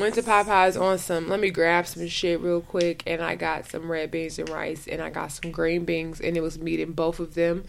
Went 0.00 0.14
to 0.14 0.22
Popeyes 0.22 0.80
on 0.80 0.96
some, 0.96 1.28
let 1.28 1.40
me 1.40 1.50
grab 1.50 1.86
some 1.86 2.08
shit 2.08 2.40
real 2.40 2.62
quick. 2.62 3.02
And 3.06 3.20
I 3.20 3.34
got 3.34 3.66
some 3.66 3.90
red 3.90 4.10
beans 4.10 4.38
and 4.38 4.48
rice. 4.48 4.88
And 4.88 5.02
I 5.02 5.10
got 5.10 5.30
some 5.30 5.50
green 5.50 5.84
beans. 5.84 6.20
And 6.20 6.38
it 6.38 6.40
was 6.40 6.58
meat 6.58 6.80
in 6.80 6.92
both 6.92 7.20
of 7.20 7.34
them. 7.34 7.64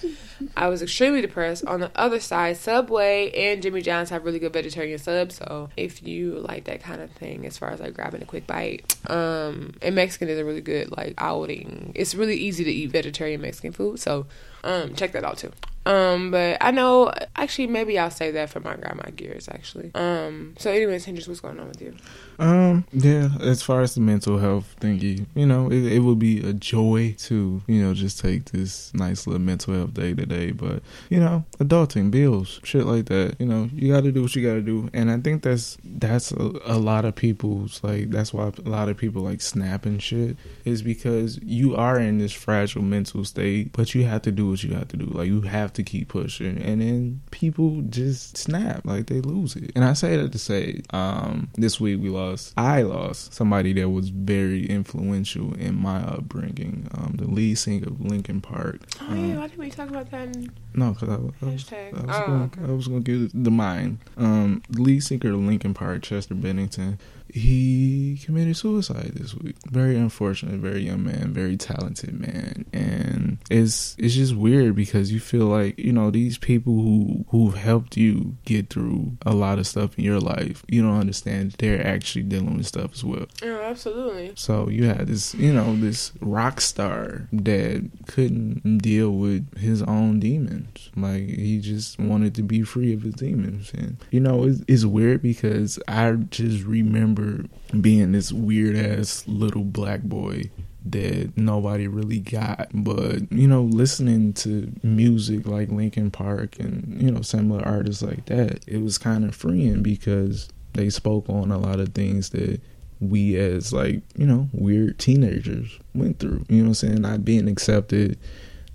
I 0.55 0.69
was 0.69 0.81
extremely 0.81 1.19
depressed. 1.19 1.65
On 1.65 1.81
the 1.81 1.91
other 1.93 2.21
side, 2.21 2.55
Subway 2.55 3.31
and 3.31 3.61
Jimmy 3.61 3.81
John's 3.81 4.11
have 4.11 4.23
really 4.23 4.39
good 4.39 4.53
vegetarian 4.53 4.97
subs. 4.97 5.35
So 5.35 5.69
if 5.75 6.01
you 6.03 6.39
like 6.39 6.63
that 6.65 6.81
kind 6.81 7.01
of 7.01 7.11
thing, 7.11 7.45
as 7.45 7.57
far 7.57 7.71
as 7.71 7.81
like 7.81 7.93
grabbing 7.93 8.21
a 8.21 8.25
quick 8.25 8.47
bite, 8.47 8.95
um, 9.09 9.73
and 9.81 9.93
Mexican 9.93 10.29
is 10.29 10.39
a 10.39 10.45
really 10.45 10.61
good 10.61 10.95
like 10.95 11.15
outing. 11.17 11.91
It's 11.95 12.15
really 12.15 12.37
easy 12.37 12.63
to 12.63 12.71
eat 12.71 12.91
vegetarian 12.91 13.41
Mexican 13.41 13.73
food. 13.73 13.99
So 13.99 14.25
um, 14.63 14.95
check 14.95 15.11
that 15.11 15.25
out 15.25 15.37
too. 15.37 15.51
Um, 15.85 16.29
but 16.31 16.57
I 16.61 16.71
know 16.71 17.11
actually 17.35 17.67
maybe 17.67 17.97
I'll 17.97 18.11
say 18.11 18.31
that 18.31 18.49
for 18.49 18.59
my 18.59 18.75
grandma 18.75 19.09
gears 19.15 19.49
actually. 19.49 19.91
Um, 19.95 20.55
so 20.59 20.71
anyways, 20.71 21.05
Hendrix, 21.05 21.27
what's 21.27 21.39
going 21.39 21.59
on 21.59 21.67
with 21.67 21.81
you? 21.81 21.95
Um, 22.41 22.86
yeah, 22.91 23.30
as 23.39 23.62
far 23.62 23.82
as 23.82 23.93
the 23.93 24.01
mental 24.01 24.39
health 24.39 24.75
thingy, 24.82 25.27
you 25.36 25.45
know, 25.45 25.71
it, 25.71 25.86
it 25.86 25.99
would 25.99 26.17
be 26.17 26.39
a 26.43 26.54
joy 26.54 27.15
to, 27.19 27.62
you 27.67 27.82
know, 27.84 27.93
just 27.93 28.19
take 28.19 28.45
this 28.45 28.91
nice 28.95 29.27
little 29.27 29.39
mental 29.39 29.75
health 29.75 29.93
day 29.93 30.15
to 30.15 30.25
day. 30.25 30.49
But, 30.49 30.82
you 31.10 31.19
know, 31.19 31.45
adulting, 31.60 32.10
bills, 32.10 32.60
shit 32.63 32.88
like 32.88 33.06
that, 33.06 33.36
you 33.39 33.45
know, 33.45 33.69
you 33.75 33.93
gotta 33.93 34.12
do 34.12 34.23
what 34.23 34.36
you 34.36 34.45
gotta 34.45 34.62
do. 34.62 34.89
And 34.91 35.12
I 35.12 35.17
think 35.17 35.43
that's, 35.43 35.77
that's 35.86 36.32
a, 36.32 36.51
a 36.65 36.80
lot 36.80 37.06
of 37.06 37.13
people's, 37.13 37.80
like, 37.84 38.10
that's 38.10 38.34
why 38.34 38.51
a 38.65 38.69
lot 38.69 38.89
of 38.89 38.97
people 38.97 39.21
like 39.21 39.41
snapping 39.41 39.99
shit 39.99 40.36
is 40.65 40.82
because 40.82 41.39
you 41.43 41.75
are 41.75 41.99
in 41.99 42.17
this 42.17 42.32
fragile 42.32 42.82
mental 42.82 43.23
state, 43.23 43.71
but 43.71 43.93
you 43.93 44.06
have 44.06 44.23
to 44.23 44.32
do 44.32 44.49
what 44.49 44.63
you 44.63 44.73
have 44.73 44.88
to 44.88 44.97
do. 44.97 45.06
Like, 45.06 45.27
you 45.27 45.41
have 45.41 45.73
to 45.73 45.84
keep 45.84 46.08
pushing. 46.08 46.58
And 46.58 46.82
then 46.82 47.21
people 47.30 47.84
just 47.84 48.36
snap, 48.36 48.84
like, 48.84 49.06
they 49.06 49.21
lose 49.21 49.56
it. 49.56 49.71
And 49.75 49.86
I 49.86 49.93
say 49.93 50.17
that 50.17 50.32
to 50.32 50.39
say, 50.39 50.82
um, 50.89 51.47
this 51.54 51.80
week 51.80 52.01
we 52.01 52.10
lost 52.10 52.30
lost, 52.31 52.53
I 52.57 52.81
lost 52.81 53.33
somebody 53.33 53.73
that 53.73 53.89
was 53.89 54.09
very 54.09 54.65
influential 54.65 55.53
in 55.55 55.75
my 55.75 55.99
upbringing. 55.99 56.87
Um, 56.93 57.15
the 57.17 57.27
lead 57.27 57.57
singer 57.57 57.87
of 57.87 58.01
Linkin 58.01 58.41
Park. 58.41 58.81
Oh 59.01 59.07
um, 59.07 59.29
yeah, 59.29 59.37
why 59.37 59.47
didn't 59.47 59.59
we 59.59 59.69
talk 59.69 59.89
about 59.89 60.09
that? 60.11 60.35
In- 60.35 60.51
no, 60.73 60.91
because 60.93 61.09
I, 61.09 61.13
I, 61.13 61.17
was, 61.17 61.33
I 61.43 61.45
was 61.45 61.71
oh, 61.71 62.27
going, 62.27 62.41
okay. 62.43 62.61
I 62.63 62.71
was 62.71 62.87
going 62.87 63.03
to 63.03 63.11
give 63.11 63.43
the 63.43 63.51
mind. 63.51 63.99
Um, 64.17 64.63
the 64.69 64.81
lead 64.81 65.03
singer 65.03 65.33
of 65.33 65.39
Linkin 65.39 65.73
Park, 65.73 66.03
Chester 66.03 66.33
Bennington 66.33 66.97
he 67.33 68.19
committed 68.23 68.57
suicide 68.57 69.11
this 69.15 69.33
week. 69.35 69.55
Very 69.69 69.95
unfortunate, 69.95 70.59
very 70.59 70.81
young 70.81 71.03
man, 71.03 71.33
very 71.33 71.57
talented 71.57 72.19
man. 72.19 72.65
And 72.73 73.37
it's 73.49 73.95
it's 73.97 74.15
just 74.15 74.35
weird 74.35 74.75
because 74.75 75.11
you 75.11 75.19
feel 75.19 75.45
like, 75.45 75.77
you 75.79 75.93
know, 75.93 76.11
these 76.11 76.37
people 76.37 76.73
who 76.73 77.25
who've 77.29 77.55
helped 77.55 77.97
you 77.97 78.37
get 78.45 78.69
through 78.69 79.17
a 79.25 79.33
lot 79.33 79.59
of 79.59 79.67
stuff 79.67 79.97
in 79.97 80.03
your 80.03 80.19
life, 80.19 80.63
you 80.67 80.81
don't 80.81 80.99
understand 80.99 81.55
they're 81.59 81.85
actually 81.85 82.20
dealing 82.23 82.57
with 82.57 82.67
stuff 82.67 82.93
as 82.93 83.03
well. 83.03 83.25
Yeah, 83.43 83.60
absolutely. 83.60 84.34
So 84.36 84.69
you 84.69 84.86
had 84.86 85.07
this, 85.07 85.34
you 85.36 85.53
know, 85.53 85.75
this 85.75 86.12
rock 86.21 86.62
star 86.62 87.27
that 87.31 87.89
couldn't 88.07 88.79
deal 88.79 89.12
with 89.12 89.57
his 89.57 89.81
own 89.84 90.19
demons. 90.19 90.89
Like 90.95 91.27
he 91.27 91.60
just 91.60 91.99
wanted 91.99 92.36
to 92.36 92.41
be 92.41 92.63
free 92.63 92.93
of 92.93 93.03
his 93.03 93.15
demons. 93.15 93.71
And 93.73 93.97
you 94.12 94.19
know, 94.19 94.45
it's, 94.45 94.62
it's 94.67 94.86
weird 94.86 95.21
because 95.21 95.79
I 95.88 96.12
just 96.13 96.63
remember 96.65 97.01
remember 97.01 97.45
being 97.79 98.12
this 98.12 98.31
weird 98.31 98.75
ass 98.75 99.23
little 99.27 99.63
black 99.63 100.01
boy 100.01 100.49
that 100.86 101.31
nobody 101.38 101.88
really 101.88 102.19
got. 102.19 102.69
But, 102.73 103.31
you 103.31 103.47
know, 103.47 103.62
listening 103.62 104.34
to 104.34 104.71
music 104.84 105.47
like 105.47 105.69
Linkin 105.69 106.12
Park 106.12 106.60
and, 106.60 107.01
you 107.01 107.12
know, 107.12 107.21
similar 107.21 107.65
artists 107.65 108.01
like 108.01 108.25
that, 108.25 108.63
it 108.67 108.81
was 108.81 108.97
kind 108.97 109.23
of 109.23 109.36
freeing 109.36 109.84
because 109.84 110.49
they 110.73 110.89
spoke 110.89 111.29
on 111.29 111.51
a 111.51 111.57
lot 111.57 111.79
of 111.79 111.89
things 111.89 112.29
that 112.31 112.62
we 112.99 113.36
as 113.36 113.73
like, 113.73 114.01
you 114.15 114.25
know, 114.25 114.47
weird 114.53 114.99
teenagers 114.99 115.79
went 115.93 116.19
through. 116.19 116.45
You 116.49 116.57
know 116.57 116.63
what 116.63 116.67
I'm 116.69 116.73
saying? 116.75 117.01
Not 117.01 117.25
being 117.25 117.47
accepted, 117.47 118.17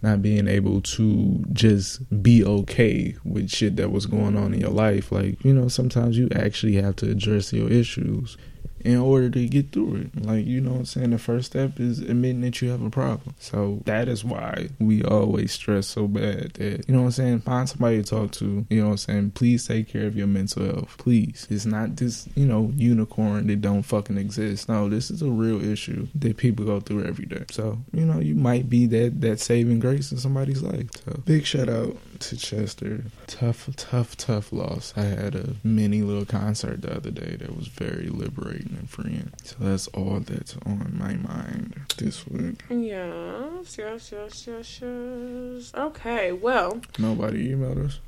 not 0.03 0.21
being 0.21 0.49
able 0.49 0.83
to 0.83 1.45
just 1.53 2.23
be 2.23 2.45
okay 2.45 3.17
with 3.25 3.51
shit 3.51 3.77
that 3.77 3.91
was 3.91 4.07
going 4.07 4.37
on 4.37 4.53
in 4.53 4.61
your 4.61 4.71
life. 4.71 5.13
Like, 5.13 5.43
you 5.45 5.55
know, 5.55 5.69
sometimes 5.69 6.19
you 6.19 6.29
actually 6.35 6.75
have 6.77 6.97
to 6.97 7.11
address 7.11 7.53
your 7.53 7.71
issues 7.71 8.37
in 8.81 8.99
order 8.99 9.31
to 9.31 9.49
get 9.49 9.73
through 9.73 9.97
it. 9.97 10.25
Like, 10.25 10.47
you 10.47 10.61
know 10.61 10.75
I'm 10.75 10.85
saying? 10.85 11.11
The 11.11 11.19
first 11.19 11.47
step 11.47 11.81
is 11.81 11.99
admitting 12.01 12.43
that 12.43 12.61
you 12.63 12.71
have 12.71 12.83
a 12.83 12.91
problem. 12.91 13.35
So 13.39 13.83
that 13.85 14.09
is 14.09 14.25
why 14.25 14.69
we 14.79 15.03
always 15.03 15.53
stress 15.53 15.87
so 15.87 16.07
bad 16.07 16.55
that, 16.55 16.89
you 16.89 16.95
know 16.95 17.05
I'm 17.05 17.11
saying? 17.11 17.41
Find 17.41 17.69
somebody 17.69 18.03
to 18.03 18.09
talk 18.09 18.33
to. 18.33 18.67
You 18.71 18.85
know 18.85 18.91
I'm 18.91 18.97
saying? 18.97 19.33
Please 19.33 19.67
take 19.67 19.89
care 19.89 20.07
of 20.07 20.17
your 20.17 20.27
mental 20.27 20.65
health. 20.65 20.97
Please. 20.99 21.47
It's 21.51 21.67
not 21.67 21.97
this, 21.97 22.29
you 22.35 22.47
know, 22.47 22.73
unicorn 22.77 23.47
that 23.49 23.61
don't 23.61 23.83
fucking 23.83 24.19
exist. 24.19 24.69
No, 24.69 24.89
this 24.89 25.11
is 25.11 25.23
a 25.23 25.31
real 25.31 25.63
issue 25.63 26.07
that 26.15 26.37
people 26.37 26.65
go 26.65 26.81
through 26.81 27.05
every 27.05 27.27
day. 27.27 27.45
So, 27.51 27.79
you 27.93 28.05
know, 28.05 28.21
you 28.21 28.35
might 28.35 28.69
be 28.69 28.87
that, 28.87 29.21
that 29.21 29.41
saving 29.41 29.81
grace 29.81 30.13
in 30.13 30.19
somebody's 30.19 30.63
life. 30.63 30.89
So 31.05 31.23
big 31.25 31.45
shout 31.45 31.69
out 31.69 31.97
to 32.21 32.37
Chester. 32.37 33.05
Tough, 33.27 33.69
tough, 33.77 34.17
tough 34.17 34.53
loss. 34.53 34.93
I 34.97 35.03
had 35.03 35.35
a 35.35 35.57
mini 35.63 36.03
little 36.03 36.25
concert 36.25 36.83
the 36.83 36.95
other 36.95 37.11
day 37.11 37.37
that 37.37 37.57
was 37.57 37.69
very 37.69 38.09
liberating 38.09 38.77
and 38.79 38.89
freeing. 38.89 39.33
So 39.45 39.57
that's 39.61 39.87
all 39.89 40.21
that's 40.21 40.57
on 40.67 40.95
my 40.99 41.15
mind 41.15 41.81
this 41.99 42.27
week. 42.27 42.63
Yes, 42.69 43.77
yes, 43.79 44.13
yes, 44.13 44.47
yes, 44.47 44.81
yes. 44.81 45.73
Okay, 45.75 46.33
well. 46.33 46.81
Nobody 46.99 47.53
emailed 47.55 47.87
us. 47.87 48.01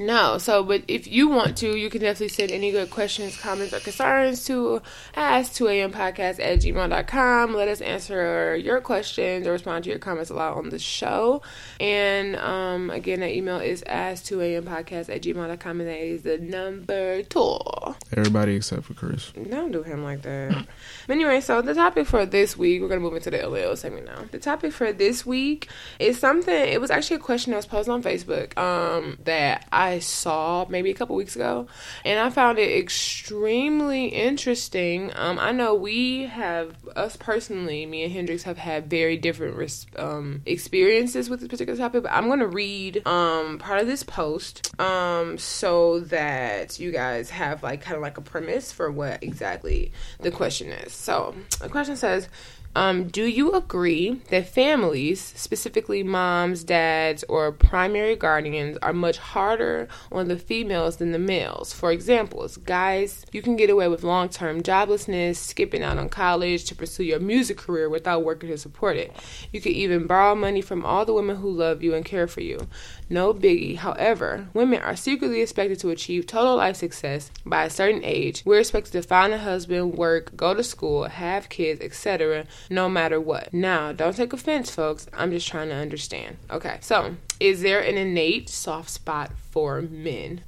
No. 0.00 0.38
So, 0.38 0.64
but 0.64 0.82
if 0.88 1.06
you 1.06 1.28
want 1.28 1.58
to, 1.58 1.76
you 1.76 1.90
can 1.90 2.00
definitely 2.00 2.28
send 2.28 2.50
any 2.50 2.70
good 2.70 2.88
questions, 2.88 3.36
comments, 3.36 3.74
or 3.74 3.80
concerns 3.80 4.46
to 4.46 4.80
ask 5.14 5.52
2am 5.52 5.92
podcast 5.92 6.40
at 6.40 6.60
gmail.com. 6.60 7.54
Let 7.54 7.68
us 7.68 7.82
answer 7.82 8.56
your 8.56 8.80
questions 8.80 9.46
or 9.46 9.52
respond 9.52 9.84
to 9.84 9.90
your 9.90 9.98
comments 9.98 10.30
a 10.30 10.34
lot 10.34 10.56
on 10.56 10.70
the 10.70 10.78
show. 10.78 11.42
And 11.78 12.34
um, 12.36 12.88
again, 12.88 13.20
that 13.20 13.32
email 13.32 13.58
is 13.58 13.84
ask 13.86 14.24
2am 14.24 14.62
podcast 14.62 15.14
at 15.14 15.20
gmail.com, 15.20 15.80
and 15.80 15.88
that 15.90 16.02
is 16.02 16.22
the 16.22 16.38
number 16.38 17.22
two. 17.24 17.58
Everybody 18.16 18.56
except 18.56 18.84
for 18.84 18.94
Chris. 18.94 19.32
Don't 19.32 19.70
do 19.70 19.82
him 19.82 20.02
like 20.02 20.22
that. 20.22 20.66
but 21.06 21.12
anyway, 21.12 21.42
so 21.42 21.60
the 21.60 21.74
topic 21.74 22.06
for 22.06 22.24
this 22.24 22.56
week, 22.56 22.80
we're 22.80 22.88
going 22.88 23.00
to 23.00 23.04
move 23.04 23.16
into 23.16 23.30
the 23.30 23.46
LL 23.46 23.76
segment 23.76 24.06
now. 24.06 24.24
The 24.30 24.38
topic 24.38 24.72
for 24.72 24.94
this 24.94 25.26
week 25.26 25.68
is 25.98 26.18
something, 26.18 26.54
it 26.54 26.80
was 26.80 26.90
actually 26.90 27.16
a 27.16 27.20
question 27.20 27.50
that 27.50 27.56
was 27.56 27.66
posted 27.66 27.92
on 27.92 28.02
Facebook 28.02 28.56
um, 28.56 29.18
that 29.24 29.66
I 29.70 29.89
I 29.90 29.98
saw 29.98 30.66
maybe 30.68 30.90
a 30.90 30.94
couple 30.94 31.16
weeks 31.16 31.34
ago, 31.34 31.66
and 32.04 32.18
I 32.18 32.30
found 32.30 32.58
it 32.58 32.78
extremely 32.78 34.06
interesting. 34.06 35.12
Um, 35.16 35.38
I 35.38 35.50
know 35.50 35.74
we 35.74 36.22
have 36.26 36.76
us 36.94 37.16
personally, 37.16 37.86
me 37.86 38.04
and 38.04 38.12
Hendrix 38.12 38.44
have 38.44 38.58
had 38.58 38.88
very 38.88 39.16
different 39.16 39.86
um, 39.96 40.42
experiences 40.46 41.28
with 41.28 41.40
this 41.40 41.48
particular 41.48 41.76
topic, 41.76 42.04
but 42.04 42.12
I'm 42.12 42.28
going 42.28 42.38
to 42.38 42.46
read 42.46 43.06
um, 43.06 43.58
part 43.58 43.80
of 43.80 43.86
this 43.88 44.04
post 44.04 44.78
um, 44.80 45.38
so 45.38 46.00
that 46.00 46.78
you 46.78 46.92
guys 46.92 47.30
have 47.30 47.62
like 47.62 47.82
kind 47.82 47.96
of 47.96 48.02
like 48.02 48.16
a 48.16 48.22
premise 48.22 48.70
for 48.70 48.90
what 48.90 49.22
exactly 49.22 49.92
the 50.20 50.30
question 50.30 50.70
is. 50.70 50.92
So 50.92 51.34
the 51.60 51.68
question 51.68 51.96
says. 51.96 52.28
Um, 52.76 53.08
do 53.08 53.24
you 53.24 53.52
agree 53.52 54.20
that 54.28 54.48
families, 54.48 55.20
specifically 55.20 56.04
moms, 56.04 56.62
dads, 56.62 57.24
or 57.24 57.50
primary 57.50 58.14
guardians, 58.14 58.78
are 58.80 58.92
much 58.92 59.18
harder 59.18 59.88
on 60.12 60.28
the 60.28 60.36
females 60.36 60.98
than 60.98 61.10
the 61.10 61.18
males? 61.18 61.72
For 61.72 61.90
example, 61.90 62.48
guys, 62.64 63.26
you 63.32 63.42
can 63.42 63.56
get 63.56 63.70
away 63.70 63.88
with 63.88 64.04
long 64.04 64.28
term 64.28 64.62
joblessness, 64.62 65.36
skipping 65.36 65.82
out 65.82 65.98
on 65.98 66.08
college 66.08 66.64
to 66.66 66.76
pursue 66.76 67.02
your 67.02 67.18
music 67.18 67.56
career 67.56 67.88
without 67.88 68.24
working 68.24 68.50
to 68.50 68.58
support 68.58 68.96
it. 68.96 69.12
You 69.52 69.60
could 69.60 69.72
even 69.72 70.06
borrow 70.06 70.36
money 70.36 70.60
from 70.60 70.84
all 70.84 71.04
the 71.04 71.14
women 71.14 71.36
who 71.36 71.50
love 71.50 71.82
you 71.82 71.94
and 71.94 72.04
care 72.04 72.28
for 72.28 72.40
you. 72.40 72.68
No 73.10 73.34
biggie. 73.34 73.76
However, 73.76 74.46
women 74.54 74.80
are 74.80 74.94
secretly 74.94 75.42
expected 75.42 75.80
to 75.80 75.90
achieve 75.90 76.26
total 76.26 76.56
life 76.56 76.76
success 76.76 77.32
by 77.44 77.64
a 77.64 77.70
certain 77.70 78.02
age. 78.04 78.42
We're 78.44 78.60
expected 78.60 78.92
to 78.92 79.02
find 79.02 79.32
a 79.32 79.38
husband, 79.38 79.94
work, 79.94 80.36
go 80.36 80.54
to 80.54 80.62
school, 80.62 81.04
have 81.04 81.48
kids, 81.48 81.80
etc., 81.80 82.46
no 82.70 82.88
matter 82.88 83.20
what. 83.20 83.52
Now, 83.52 83.92
don't 83.92 84.16
take 84.16 84.32
offense, 84.32 84.70
folks. 84.70 85.08
I'm 85.12 85.32
just 85.32 85.48
trying 85.48 85.70
to 85.70 85.74
understand. 85.74 86.36
Okay, 86.50 86.78
so 86.80 87.16
is 87.40 87.62
there 87.62 87.80
an 87.80 87.98
innate 87.98 88.48
soft 88.48 88.90
spot 88.90 89.32
for 89.50 89.82
men? 89.82 90.42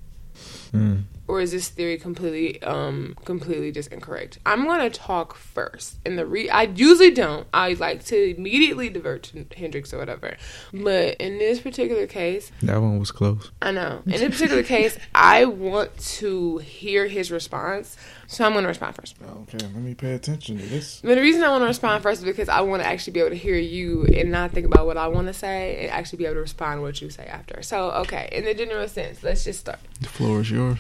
Mm 0.72 1.02
or 1.29 1.41
is 1.41 1.53
this 1.53 1.68
theory 1.68 1.97
completely 1.99 2.62
um 2.62 3.16
completely 3.25 3.73
just 3.73 3.93
incorrect? 3.93 4.39
I'm 4.45 4.66
to 4.66 4.91
talk 4.91 5.35
first 5.35 5.99
and 6.05 6.18
the 6.18 6.27
re 6.27 6.49
i 6.51 6.62
usually 6.62 7.11
don't. 7.11 7.47
I 7.53 7.75
like 7.75 8.05
to 8.07 8.37
immediately 8.37 8.89
divert 8.89 9.25
to 9.25 9.47
hendrix 9.57 9.93
or 9.93 9.99
whatever. 9.99 10.37
But 10.73 11.16
in 11.16 11.39
this 11.39 11.61
particular 11.61 12.07
case 12.07 12.53
that 12.62 12.81
one 12.81 12.99
was 12.99 13.12
close. 13.12 13.51
I 13.61 13.73
know. 13.73 14.03
In 14.07 14.12
this 14.12 14.35
particular 14.35 14.62
case 14.62 14.99
i 15.14 15.45
want 15.45 15.97
to 15.99 16.59
hear 16.59 17.07
his 17.07 17.31
response 17.31 17.97
so 18.33 18.47
I'm 18.47 18.53
going 18.53 18.62
to 18.62 18.68
respond 18.68 18.97
first. 18.97 19.14
Okay, 19.22 19.59
let 19.59 19.74
me 19.74 19.95
pay 19.95 20.14
attention 20.14 20.57
to 20.57 20.66
this. 20.66 21.03
But 21.03 21.16
the 21.16 21.20
reason 21.20 21.43
I 21.43 21.51
want 21.51 21.61
to 21.62 21.66
respond 21.66 22.03
first 22.03 22.20
is 22.20 22.24
because 22.24 22.49
I 22.49 22.62
want 22.62 22.83
to 22.83 22.89
actually 22.89 23.12
be 23.12 23.20
able 23.20 23.28
to 23.28 23.37
hear 23.37 23.57
you 23.57 24.07
and 24.07 24.30
not 24.30 24.53
think 24.53 24.64
about 24.64 24.87
what 24.87 24.97
I 24.97 25.09
want 25.09 25.26
to 25.26 25.35
say 25.35 25.83
and 25.83 25.91
actually 25.91 26.16
be 26.16 26.24
able 26.24 26.37
to 26.37 26.41
respond 26.41 26.78
to 26.78 26.83
what 26.83 27.03
you 27.03 27.11
say 27.11 27.26
after. 27.26 27.62
So, 27.62 27.91
okay, 27.91 28.30
in 28.33 28.47
the 28.47 28.55
general 28.55 28.89
sense, 28.89 29.22
let's 29.22 29.45
just 29.45 29.61
start. 29.61 29.80
The 30.01 30.09
floor 30.09 30.41
is 30.41 30.51
yours. 30.51 30.78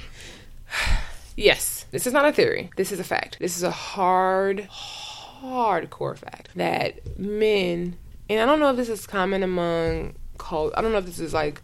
yes, 1.36 1.84
this 1.90 2.06
is 2.06 2.14
not 2.14 2.24
a 2.24 2.32
theory. 2.32 2.70
This 2.76 2.90
is 2.90 2.98
a 2.98 3.04
fact. 3.04 3.36
This 3.38 3.58
is 3.58 3.62
a 3.62 3.70
hard, 3.70 4.66
hardcore 4.70 6.16
fact 6.16 6.48
that 6.56 7.18
men, 7.18 7.98
and 8.30 8.40
I 8.40 8.46
don't 8.46 8.60
know 8.60 8.70
if 8.70 8.76
this 8.76 8.88
is 8.88 9.06
common 9.06 9.42
among 9.42 10.14
cult. 10.38 10.72
I 10.74 10.80
don't 10.80 10.92
know 10.92 10.98
if 10.98 11.06
this 11.06 11.20
is 11.20 11.34
like 11.34 11.60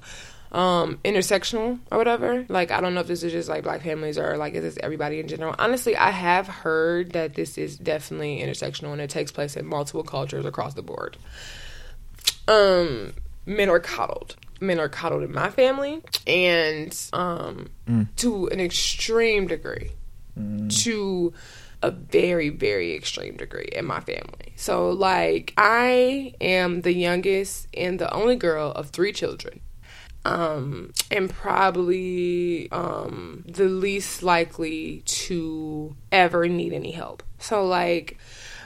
um 0.52 0.98
intersectional 1.04 1.78
or 1.90 1.98
whatever. 1.98 2.46
Like 2.48 2.70
i 2.70 2.80
don't 2.80 2.94
know 2.94 3.00
if 3.00 3.06
this 3.06 3.22
is 3.22 3.32
just 3.32 3.48
like 3.48 3.64
black 3.64 3.82
families 3.82 4.18
or 4.18 4.36
like 4.36 4.54
is 4.54 4.62
this 4.62 4.78
everybody 4.82 5.20
in 5.20 5.28
general. 5.28 5.54
Honestly 5.58 5.96
i 5.96 6.10
have 6.10 6.46
heard 6.46 7.12
that 7.12 7.34
this 7.34 7.58
is 7.58 7.76
definitely 7.76 8.40
intersectional 8.40 8.92
and 8.92 9.00
it 9.00 9.10
takes 9.10 9.30
place 9.30 9.56
in 9.56 9.66
multiple 9.66 10.02
cultures 10.02 10.46
across 10.46 10.74
the 10.74 10.82
board. 10.82 11.16
Um 12.46 13.12
men 13.44 13.68
are 13.68 13.80
coddled. 13.80 14.36
Men 14.60 14.80
are 14.80 14.88
coddled 14.88 15.22
in 15.22 15.32
my 15.32 15.50
family 15.50 16.02
and 16.26 16.96
um 17.12 17.68
mm. 17.86 18.08
to 18.16 18.46
an 18.48 18.60
extreme 18.60 19.46
degree. 19.46 19.92
Mm. 20.38 20.84
to 20.84 21.32
a 21.82 21.90
very 21.90 22.48
very 22.48 22.94
extreme 22.94 23.36
degree 23.36 23.68
in 23.72 23.84
my 23.84 24.00
family. 24.00 24.52
So 24.56 24.90
like 24.90 25.52
i 25.58 26.32
am 26.40 26.82
the 26.82 26.94
youngest 26.94 27.66
and 27.74 27.98
the 27.98 28.10
only 28.14 28.36
girl 28.36 28.70
of 28.72 28.90
three 28.90 29.12
children 29.12 29.60
um, 30.28 30.92
and 31.10 31.30
probably 31.30 32.70
um, 32.70 33.44
the 33.48 33.64
least 33.64 34.22
likely 34.22 35.02
to 35.06 35.96
ever 36.12 36.46
need 36.46 36.74
any 36.74 36.90
help. 36.90 37.22
So, 37.38 37.64
like, 37.64 38.18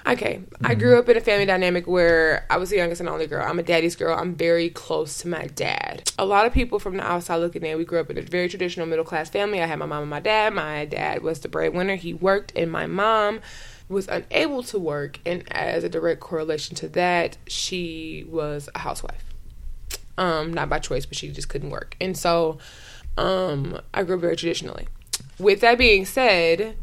okay, 0.05 0.39
mm-hmm. 0.39 0.67
I 0.67 0.75
grew 0.75 0.99
up 0.99 1.09
in 1.09 1.17
a 1.17 1.21
family 1.21 1.47
dynamic 1.47 1.87
where 1.87 2.47
I 2.51 2.57
was 2.57 2.71
the 2.71 2.79
youngest 2.79 3.01
and 3.01 3.09
only 3.09 3.29
girl. 3.29 3.47
I'm 3.47 3.61
a 3.61 3.63
daddy's 3.63 3.95
girl. 3.95 4.19
I'm 4.19 4.35
very 4.35 4.71
close 4.71 5.19
to 5.19 5.29
my 5.29 5.47
dad. 5.47 6.11
A 6.19 6.25
lot 6.25 6.47
of 6.47 6.53
people 6.53 6.81
from 6.81 6.97
the 6.97 7.05
outside 7.05 7.37
looking 7.37 7.65
in, 7.65 7.79
we 7.79 7.85
grew 7.85 8.01
up 8.01 8.11
in 8.11 8.19
a 8.19 8.23
very 8.23 8.49
traditional 8.49 8.87
middle 8.87 9.05
class 9.05 9.29
family. 9.29 9.63
I 9.63 9.67
had 9.67 9.79
my 9.79 9.87
mom 9.87 10.03
and 10.03 10.11
my 10.11 10.21
dad. 10.21 10.55
My 10.55 10.85
dad 10.85 11.23
was 11.23 11.41
the 11.41 11.49
breadwinner. 11.49 11.95
He 11.95 12.13
worked, 12.13 12.53
and 12.57 12.73
my 12.73 12.87
mom 12.87 13.39
was 13.89 14.09
unable 14.09 14.65
to 14.65 14.81
work. 14.81 15.21
And 15.25 15.45
as 15.53 15.85
a 15.85 15.89
direct 15.89 16.19
correlation 16.19 16.75
to 16.77 16.89
that, 16.89 17.37
she 17.47 18.27
was 18.29 18.69
a 18.75 18.81
housewife 18.81 19.32
um, 20.19 20.53
not 20.53 20.69
by 20.69 20.79
choice, 20.79 21.07
but 21.07 21.17
she 21.17 21.29
just 21.29 21.49
couldn't 21.49 21.71
work. 21.71 21.97
And 22.01 22.17
so 22.17 22.59
um, 23.17 23.81
I 23.93 24.03
grew 24.03 24.17
up 24.17 24.21
very 24.23 24.37
traditionally. 24.37 24.89
With 25.39 25.61
that 25.61 25.79
being 25.79 26.05
said, 26.05 26.77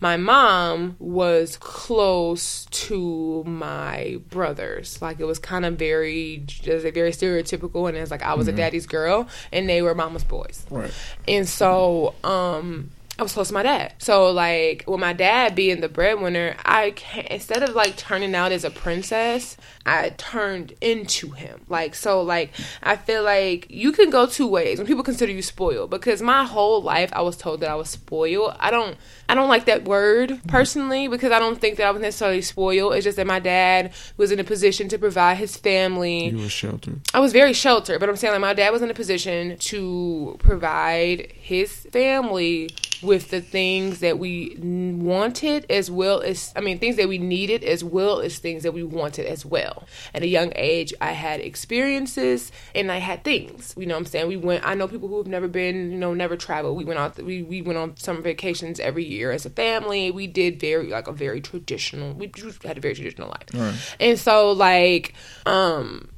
my 0.00 0.16
mom 0.16 0.96
was 0.98 1.56
close 1.56 2.66
to 2.66 3.44
my 3.44 4.20
brothers. 4.28 5.00
Like 5.00 5.20
it 5.20 5.24
was 5.24 5.38
kind 5.38 5.64
of 5.64 5.78
very, 5.78 6.42
just 6.46 6.84
a 6.84 6.90
very 6.90 7.12
stereotypical, 7.12 7.88
and 7.88 7.96
it's 7.96 8.10
like 8.10 8.22
I 8.22 8.34
was 8.34 8.46
mm-hmm. 8.46 8.56
a 8.56 8.58
daddy's 8.58 8.86
girl, 8.86 9.28
and 9.52 9.68
they 9.68 9.82
were 9.82 9.94
mama's 9.94 10.24
boys. 10.24 10.66
Right. 10.70 10.92
And 11.26 11.48
so, 11.48 12.14
um, 12.24 12.90
I 13.18 13.22
was 13.22 13.32
close 13.32 13.48
to 13.48 13.54
my 13.54 13.62
dad. 13.62 13.94
So 13.98 14.30
like 14.30 14.84
with 14.86 15.00
my 15.00 15.14
dad 15.14 15.54
being 15.54 15.80
the 15.80 15.88
breadwinner, 15.88 16.54
I 16.64 16.90
can't, 16.90 17.26
instead 17.28 17.62
of 17.62 17.74
like 17.74 17.96
turning 17.96 18.34
out 18.34 18.52
as 18.52 18.62
a 18.62 18.70
princess, 18.70 19.56
I 19.86 20.10
turned 20.10 20.74
into 20.82 21.30
him. 21.30 21.62
Like 21.68 21.94
so 21.94 22.20
like 22.22 22.50
I 22.82 22.96
feel 22.96 23.22
like 23.22 23.66
you 23.70 23.92
can 23.92 24.10
go 24.10 24.26
two 24.26 24.46
ways 24.46 24.76
when 24.78 24.86
people 24.86 25.02
consider 25.02 25.32
you 25.32 25.40
spoiled 25.40 25.88
because 25.88 26.20
my 26.20 26.44
whole 26.44 26.82
life 26.82 27.10
I 27.14 27.22
was 27.22 27.38
told 27.38 27.60
that 27.60 27.70
I 27.70 27.74
was 27.74 27.88
spoiled. 27.88 28.54
I 28.60 28.70
don't 28.70 28.98
I 29.30 29.34
don't 29.34 29.48
like 29.48 29.64
that 29.64 29.84
word 29.84 30.40
personally 30.46 31.08
because 31.08 31.32
I 31.32 31.38
don't 31.38 31.58
think 31.58 31.78
that 31.78 31.86
I 31.86 31.90
was 31.92 32.02
necessarily 32.02 32.42
spoiled. 32.42 32.94
It's 32.94 33.04
just 33.04 33.16
that 33.16 33.26
my 33.26 33.40
dad 33.40 33.92
was 34.18 34.30
in 34.30 34.40
a 34.40 34.44
position 34.44 34.88
to 34.90 34.98
provide 34.98 35.38
his 35.38 35.56
family. 35.56 36.28
You 36.28 36.38
were 36.38 36.48
sheltered. 36.50 37.00
I 37.14 37.20
was 37.20 37.32
very 37.32 37.54
sheltered, 37.54 37.98
but 37.98 38.10
I'm 38.10 38.16
saying 38.16 38.32
like 38.32 38.42
my 38.42 38.52
dad 38.52 38.70
was 38.74 38.82
in 38.82 38.90
a 38.90 38.94
position 38.94 39.56
to 39.56 40.36
provide 40.38 41.32
his 41.32 41.72
family 41.72 42.68
with 43.02 43.30
the 43.30 43.40
things 43.40 44.00
that 44.00 44.18
we 44.18 44.56
wanted 44.60 45.66
as 45.70 45.90
well 45.90 46.20
as 46.20 46.52
I 46.56 46.60
mean 46.60 46.78
things 46.78 46.96
that 46.96 47.08
we 47.08 47.18
needed 47.18 47.64
as 47.64 47.84
well 47.84 48.20
as 48.20 48.38
things 48.38 48.62
that 48.62 48.72
we 48.72 48.82
wanted 48.82 49.26
as 49.26 49.44
well. 49.44 49.84
At 50.14 50.22
a 50.22 50.28
young 50.28 50.52
age, 50.56 50.94
I 51.00 51.12
had 51.12 51.40
experiences 51.40 52.52
and 52.74 52.90
I 52.90 52.98
had 52.98 53.24
things. 53.24 53.74
You 53.76 53.86
know 53.86 53.94
what 53.94 54.00
I'm 54.00 54.06
saying? 54.06 54.28
We 54.28 54.36
went 54.36 54.66
I 54.66 54.74
know 54.74 54.88
people 54.88 55.08
who 55.08 55.18
have 55.18 55.26
never 55.26 55.48
been, 55.48 55.90
you 55.90 55.98
know, 55.98 56.14
never 56.14 56.36
traveled. 56.36 56.76
We 56.76 56.84
went 56.84 56.98
out 56.98 57.16
we 57.22 57.42
we 57.42 57.62
went 57.62 57.78
on 57.78 57.96
summer 57.96 58.20
vacations 58.20 58.80
every 58.80 59.04
year 59.04 59.30
as 59.30 59.46
a 59.46 59.50
family. 59.50 60.10
We 60.10 60.26
did 60.26 60.60
very 60.60 60.88
like 60.88 61.08
a 61.08 61.12
very 61.12 61.40
traditional 61.40 62.14
we 62.14 62.32
had 62.64 62.78
a 62.78 62.80
very 62.80 62.94
traditional 62.94 63.28
life. 63.28 63.46
Right. 63.54 63.96
And 64.00 64.18
so 64.18 64.52
like 64.52 65.14
um 65.44 66.08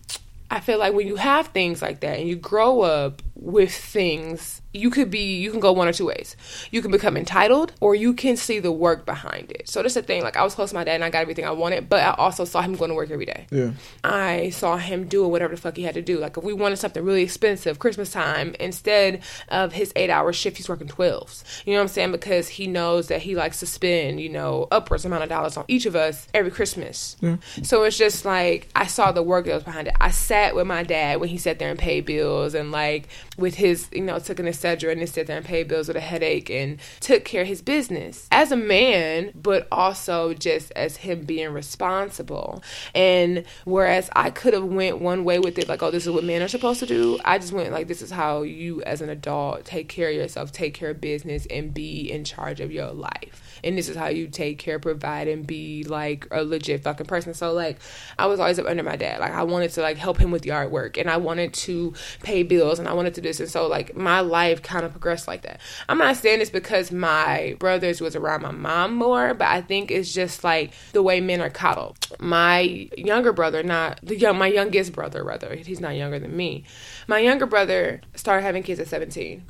I 0.50 0.60
feel 0.60 0.78
like 0.78 0.94
when 0.94 1.06
you 1.06 1.16
have 1.16 1.48
things 1.48 1.82
like 1.82 2.00
that 2.00 2.18
and 2.18 2.28
you 2.28 2.36
grow 2.36 2.80
up 2.80 3.22
with 3.34 3.72
things 3.72 4.62
you 4.78 4.90
could 4.90 5.10
be 5.10 5.36
you 5.38 5.50
can 5.50 5.60
go 5.60 5.72
one 5.72 5.88
or 5.88 5.92
two 5.92 6.06
ways. 6.06 6.36
You 6.70 6.82
can 6.82 6.90
become 6.90 7.16
entitled 7.16 7.72
or 7.80 7.94
you 7.94 8.14
can 8.14 8.36
see 8.36 8.58
the 8.58 8.72
work 8.72 9.04
behind 9.04 9.50
it. 9.50 9.68
So 9.68 9.82
that's 9.82 9.94
the 9.94 10.02
thing 10.02 10.22
like 10.22 10.36
i 10.36 10.42
was 10.44 10.54
close 10.54 10.70
to 10.70 10.74
my 10.74 10.84
dad 10.84 10.94
and 10.94 11.04
i 11.04 11.10
got 11.10 11.22
everything 11.22 11.44
i 11.44 11.50
wanted 11.50 11.88
but 11.88 12.02
i 12.02 12.10
also 12.12 12.44
saw 12.44 12.62
him 12.62 12.74
going 12.76 12.90
to 12.90 12.94
work 12.94 13.10
every 13.10 13.26
day. 13.26 13.46
Yeah. 13.50 13.72
I 14.04 14.50
saw 14.50 14.76
him 14.76 15.08
doing 15.08 15.30
whatever 15.30 15.54
the 15.54 15.60
fuck 15.60 15.76
he 15.76 15.82
had 15.82 15.94
to 15.94 16.02
do. 16.02 16.18
Like 16.18 16.36
if 16.36 16.44
we 16.44 16.52
wanted 16.52 16.76
something 16.76 17.04
really 17.04 17.22
expensive 17.22 17.78
christmas 17.78 18.10
time 18.10 18.54
instead 18.60 19.22
of 19.48 19.72
his 19.72 19.92
eight 19.96 20.10
hour 20.10 20.32
shift 20.32 20.56
he's 20.56 20.68
working 20.68 20.88
12s 20.88 21.64
you 21.66 21.72
know 21.72 21.78
what 21.78 21.82
i'm 21.82 21.88
saying? 21.88 22.12
Because 22.12 22.48
he 22.48 22.66
knows 22.66 23.08
that 23.08 23.22
he 23.22 23.34
likes 23.34 23.60
to 23.60 23.66
spend 23.66 24.20
you 24.20 24.28
know 24.28 24.68
upwards 24.70 25.04
amount 25.04 25.22
of 25.22 25.28
dollars 25.28 25.56
on 25.56 25.64
each 25.68 25.86
of 25.86 25.96
us 25.96 26.26
every 26.34 26.50
christmas. 26.50 27.16
Yeah. 27.20 27.36
so 27.62 27.82
it's 27.84 27.98
just 27.98 28.24
like 28.24 28.68
i 28.74 28.86
saw 28.86 29.12
the 29.12 29.22
work 29.22 29.46
that 29.46 29.54
was 29.54 29.64
behind 29.64 29.88
it. 29.88 29.94
I 30.00 30.10
sat 30.10 30.54
with 30.54 30.66
my 30.66 30.82
dad 30.82 31.20
when 31.20 31.28
he 31.28 31.38
sat 31.38 31.58
there 31.58 31.70
and 31.70 31.78
paid 31.78 32.04
bills 32.04 32.54
and 32.54 32.70
like 32.70 33.08
with 33.36 33.54
his 33.54 33.88
you 33.92 34.02
know 34.02 34.18
took 34.18 34.38
an 34.38 34.46
And 34.68 35.08
sit 35.08 35.26
there 35.26 35.36
and 35.36 35.46
pay 35.46 35.62
bills 35.62 35.88
with 35.88 35.96
a 35.96 36.00
headache 36.00 36.50
and 36.50 36.78
took 37.00 37.24
care 37.24 37.42
of 37.42 37.48
his 37.48 37.62
business 37.62 38.28
as 38.30 38.52
a 38.52 38.56
man, 38.56 39.32
but 39.34 39.66
also 39.72 40.34
just 40.34 40.72
as 40.72 40.98
him 40.98 41.24
being 41.24 41.52
responsible. 41.52 42.62
And 42.94 43.44
whereas 43.64 44.10
I 44.14 44.30
could 44.30 44.54
have 44.54 44.64
went 44.64 45.00
one 45.00 45.24
way 45.24 45.38
with 45.38 45.58
it, 45.58 45.68
like, 45.68 45.82
oh, 45.82 45.90
this 45.90 46.06
is 46.06 46.12
what 46.12 46.24
men 46.24 46.42
are 46.42 46.48
supposed 46.48 46.80
to 46.80 46.86
do, 46.86 47.18
I 47.24 47.38
just 47.38 47.52
went 47.52 47.72
like, 47.72 47.88
this 47.88 48.02
is 48.02 48.10
how 48.10 48.42
you 48.42 48.82
as 48.82 49.00
an 49.00 49.08
adult 49.08 49.64
take 49.64 49.88
care 49.88 50.10
of 50.10 50.14
yourself, 50.14 50.52
take 50.52 50.74
care 50.74 50.90
of 50.90 51.00
business, 51.00 51.46
and 51.46 51.72
be 51.72 52.10
in 52.10 52.24
charge 52.24 52.60
of 52.60 52.70
your 52.70 52.92
life 52.92 53.47
and 53.64 53.76
this 53.76 53.88
is 53.88 53.96
how 53.96 54.08
you 54.08 54.28
take 54.28 54.58
care, 54.58 54.78
provide, 54.78 55.28
and 55.28 55.46
be 55.46 55.84
like 55.84 56.26
a 56.30 56.42
legit 56.42 56.82
fucking 56.82 57.06
person. 57.06 57.34
So 57.34 57.52
like, 57.52 57.78
I 58.18 58.26
was 58.26 58.40
always 58.40 58.58
up 58.58 58.66
under 58.66 58.82
my 58.82 58.96
dad. 58.96 59.20
Like 59.20 59.32
I 59.32 59.42
wanted 59.42 59.70
to 59.72 59.82
like 59.82 59.96
help 59.96 60.18
him 60.18 60.30
with 60.30 60.42
the 60.42 60.50
artwork, 60.50 60.98
and 60.98 61.10
I 61.10 61.16
wanted 61.16 61.54
to 61.54 61.94
pay 62.22 62.42
bills, 62.42 62.78
and 62.78 62.88
I 62.88 62.92
wanted 62.92 63.14
to 63.14 63.20
do 63.20 63.28
this, 63.28 63.40
and 63.40 63.50
so 63.50 63.66
like 63.66 63.96
my 63.96 64.20
life 64.20 64.62
kind 64.62 64.84
of 64.84 64.92
progressed 64.92 65.28
like 65.28 65.42
that. 65.42 65.60
I'm 65.88 65.98
not 65.98 66.16
saying 66.16 66.38
this 66.38 66.50
because 66.50 66.92
my 66.92 67.56
brothers 67.58 68.00
was 68.00 68.16
around 68.16 68.42
my 68.42 68.50
mom 68.50 68.94
more, 68.94 69.34
but 69.34 69.48
I 69.48 69.60
think 69.60 69.90
it's 69.90 70.12
just 70.12 70.44
like 70.44 70.72
the 70.92 71.02
way 71.02 71.20
men 71.20 71.40
are 71.40 71.50
coddled. 71.50 71.98
My 72.18 72.60
younger 72.96 73.32
brother, 73.32 73.62
not 73.62 74.00
the 74.02 74.16
young, 74.16 74.38
my 74.38 74.48
youngest 74.48 74.92
brother, 74.92 75.24
rather, 75.24 75.54
he's 75.54 75.80
not 75.80 75.96
younger 75.96 76.18
than 76.18 76.36
me. 76.36 76.64
My 77.06 77.18
younger 77.18 77.46
brother 77.46 78.00
started 78.14 78.42
having 78.42 78.62
kids 78.62 78.80
at 78.80 78.88
17 78.88 79.44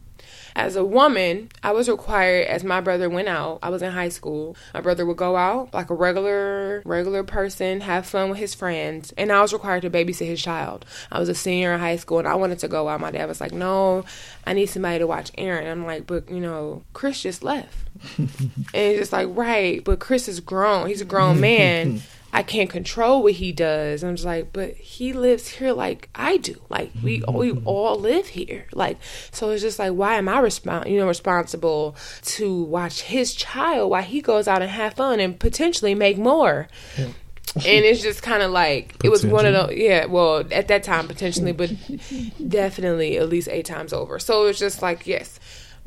as 0.58 0.74
a 0.74 0.84
woman, 0.84 1.50
I 1.62 1.70
was 1.70 1.88
required 1.88 2.48
as 2.48 2.64
my 2.64 2.80
brother 2.80 3.08
went 3.08 3.28
out. 3.28 3.60
I 3.62 3.70
was 3.70 3.80
in 3.80 3.92
high 3.92 4.08
school. 4.08 4.56
My 4.74 4.80
brother 4.80 5.06
would 5.06 5.16
go 5.16 5.36
out 5.36 5.72
like 5.72 5.88
a 5.88 5.94
regular 5.94 6.82
regular 6.84 7.22
person, 7.22 7.80
have 7.80 8.06
fun 8.06 8.28
with 8.28 8.40
his 8.40 8.56
friends, 8.56 9.14
and 9.16 9.30
I 9.30 9.40
was 9.40 9.52
required 9.52 9.82
to 9.82 9.90
babysit 9.90 10.26
his 10.26 10.42
child. 10.42 10.84
I 11.12 11.20
was 11.20 11.28
a 11.28 11.34
senior 11.34 11.72
in 11.72 11.78
high 11.78 11.94
school 11.94 12.18
and 12.18 12.26
I 12.26 12.34
wanted 12.34 12.58
to 12.58 12.68
go 12.68 12.88
out. 12.88 13.00
My 13.00 13.12
dad 13.12 13.28
was 13.28 13.40
like, 13.40 13.52
"No, 13.52 14.04
I 14.44 14.52
need 14.52 14.66
somebody 14.66 14.98
to 14.98 15.06
watch 15.06 15.30
Aaron." 15.38 15.68
I'm 15.68 15.86
like, 15.86 16.08
"But, 16.08 16.28
you 16.28 16.40
know, 16.40 16.82
Chris 16.92 17.22
just 17.22 17.44
left." 17.44 17.76
and 18.18 18.28
he's 18.72 18.98
just 18.98 19.12
like, 19.12 19.28
"Right, 19.30 19.84
but 19.84 20.00
Chris 20.00 20.26
is 20.26 20.40
grown. 20.40 20.88
He's 20.88 21.00
a 21.00 21.04
grown 21.06 21.40
man." 21.40 22.02
I 22.32 22.42
can't 22.42 22.68
control 22.68 23.22
what 23.22 23.32
he 23.34 23.52
does. 23.52 24.04
I'm 24.04 24.16
just 24.16 24.26
like, 24.26 24.52
but 24.52 24.74
he 24.76 25.12
lives 25.12 25.48
here 25.48 25.72
like 25.72 26.08
I 26.14 26.36
do. 26.36 26.60
Like 26.68 26.90
we 27.02 27.22
we 27.32 27.52
all 27.64 27.98
live 27.98 28.28
here. 28.28 28.66
Like 28.72 28.98
so 29.32 29.50
it's 29.50 29.62
just 29.62 29.78
like 29.78 29.92
why 29.92 30.16
am 30.16 30.28
I 30.28 30.40
respon- 30.40 30.90
you 30.90 30.98
know 30.98 31.08
responsible 31.08 31.96
to 32.22 32.62
watch 32.64 33.02
his 33.02 33.34
child 33.34 33.90
while 33.90 34.02
he 34.02 34.20
goes 34.20 34.46
out 34.46 34.62
and 34.62 34.70
have 34.70 34.94
fun 34.94 35.20
and 35.20 35.38
potentially 35.40 35.94
make 35.94 36.18
more. 36.18 36.68
Yeah. 36.98 37.06
and 37.54 37.64
it's 37.84 38.02
just 38.02 38.22
kind 38.22 38.42
of 38.42 38.50
like 38.50 38.94
it 39.02 39.08
was 39.08 39.24
one 39.24 39.46
of 39.46 39.54
those 39.54 39.74
yeah 39.74 40.04
well 40.04 40.44
at 40.52 40.68
that 40.68 40.82
time 40.82 41.08
potentially 41.08 41.50
but 41.50 41.72
definitely 42.46 43.16
at 43.16 43.28
least 43.28 43.48
eight 43.48 43.64
times 43.64 43.92
over 43.92 44.18
so 44.18 44.46
it's 44.46 44.58
just 44.58 44.82
like 44.82 45.06
yes 45.06 45.37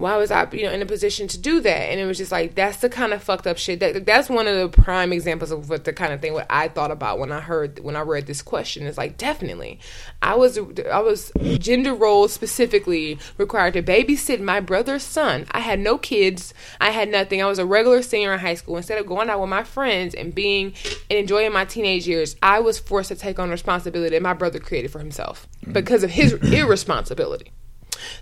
why 0.02 0.18
was 0.18 0.32
I, 0.32 0.48
you 0.52 0.64
know, 0.64 0.72
in 0.72 0.82
a 0.82 0.86
position 0.86 1.28
to 1.30 1.38
do 1.38 1.60
that? 1.62 1.70
And 1.70 2.00
it 2.00 2.06
was 2.06 2.18
just 2.18 2.32
like 2.32 2.56
that's 2.56 2.78
the 2.78 2.90
kind 2.90 3.14
of 3.14 3.24
fucked 3.24 3.48
up 3.48 3.58
shit. 3.58 3.80
That 3.80 4.06
that's 4.06 4.30
one 4.30 4.48
of 4.48 4.56
the 4.56 4.82
prime 4.82 5.14
examples 5.14 5.52
of 5.52 5.70
what 5.70 5.86
the 5.86 5.94
kind 5.94 6.12
of 6.12 6.22
thing 6.22 6.34
what 6.34 6.48
I 6.50 6.68
thought 6.68 6.92
about 6.92 7.20
when 7.20 7.32
I 7.32 7.40
heard 7.40 7.80
when 7.80 7.96
I 7.96 8.02
read 8.02 8.28
this 8.28 8.42
question. 8.42 8.86
It's 8.86 8.98
like 8.98 9.18
definitely, 9.18 9.80
I 10.22 10.36
was 10.36 10.58
I 10.92 11.00
was 11.00 11.32
gender 11.60 11.94
role 11.94 12.28
specifically 12.28 13.20
required 13.38 13.74
to 13.74 13.84
babysit 13.84 14.42
my 14.42 14.60
brother's 14.60 15.04
son. 15.04 15.46
I 15.52 15.60
had 15.60 15.80
no 15.80 15.98
kids. 15.98 16.54
I 16.80 16.92
had 16.92 17.10
nothing. 17.10 17.42
I 17.42 17.46
was 17.46 17.60
a 17.60 17.66
regular 17.66 18.02
senior 18.02 18.34
in 18.34 18.40
high 18.40 18.56
school. 18.56 18.78
Instead 18.78 19.00
of 19.00 19.06
going 19.06 19.30
out 19.30 19.40
with 19.40 19.50
my 19.50 19.64
friends 19.64 20.16
and 20.16 20.34
being 20.34 20.74
and 21.10 21.20
enjoying 21.20 21.54
my 21.54 21.66
teenage 21.66 22.08
years, 22.08 22.36
I 22.42 22.60
was 22.60 22.80
forced 22.80 23.10
to 23.10 23.16
take 23.16 23.40
on 23.40 23.50
responsibility 23.50 24.16
that 24.16 24.22
my 24.22 24.34
brother 24.34 24.60
created 24.60 24.92
for 24.92 25.00
himself 25.00 25.48
mm-hmm. 25.62 25.74
because 25.74 26.04
of 26.04 26.10
his 26.12 26.34
irresponsibility. 26.34 27.52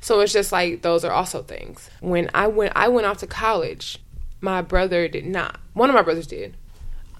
So 0.02 0.20
it's 0.20 0.34
just 0.34 0.52
like 0.52 0.82
those 0.82 1.04
are 1.04 1.12
also 1.12 1.44
things. 1.44 1.90
When 2.00 2.30
I 2.34 2.48
went 2.48 2.74
I 2.76 2.88
went 2.88 3.08
off 3.08 3.18
to 3.20 3.28
college, 3.28 4.00
my 4.42 4.62
brother 4.62 5.08
did 5.08 5.26
not. 5.26 5.60
One 5.74 5.90
of 5.90 5.96
my 5.96 6.02
brothers 6.02 6.28
did. 6.28 6.56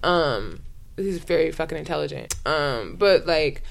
Um 0.02 0.62
he's 0.96 1.18
very 1.18 1.52
fucking 1.52 1.78
intelligent. 1.78 2.34
Um 2.46 2.96
but 2.98 3.26
like 3.26 3.62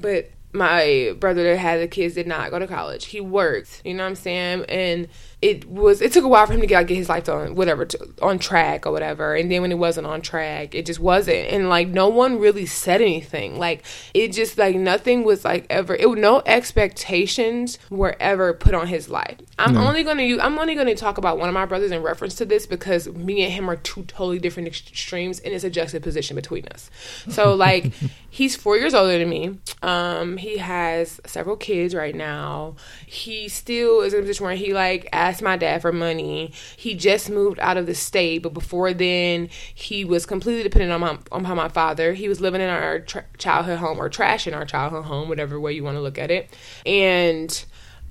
but 0.00 0.30
my 0.52 1.14
brother 1.18 1.44
that 1.44 1.58
had 1.58 1.80
the 1.80 1.88
kids 1.88 2.14
did 2.14 2.26
not 2.26 2.50
go 2.50 2.58
to 2.58 2.66
college. 2.66 3.06
He 3.06 3.20
worked, 3.20 3.82
you 3.84 3.94
know 3.94 4.02
what 4.02 4.10
I'm 4.10 4.14
saying? 4.14 4.64
And 4.68 5.08
it 5.40 5.68
was 5.70 6.02
it 6.02 6.12
took 6.12 6.24
a 6.24 6.28
while 6.28 6.44
for 6.46 6.52
him 6.52 6.60
to 6.60 6.66
get, 6.66 6.84
get 6.88 6.96
his 6.96 7.08
life 7.08 7.28
on 7.28 7.54
whatever 7.54 7.84
to, 7.84 8.12
on 8.20 8.40
track 8.40 8.86
or 8.86 8.92
whatever. 8.92 9.36
And 9.36 9.50
then 9.50 9.62
when 9.62 9.70
it 9.70 9.78
wasn't 9.78 10.06
on 10.08 10.20
track 10.20 10.74
it 10.74 10.84
just 10.84 10.98
wasn't. 10.98 11.48
And 11.48 11.68
like 11.68 11.86
no 11.88 12.08
one 12.08 12.40
really 12.40 12.66
said 12.66 13.00
anything. 13.00 13.56
Like 13.56 13.84
it 14.14 14.32
just 14.32 14.58
like 14.58 14.74
nothing 14.74 15.22
was 15.22 15.44
like 15.44 15.66
ever 15.70 15.94
it 15.94 16.08
no 16.18 16.42
expectations 16.44 17.78
were 17.88 18.16
ever 18.18 18.52
put 18.52 18.74
on 18.74 18.88
his 18.88 19.08
life. 19.08 19.38
I'm 19.60 19.74
no. 19.74 19.86
only 19.86 20.02
gonna 20.02 20.22
use 20.22 20.40
i'm 20.42 20.58
only 20.58 20.74
gonna 20.74 20.94
talk 20.94 21.18
about 21.18 21.38
one 21.38 21.48
of 21.48 21.54
my 21.54 21.66
brothers 21.66 21.92
in 21.92 22.02
reference 22.02 22.34
to 22.36 22.44
this 22.44 22.66
because 22.66 23.08
me 23.08 23.44
and 23.44 23.52
him 23.52 23.70
are 23.70 23.76
two 23.76 24.04
totally 24.04 24.38
different 24.38 24.66
extremes 24.66 25.38
and 25.40 25.54
it's 25.54 25.64
a 25.64 25.70
juxtaposition 25.70 26.34
between 26.34 26.66
us. 26.68 26.90
So 27.28 27.54
like 27.54 27.92
he's 28.30 28.56
four 28.56 28.76
years 28.76 28.92
older 28.92 29.18
than 29.18 29.28
me. 29.28 29.58
Um 29.82 30.36
he 30.36 30.58
has 30.58 31.20
several 31.26 31.56
kids 31.56 31.94
right 31.94 32.14
now. 32.14 32.74
He 33.06 33.48
still 33.48 34.00
is 34.00 34.12
in 34.12 34.18
a 34.18 34.22
position 34.22 34.44
where 34.44 34.56
he 34.56 34.74
like 34.74 35.08
asked 35.28 35.42
my 35.42 35.56
dad 35.56 35.82
for 35.82 35.92
money. 35.92 36.52
He 36.76 36.94
just 36.94 37.28
moved 37.30 37.58
out 37.60 37.76
of 37.76 37.86
the 37.86 37.94
state, 37.94 38.42
but 38.42 38.54
before 38.54 38.92
then, 38.94 39.48
he 39.74 40.04
was 40.04 40.26
completely 40.26 40.62
dependent 40.62 40.92
on 40.92 41.00
my 41.00 41.18
on 41.30 41.56
my 41.56 41.68
father. 41.68 42.14
He 42.14 42.28
was 42.28 42.40
living 42.40 42.60
in 42.60 42.68
our 42.68 43.00
tra- 43.00 43.24
childhood 43.36 43.78
home 43.78 44.00
or 44.00 44.08
trash 44.08 44.46
in 44.46 44.54
our 44.54 44.64
childhood 44.64 45.04
home, 45.04 45.28
whatever 45.28 45.60
way 45.60 45.72
you 45.72 45.84
want 45.84 45.96
to 45.96 46.00
look 46.00 46.18
at 46.18 46.30
it, 46.30 46.48
and 46.86 47.64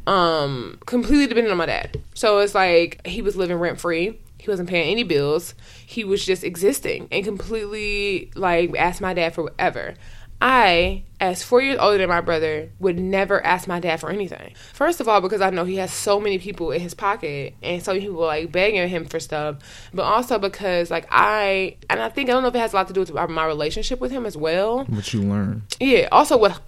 um 0.05 0.79
completely 0.85 1.27
dependent 1.27 1.51
on 1.51 1.57
my 1.57 1.65
dad. 1.65 2.01
So 2.13 2.39
it's 2.39 2.55
like 2.55 3.05
he 3.05 3.21
was 3.21 3.35
living 3.35 3.57
rent 3.57 3.79
free. 3.79 4.19
He 4.39 4.49
wasn't 4.49 4.69
paying 4.69 4.91
any 4.91 5.03
bills. 5.03 5.55
He 5.85 6.03
was 6.03 6.23
just 6.25 6.43
existing 6.43 7.07
and 7.11 7.25
completely 7.25 8.31
like 8.35 8.75
asked 8.77 9.01
my 9.01 9.13
dad 9.13 9.33
for 9.33 9.43
whatever. 9.43 9.95
I, 10.39 11.03
as 11.19 11.41
four 11.41 11.61
years 11.61 11.79
older 11.79 11.97
than 11.97 12.09
my 12.09 12.21
brother, 12.21 12.69
would 12.79 12.99
never 12.99 13.43
ask 13.43 13.67
my 13.67 13.79
dad 13.79 13.99
for 13.99 14.09
anything. 14.09 14.53
First 14.73 15.01
of 15.01 15.07
all, 15.07 15.19
because 15.19 15.41
I 15.41 15.49
know 15.49 15.65
he 15.65 15.77
has 15.77 15.91
so 15.91 16.19
many 16.19 16.37
people 16.37 16.71
in 16.71 16.79
his 16.79 16.93
pocket 16.93 17.55
and 17.63 17.81
so 17.81 17.93
many 17.93 18.05
people 18.05 18.21
like 18.21 18.51
begging 18.51 18.87
him 18.87 19.05
for 19.05 19.19
stuff, 19.19 19.57
but 19.93 20.03
also 20.03 20.37
because 20.37 20.91
like 20.91 21.07
I, 21.09 21.77
and 21.89 22.01
I 22.01 22.09
think 22.09 22.29
I 22.29 22.33
don't 22.33 22.43
know 22.43 22.49
if 22.49 22.55
it 22.55 22.59
has 22.59 22.73
a 22.73 22.75
lot 22.75 22.87
to 22.87 22.93
do 22.93 22.99
with 22.99 23.11
my 23.11 23.45
relationship 23.45 23.99
with 23.99 24.11
him 24.11 24.25
as 24.25 24.37
well. 24.37 24.85
What 24.85 25.11
you 25.11 25.21
learn. 25.23 25.63
Yeah. 25.79 26.07
Also, 26.11 26.37
what 26.37 26.61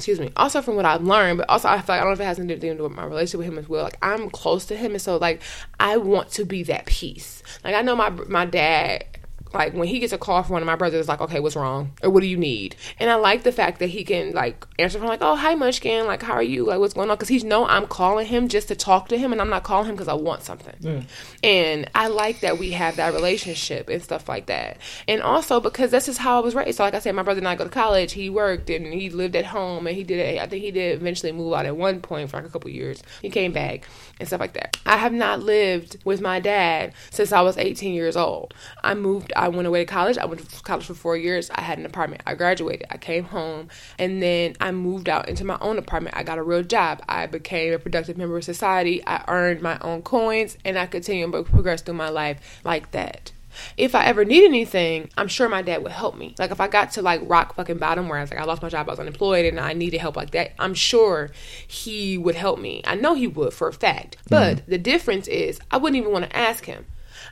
excuse 0.00 0.18
me, 0.18 0.30
also 0.34 0.62
from 0.62 0.76
what 0.76 0.86
I've 0.86 1.02
learned, 1.02 1.38
but 1.38 1.50
also 1.50 1.68
I 1.68 1.82
feel 1.82 1.94
like 1.94 2.00
I 2.00 2.04
don't 2.04 2.08
know 2.08 2.12
if 2.14 2.20
it 2.20 2.24
has 2.24 2.38
anything 2.38 2.58
to 2.60 2.76
do 2.76 2.82
with 2.82 2.92
my 2.92 3.04
relationship 3.04 3.38
with 3.38 3.48
him 3.48 3.58
as 3.58 3.68
well. 3.68 3.84
Like 3.84 3.98
I'm 4.00 4.30
close 4.30 4.64
to 4.66 4.76
him, 4.76 4.92
and 4.92 5.02
so 5.02 5.18
like 5.18 5.42
I 5.78 5.98
want 5.98 6.30
to 6.32 6.46
be 6.46 6.62
that 6.64 6.86
piece. 6.86 7.42
Like 7.64 7.74
I 7.74 7.82
know 7.82 7.94
my 7.94 8.08
my 8.08 8.46
dad 8.46 9.04
like 9.52 9.74
when 9.74 9.88
he 9.88 9.98
gets 9.98 10.12
a 10.12 10.18
call 10.18 10.42
from 10.42 10.54
one 10.54 10.62
of 10.62 10.66
my 10.66 10.76
brothers, 10.76 11.08
like, 11.08 11.20
okay, 11.20 11.40
what's 11.40 11.56
wrong? 11.56 11.92
Or 12.02 12.10
what 12.10 12.20
do 12.20 12.26
you 12.26 12.36
need? 12.36 12.76
And 12.98 13.10
I 13.10 13.16
like 13.16 13.42
the 13.42 13.52
fact 13.52 13.78
that 13.80 13.88
he 13.88 14.04
can 14.04 14.32
like 14.32 14.66
answer 14.78 14.98
from 14.98 15.08
like, 15.08 15.22
oh, 15.22 15.36
hi 15.36 15.54
Munchkin, 15.54 16.06
like, 16.06 16.22
how 16.22 16.34
are 16.34 16.42
you? 16.42 16.64
Like, 16.66 16.78
what's 16.78 16.94
going 16.94 17.10
on? 17.10 17.16
Because 17.16 17.28
he's 17.28 17.44
know 17.44 17.66
I'm 17.66 17.86
calling 17.86 18.26
him 18.26 18.48
just 18.48 18.68
to 18.68 18.76
talk 18.76 19.08
to 19.08 19.18
him, 19.18 19.32
and 19.32 19.40
I'm 19.40 19.50
not 19.50 19.64
calling 19.64 19.88
him 19.88 19.94
because 19.94 20.08
I 20.08 20.14
want 20.14 20.42
something. 20.42 20.76
Yeah. 20.80 21.02
And 21.42 21.90
I 21.94 22.08
like 22.08 22.40
that 22.40 22.58
we 22.58 22.72
have 22.72 22.96
that 22.96 23.12
relationship 23.12 23.88
and 23.88 24.02
stuff 24.02 24.28
like 24.28 24.46
that. 24.46 24.78
And 25.08 25.22
also 25.22 25.60
because 25.60 25.90
this 25.90 26.08
is 26.08 26.18
how 26.18 26.40
I 26.40 26.44
was 26.44 26.54
raised. 26.54 26.76
So 26.76 26.84
like 26.84 26.94
I 26.94 26.98
said, 27.00 27.14
my 27.14 27.22
brother 27.22 27.38
and 27.38 27.48
I 27.48 27.56
go 27.56 27.64
to 27.64 27.70
college. 27.70 28.12
He 28.12 28.30
worked 28.30 28.70
and 28.70 28.92
he 28.92 29.10
lived 29.10 29.36
at 29.36 29.46
home, 29.46 29.86
and 29.86 29.96
he 29.96 30.04
did. 30.04 30.38
I 30.38 30.46
think 30.46 30.62
he 30.62 30.70
did 30.70 30.96
eventually 30.96 31.32
move 31.32 31.52
out 31.54 31.66
at 31.66 31.76
one 31.76 32.00
point 32.00 32.30
for 32.30 32.36
like 32.36 32.46
a 32.46 32.50
couple 32.50 32.70
years. 32.70 33.02
He 33.22 33.30
came 33.30 33.52
back 33.52 33.86
and 34.20 34.28
stuff 34.28 34.40
like 34.40 34.52
that. 34.52 34.76
I 34.86 34.98
have 34.98 35.12
not 35.12 35.40
lived 35.40 35.96
with 36.04 36.20
my 36.20 36.38
dad 36.38 36.92
since 37.10 37.32
I 37.32 37.40
was 37.40 37.56
18 37.56 37.94
years 37.94 38.16
old. 38.16 38.54
I 38.84 38.94
moved. 38.94 39.32
I 39.34 39.48
went 39.48 39.66
away 39.66 39.84
to 39.84 39.90
college. 39.90 40.18
I 40.18 40.26
went 40.26 40.48
to 40.48 40.62
college 40.62 40.84
for 40.84 40.94
four 40.94 41.16
years. 41.16 41.50
I 41.50 41.62
had 41.62 41.78
an 41.78 41.86
apartment. 41.86 42.22
I 42.26 42.34
graduated. 42.34 42.86
I 42.90 42.98
came 42.98 43.24
home, 43.24 43.68
and 43.98 44.22
then 44.22 44.54
I 44.60 44.70
moved 44.70 45.08
out 45.08 45.28
into 45.28 45.44
my 45.44 45.58
own 45.60 45.78
apartment. 45.78 46.16
I 46.16 46.22
got 46.22 46.38
a 46.38 46.42
real 46.42 46.62
job. 46.62 47.02
I 47.08 47.26
became 47.26 47.72
a 47.72 47.78
productive 47.78 48.16
member 48.16 48.36
of 48.36 48.44
society. 48.44 49.02
I 49.06 49.24
earned 49.26 49.62
my 49.62 49.78
own 49.80 50.02
coins, 50.02 50.56
and 50.64 50.78
I 50.78 50.86
continued 50.86 51.32
to 51.32 51.42
progress 51.42 51.82
through 51.82 51.94
my 51.94 52.10
life 52.10 52.60
like 52.62 52.92
that. 52.92 53.32
If 53.76 53.94
I 53.94 54.04
ever 54.04 54.24
need 54.24 54.44
anything, 54.44 55.10
I'm 55.16 55.28
sure 55.28 55.48
my 55.48 55.62
dad 55.62 55.82
would 55.82 55.92
help 55.92 56.16
me. 56.16 56.34
Like 56.38 56.50
if 56.50 56.60
I 56.60 56.68
got 56.68 56.92
to 56.92 57.02
like 57.02 57.20
rock 57.24 57.54
fucking 57.54 57.78
bottom 57.78 58.08
where 58.08 58.18
I 58.18 58.22
was 58.22 58.30
like 58.30 58.40
I 58.40 58.44
lost 58.44 58.62
my 58.62 58.68
job, 58.68 58.88
I 58.88 58.92
was 58.92 59.00
unemployed 59.00 59.46
and 59.46 59.60
I 59.60 59.72
needed 59.72 60.00
help 60.00 60.16
like 60.16 60.30
that, 60.30 60.52
I'm 60.58 60.74
sure 60.74 61.30
he 61.66 62.18
would 62.18 62.34
help 62.34 62.58
me. 62.58 62.82
I 62.84 62.94
know 62.94 63.14
he 63.14 63.26
would 63.26 63.52
for 63.52 63.68
a 63.68 63.72
fact. 63.72 64.16
But 64.28 64.58
mm-hmm. 64.58 64.70
the 64.70 64.78
difference 64.78 65.28
is 65.28 65.60
I 65.70 65.76
wouldn't 65.76 65.98
even 66.00 66.12
want 66.12 66.26
to 66.26 66.36
ask 66.36 66.64
him. 66.64 66.86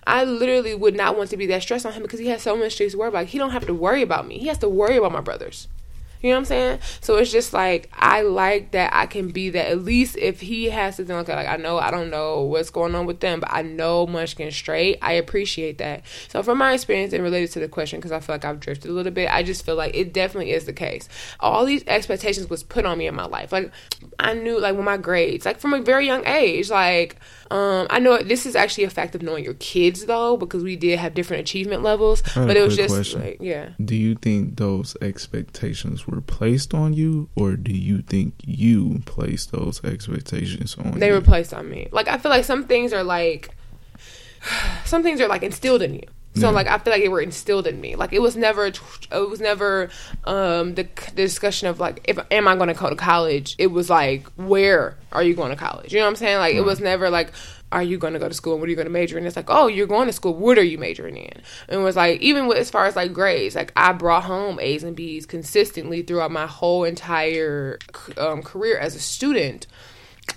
I 0.06 0.24
literally 0.24 0.74
would 0.74 0.96
not 0.96 1.16
want 1.16 1.30
to 1.30 1.36
be 1.36 1.46
that 1.46 1.62
stressed 1.62 1.86
on 1.86 1.92
him 1.92 2.02
because 2.02 2.20
he 2.20 2.28
has 2.28 2.42
so 2.42 2.56
much 2.56 2.76
things 2.78 2.92
to 2.92 2.98
worry 2.98 3.08
about. 3.08 3.26
He 3.26 3.38
don't 3.38 3.50
have 3.50 3.66
to 3.66 3.74
worry 3.74 4.02
about 4.02 4.26
me. 4.26 4.38
He 4.38 4.46
has 4.46 4.58
to 4.58 4.68
worry 4.68 4.96
about 4.96 5.12
my 5.12 5.20
brothers. 5.20 5.68
You 6.20 6.30
know 6.30 6.36
what 6.36 6.40
I'm 6.40 6.44
saying? 6.46 6.78
So 7.00 7.16
it's 7.16 7.30
just 7.30 7.52
like 7.52 7.88
I 7.92 8.22
like 8.22 8.72
that 8.72 8.94
I 8.94 9.06
can 9.06 9.28
be 9.28 9.50
that. 9.50 9.68
At 9.68 9.84
least 9.84 10.16
if 10.16 10.40
he 10.40 10.70
has 10.70 10.96
to 10.96 11.04
think 11.04 11.28
like 11.28 11.48
I 11.48 11.56
know 11.56 11.78
I 11.78 11.90
don't 11.90 12.10
know 12.10 12.42
what's 12.42 12.70
going 12.70 12.94
on 12.94 13.06
with 13.06 13.20
them, 13.20 13.40
but 13.40 13.50
I 13.52 13.62
know 13.62 14.06
Munchkin 14.06 14.50
straight. 14.50 14.98
I 15.02 15.12
appreciate 15.12 15.78
that. 15.78 16.02
So 16.28 16.42
from 16.42 16.58
my 16.58 16.72
experience 16.72 17.12
and 17.12 17.22
related 17.22 17.52
to 17.52 17.60
the 17.60 17.68
question, 17.68 17.98
because 17.98 18.12
I 18.12 18.20
feel 18.20 18.34
like 18.34 18.44
I've 18.44 18.60
drifted 18.60 18.90
a 18.90 18.94
little 18.94 19.12
bit, 19.12 19.32
I 19.32 19.42
just 19.42 19.64
feel 19.64 19.76
like 19.76 19.94
it 19.94 20.12
definitely 20.12 20.52
is 20.52 20.64
the 20.64 20.72
case. 20.72 21.08
All 21.40 21.64
these 21.64 21.84
expectations 21.86 22.50
was 22.50 22.62
put 22.62 22.84
on 22.84 22.98
me 22.98 23.06
in 23.06 23.14
my 23.14 23.26
life. 23.26 23.52
Like 23.52 23.70
I 24.18 24.34
knew 24.34 24.58
like 24.58 24.74
with 24.74 24.84
my 24.84 24.96
grades, 24.96 25.46
like 25.46 25.60
from 25.60 25.74
a 25.74 25.80
very 25.80 26.06
young 26.06 26.26
age, 26.26 26.70
like 26.70 27.16
um, 27.50 27.86
I 27.90 27.98
know 27.98 28.18
this 28.18 28.44
is 28.44 28.56
actually 28.56 28.84
a 28.84 28.90
fact 28.90 29.14
of 29.14 29.22
knowing 29.22 29.44
your 29.44 29.54
kids 29.54 30.04
though, 30.06 30.36
because 30.36 30.62
we 30.62 30.76
did 30.76 30.98
have 30.98 31.14
different 31.14 31.42
achievement 31.42 31.82
levels. 31.82 32.22
But 32.34 32.56
it 32.56 32.62
was 32.62 32.76
just 32.76 32.94
question. 32.94 33.20
like, 33.20 33.38
yeah. 33.40 33.70
Do 33.82 33.94
you 33.94 34.14
think 34.14 34.56
those 34.56 34.96
expectations 35.00 36.07
were 36.08 36.20
placed 36.20 36.74
on 36.74 36.92
you, 36.92 37.28
or 37.36 37.56
do 37.56 37.72
you 37.72 38.02
think 38.02 38.34
you 38.44 39.02
placed 39.06 39.52
those 39.52 39.82
expectations 39.84 40.76
on? 40.78 40.98
They 40.98 41.08
you? 41.08 41.14
were 41.14 41.20
placed 41.20 41.54
on 41.54 41.68
me. 41.68 41.88
Like 41.92 42.08
I 42.08 42.18
feel 42.18 42.30
like 42.30 42.44
some 42.44 42.64
things 42.64 42.92
are 42.92 43.04
like, 43.04 43.54
some 44.84 45.02
things 45.02 45.20
are 45.20 45.28
like 45.28 45.42
instilled 45.42 45.82
in 45.82 45.94
you. 45.94 46.08
So 46.34 46.48
yeah. 46.48 46.50
like 46.50 46.66
I 46.66 46.78
feel 46.78 46.92
like 46.92 47.02
they 47.02 47.08
were 47.08 47.20
instilled 47.20 47.66
in 47.66 47.80
me. 47.80 47.96
Like 47.96 48.12
it 48.12 48.20
was 48.20 48.36
never 48.36 48.66
it 48.66 49.30
was 49.30 49.40
never 49.40 49.90
um 50.24 50.74
the, 50.74 50.84
the 50.84 51.22
discussion 51.22 51.68
of 51.68 51.80
like 51.80 52.00
if 52.04 52.18
am 52.30 52.46
I 52.46 52.54
going 52.54 52.68
to 52.68 52.74
go 52.74 52.90
to 52.90 52.96
college? 52.96 53.54
It 53.58 53.68
was 53.68 53.90
like 53.90 54.26
where 54.36 54.96
are 55.12 55.22
you 55.22 55.34
going 55.34 55.50
to 55.50 55.56
college? 55.56 55.92
You 55.92 55.98
know 55.98 56.04
what 56.04 56.10
I'm 56.10 56.16
saying? 56.16 56.38
Like 56.38 56.52
right. 56.52 56.56
it 56.56 56.64
was 56.64 56.80
never 56.80 57.10
like 57.10 57.32
are 57.70 57.82
you 57.82 57.98
going 57.98 58.14
to 58.14 58.18
go 58.18 58.28
to 58.28 58.34
school 58.34 58.54
and 58.54 58.60
what 58.62 58.66
are 58.66 58.70
you 58.70 58.76
going 58.76 58.86
to 58.86 58.92
major 58.92 59.18
in? 59.18 59.26
It's 59.26 59.36
like, 59.36 59.50
oh, 59.50 59.66
you're 59.66 59.86
going 59.86 60.06
to 60.06 60.12
school. 60.12 60.34
What 60.34 60.56
are 60.58 60.64
you 60.64 60.78
majoring 60.78 61.18
in? 61.18 61.42
And 61.68 61.80
it 61.80 61.84
was 61.84 61.96
like, 61.96 62.20
even 62.20 62.46
with, 62.46 62.56
as 62.56 62.70
far 62.70 62.86
as 62.86 62.96
like 62.96 63.12
grades, 63.12 63.54
like 63.54 63.72
I 63.76 63.92
brought 63.92 64.24
home 64.24 64.58
A's 64.58 64.84
and 64.84 64.96
B's 64.96 65.26
consistently 65.26 66.02
throughout 66.02 66.30
my 66.30 66.46
whole 66.46 66.84
entire 66.84 67.78
um, 68.16 68.42
career 68.42 68.78
as 68.78 68.94
a 68.94 69.00
student. 69.00 69.66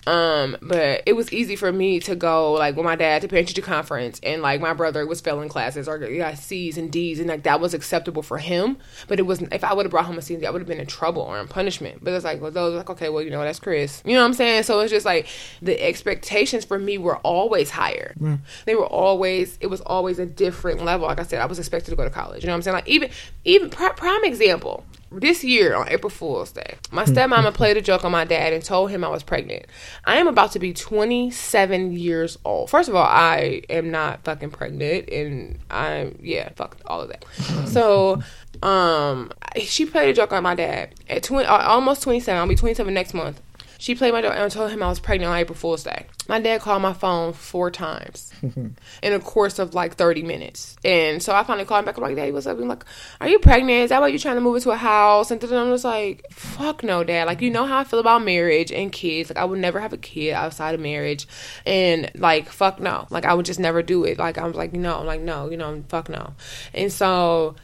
Um, 0.07 0.57
but 0.61 1.03
it 1.05 1.13
was 1.13 1.31
easy 1.31 1.55
for 1.55 1.71
me 1.71 1.99
to 2.01 2.15
go 2.15 2.53
like 2.53 2.75
with 2.75 2.85
my 2.85 2.95
dad 2.95 3.21
to 3.21 3.27
parent 3.27 3.47
teacher 3.47 3.61
conference 3.61 4.19
and 4.23 4.41
like 4.41 4.59
my 4.59 4.73
brother 4.73 5.05
was 5.05 5.21
failing 5.21 5.47
classes 5.49 5.87
or 5.87 5.99
got 5.99 6.37
C's 6.37 6.77
and 6.77 6.91
D's 6.91 7.19
and 7.19 7.29
like 7.29 7.43
that 7.43 7.59
was 7.59 7.73
acceptable 7.73 8.23
for 8.23 8.39
him. 8.39 8.77
But 9.07 9.19
it 9.19 9.23
wasn't 9.23 9.53
if 9.53 9.63
I 9.63 9.73
would 9.73 9.85
have 9.85 9.91
brought 9.91 10.05
home 10.05 10.17
a 10.17 10.21
C, 10.21 10.43
I 10.43 10.49
would 10.49 10.61
have 10.61 10.67
been 10.67 10.79
in 10.79 10.87
trouble 10.87 11.21
or 11.21 11.39
in 11.39 11.47
punishment. 11.47 12.03
But 12.03 12.13
it's 12.13 12.25
like 12.25 12.41
well 12.41 12.51
those 12.51 12.75
like, 12.75 12.89
okay, 12.89 13.09
well, 13.09 13.21
you 13.21 13.29
know, 13.29 13.41
that's 13.41 13.59
Chris. 13.59 14.01
You 14.05 14.13
know 14.13 14.21
what 14.21 14.27
I'm 14.27 14.33
saying? 14.33 14.63
So 14.63 14.79
it's 14.79 14.91
just 14.91 15.05
like 15.05 15.27
the 15.61 15.79
expectations 15.81 16.65
for 16.65 16.79
me 16.79 16.97
were 16.97 17.17
always 17.17 17.69
higher. 17.69 18.15
Yeah. 18.19 18.37
They 18.65 18.75
were 18.75 18.87
always 18.87 19.57
it 19.61 19.67
was 19.67 19.81
always 19.81 20.17
a 20.17 20.25
different 20.25 20.83
level. 20.83 21.07
Like 21.07 21.19
I 21.19 21.23
said, 21.23 21.41
I 21.41 21.45
was 21.45 21.59
expected 21.59 21.91
to 21.91 21.95
go 21.95 22.03
to 22.03 22.09
college. 22.09 22.43
You 22.43 22.47
know 22.47 22.53
what 22.53 22.57
I'm 22.57 22.61
saying? 22.63 22.75
Like 22.75 22.87
even 22.87 23.09
even 23.45 23.69
prime 23.69 24.23
example 24.23 24.83
this 25.11 25.43
year 25.43 25.75
on 25.75 25.89
April 25.89 26.09
Fool's 26.09 26.51
Day, 26.51 26.75
my 26.91 27.03
stepmama 27.03 27.53
played 27.53 27.77
a 27.77 27.81
joke 27.81 28.05
on 28.05 28.11
my 28.11 28.23
dad 28.23 28.53
and 28.53 28.63
told 28.63 28.91
him 28.91 29.03
I 29.03 29.09
was 29.09 29.23
pregnant. 29.23 29.65
I 30.05 30.17
am 30.17 30.27
about 30.27 30.53
to 30.53 30.59
be 30.59 30.73
27 30.73 31.91
years 31.91 32.37
old. 32.45 32.69
First 32.69 32.87
of 32.87 32.95
all, 32.95 33.05
I 33.05 33.61
am 33.69 33.91
not 33.91 34.23
fucking 34.23 34.51
pregnant, 34.51 35.09
and 35.09 35.59
I'm 35.69 36.17
yeah, 36.21 36.49
fuck 36.55 36.77
all 36.85 37.01
of 37.01 37.09
that. 37.09 37.25
So, 37.67 38.21
um, 38.63 39.31
she 39.57 39.85
played 39.85 40.09
a 40.09 40.13
joke 40.13 40.31
on 40.31 40.43
my 40.43 40.55
dad 40.55 40.93
at 41.09 41.23
20, 41.23 41.45
uh, 41.45 41.57
almost 41.67 42.03
27. 42.03 42.39
I'll 42.39 42.47
be 42.47 42.55
27 42.55 42.93
next 42.93 43.13
month. 43.13 43.41
She 43.81 43.95
played 43.95 44.13
my 44.13 44.21
door 44.21 44.31
and 44.31 44.51
told 44.51 44.69
him 44.69 44.83
I 44.83 44.89
was 44.89 44.99
pregnant 44.99 45.31
on 45.31 45.37
April 45.39 45.55
Fool's 45.55 45.83
Day. 45.83 46.05
My 46.27 46.39
dad 46.39 46.61
called 46.61 46.83
my 46.83 46.93
phone 46.93 47.33
four 47.33 47.71
times 47.71 48.31
in 48.43 48.75
a 49.01 49.19
course 49.19 49.57
of 49.57 49.73
like 49.73 49.95
30 49.95 50.21
minutes. 50.21 50.75
And 50.85 51.21
so 51.21 51.33
I 51.33 51.43
finally 51.43 51.65
called 51.65 51.79
him 51.79 51.85
back. 51.85 51.97
I'm 51.97 52.03
like, 52.03 52.15
Daddy, 52.15 52.31
what's 52.31 52.45
up? 52.45 52.59
I'm 52.59 52.67
like, 52.67 52.85
Are 53.19 53.27
you 53.27 53.39
pregnant? 53.39 53.85
Is 53.85 53.89
that 53.89 53.99
why 53.99 54.09
you're 54.09 54.19
trying 54.19 54.35
to 54.35 54.41
move 54.41 54.57
into 54.57 54.69
a 54.69 54.77
house? 54.77 55.31
And 55.31 55.41
then 55.41 55.57
I'm 55.57 55.71
just 55.71 55.83
like, 55.83 56.27
Fuck 56.29 56.83
no, 56.83 57.03
Dad. 57.03 57.25
Like, 57.25 57.41
you 57.41 57.49
know 57.49 57.65
how 57.65 57.79
I 57.79 57.83
feel 57.83 57.97
about 57.97 58.23
marriage 58.23 58.71
and 58.71 58.91
kids. 58.91 59.31
Like, 59.31 59.39
I 59.39 59.45
would 59.45 59.57
never 59.57 59.79
have 59.79 59.93
a 59.93 59.97
kid 59.97 60.33
outside 60.33 60.75
of 60.75 60.79
marriage. 60.79 61.27
And 61.65 62.11
like, 62.13 62.49
fuck 62.49 62.79
no. 62.79 63.07
Like, 63.09 63.25
I 63.25 63.33
would 63.33 63.47
just 63.47 63.59
never 63.59 63.81
do 63.81 64.03
it. 64.03 64.19
Like, 64.19 64.37
I 64.37 64.45
was 64.45 64.55
like, 64.55 64.73
No. 64.73 64.99
I'm 64.99 65.07
like, 65.07 65.21
No, 65.21 65.49
you 65.49 65.57
know, 65.57 65.83
fuck 65.89 66.07
no. 66.07 66.35
And 66.75 66.93
so 66.93 67.55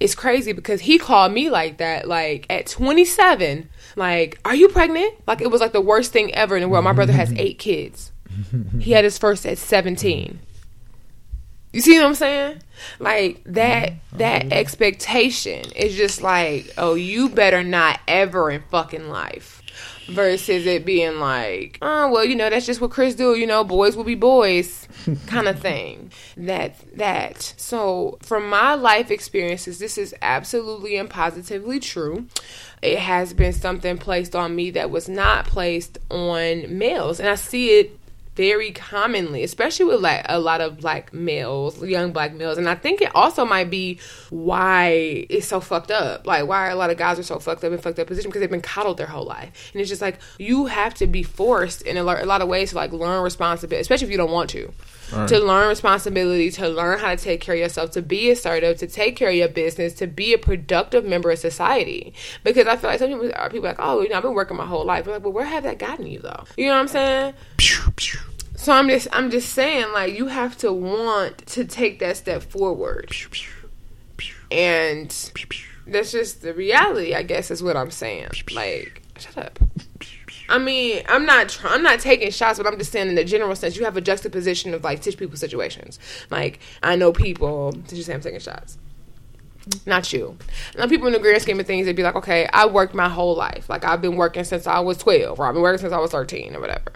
it's 0.00 0.14
crazy 0.14 0.52
because 0.52 0.80
he 0.80 0.98
called 0.98 1.32
me 1.32 1.50
like 1.50 1.78
that, 1.78 2.06
like 2.06 2.46
at 2.48 2.66
27, 2.66 3.68
like, 3.98 4.40
are 4.44 4.54
you 4.54 4.68
pregnant? 4.68 5.14
Like 5.26 5.40
it 5.40 5.50
was 5.50 5.60
like 5.60 5.72
the 5.72 5.80
worst 5.80 6.12
thing 6.12 6.34
ever 6.34 6.56
in 6.56 6.62
the 6.62 6.68
world. 6.68 6.84
My 6.84 6.92
brother 6.92 7.12
has 7.12 7.32
eight 7.34 7.58
kids. 7.58 8.12
He 8.78 8.92
had 8.92 9.04
his 9.04 9.18
first 9.18 9.44
at 9.44 9.58
17. 9.58 10.38
You 11.72 11.80
see 11.80 11.98
what 11.98 12.06
I'm 12.06 12.14
saying? 12.14 12.62
Like 12.98 13.42
that 13.44 13.94
that 14.12 14.46
oh, 14.46 14.48
expectation 14.56 15.64
is 15.72 15.96
just 15.96 16.22
like, 16.22 16.72
oh, 16.78 16.94
you 16.94 17.28
better 17.28 17.62
not 17.62 18.00
ever 18.06 18.50
in 18.50 18.62
fucking 18.70 19.08
life 19.08 19.57
versus 20.08 20.66
it 20.66 20.84
being 20.84 21.20
like, 21.20 21.78
oh 21.82 22.10
well, 22.10 22.24
you 22.24 22.34
know, 22.34 22.50
that's 22.50 22.66
just 22.66 22.80
what 22.80 22.90
Chris 22.90 23.14
do, 23.14 23.36
you 23.36 23.46
know, 23.46 23.62
boys 23.64 23.96
will 23.96 24.04
be 24.04 24.14
boys 24.14 24.88
kind 25.26 25.48
of 25.48 25.60
thing. 25.60 26.10
That 26.36 26.76
that. 26.96 27.54
So 27.56 28.18
from 28.22 28.48
my 28.48 28.74
life 28.74 29.10
experiences, 29.10 29.78
this 29.78 29.98
is 29.98 30.14
absolutely 30.22 30.96
and 30.96 31.08
positively 31.08 31.78
true. 31.80 32.26
It 32.80 32.98
has 32.98 33.34
been 33.34 33.52
something 33.52 33.98
placed 33.98 34.34
on 34.34 34.54
me 34.54 34.70
that 34.72 34.90
was 34.90 35.08
not 35.08 35.46
placed 35.46 35.98
on 36.10 36.78
males. 36.78 37.20
And 37.20 37.28
I 37.28 37.34
see 37.34 37.80
it 37.80 37.97
very 38.38 38.70
commonly, 38.70 39.42
especially 39.42 39.86
with 39.86 40.00
like 40.00 40.24
a 40.28 40.38
lot 40.38 40.60
of 40.60 40.78
black 40.78 41.12
males, 41.12 41.82
young 41.82 42.12
black 42.12 42.32
males. 42.32 42.56
And 42.56 42.68
I 42.68 42.76
think 42.76 43.02
it 43.02 43.10
also 43.12 43.44
might 43.44 43.68
be 43.68 43.98
why 44.30 45.26
it's 45.28 45.48
so 45.48 45.58
fucked 45.58 45.90
up. 45.90 46.24
Like 46.24 46.46
why 46.46 46.68
a 46.68 46.76
lot 46.76 46.90
of 46.90 46.96
guys 46.96 47.18
are 47.18 47.24
so 47.24 47.40
fucked 47.40 47.64
up 47.64 47.72
in 47.72 47.78
fucked 47.78 47.98
up 47.98 48.06
position 48.06 48.30
because 48.30 48.38
they've 48.38 48.48
been 48.48 48.60
coddled 48.60 48.96
their 48.96 49.08
whole 49.08 49.24
life. 49.24 49.72
And 49.72 49.80
it's 49.80 49.90
just 49.90 50.00
like 50.00 50.20
you 50.38 50.66
have 50.66 50.94
to 50.94 51.08
be 51.08 51.24
forced 51.24 51.82
in 51.82 51.96
a 51.96 52.04
lot 52.04 52.40
of 52.40 52.46
ways 52.46 52.70
to 52.70 52.76
like 52.76 52.92
learn 52.92 53.24
responsibility, 53.24 53.80
especially 53.80 54.06
if 54.06 54.12
you 54.12 54.16
don't 54.16 54.30
want 54.30 54.50
to. 54.50 54.72
Right. 55.12 55.28
To 55.28 55.40
learn 55.40 55.68
responsibility, 55.68 56.50
to 56.52 56.68
learn 56.68 57.00
how 57.00 57.10
to 57.10 57.16
take 57.16 57.40
care 57.40 57.56
of 57.56 57.60
yourself, 57.60 57.90
to 57.92 58.02
be 58.02 58.30
assertive, 58.30 58.76
to 58.78 58.86
take 58.86 59.16
care 59.16 59.30
of 59.30 59.34
your 59.34 59.48
business, 59.48 59.94
to 59.94 60.06
be 60.06 60.32
a 60.32 60.38
productive 60.38 61.04
member 61.04 61.32
of 61.32 61.40
society. 61.40 62.12
Because 62.44 62.68
I 62.68 62.76
feel 62.76 62.90
like 62.90 63.00
some 63.00 63.08
people 63.08 63.32
are 63.34 63.50
people 63.50 63.68
like, 63.68 63.80
oh, 63.80 64.02
you 64.02 64.10
know, 64.10 64.16
I've 64.16 64.22
been 64.22 64.34
working 64.34 64.56
my 64.56 64.66
whole 64.66 64.84
life. 64.84 65.06
But 65.06 65.12
like, 65.14 65.22
well, 65.24 65.32
where 65.32 65.46
have 65.46 65.64
that 65.64 65.78
gotten 65.78 66.06
you 66.06 66.20
though? 66.20 66.44
You 66.56 66.66
know 66.66 66.74
what 66.74 66.80
I'm 66.80 66.88
saying? 66.88 67.34
So 68.58 68.72
I'm 68.72 68.88
just 68.88 69.06
I'm 69.12 69.30
just 69.30 69.52
saying 69.52 69.92
like 69.92 70.18
you 70.18 70.26
have 70.26 70.58
to 70.58 70.72
want 70.72 71.46
to 71.46 71.64
take 71.64 72.00
that 72.00 72.16
step 72.16 72.42
forward. 72.42 73.14
And 74.50 75.08
that's 75.86 76.10
just 76.10 76.42
the 76.42 76.52
reality, 76.52 77.14
I 77.14 77.22
guess 77.22 77.52
is 77.52 77.62
what 77.62 77.76
I'm 77.76 77.92
saying. 77.92 78.30
Like, 78.52 79.02
shut 79.16 79.38
up. 79.38 79.58
I 80.48 80.58
mean, 80.58 81.04
I'm 81.08 81.24
not 81.24 81.56
I'm 81.64 81.84
not 81.84 82.00
taking 82.00 82.32
shots, 82.32 82.58
but 82.58 82.66
I'm 82.66 82.76
just 82.78 82.90
saying 82.90 83.08
in 83.08 83.14
the 83.14 83.24
general 83.24 83.54
sense, 83.54 83.76
you 83.76 83.84
have 83.84 83.96
a 83.96 84.00
juxtaposition 84.00 84.74
of 84.74 84.82
like 84.82 85.02
teach 85.02 85.16
people 85.16 85.36
situations. 85.36 86.00
Like 86.28 86.58
I 86.82 86.96
know 86.96 87.12
people. 87.12 87.70
Did 87.70 87.92
you 87.92 88.02
say 88.02 88.12
I'm 88.12 88.20
taking 88.20 88.40
shots? 88.40 88.76
Not 89.86 90.12
you. 90.12 90.36
Now, 90.76 90.88
people 90.88 91.06
in 91.06 91.12
the 91.12 91.20
grand 91.20 91.42
scheme 91.42 91.60
of 91.60 91.66
things, 91.66 91.86
they'd 91.86 91.94
be 91.94 92.02
like, 92.02 92.16
okay, 92.16 92.48
I 92.52 92.66
worked 92.66 92.94
my 92.94 93.08
whole 93.08 93.36
life. 93.36 93.68
Like, 93.68 93.84
I've 93.84 94.00
been 94.00 94.16
working 94.16 94.44
since 94.44 94.66
I 94.66 94.80
was 94.80 94.96
12, 94.96 95.38
or 95.38 95.46
I've 95.46 95.52
been 95.52 95.62
working 95.62 95.78
since 95.78 95.92
I 95.92 95.98
was 95.98 96.10
13, 96.10 96.56
or 96.56 96.60
whatever 96.60 96.92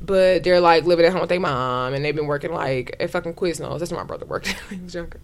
but 0.00 0.44
they're 0.44 0.60
like 0.60 0.84
living 0.84 1.06
at 1.06 1.12
home 1.12 1.20
with 1.20 1.30
their 1.30 1.40
mom 1.40 1.94
and 1.94 2.04
they've 2.04 2.16
been 2.16 2.26
working 2.26 2.52
like 2.52 2.96
at 3.00 3.10
fucking 3.10 3.34
Quiznos. 3.34 3.78
That's 3.78 3.90
where 3.90 4.00
my 4.00 4.06
brother 4.06 4.26
worked 4.26 4.48
when 4.70 4.78
he 4.78 4.84
was 4.84 4.94
younger. 4.94 5.20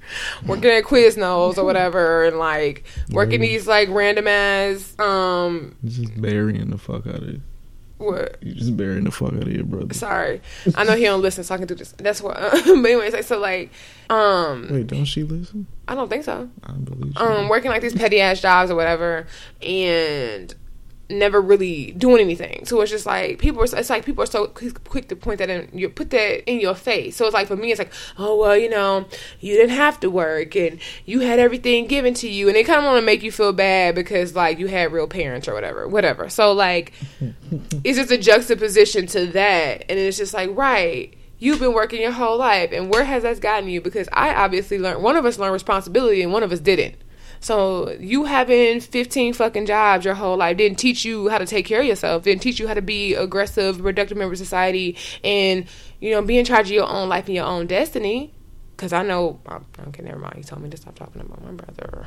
Working 0.47 0.70
at 0.70 0.85
Quiznos 0.85 1.59
or 1.59 1.64
whatever 1.64 2.24
and 2.24 2.39
like 2.39 2.85
working 3.11 3.41
these 3.41 3.66
like 3.66 3.89
random 3.91 4.28
ass 4.28 4.99
um 4.99 5.76
just 5.85 6.20
burying 6.20 6.70
the 6.70 6.78
fuck 6.78 7.07
out 7.07 7.16
of 7.16 7.28
it. 7.28 7.41
What? 7.99 8.39
You 8.43 8.55
just 8.55 8.76
burying 8.76 9.05
the 9.05 9.11
fuck 9.11 9.35
out 9.35 9.43
of 9.43 9.53
your 9.53 9.64
brother. 9.64 9.95
Sorry, 9.95 10.41
I 10.74 10.85
know 10.85 10.97
he 10.97 11.05
don't 11.05 11.22
listen, 11.22 11.45
so 11.45 11.55
I 11.55 11.59
can 11.59 11.68
do 11.68 11.76
this. 11.76 11.93
That's 11.93 12.20
what. 12.20 12.37
Uh, 12.37 12.51
but 12.51 12.66
anyways, 12.66 13.12
like, 13.12 13.22
so 13.22 13.39
like, 13.39 13.70
um. 14.11 14.68
Wait, 14.70 14.89
don't 14.89 15.05
she 15.05 15.22
listen? 15.22 15.66
I 15.87 15.95
don't 15.95 16.09
think 16.09 16.24
so. 16.24 16.51
I 16.64 16.72
believe. 16.72 17.16
Um, 17.16 17.49
working 17.49 17.70
like 17.70 17.82
these 17.82 17.95
petty 17.95 18.20
ass 18.20 18.41
jobs 18.41 18.70
or 18.70 18.74
whatever, 18.74 19.26
and 19.62 20.53
never 21.09 21.40
really 21.40 21.92
doing 21.92 22.20
anything. 22.20 22.64
So 22.64 22.80
it's 22.80 22.90
just 22.90 23.07
like 23.07 23.38
people 23.38 23.62
are. 23.62 23.64
It's 23.64 23.90
like 23.90 24.05
people 24.05 24.22
are 24.22 24.26
so 24.26 24.46
quick 24.46 25.09
to 25.09 25.16
point 25.16 25.38
that 25.38 25.50
in. 25.50 25.68
You 25.72 25.88
put 25.88 26.11
that 26.11 26.48
in 26.50 26.61
your 26.61 26.74
face. 26.74 27.16
So 27.16 27.26
it's 27.26 27.34
like 27.34 27.46
for 27.48 27.57
me, 27.57 27.70
it's 27.70 27.78
like, 27.78 27.92
oh 28.18 28.36
well, 28.36 28.57
you 28.57 28.68
know, 28.68 29.07
you 29.40 29.55
didn't 29.55 29.76
have 29.76 30.00
to 30.00 30.11
work 30.11 30.57
and 30.57 30.80
you 31.05 31.20
had 31.20 31.38
everything 31.38 31.86
given 31.86 32.14
to 32.14 32.28
you, 32.28 32.48
and 32.48 32.57
they 32.57 32.64
kind 32.64 32.78
of 32.78 32.84
want 32.84 32.98
to 32.98 33.07
make 33.07 33.22
you 33.22 33.32
feel 33.32 33.52
bad 33.52 33.94
because 33.94 34.34
like 34.34 34.59
you 34.59 34.66
had 34.66 34.92
real 34.92 35.07
parents 35.07 35.48
or 35.48 35.55
whatever, 35.55 35.86
whatever. 35.88 36.28
So 36.28 36.52
like, 36.52 36.92
it's 37.84 37.98
just 37.98 38.11
a 38.11 38.18
juxtaposition 38.18 39.07
to 39.09 39.26
that, 39.28 39.84
and 39.88 39.98
it's 39.98 40.16
just 40.16 40.34
like 40.34 40.50
right 40.57 41.14
you've 41.38 41.61
been 41.61 41.74
working 41.74 42.00
your 42.00 42.12
whole 42.12 42.38
life, 42.38 42.70
and 42.72 42.90
where 42.90 43.05
has 43.05 43.22
that 43.22 43.38
gotten 43.40 43.68
you? 43.68 43.80
Because 43.80 44.09
I 44.12 44.34
obviously 44.34 44.78
learned. 44.78 45.02
One 45.02 45.16
of 45.16 45.26
us 45.26 45.38
learned 45.38 45.52
responsibility, 45.52 46.22
and 46.22 46.32
one 46.32 46.42
of 46.42 46.52
us 46.52 46.61
didn't. 46.61 46.94
So 47.45 47.90
you 48.01 48.24
having 48.24 48.80
15 48.80 49.34
fucking 49.34 49.66
jobs 49.66 50.07
your 50.07 50.14
whole 50.14 50.38
life 50.38 50.57
didn't 50.57 50.78
teach 50.78 51.05
you 51.05 51.28
how 51.28 51.36
to 51.36 51.45
take 51.45 51.66
care 51.66 51.80
of 51.80 51.86
yourself, 51.86 52.22
didn't 52.22 52.40
teach 52.40 52.59
you 52.59 52.66
how 52.66 52.72
to 52.72 52.80
be 52.80 53.12
aggressive, 53.12 53.82
productive 53.82 54.16
member 54.16 54.32
of 54.32 54.38
society, 54.38 54.97
and 55.22 55.66
you 56.01 56.11
know 56.12 56.22
be 56.22 56.38
in 56.38 56.47
charge 56.47 56.68
of 56.68 56.72
your 56.72 56.88
own 56.88 57.11
life 57.11 57.26
and 57.26 57.34
your 57.34 57.45
own 57.45 57.66
destiny. 57.66 58.32
Cause 58.78 58.95
I 58.95 59.03
know, 59.03 59.40
okay, 59.88 60.03
never 60.03 60.18
mind. 60.18 60.36
He 60.36 60.42
told 60.42 60.62
me 60.62 60.70
to 60.70 60.76
stop 60.78 60.95
talking 60.95 61.20
about 61.20 61.45
my 61.45 61.53
brother. 61.53 62.07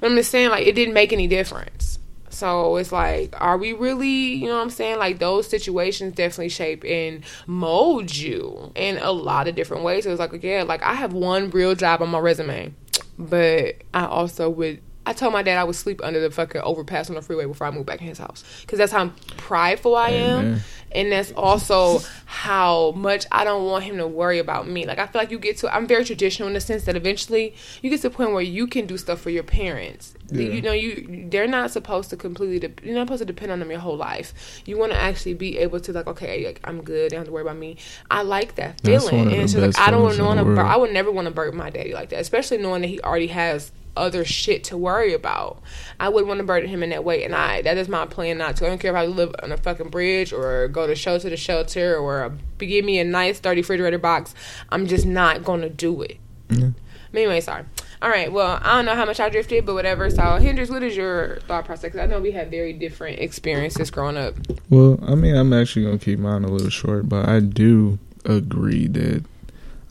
But 0.00 0.10
I'm 0.10 0.16
just 0.16 0.30
saying, 0.30 0.50
like, 0.50 0.64
it 0.64 0.74
didn't 0.74 0.94
make 0.94 1.12
any 1.12 1.26
difference. 1.26 1.98
So 2.28 2.76
it's 2.76 2.92
like, 2.92 3.34
are 3.40 3.56
we 3.56 3.72
really, 3.72 4.34
you 4.34 4.46
know 4.46 4.56
what 4.56 4.62
I'm 4.62 4.70
saying? 4.70 4.98
Like 4.98 5.18
those 5.18 5.48
situations 5.48 6.14
definitely 6.14 6.50
shape 6.50 6.84
and 6.84 7.24
mold 7.46 8.14
you 8.14 8.70
in 8.74 8.98
a 8.98 9.12
lot 9.12 9.48
of 9.48 9.54
different 9.54 9.82
ways. 9.82 10.04
So 10.04 10.10
it's 10.10 10.20
like, 10.20 10.34
again, 10.34 10.66
like 10.66 10.82
I 10.82 10.92
have 10.92 11.14
one 11.14 11.50
real 11.50 11.74
job 11.74 12.02
on 12.02 12.10
my 12.10 12.18
resume 12.18 12.74
but 13.18 13.76
I 13.92 14.06
also 14.06 14.48
would. 14.50 14.80
I 15.06 15.12
told 15.12 15.34
my 15.34 15.42
dad 15.42 15.58
I 15.58 15.64
would 15.64 15.76
sleep 15.76 16.00
under 16.02 16.18
the 16.18 16.30
fucking 16.30 16.62
overpass 16.62 17.10
on 17.10 17.16
the 17.16 17.20
freeway 17.20 17.44
before 17.44 17.66
I 17.66 17.70
moved 17.70 17.84
back 17.84 18.00
in 18.00 18.06
his 18.06 18.16
house 18.16 18.42
because 18.62 18.78
that's 18.78 18.92
how 18.92 19.08
prideful 19.36 19.94
I 19.94 20.08
am, 20.10 20.38
Amen. 20.38 20.60
and 20.92 21.12
that's 21.12 21.30
also 21.32 22.00
how 22.24 22.92
much 22.92 23.26
I 23.30 23.44
don't 23.44 23.66
want 23.66 23.84
him 23.84 23.98
to 23.98 24.06
worry 24.06 24.38
about 24.38 24.66
me. 24.66 24.86
Like 24.86 24.98
I 24.98 25.06
feel 25.06 25.20
like 25.20 25.30
you 25.30 25.38
get 25.38 25.58
to. 25.58 25.74
I'm 25.74 25.86
very 25.86 26.04
traditional 26.06 26.48
in 26.48 26.54
the 26.54 26.60
sense 26.60 26.84
that 26.84 26.96
eventually 26.96 27.54
you 27.82 27.90
get 27.90 28.00
to 28.00 28.06
a 28.06 28.10
point 28.10 28.32
where 28.32 28.42
you 28.42 28.66
can 28.66 28.86
do 28.86 28.96
stuff 28.96 29.20
for 29.20 29.30
your 29.30 29.42
parents. 29.42 30.13
Yeah. 30.30 30.48
You 30.48 30.62
know, 30.62 30.72
you 30.72 31.26
they're 31.28 31.46
not 31.46 31.70
supposed 31.70 32.10
to 32.10 32.16
completely. 32.16 32.58
De- 32.58 32.86
you're 32.86 32.94
not 32.94 33.06
supposed 33.06 33.20
to 33.20 33.26
depend 33.26 33.52
on 33.52 33.58
them 33.58 33.70
your 33.70 33.80
whole 33.80 33.96
life. 33.96 34.62
You 34.64 34.78
want 34.78 34.92
to 34.92 34.98
actually 34.98 35.34
be 35.34 35.58
able 35.58 35.80
to 35.80 35.92
like, 35.92 36.06
okay, 36.06 36.46
like, 36.46 36.60
I'm 36.64 36.82
good. 36.82 37.10
They 37.10 37.16
don't 37.16 37.20
have 37.20 37.26
to 37.26 37.32
worry 37.32 37.42
about 37.42 37.58
me. 37.58 37.76
I 38.10 38.22
like 38.22 38.54
that 38.54 38.80
feeling, 38.80 39.32
and 39.34 39.50
so 39.50 39.60
like 39.60 39.78
I 39.78 39.90
don't 39.90 40.02
want 40.02 40.38
to. 40.38 40.44
Bur- 40.44 40.62
I 40.62 40.76
would 40.76 40.92
never 40.92 41.12
want 41.12 41.26
to 41.28 41.34
burden 41.34 41.58
my 41.58 41.70
daddy 41.70 41.92
like 41.92 42.08
that, 42.08 42.20
especially 42.20 42.58
knowing 42.58 42.80
that 42.80 42.88
he 42.88 43.00
already 43.00 43.26
has 43.28 43.70
other 43.96 44.24
shit 44.24 44.64
to 44.64 44.76
worry 44.76 45.12
about. 45.14 45.60
I 46.00 46.08
wouldn't 46.08 46.26
want 46.28 46.38
to 46.38 46.44
burden 46.44 46.68
him 46.68 46.82
in 46.82 46.90
that 46.90 47.04
way, 47.04 47.22
and 47.24 47.34
I 47.34 47.62
that 47.62 47.76
is 47.76 47.88
my 47.88 48.06
plan 48.06 48.38
not 48.38 48.56
to. 48.56 48.66
I 48.66 48.70
don't 48.70 48.78
care 48.78 48.90
if 48.92 48.96
I 48.96 49.06
live 49.06 49.34
on 49.42 49.52
a 49.52 49.56
fucking 49.56 49.90
bridge 49.90 50.32
or 50.32 50.68
go 50.68 50.86
to 50.86 50.94
shelter 50.94 51.28
to 51.30 51.36
shelter 51.36 51.96
or 51.96 52.32
give 52.58 52.84
me 52.84 52.98
a 52.98 53.04
nice 53.04 53.40
dirty 53.40 53.60
refrigerator 53.60 53.98
box. 53.98 54.34
I'm 54.70 54.86
just 54.86 55.06
not 55.06 55.44
gonna 55.44 55.68
do 55.68 56.02
it. 56.02 56.16
Mm-hmm. 56.48 56.70
Anyway, 57.16 57.40
sorry. 57.40 57.64
All 58.04 58.10
right. 58.10 58.30
Well, 58.30 58.58
I 58.60 58.74
don't 58.74 58.84
know 58.84 58.94
how 58.94 59.06
much 59.06 59.18
I 59.18 59.30
drifted, 59.30 59.64
but 59.64 59.72
whatever. 59.72 60.10
So, 60.10 60.36
Hendrix, 60.36 60.70
what 60.70 60.82
is 60.82 60.94
your 60.94 61.38
thought 61.48 61.64
process? 61.64 61.96
I 61.96 62.04
know 62.04 62.20
we 62.20 62.32
had 62.32 62.50
very 62.50 62.74
different 62.74 63.18
experiences 63.18 63.90
growing 63.90 64.18
up. 64.18 64.34
Well, 64.68 64.98
I 65.06 65.14
mean, 65.14 65.34
I'm 65.34 65.54
actually 65.54 65.86
gonna 65.86 65.98
keep 65.98 66.18
mine 66.18 66.44
a 66.44 66.48
little 66.48 66.68
short, 66.68 67.08
but 67.08 67.26
I 67.26 67.40
do 67.40 67.98
agree 68.26 68.88
that 68.88 69.24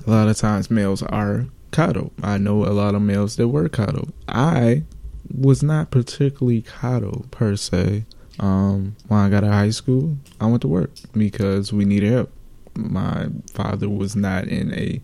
a 0.06 0.12
lot 0.12 0.28
of 0.28 0.38
times 0.38 0.70
males 0.70 1.02
are 1.02 1.48
coddled. 1.72 2.12
I 2.22 2.38
know 2.38 2.64
a 2.66 2.70
lot 2.70 2.94
of 2.94 3.02
males 3.02 3.36
that 3.38 3.48
were 3.48 3.68
coddled. 3.68 4.14
I 4.28 4.84
was 5.36 5.64
not 5.64 5.90
particularly 5.90 6.62
coddled 6.62 7.32
per 7.32 7.56
se. 7.56 8.06
Um, 8.40 8.96
when 9.08 9.22
I 9.22 9.30
got 9.30 9.44
out 9.44 9.50
of 9.50 9.54
high 9.54 9.72
school, 9.72 10.20
I 10.40 10.46
went 10.46 10.62
to 10.62 10.68
work 10.68 10.92
because 11.14 11.74
we 11.74 11.84
needed 11.84 12.12
help. 12.12 12.32
My 12.76 13.30
father 13.56 13.90
was 13.90 14.16
not 14.16 14.48
in 14.48 14.72
a 14.72 15.02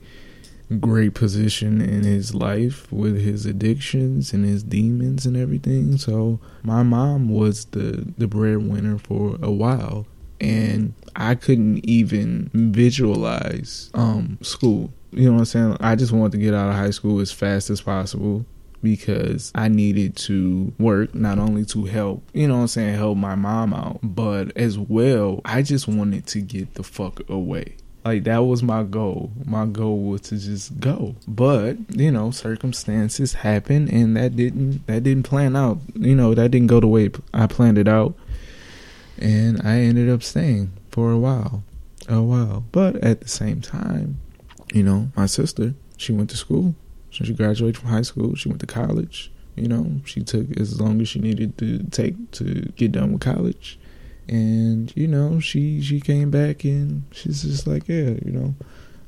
great 0.77 1.13
position 1.13 1.81
in 1.81 2.03
his 2.03 2.35
life 2.35 2.91
with 2.91 3.19
his 3.19 3.45
addictions 3.45 4.33
and 4.33 4.45
his 4.45 4.63
demons 4.63 5.25
and 5.25 5.35
everything. 5.35 5.97
So 5.97 6.39
my 6.63 6.83
mom 6.83 7.29
was 7.29 7.65
the 7.65 8.13
the 8.17 8.27
breadwinner 8.27 8.97
for 8.97 9.37
a 9.41 9.51
while 9.51 10.05
and 10.39 10.93
I 11.15 11.35
couldn't 11.35 11.85
even 11.85 12.49
visualize 12.53 13.89
um 13.93 14.37
school 14.41 14.93
you 15.11 15.25
know 15.25 15.33
what 15.33 15.39
I'm 15.39 15.45
saying? 15.45 15.77
I 15.79 15.95
just 15.95 16.11
wanted 16.11 16.33
to 16.33 16.37
get 16.37 16.53
out 16.53 16.69
of 16.69 16.75
high 16.75 16.91
school 16.91 17.19
as 17.19 17.31
fast 17.31 17.69
as 17.69 17.81
possible 17.81 18.45
because 18.81 19.51
I 19.55 19.67
needed 19.67 20.15
to 20.17 20.73
work 20.77 21.13
not 21.13 21.39
only 21.39 21.65
to 21.65 21.85
help, 21.85 22.23
you 22.33 22.47
know 22.47 22.55
what 22.55 22.61
I'm 22.61 22.67
saying, 22.67 22.95
help 22.95 23.17
my 23.17 23.35
mom 23.35 23.73
out, 23.73 23.99
but 24.03 24.55
as 24.55 24.77
well, 24.77 25.41
I 25.43 25.63
just 25.63 25.87
wanted 25.87 26.27
to 26.27 26.41
get 26.41 26.75
the 26.75 26.83
fuck 26.83 27.27
away. 27.29 27.75
Like 28.05 28.23
that 28.23 28.39
was 28.39 28.63
my 28.63 28.83
goal. 28.83 29.31
My 29.45 29.65
goal 29.65 29.99
was 29.99 30.21
to 30.21 30.37
just 30.37 30.79
go. 30.79 31.15
But, 31.27 31.77
you 31.89 32.11
know, 32.11 32.31
circumstances 32.31 33.33
happened 33.33 33.89
and 33.89 34.15
that 34.15 34.35
didn't 34.35 34.87
that 34.87 35.03
didn't 35.03 35.23
plan 35.23 35.55
out. 35.55 35.79
You 35.95 36.15
know, 36.15 36.33
that 36.33 36.51
didn't 36.51 36.67
go 36.67 36.79
the 36.79 36.87
way 36.87 37.11
I 37.33 37.47
planned 37.47 37.77
it 37.77 37.87
out. 37.87 38.15
And 39.17 39.61
I 39.63 39.79
ended 39.79 40.09
up 40.09 40.23
staying 40.23 40.71
for 40.91 41.11
a 41.11 41.17
while. 41.17 41.63
A 42.07 42.21
while. 42.21 42.63
But 42.71 42.95
at 42.97 43.21
the 43.21 43.27
same 43.27 43.61
time, 43.61 44.19
you 44.73 44.83
know, 44.83 45.11
my 45.15 45.25
sister, 45.25 45.73
she 45.97 46.13
went 46.13 46.29
to 46.29 46.37
school. 46.37 46.75
So 47.11 47.25
she 47.25 47.33
graduated 47.33 47.77
from 47.77 47.89
high 47.89 48.03
school. 48.03 48.35
She 48.35 48.47
went 48.47 48.61
to 48.61 48.67
college. 48.67 49.31
You 49.55 49.67
know, 49.67 49.99
she 50.05 50.23
took 50.23 50.57
as 50.57 50.79
long 50.79 51.01
as 51.01 51.09
she 51.09 51.19
needed 51.19 51.57
to 51.57 51.79
take 51.91 52.31
to 52.31 52.71
get 52.77 52.93
done 52.93 53.11
with 53.11 53.21
college. 53.21 53.77
And, 54.29 54.95
you 54.95 55.07
know, 55.07 55.39
she 55.39 55.81
she 55.81 55.99
came 55.99 56.29
back 56.29 56.63
and 56.63 57.03
she's 57.11 57.41
just 57.41 57.65
like, 57.65 57.87
yeah, 57.87 58.11
you 58.23 58.31
know, 58.31 58.53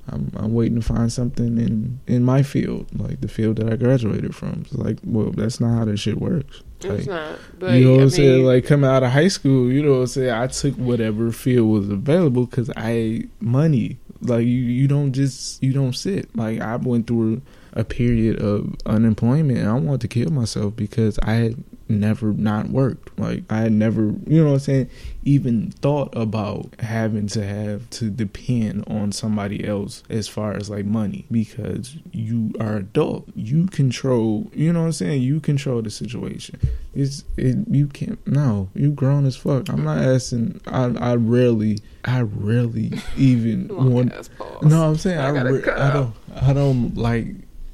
I'm 0.08 0.32
I'm 0.36 0.54
waiting 0.54 0.76
to 0.76 0.82
find 0.82 1.12
something 1.12 1.58
in 1.58 2.00
in 2.08 2.24
my 2.24 2.42
field, 2.42 2.88
like 3.00 3.22
the 3.22 3.28
field 3.28 3.58
that 3.58 3.72
I 3.72 3.76
graduated 3.76 4.36
from. 4.36 4.64
It's 4.66 4.74
like, 4.74 4.98
well, 5.04 5.32
that's 5.32 5.60
not 5.60 5.78
how 5.78 5.86
that 5.86 5.98
shit 5.98 6.20
works. 6.20 6.64
Like, 6.84 7.00
it's 7.00 7.08
not. 7.08 7.38
But, 7.60 7.74
you 7.74 7.86
know 7.86 7.92
what 7.92 8.00
I 8.00 8.04
I'm 8.04 8.10
saying? 8.10 8.46
Like 8.46 8.66
coming 8.66 8.90
out 8.90 9.04
of 9.04 9.12
high 9.12 9.28
school, 9.28 9.72
you 9.72 9.84
know 9.84 9.94
what 9.94 10.00
I'm 10.00 10.08
saying? 10.08 10.32
I 10.32 10.48
took 10.48 10.76
whatever 10.76 11.32
field 11.32 11.70
was 11.70 11.90
available 11.90 12.48
because 12.48 12.72
I 12.76 13.26
money. 13.40 13.98
Like 14.22 14.46
you, 14.46 14.48
you 14.48 14.88
don't 14.88 15.14
just 15.14 15.62
you 15.62 15.72
don't 15.72 15.94
sit. 15.94 16.36
Like 16.36 16.62
I 16.62 16.76
went 16.78 17.08
through 17.08 17.42
a 17.74 17.84
period 17.84 18.42
of 18.42 18.76
unemployment 18.86 19.60
and 19.60 19.70
I 19.70 19.74
wanted 19.74 20.02
to 20.02 20.08
kill 20.08 20.30
myself 20.32 20.76
because 20.76 21.18
I 21.20 21.34
had 21.34 21.64
never 21.92 22.34
not 22.34 22.70
worked. 22.70 23.18
Like 23.20 23.44
I 23.50 23.60
had 23.60 23.72
never, 23.72 24.14
you 24.26 24.44
know 24.44 24.48
what 24.48 24.54
I'm 24.54 24.60
saying, 24.60 24.90
even 25.24 25.72
thought 25.72 26.16
about 26.16 26.74
having 26.80 27.28
to 27.28 27.46
have 27.46 27.90
to 27.92 28.10
depend 28.10 28.86
on 28.88 29.12
somebody 29.12 29.66
else 29.68 30.04
as 30.10 30.28
far 30.28 30.54
as 30.54 30.70
like 30.70 30.86
money 30.86 31.26
because 31.32 31.96
you 32.12 32.54
are 32.60 32.78
adult. 32.78 33.30
You 33.36 33.68
control, 33.68 34.50
you 34.54 34.74
know 34.74 34.82
what 34.82 34.86
I'm 34.88 34.92
saying? 34.94 35.22
You 35.22 35.40
control 35.40 35.82
the 35.82 35.92
situation. 35.92 36.60
It's 36.94 37.24
it 37.38 37.58
you 37.70 37.88
can't 37.88 38.26
no, 38.28 38.70
you 38.74 38.92
grown 38.92 39.26
as 39.26 39.36
fuck. 39.36 39.70
I'm 39.70 39.84
not 39.84 40.00
asking 40.00 40.62
I 40.68 40.86
I 41.00 41.16
rarely 41.16 41.80
I 42.04 42.22
rarely 42.22 42.94
even 43.18 43.68
want 43.70 44.30
No, 44.62 44.88
I'm 44.88 44.98
saying 44.98 45.20
I, 45.20 45.28
I, 45.28 45.42
re- 45.42 45.72
I 45.72 45.94
don't 45.94 46.16
I 46.42 46.54
don't 46.54 46.96
like 46.96 47.28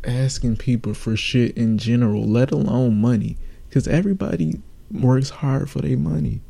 asking 0.07 0.55
people 0.57 0.93
for 0.93 1.15
shit 1.15 1.57
in 1.57 1.78
general, 1.78 2.26
let 2.26 2.51
alone 2.51 2.99
money, 3.01 3.38
because 3.78 3.88
everybody 3.88 4.59
works 4.91 5.30
hard 5.30 5.69
for 5.69 5.82
their 5.82 5.97
money. 5.97 6.41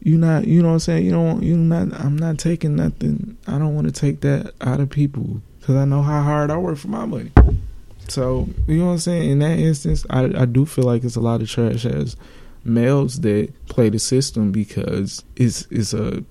You 0.00 0.16
not, 0.16 0.46
you 0.46 0.62
know 0.62 0.68
what 0.68 0.74
I'm 0.74 0.78
saying? 0.78 1.06
You 1.06 1.10
don't, 1.10 1.42
you 1.42 1.56
not. 1.56 1.92
I'm 2.00 2.16
not 2.16 2.38
taking 2.38 2.76
nothing. 2.76 3.36
I 3.48 3.58
don't 3.58 3.74
want 3.74 3.88
to 3.88 3.92
take 3.92 4.20
that 4.20 4.52
out 4.60 4.78
of 4.78 4.88
people 4.88 5.42
because 5.58 5.74
I 5.74 5.84
know 5.84 6.02
how 6.02 6.22
hard 6.22 6.52
I 6.52 6.56
work 6.56 6.78
for 6.78 6.86
my 6.86 7.04
money. 7.04 7.32
So 8.06 8.48
you 8.68 8.78
know 8.78 8.86
what 8.86 8.92
I'm 8.92 8.98
saying? 8.98 9.28
In 9.28 9.38
that 9.40 9.58
instance, 9.58 10.06
I 10.08 10.26
I 10.40 10.44
do 10.44 10.64
feel 10.64 10.84
like 10.84 11.02
it's 11.02 11.16
a 11.16 11.20
lot 11.20 11.42
of 11.42 11.50
trash 11.50 11.84
as 11.84 12.16
males 12.62 13.22
that 13.22 13.52
play 13.66 13.88
the 13.88 13.98
system 13.98 14.52
because 14.52 15.24
it's 15.34 15.66
it's 15.72 15.92
a 15.92 16.22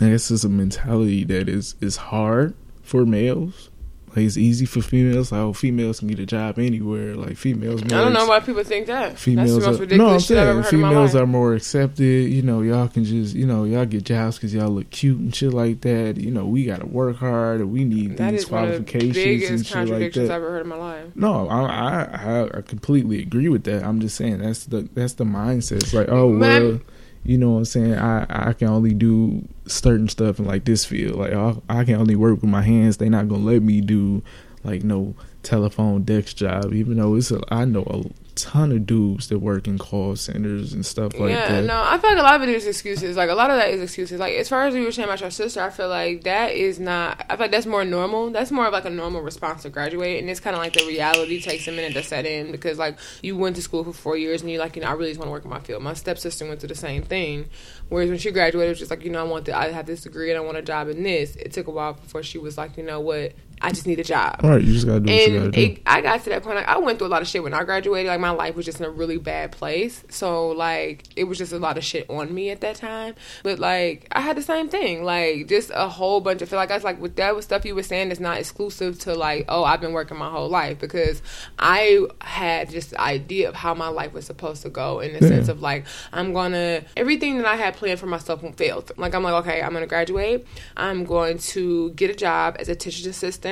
I 0.00 0.10
guess 0.10 0.30
it's 0.30 0.44
a 0.44 0.48
mentality 0.48 1.24
that 1.24 1.48
is 1.48 1.74
is 1.80 1.96
hard 1.96 2.54
for 2.84 3.04
males 3.04 3.68
like 4.14 4.26
it's 4.26 4.36
easy 4.36 4.66
for 4.66 4.82
females. 4.82 5.32
Like 5.32 5.40
oh, 5.40 5.52
females 5.54 6.00
can 6.00 6.08
get 6.08 6.18
a 6.18 6.26
job 6.26 6.58
anywhere. 6.58 7.14
Like 7.14 7.36
females. 7.36 7.82
I 7.82 7.86
don't 7.86 8.12
know 8.12 8.26
why 8.26 8.40
people 8.40 8.62
think 8.62 8.86
that. 8.86 9.18
Females 9.18 9.54
That's 9.54 9.78
the 9.78 9.86
most 9.86 9.90
are, 9.92 9.96
no, 9.96 10.08
I'm 10.08 10.20
saying 10.20 10.62
females 10.64 11.14
are 11.14 11.26
more 11.26 11.54
accepted. 11.54 12.30
You 12.30 12.42
know, 12.42 12.60
y'all 12.60 12.88
can 12.88 13.04
just 13.04 13.34
you 13.34 13.46
know 13.46 13.64
y'all 13.64 13.86
get 13.86 14.04
jobs 14.04 14.36
because 14.36 14.52
y'all 14.52 14.68
look 14.68 14.90
cute 14.90 15.18
and 15.18 15.34
shit 15.34 15.54
like 15.54 15.80
that. 15.80 16.18
You 16.18 16.30
know, 16.30 16.44
we 16.44 16.66
got 16.66 16.80
to 16.80 16.86
work 16.86 17.16
hard 17.16 17.60
and 17.60 17.72
we 17.72 17.84
need 17.84 18.18
that 18.18 18.32
these 18.32 18.44
qualifications 18.44 19.48
the 19.48 19.78
and 19.78 19.88
shit 19.88 20.00
like 20.00 20.12
that. 20.12 20.24
I've 20.24 20.30
ever 20.30 20.50
heard 20.50 20.62
in 20.62 20.68
my 20.68 20.76
life. 20.76 21.06
No, 21.14 21.48
I, 21.48 21.62
I 21.62 22.58
I 22.58 22.60
completely 22.60 23.22
agree 23.22 23.48
with 23.48 23.64
that. 23.64 23.82
I'm 23.82 24.00
just 24.00 24.16
saying 24.16 24.38
that's 24.38 24.66
the 24.66 24.88
that's 24.92 25.14
the 25.14 25.24
mindset. 25.24 25.82
It's 25.82 25.94
like 25.94 26.08
oh 26.10 26.36
well 26.36 26.80
you 27.24 27.38
know 27.38 27.52
what 27.52 27.58
I'm 27.58 27.64
saying? 27.64 27.94
I 27.94 28.26
I 28.28 28.52
can 28.52 28.68
only 28.68 28.94
do 28.94 29.46
certain 29.66 30.08
stuff 30.08 30.38
in 30.38 30.44
like 30.44 30.64
this 30.64 30.84
field. 30.84 31.16
Like 31.16 31.32
I, 31.32 31.54
I 31.68 31.84
can 31.84 31.94
only 31.94 32.16
work 32.16 32.40
with 32.40 32.50
my 32.50 32.62
hands. 32.62 32.96
They 32.96 33.08
not 33.08 33.28
gonna 33.28 33.44
let 33.44 33.62
me 33.62 33.80
do 33.80 34.22
like 34.64 34.82
no 34.82 35.14
telephone 35.42 36.02
desk 36.02 36.36
job. 36.36 36.72
Even 36.74 36.96
though 36.98 37.14
it's 37.14 37.30
a, 37.30 37.40
I 37.48 37.64
know 37.64 38.10
ton 38.34 38.72
of 38.72 38.86
dudes 38.86 39.28
that 39.28 39.38
work 39.38 39.66
in 39.66 39.78
call 39.78 40.16
centers 40.16 40.72
and 40.72 40.84
stuff 40.84 41.18
like 41.18 41.30
yeah, 41.30 41.48
that. 41.48 41.64
no, 41.64 41.82
I 41.84 41.98
feel 41.98 42.10
like 42.10 42.18
a 42.18 42.22
lot 42.22 42.36
of 42.36 42.42
it 42.42 42.48
is 42.48 42.66
excuses. 42.66 43.16
Like 43.16 43.30
a 43.30 43.34
lot 43.34 43.50
of 43.50 43.56
that 43.56 43.70
is 43.70 43.82
excuses. 43.82 44.18
Like 44.18 44.34
as 44.34 44.48
far 44.48 44.66
as 44.66 44.74
you 44.74 44.82
were 44.82 44.92
saying 44.92 45.08
about 45.08 45.20
your 45.20 45.30
sister, 45.30 45.60
I 45.60 45.70
feel 45.70 45.88
like 45.88 46.24
that 46.24 46.52
is 46.52 46.78
not. 46.78 47.24
I 47.28 47.36
feel 47.36 47.44
like 47.44 47.50
that's 47.50 47.66
more 47.66 47.84
normal. 47.84 48.30
That's 48.30 48.50
more 48.50 48.66
of 48.66 48.72
like 48.72 48.84
a 48.84 48.90
normal 48.90 49.22
response 49.22 49.62
to 49.62 49.70
graduate, 49.70 50.20
and 50.20 50.30
it's 50.30 50.40
kind 50.40 50.56
of 50.56 50.62
like 50.62 50.72
the 50.72 50.86
reality 50.86 51.40
takes 51.40 51.68
a 51.68 51.72
minute 51.72 51.92
to 51.94 52.02
set 52.02 52.26
in 52.26 52.52
because 52.52 52.78
like 52.78 52.98
you 53.22 53.36
went 53.36 53.56
to 53.56 53.62
school 53.62 53.84
for 53.84 53.92
four 53.92 54.16
years 54.16 54.42
and 54.42 54.50
you're 54.50 54.60
like, 54.60 54.76
you 54.76 54.82
know, 54.82 54.88
I 54.88 54.92
really 54.92 55.10
just 55.10 55.18
want 55.18 55.28
to 55.28 55.32
work 55.32 55.44
in 55.44 55.50
my 55.50 55.60
field. 55.60 55.82
My 55.82 55.94
stepsister 55.94 56.46
went 56.46 56.60
through 56.60 56.68
the 56.68 56.74
same 56.74 57.02
thing. 57.02 57.48
Whereas 57.88 58.08
when 58.08 58.18
she 58.18 58.30
graduated, 58.30 58.68
it 58.68 58.70
was 58.70 58.78
just 58.78 58.90
like, 58.90 59.04
you 59.04 59.10
know, 59.10 59.20
I 59.20 59.28
want 59.28 59.46
to, 59.46 59.56
I 59.56 59.70
have 59.70 59.86
this 59.86 60.02
degree 60.02 60.30
and 60.30 60.38
I 60.38 60.40
want 60.40 60.56
a 60.56 60.62
job 60.62 60.88
in 60.88 61.02
this. 61.02 61.36
It 61.36 61.52
took 61.52 61.66
a 61.66 61.70
while 61.70 61.92
before 61.92 62.22
she 62.22 62.38
was 62.38 62.56
like, 62.56 62.78
you 62.78 62.82
know 62.82 63.00
what, 63.00 63.34
I 63.62 63.70
just 63.70 63.86
need 63.86 64.00
a 64.00 64.04
job. 64.04 64.40
Right, 64.42 64.60
you 64.60 64.72
just 64.72 64.86
gotta 64.86 65.00
do 65.00 65.12
and 65.12 65.20
what 65.20 65.30
you 65.32 65.38
gotta 65.38 65.74
do. 65.74 65.82
I 65.86 66.00
got 66.00 66.24
to 66.24 66.30
that 66.30 66.42
point. 66.42 66.56
Like, 66.56 66.66
I 66.66 66.78
went 66.78 66.98
through 66.98 67.06
a 67.06 67.14
lot 67.14 67.22
of 67.22 67.28
shit 67.28 67.44
when 67.44 67.54
I 67.54 67.62
graduated. 67.62 68.08
Like 68.08 68.18
my 68.18 68.30
life 68.30 68.56
was 68.56 68.66
just 68.66 68.80
in 68.80 68.86
a 68.86 68.90
really 68.90 69.18
bad 69.18 69.52
place. 69.52 70.02
So 70.08 70.48
like 70.48 71.04
it 71.14 71.24
was 71.24 71.38
just 71.38 71.52
a 71.52 71.58
lot 71.58 71.78
of 71.78 71.84
shit 71.84 72.10
on 72.10 72.34
me 72.34 72.50
at 72.50 72.60
that 72.62 72.74
time. 72.74 73.14
But 73.44 73.60
like 73.60 74.08
I 74.10 74.20
had 74.20 74.36
the 74.36 74.42
same 74.42 74.68
thing. 74.68 75.04
Like 75.04 75.46
just 75.46 75.70
a 75.72 75.88
whole 75.88 76.20
bunch 76.20 76.42
of 76.42 76.48
feel 76.48 76.58
like 76.58 76.72
I 76.72 76.74
was 76.74 76.82
like 76.82 77.00
with 77.00 77.14
that 77.16 77.36
was 77.36 77.44
stuff 77.44 77.64
you 77.64 77.76
were 77.76 77.84
saying 77.84 78.10
is 78.10 78.18
not 78.18 78.38
exclusive 78.38 78.98
to 79.00 79.14
like 79.14 79.44
oh 79.48 79.62
I've 79.62 79.80
been 79.80 79.92
working 79.92 80.18
my 80.18 80.28
whole 80.28 80.48
life 80.48 80.80
because 80.80 81.22
I 81.58 82.06
had 82.20 82.68
just 82.68 82.90
the 82.90 83.00
idea 83.00 83.48
of 83.48 83.54
how 83.54 83.74
my 83.74 83.88
life 83.88 84.12
was 84.12 84.26
supposed 84.26 84.62
to 84.62 84.70
go 84.70 84.98
in 84.98 85.12
the 85.12 85.20
yeah. 85.20 85.28
sense 85.28 85.48
of 85.48 85.62
like 85.62 85.86
I'm 86.12 86.32
gonna 86.32 86.82
everything 86.96 87.36
that 87.36 87.46
I 87.46 87.54
had 87.54 87.76
planned 87.76 88.00
for 88.00 88.06
myself 88.06 88.42
failed. 88.56 88.90
Like 88.96 89.14
I'm 89.14 89.22
like 89.22 89.34
okay 89.44 89.62
I'm 89.62 89.72
gonna 89.72 89.86
graduate. 89.86 90.48
I'm 90.76 91.04
going 91.04 91.38
to 91.38 91.90
get 91.90 92.10
a 92.10 92.14
job 92.14 92.56
as 92.58 92.68
a 92.68 92.74
teacher's 92.74 93.06
assistant 93.06 93.51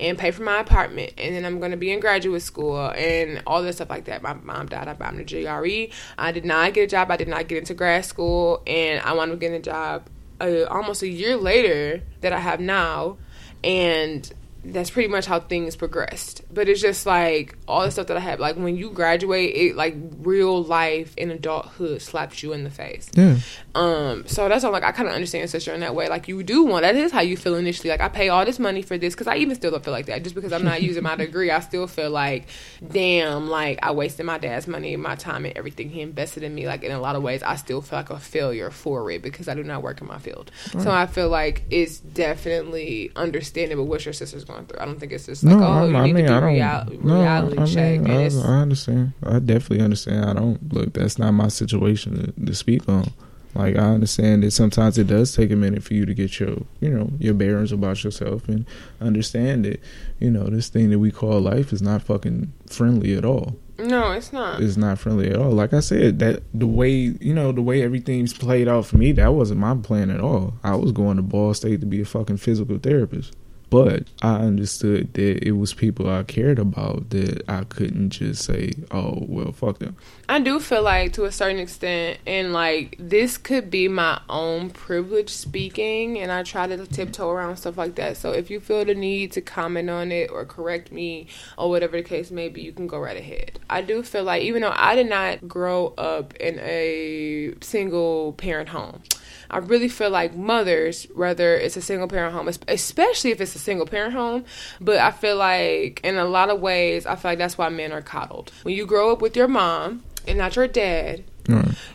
and 0.00 0.18
pay 0.18 0.30
for 0.30 0.42
my 0.42 0.60
apartment. 0.60 1.12
And 1.18 1.34
then 1.34 1.44
I'm 1.44 1.58
going 1.58 1.70
to 1.70 1.76
be 1.76 1.92
in 1.92 2.00
graduate 2.00 2.42
school 2.42 2.90
and 2.90 3.42
all 3.46 3.62
this 3.62 3.76
stuff 3.76 3.90
like 3.90 4.04
that. 4.06 4.22
My 4.22 4.34
mom 4.34 4.66
died. 4.66 4.88
I 4.88 4.94
bought 4.94 5.14
a 5.18 5.24
GRE. 5.24 5.94
I 6.18 6.32
did 6.32 6.44
not 6.44 6.74
get 6.74 6.84
a 6.84 6.86
job. 6.86 7.10
I 7.10 7.16
did 7.16 7.28
not 7.28 7.48
get 7.48 7.58
into 7.58 7.74
grad 7.74 8.04
school. 8.04 8.62
And 8.66 9.00
I 9.00 9.12
wound 9.12 9.32
up 9.32 9.38
getting 9.38 9.56
a 9.56 9.62
job 9.62 10.08
uh, 10.40 10.64
almost 10.64 11.02
a 11.02 11.08
year 11.08 11.36
later 11.36 12.02
that 12.20 12.32
I 12.32 12.40
have 12.40 12.60
now. 12.60 13.18
And 13.64 14.30
that's 14.72 14.90
pretty 14.90 15.08
much 15.08 15.26
how 15.26 15.40
things 15.40 15.76
progressed. 15.76 16.42
But 16.52 16.68
it's 16.68 16.80
just 16.80 17.06
like 17.06 17.56
all 17.68 17.84
the 17.84 17.90
stuff 17.90 18.08
that 18.08 18.16
I 18.16 18.20
had. 18.20 18.40
Like 18.40 18.56
when 18.56 18.76
you 18.76 18.90
graduate, 18.90 19.54
it 19.54 19.76
like 19.76 19.94
real 20.18 20.62
life 20.62 21.14
in 21.16 21.30
adulthood 21.30 22.02
slaps 22.02 22.42
you 22.42 22.52
in 22.52 22.64
the 22.64 22.70
face. 22.70 23.10
Yeah. 23.14 23.38
Um. 23.74 24.26
So 24.26 24.48
that's 24.48 24.64
all. 24.64 24.72
Like 24.72 24.82
I 24.82 24.92
kind 24.92 25.08
of 25.08 25.14
understand 25.14 25.40
your 25.40 25.48
sister 25.48 25.72
in 25.72 25.80
that 25.80 25.94
way. 25.94 26.08
Like 26.08 26.28
you 26.28 26.42
do 26.42 26.64
want 26.64 26.82
that 26.82 26.96
is 26.96 27.12
how 27.12 27.20
you 27.20 27.36
feel 27.36 27.54
initially. 27.54 27.90
Like 27.90 28.00
I 28.00 28.08
pay 28.08 28.28
all 28.28 28.44
this 28.44 28.58
money 28.58 28.82
for 28.82 28.98
this 28.98 29.14
because 29.14 29.26
I 29.26 29.36
even 29.36 29.54
still 29.54 29.70
don't 29.70 29.84
feel 29.84 29.92
like 29.92 30.06
that. 30.06 30.22
Just 30.22 30.34
because 30.34 30.52
I'm 30.52 30.64
not 30.64 30.82
using 30.82 31.02
my 31.02 31.16
degree, 31.16 31.50
I 31.50 31.60
still 31.60 31.86
feel 31.86 32.10
like, 32.10 32.48
damn, 32.86 33.48
like 33.48 33.78
I 33.82 33.92
wasted 33.92 34.26
my 34.26 34.38
dad's 34.38 34.66
money, 34.66 34.96
my 34.96 35.14
time, 35.14 35.44
and 35.44 35.56
everything 35.56 35.90
he 35.90 36.00
invested 36.00 36.42
in 36.42 36.54
me. 36.54 36.66
Like 36.66 36.82
in 36.82 36.92
a 36.92 37.00
lot 37.00 37.16
of 37.16 37.22
ways, 37.22 37.42
I 37.42 37.56
still 37.56 37.82
feel 37.82 37.98
like 37.98 38.10
a 38.10 38.18
failure 38.18 38.70
for 38.70 39.10
it 39.10 39.22
because 39.22 39.48
I 39.48 39.54
do 39.54 39.62
not 39.62 39.82
work 39.82 40.00
in 40.00 40.06
my 40.06 40.18
field. 40.18 40.50
Right. 40.74 40.82
So 40.82 40.90
I 40.90 41.06
feel 41.06 41.28
like 41.28 41.64
it's 41.70 41.98
definitely 41.98 43.12
understandable 43.14 43.86
what 43.86 44.04
your 44.04 44.14
sister's 44.14 44.44
going 44.44 44.55
going 44.56 44.66
through. 44.66 44.80
I 44.80 44.84
don't 44.84 44.98
think 44.98 45.12
it's 45.12 45.26
just 45.26 45.44
like, 45.44 45.56
no, 45.56 45.64
oh, 45.64 45.88
you 45.88 45.96
I 45.96 46.06
need 46.06 46.14
mean, 46.14 46.26
to 46.26 46.40
do 46.40 46.46
real, 46.46 47.00
no, 47.02 47.20
reality 47.20 47.58
I 47.58 47.66
check. 47.66 48.08
I, 48.08 48.12
I, 48.12 48.60
understand. 48.60 49.12
I 49.22 49.38
definitely 49.38 49.82
understand. 49.82 50.24
I 50.24 50.32
don't 50.32 50.72
look. 50.72 50.94
That's 50.94 51.18
not 51.18 51.32
my 51.32 51.48
situation 51.48 52.34
to, 52.34 52.46
to 52.46 52.54
speak 52.54 52.88
on. 52.88 53.12
Like 53.54 53.76
I 53.76 53.88
understand 53.88 54.42
that 54.42 54.50
sometimes 54.50 54.98
it 54.98 55.06
does 55.06 55.34
take 55.34 55.50
a 55.50 55.56
minute 55.56 55.82
for 55.82 55.94
you 55.94 56.04
to 56.04 56.12
get 56.12 56.38
your, 56.38 56.58
you 56.80 56.90
know, 56.90 57.10
your 57.18 57.32
bearings 57.32 57.72
about 57.72 58.04
yourself 58.04 58.46
and 58.48 58.66
understand 59.00 59.64
that, 59.64 59.80
you 60.20 60.30
know, 60.30 60.44
this 60.44 60.68
thing 60.68 60.90
that 60.90 60.98
we 60.98 61.10
call 61.10 61.40
life 61.40 61.72
is 61.72 61.80
not 61.80 62.02
fucking 62.02 62.52
friendly 62.66 63.16
at 63.16 63.24
all. 63.24 63.56
No, 63.78 64.12
it's 64.12 64.30
not. 64.32 64.62
It's 64.62 64.76
not 64.76 64.98
friendly 64.98 65.30
at 65.30 65.36
all. 65.36 65.52
Like 65.52 65.72
I 65.72 65.80
said, 65.80 66.18
that 66.18 66.42
the 66.52 66.66
way 66.66 66.90
you 66.90 67.34
know 67.34 67.52
the 67.52 67.62
way 67.62 67.82
everything's 67.82 68.32
played 68.32 68.68
out 68.68 68.86
for 68.86 68.98
me, 68.98 69.12
that 69.12 69.34
wasn't 69.34 69.60
my 69.60 69.74
plan 69.74 70.10
at 70.10 70.20
all. 70.20 70.54
I 70.62 70.74
was 70.76 70.92
going 70.92 71.16
to 71.16 71.22
Ball 71.22 71.54
State 71.54 71.80
to 71.80 71.86
be 71.86 72.00
a 72.00 72.06
fucking 72.06 72.38
physical 72.38 72.78
therapist. 72.78 73.34
But 73.68 74.04
I 74.22 74.36
understood 74.36 75.12
that 75.14 75.44
it 75.44 75.52
was 75.52 75.74
people 75.74 76.08
I 76.08 76.22
cared 76.22 76.60
about 76.60 77.10
that 77.10 77.42
I 77.48 77.64
couldn't 77.64 78.10
just 78.10 78.44
say, 78.44 78.74
oh, 78.92 79.24
well, 79.26 79.50
fuck 79.50 79.80
them. 79.80 79.96
I 80.28 80.38
do 80.38 80.60
feel 80.60 80.82
like 80.82 81.12
to 81.14 81.24
a 81.24 81.32
certain 81.32 81.58
extent, 81.58 82.18
and 82.26 82.52
like 82.52 82.96
this 82.98 83.36
could 83.36 83.68
be 83.68 83.88
my 83.88 84.20
own 84.28 84.70
privilege 84.70 85.30
speaking, 85.30 86.18
and 86.18 86.30
I 86.30 86.44
try 86.44 86.68
to 86.68 86.86
tiptoe 86.86 87.28
around 87.28 87.56
stuff 87.56 87.76
like 87.76 87.96
that. 87.96 88.16
So 88.16 88.30
if 88.30 88.50
you 88.50 88.60
feel 88.60 88.84
the 88.84 88.94
need 88.94 89.32
to 89.32 89.40
comment 89.40 89.90
on 89.90 90.12
it 90.12 90.30
or 90.30 90.44
correct 90.44 90.92
me 90.92 91.26
or 91.58 91.68
whatever 91.68 91.96
the 91.96 92.04
case 92.04 92.30
may 92.30 92.48
be, 92.48 92.62
you 92.62 92.72
can 92.72 92.86
go 92.86 93.00
right 93.00 93.16
ahead. 93.16 93.58
I 93.68 93.82
do 93.82 94.04
feel 94.04 94.22
like, 94.22 94.42
even 94.42 94.62
though 94.62 94.74
I 94.74 94.94
did 94.94 95.08
not 95.08 95.48
grow 95.48 95.88
up 95.98 96.34
in 96.36 96.60
a 96.60 97.54
single 97.60 98.32
parent 98.34 98.68
home, 98.68 99.02
I 99.50 99.58
really 99.58 99.88
feel 99.88 100.10
like 100.10 100.34
mothers, 100.34 101.06
whether 101.14 101.54
it's 101.54 101.76
a 101.76 101.82
single 101.82 102.08
parent 102.08 102.34
home, 102.34 102.48
especially 102.68 103.30
if 103.30 103.40
it's 103.40 103.54
a 103.54 103.58
single 103.60 103.86
parent 103.86 104.12
home, 104.12 104.44
but 104.80 104.98
I 104.98 105.10
feel 105.10 105.36
like 105.36 106.00
in 106.02 106.16
a 106.16 106.24
lot 106.24 106.50
of 106.50 106.60
ways, 106.60 107.06
I 107.06 107.16
feel 107.16 107.32
like 107.32 107.38
that's 107.38 107.58
why 107.58 107.68
men 107.68 107.92
are 107.92 108.02
coddled. 108.02 108.52
When 108.62 108.74
you 108.74 108.86
grow 108.86 109.12
up 109.12 109.22
with 109.22 109.36
your 109.36 109.48
mom 109.48 110.02
and 110.26 110.38
not 110.38 110.56
your 110.56 110.66
dad, 110.66 111.24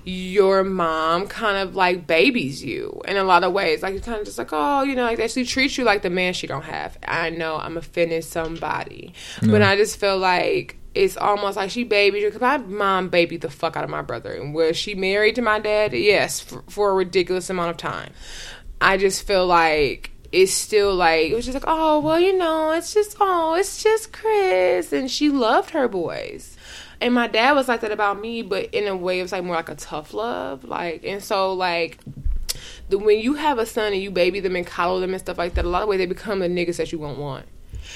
your 0.06 0.64
mom 0.64 1.28
kind 1.28 1.58
of 1.58 1.76
like 1.76 2.08
babies 2.08 2.64
you 2.64 3.02
in 3.06 3.18
a 3.18 3.24
lot 3.24 3.44
of 3.44 3.52
ways. 3.52 3.84
Like 3.84 3.96
it's 3.96 4.06
kind 4.06 4.20
of 4.20 4.26
just 4.26 4.38
like, 4.38 4.50
oh, 4.52 4.84
you 4.84 4.96
know, 4.96 5.04
like 5.04 5.30
she 5.30 5.46
treats 5.46 5.78
you 5.78 5.84
like 5.84 6.02
the 6.02 6.10
man 6.10 6.34
she 6.34 6.48
don't 6.48 6.64
have. 6.64 6.98
I 7.06 7.30
know 7.30 7.58
I'm 7.58 7.76
offending 7.78 8.22
somebody, 8.22 9.14
but 9.42 9.62
I 9.62 9.76
just 9.76 10.00
feel 10.00 10.18
like 10.18 10.78
it's 10.94 11.18
almost 11.18 11.58
like 11.58 11.72
she 11.72 11.84
babied 11.84 12.22
you. 12.22 12.28
Because 12.28 12.42
my 12.42 12.58
mom 12.58 13.10
babied 13.10 13.42
the 13.42 13.50
fuck 13.50 13.76
out 13.76 13.84
of 13.84 13.90
my 13.90 14.02
brother. 14.02 14.34
And 14.34 14.54
was 14.54 14.78
she 14.78 14.96
married 14.96 15.36
to 15.36 15.42
my 15.42 15.60
dad? 15.60 15.94
Yes, 15.94 16.40
for, 16.40 16.64
for 16.70 16.92
a 16.92 16.94
ridiculous 16.94 17.50
amount 17.50 17.72
of 17.72 17.78
time. 17.78 18.12
I 18.80 18.98
just 18.98 19.26
feel 19.26 19.46
like 19.46 20.12
it's 20.32 20.54
still 20.54 20.96
like 20.96 21.30
it 21.30 21.36
was 21.36 21.46
just 21.46 21.56
like 21.56 21.66
oh 21.68 22.00
well 22.00 22.20
you 22.20 22.36
know 22.38 22.72
it's 22.72 22.94
just 22.94 23.18
oh 23.20 23.54
it's 23.56 23.84
just 23.84 24.14
Chris 24.14 24.94
and 24.94 25.12
she 25.12 25.30
loved 25.30 25.72
her 25.72 25.90
boys 25.90 26.56
and 27.02 27.14
my 27.14 27.28
dad 27.28 27.54
was 27.54 27.68
like 27.68 27.82
that 27.82 27.92
about 27.92 28.20
me 28.20 28.42
but 28.42 28.74
in 28.74 28.88
a 28.88 28.96
way 28.96 29.20
it 29.20 29.24
was 29.24 29.34
like 29.34 29.44
more 29.44 29.56
like 29.56 29.70
a 29.70 29.76
tough 29.76 30.14
love 30.14 30.64
like 30.64 31.04
and 31.04 31.22
so 31.22 31.54
like 31.54 32.00
the, 32.90 32.98
when 32.98 33.20
you 33.20 33.34
have 33.34 33.58
a 33.58 33.66
son 33.66 33.92
and 33.92 34.02
you 34.02 34.10
baby 34.10 34.40
them 34.40 34.56
and 34.56 34.66
coddle 34.66 35.00
them 35.02 35.12
and 35.12 35.20
stuff 35.20 35.38
like 35.38 35.54
that 35.56 35.66
a 35.66 35.70
lot 35.70 35.82
of 35.82 35.90
ways 35.90 35.98
they 35.98 36.06
become 36.06 36.40
the 36.40 36.48
niggas 36.48 36.78
that 36.78 36.92
you 36.92 37.00
won't 37.00 37.20
want 37.20 37.46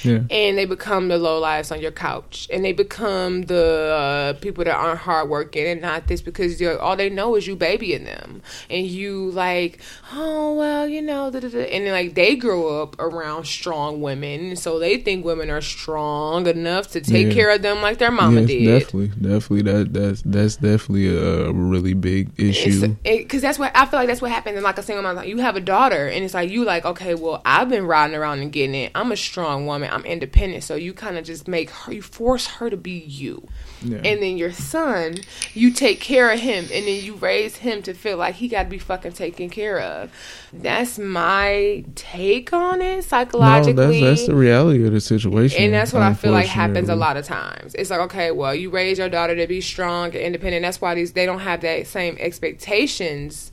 yeah. 0.03 0.23
And 0.29 0.57
they 0.57 0.65
become 0.65 1.07
the 1.07 1.17
low 1.17 1.39
lives 1.39 1.71
on 1.71 1.81
your 1.81 1.91
couch, 1.91 2.47
and 2.51 2.63
they 2.63 2.73
become 2.73 3.43
the 3.43 4.35
uh, 4.35 4.39
people 4.39 4.63
that 4.63 4.75
aren't 4.75 4.99
hardworking 4.99 5.65
and 5.65 5.81
not 5.81 6.07
this 6.07 6.21
because 6.21 6.61
all 6.61 6.95
they 6.95 7.09
know 7.09 7.35
is 7.35 7.47
you 7.47 7.55
babying 7.55 8.05
them, 8.05 8.41
and 8.69 8.85
you 8.85 9.31
like, 9.31 9.79
oh 10.13 10.53
well, 10.53 10.87
you 10.87 11.01
know, 11.01 11.29
da, 11.31 11.39
da, 11.39 11.49
da. 11.49 11.59
and 11.59 11.85
then 11.85 11.91
like 11.91 12.15
they 12.15 12.35
grow 12.35 12.81
up 12.81 12.99
around 12.99 13.45
strong 13.45 14.01
women, 14.01 14.55
so 14.55 14.79
they 14.79 14.97
think 14.97 15.25
women 15.25 15.49
are 15.49 15.61
strong 15.61 16.47
enough 16.47 16.89
to 16.91 17.01
take 17.01 17.27
yeah. 17.27 17.33
care 17.33 17.49
of 17.51 17.61
them 17.61 17.81
like 17.81 17.97
their 17.97 18.11
mama 18.11 18.41
yes, 18.41 18.47
did. 18.47 18.65
Definitely, 18.65 19.07
definitely, 19.07 19.61
that 19.63 19.93
that's 19.93 20.21
that's 20.23 20.55
definitely 20.57 21.15
a 21.15 21.51
really 21.51 21.93
big 21.93 22.31
issue. 22.37 22.95
Because 23.03 23.39
it, 23.39 23.41
that's 23.41 23.59
what 23.59 23.71
I 23.75 23.85
feel 23.85 23.99
like 23.99 24.07
that's 24.07 24.21
what 24.21 24.31
happens 24.31 24.57
in 24.57 24.63
like 24.63 24.77
a 24.77 24.83
single 24.83 25.03
mom. 25.03 25.23
You 25.25 25.37
have 25.39 25.55
a 25.55 25.61
daughter, 25.61 26.07
and 26.07 26.23
it's 26.23 26.33
like 26.33 26.49
you 26.49 26.63
like, 26.63 26.85
okay, 26.85 27.15
well, 27.15 27.41
I've 27.45 27.69
been 27.69 27.85
riding 27.85 28.15
around 28.15 28.39
and 28.39 28.51
getting 28.51 28.75
it. 28.75 28.91
I'm 28.95 29.11
a 29.11 29.17
strong 29.17 29.65
woman. 29.65 29.74
I'm 29.83 30.05
independent. 30.05 30.63
So 30.63 30.75
you 30.75 30.93
kind 30.93 31.17
of 31.17 31.25
just 31.25 31.47
make 31.47 31.69
her, 31.69 31.93
you 31.93 32.01
force 32.01 32.47
her 32.47 32.69
to 32.69 32.77
be 32.77 32.91
you. 32.91 33.47
Yeah. 33.81 33.97
And 33.97 34.21
then 34.21 34.37
your 34.37 34.51
son, 34.51 35.17
you 35.53 35.71
take 35.71 35.99
care 35.99 36.31
of 36.31 36.39
him 36.39 36.65
and 36.71 36.87
then 36.87 37.03
you 37.03 37.15
raise 37.15 37.57
him 37.57 37.81
to 37.83 37.93
feel 37.93 38.17
like 38.17 38.35
he 38.35 38.47
got 38.47 38.63
to 38.63 38.69
be 38.69 38.77
fucking 38.77 39.13
taken 39.13 39.49
care 39.49 39.79
of. 39.79 40.11
That's 40.53 40.97
my 40.97 41.83
take 41.95 42.53
on 42.53 42.81
it 42.81 43.03
psychologically. 43.03 43.73
No, 43.73 43.91
that's, 43.91 44.21
that's 44.21 44.27
the 44.27 44.35
reality 44.35 44.85
of 44.85 44.93
the 44.93 45.01
situation. 45.01 45.63
And 45.63 45.73
that's 45.73 45.93
what 45.93 46.01
I 46.01 46.13
feel 46.13 46.31
like 46.31 46.47
happens 46.47 46.89
a 46.89 46.95
lot 46.95 47.17
of 47.17 47.25
times. 47.25 47.75
It's 47.75 47.89
like, 47.89 48.01
okay, 48.01 48.31
well, 48.31 48.55
you 48.55 48.69
raise 48.69 48.97
your 48.97 49.09
daughter 49.09 49.35
to 49.35 49.47
be 49.47 49.61
strong 49.61 50.07
and 50.07 50.15
independent. 50.15 50.63
That's 50.63 50.81
why 50.81 50.95
these 50.95 51.13
they 51.13 51.25
don't 51.25 51.39
have 51.39 51.61
that 51.61 51.87
same 51.87 52.17
expectations 52.19 53.51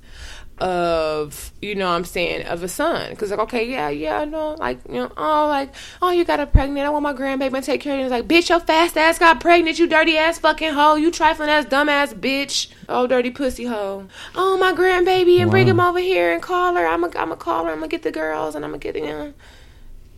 of 0.62 1.52
you 1.60 1.74
know 1.74 1.88
I'm 1.88 2.04
saying 2.04 2.46
of 2.46 2.62
a 2.62 2.68
son. 2.68 3.10
Because 3.10 3.30
like 3.30 3.40
okay 3.40 3.68
yeah 3.68 3.88
yeah 3.88 4.24
no 4.24 4.54
like 4.54 4.78
you 4.88 4.94
know 4.94 5.12
oh 5.16 5.48
like 5.48 5.74
oh 6.00 6.10
you 6.10 6.24
got 6.24 6.38
a 6.38 6.46
pregnant. 6.46 6.86
I 6.86 6.90
want 6.90 7.02
my 7.02 7.12
grandbaby 7.12 7.54
to 7.54 7.62
take 7.62 7.80
care 7.80 7.94
of 7.94 7.98
you. 7.98 8.04
It's 8.06 8.12
like 8.12 8.28
bitch 8.28 8.48
your 8.48 8.60
fast 8.60 8.96
ass 8.96 9.18
got 9.18 9.40
pregnant 9.40 9.80
you 9.80 9.88
dirty 9.88 10.16
ass 10.16 10.38
fucking 10.38 10.72
hoe. 10.72 10.94
You 10.94 11.10
trifling 11.10 11.50
ass 11.50 11.64
dumb 11.64 11.88
ass 11.88 12.14
bitch. 12.14 12.68
Oh 12.88 13.08
dirty 13.08 13.30
pussy 13.30 13.64
hoe. 13.64 14.06
Oh 14.36 14.56
my 14.56 14.72
grandbaby 14.72 15.38
and 15.38 15.46
wow. 15.46 15.50
bring 15.50 15.66
him 15.66 15.80
over 15.80 15.98
here 15.98 16.32
and 16.32 16.40
call 16.40 16.74
her. 16.76 16.86
I'm 16.86 17.00
gonna 17.00 17.18
I'm 17.18 17.28
gonna 17.28 17.36
call 17.36 17.64
her. 17.64 17.72
I'm 17.72 17.78
gonna 17.78 17.88
get 17.88 18.04
the 18.04 18.12
girls 18.12 18.54
and 18.54 18.64
I'm 18.64 18.70
gonna 18.70 18.78
get 18.78 18.94
you 18.94 19.06
know 19.06 19.34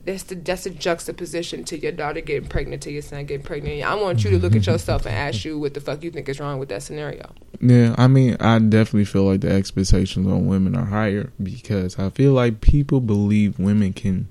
that's 0.05 0.25
the 0.25 0.35
that's 0.35 0.67
a 0.67 0.71
juxtaposition 0.71 1.65
to 1.65 1.79
your 1.79 1.93
daughter 1.93 2.21
getting 2.21 2.49
pregnant 2.49 2.83
to 2.83 2.93
your 2.93 3.03
son 3.03 3.25
getting 3.27 3.45
pregnant. 3.45 3.83
I 3.83 3.95
want 3.95 4.25
you 4.25 4.31
to 4.31 4.39
look 4.39 4.55
at 4.55 4.67
yourself 4.67 5.07
and 5.07 5.15
ask 5.15 5.45
you 5.45 5.59
what 5.59 5.75
the 5.75 5.81
fuck 5.81 6.03
you 6.03 6.11
think 6.11 6.29
is 6.29 6.41
wrong 6.41 6.59
with 6.59 6.69
that 6.69 6.83
scenario. 6.83 7.31
Yeah, 7.61 7.95
I 7.97 8.09
mean, 8.09 8.37
I 8.41 8.59
definitely 8.59 9.07
feel 9.07 9.25
like 9.25 9.41
the 9.41 9.51
expectations 9.51 10.27
on 10.27 10.47
women 10.47 10.77
are 10.77 10.85
higher 10.85 11.33
because 11.43 11.99
I 11.99 12.11
feel 12.11 12.33
like 12.33 12.61
people 12.61 13.01
believe 13.01 13.59
women 13.59 13.93
can 13.93 14.29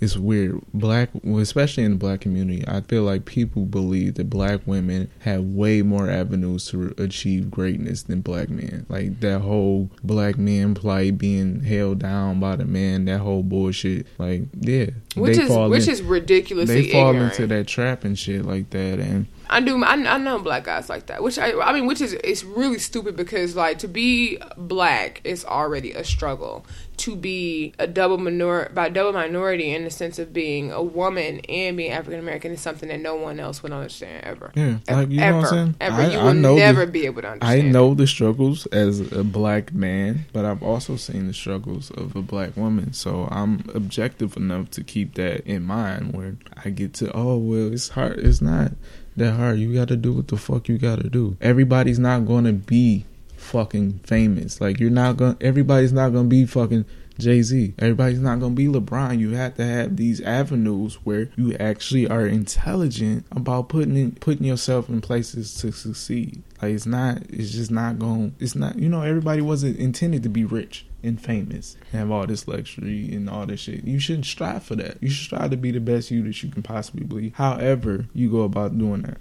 it's 0.00 0.16
weird. 0.16 0.60
Black, 0.74 1.10
especially 1.24 1.84
in 1.84 1.92
the 1.92 1.96
black 1.98 2.20
community, 2.20 2.64
I 2.66 2.80
feel 2.82 3.02
like 3.02 3.24
people 3.24 3.64
believe 3.64 4.14
that 4.14 4.30
black 4.30 4.60
women 4.66 5.10
have 5.20 5.44
way 5.44 5.82
more 5.82 6.10
avenues 6.10 6.66
to 6.70 6.94
achieve 6.98 7.50
greatness 7.50 8.02
than 8.02 8.20
black 8.20 8.48
men. 8.48 8.86
Like 8.88 9.20
that 9.20 9.40
whole 9.40 9.90
black 10.02 10.38
man 10.38 10.74
plight 10.74 11.18
being 11.18 11.62
held 11.62 12.00
down 12.00 12.40
by 12.40 12.56
the 12.56 12.64
man, 12.64 13.04
that 13.06 13.18
whole 13.18 13.42
bullshit. 13.42 14.06
Like, 14.18 14.42
yeah, 14.58 14.86
which 15.14 15.38
is 15.38 15.50
which 15.50 15.84
in, 15.84 15.90
is 15.90 16.02
ridiculously. 16.02 16.82
They 16.82 16.92
fall 16.92 17.10
ignorant. 17.10 17.32
into 17.32 17.46
that 17.48 17.66
trap 17.66 18.04
and 18.04 18.18
shit 18.18 18.44
like 18.44 18.70
that, 18.70 18.98
and 18.98 19.26
I 19.48 19.60
do. 19.60 19.82
I, 19.82 19.92
I 19.92 20.18
know 20.18 20.38
black 20.38 20.64
guys 20.64 20.88
like 20.88 21.06
that. 21.06 21.22
Which 21.22 21.38
I, 21.38 21.58
I 21.60 21.72
mean, 21.72 21.86
which 21.86 22.00
is 22.00 22.12
it's 22.12 22.44
really 22.44 22.78
stupid 22.78 23.16
because 23.16 23.54
like 23.54 23.78
to 23.80 23.88
be 23.88 24.38
black 24.56 25.20
is 25.24 25.44
already 25.44 25.92
a 25.92 26.04
struggle. 26.04 26.66
To 26.98 27.14
be 27.14 27.74
a 27.78 27.86
double 27.86 28.16
minor 28.16 28.70
by 28.70 28.88
double 28.88 29.12
minority 29.12 29.74
in 29.74 29.84
the 29.84 29.90
sense 29.90 30.18
of 30.18 30.32
being 30.32 30.72
a 30.72 30.82
woman 30.82 31.40
and 31.40 31.76
being 31.76 31.92
African 31.92 32.18
American 32.18 32.52
is 32.52 32.60
something 32.60 32.88
that 32.88 33.00
no 33.00 33.16
one 33.16 33.38
else 33.38 33.62
would 33.62 33.72
understand 33.72 34.24
ever. 34.24 34.50
Yeah, 34.54 34.78
like 34.88 35.10
you 35.10 35.20
ever, 35.20 35.42
know 35.42 35.46
saying. 35.46 35.74
Ever, 35.78 36.02
I, 36.02 36.06
you 36.06 36.18
will 36.18 36.32
never 36.32 36.86
the, 36.86 36.92
be 36.92 37.04
able 37.04 37.20
to 37.22 37.32
understand. 37.32 37.68
I 37.68 37.70
know 37.70 37.92
the 37.92 38.06
struggles 38.06 38.64
as 38.66 39.12
a 39.12 39.22
black 39.22 39.74
man, 39.74 40.24
but 40.32 40.46
I've 40.46 40.62
also 40.62 40.96
seen 40.96 41.26
the 41.26 41.34
struggles 41.34 41.90
of 41.90 42.16
a 42.16 42.22
black 42.22 42.56
woman. 42.56 42.94
So 42.94 43.28
I'm 43.30 43.64
objective 43.74 44.36
enough 44.36 44.70
to 44.70 44.82
keep 44.82 45.14
that 45.16 45.46
in 45.46 45.64
mind. 45.64 46.14
Where 46.14 46.36
I 46.64 46.70
get 46.70 46.94
to, 46.94 47.14
oh 47.14 47.36
well, 47.36 47.72
it's 47.74 47.90
hard. 47.90 48.18
It's 48.20 48.40
not 48.40 48.72
that 49.16 49.32
hard. 49.32 49.58
You 49.58 49.74
got 49.74 49.88
to 49.88 49.96
do 49.96 50.12
what 50.12 50.28
the 50.28 50.36
fuck 50.36 50.68
you 50.68 50.78
got 50.78 51.00
to 51.00 51.08
do. 51.08 51.36
Everybody's 51.40 51.98
not 51.98 52.26
going 52.26 52.44
to 52.44 52.52
be 52.52 53.04
fucking 53.36 54.00
famous. 54.00 54.60
Like 54.60 54.80
you're 54.80 54.90
not 54.90 55.16
going 55.16 55.36
to 55.36 55.46
everybody's 55.46 55.92
not 55.92 56.10
going 56.10 56.26
to 56.26 56.30
be 56.30 56.46
fucking 56.46 56.84
Jay-Z. 57.18 57.74
Everybody's 57.78 58.20
not 58.20 58.40
going 58.40 58.54
to 58.54 58.56
be 58.56 58.68
LeBron. 58.68 59.18
You 59.18 59.30
have 59.32 59.54
to 59.56 59.64
have 59.64 59.96
these 59.96 60.20
avenues 60.20 60.96
where 61.04 61.30
you 61.36 61.54
actually 61.54 62.08
are 62.08 62.26
intelligent 62.26 63.26
about 63.30 63.68
putting 63.68 63.96
in, 63.96 64.12
putting 64.12 64.46
yourself 64.46 64.88
in 64.88 65.00
places 65.00 65.54
to 65.56 65.72
succeed. 65.72 66.42
Like 66.60 66.72
it's 66.72 66.86
not 66.86 67.22
it's 67.28 67.52
just 67.52 67.70
not 67.70 67.98
going 67.98 68.34
it's 68.38 68.54
not 68.54 68.78
you 68.78 68.88
know 68.88 69.02
everybody 69.02 69.42
wasn't 69.42 69.76
intended 69.76 70.22
to 70.22 70.28
be 70.28 70.44
rich 70.44 70.86
and 71.02 71.20
famous 71.20 71.76
and 71.92 72.00
have 72.00 72.10
all 72.10 72.26
this 72.26 72.48
luxury 72.48 73.12
and 73.14 73.28
all 73.28 73.46
this 73.46 73.60
shit. 73.60 73.84
You 73.84 73.98
shouldn't 73.98 74.26
strive 74.26 74.62
for 74.62 74.74
that. 74.76 75.02
You 75.02 75.10
should 75.10 75.26
strive 75.26 75.50
to 75.50 75.56
be 75.56 75.70
the 75.70 75.80
best 75.80 76.10
you 76.10 76.22
that 76.24 76.42
you 76.42 76.50
can 76.50 76.62
possibly 76.62 77.04
be. 77.04 77.30
However, 77.30 78.06
you 78.14 78.30
go 78.30 78.42
about 78.42 78.78
doing 78.78 79.02
that. 79.02 79.18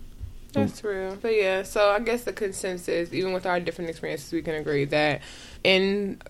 That's 0.54 0.80
true. 0.80 1.18
But 1.22 1.36
yeah, 1.36 1.64
so 1.64 1.90
I 1.90 2.00
guess 2.00 2.24
the 2.24 2.34
consensus, 2.34 3.14
even 3.14 3.34
with 3.34 3.46
our 3.46 3.60
different 3.60 3.90
experiences, 3.90 4.32
we 4.32 4.42
can 4.42 4.56
agree 4.56 4.86
that 4.86 5.22
in 5.66 6.22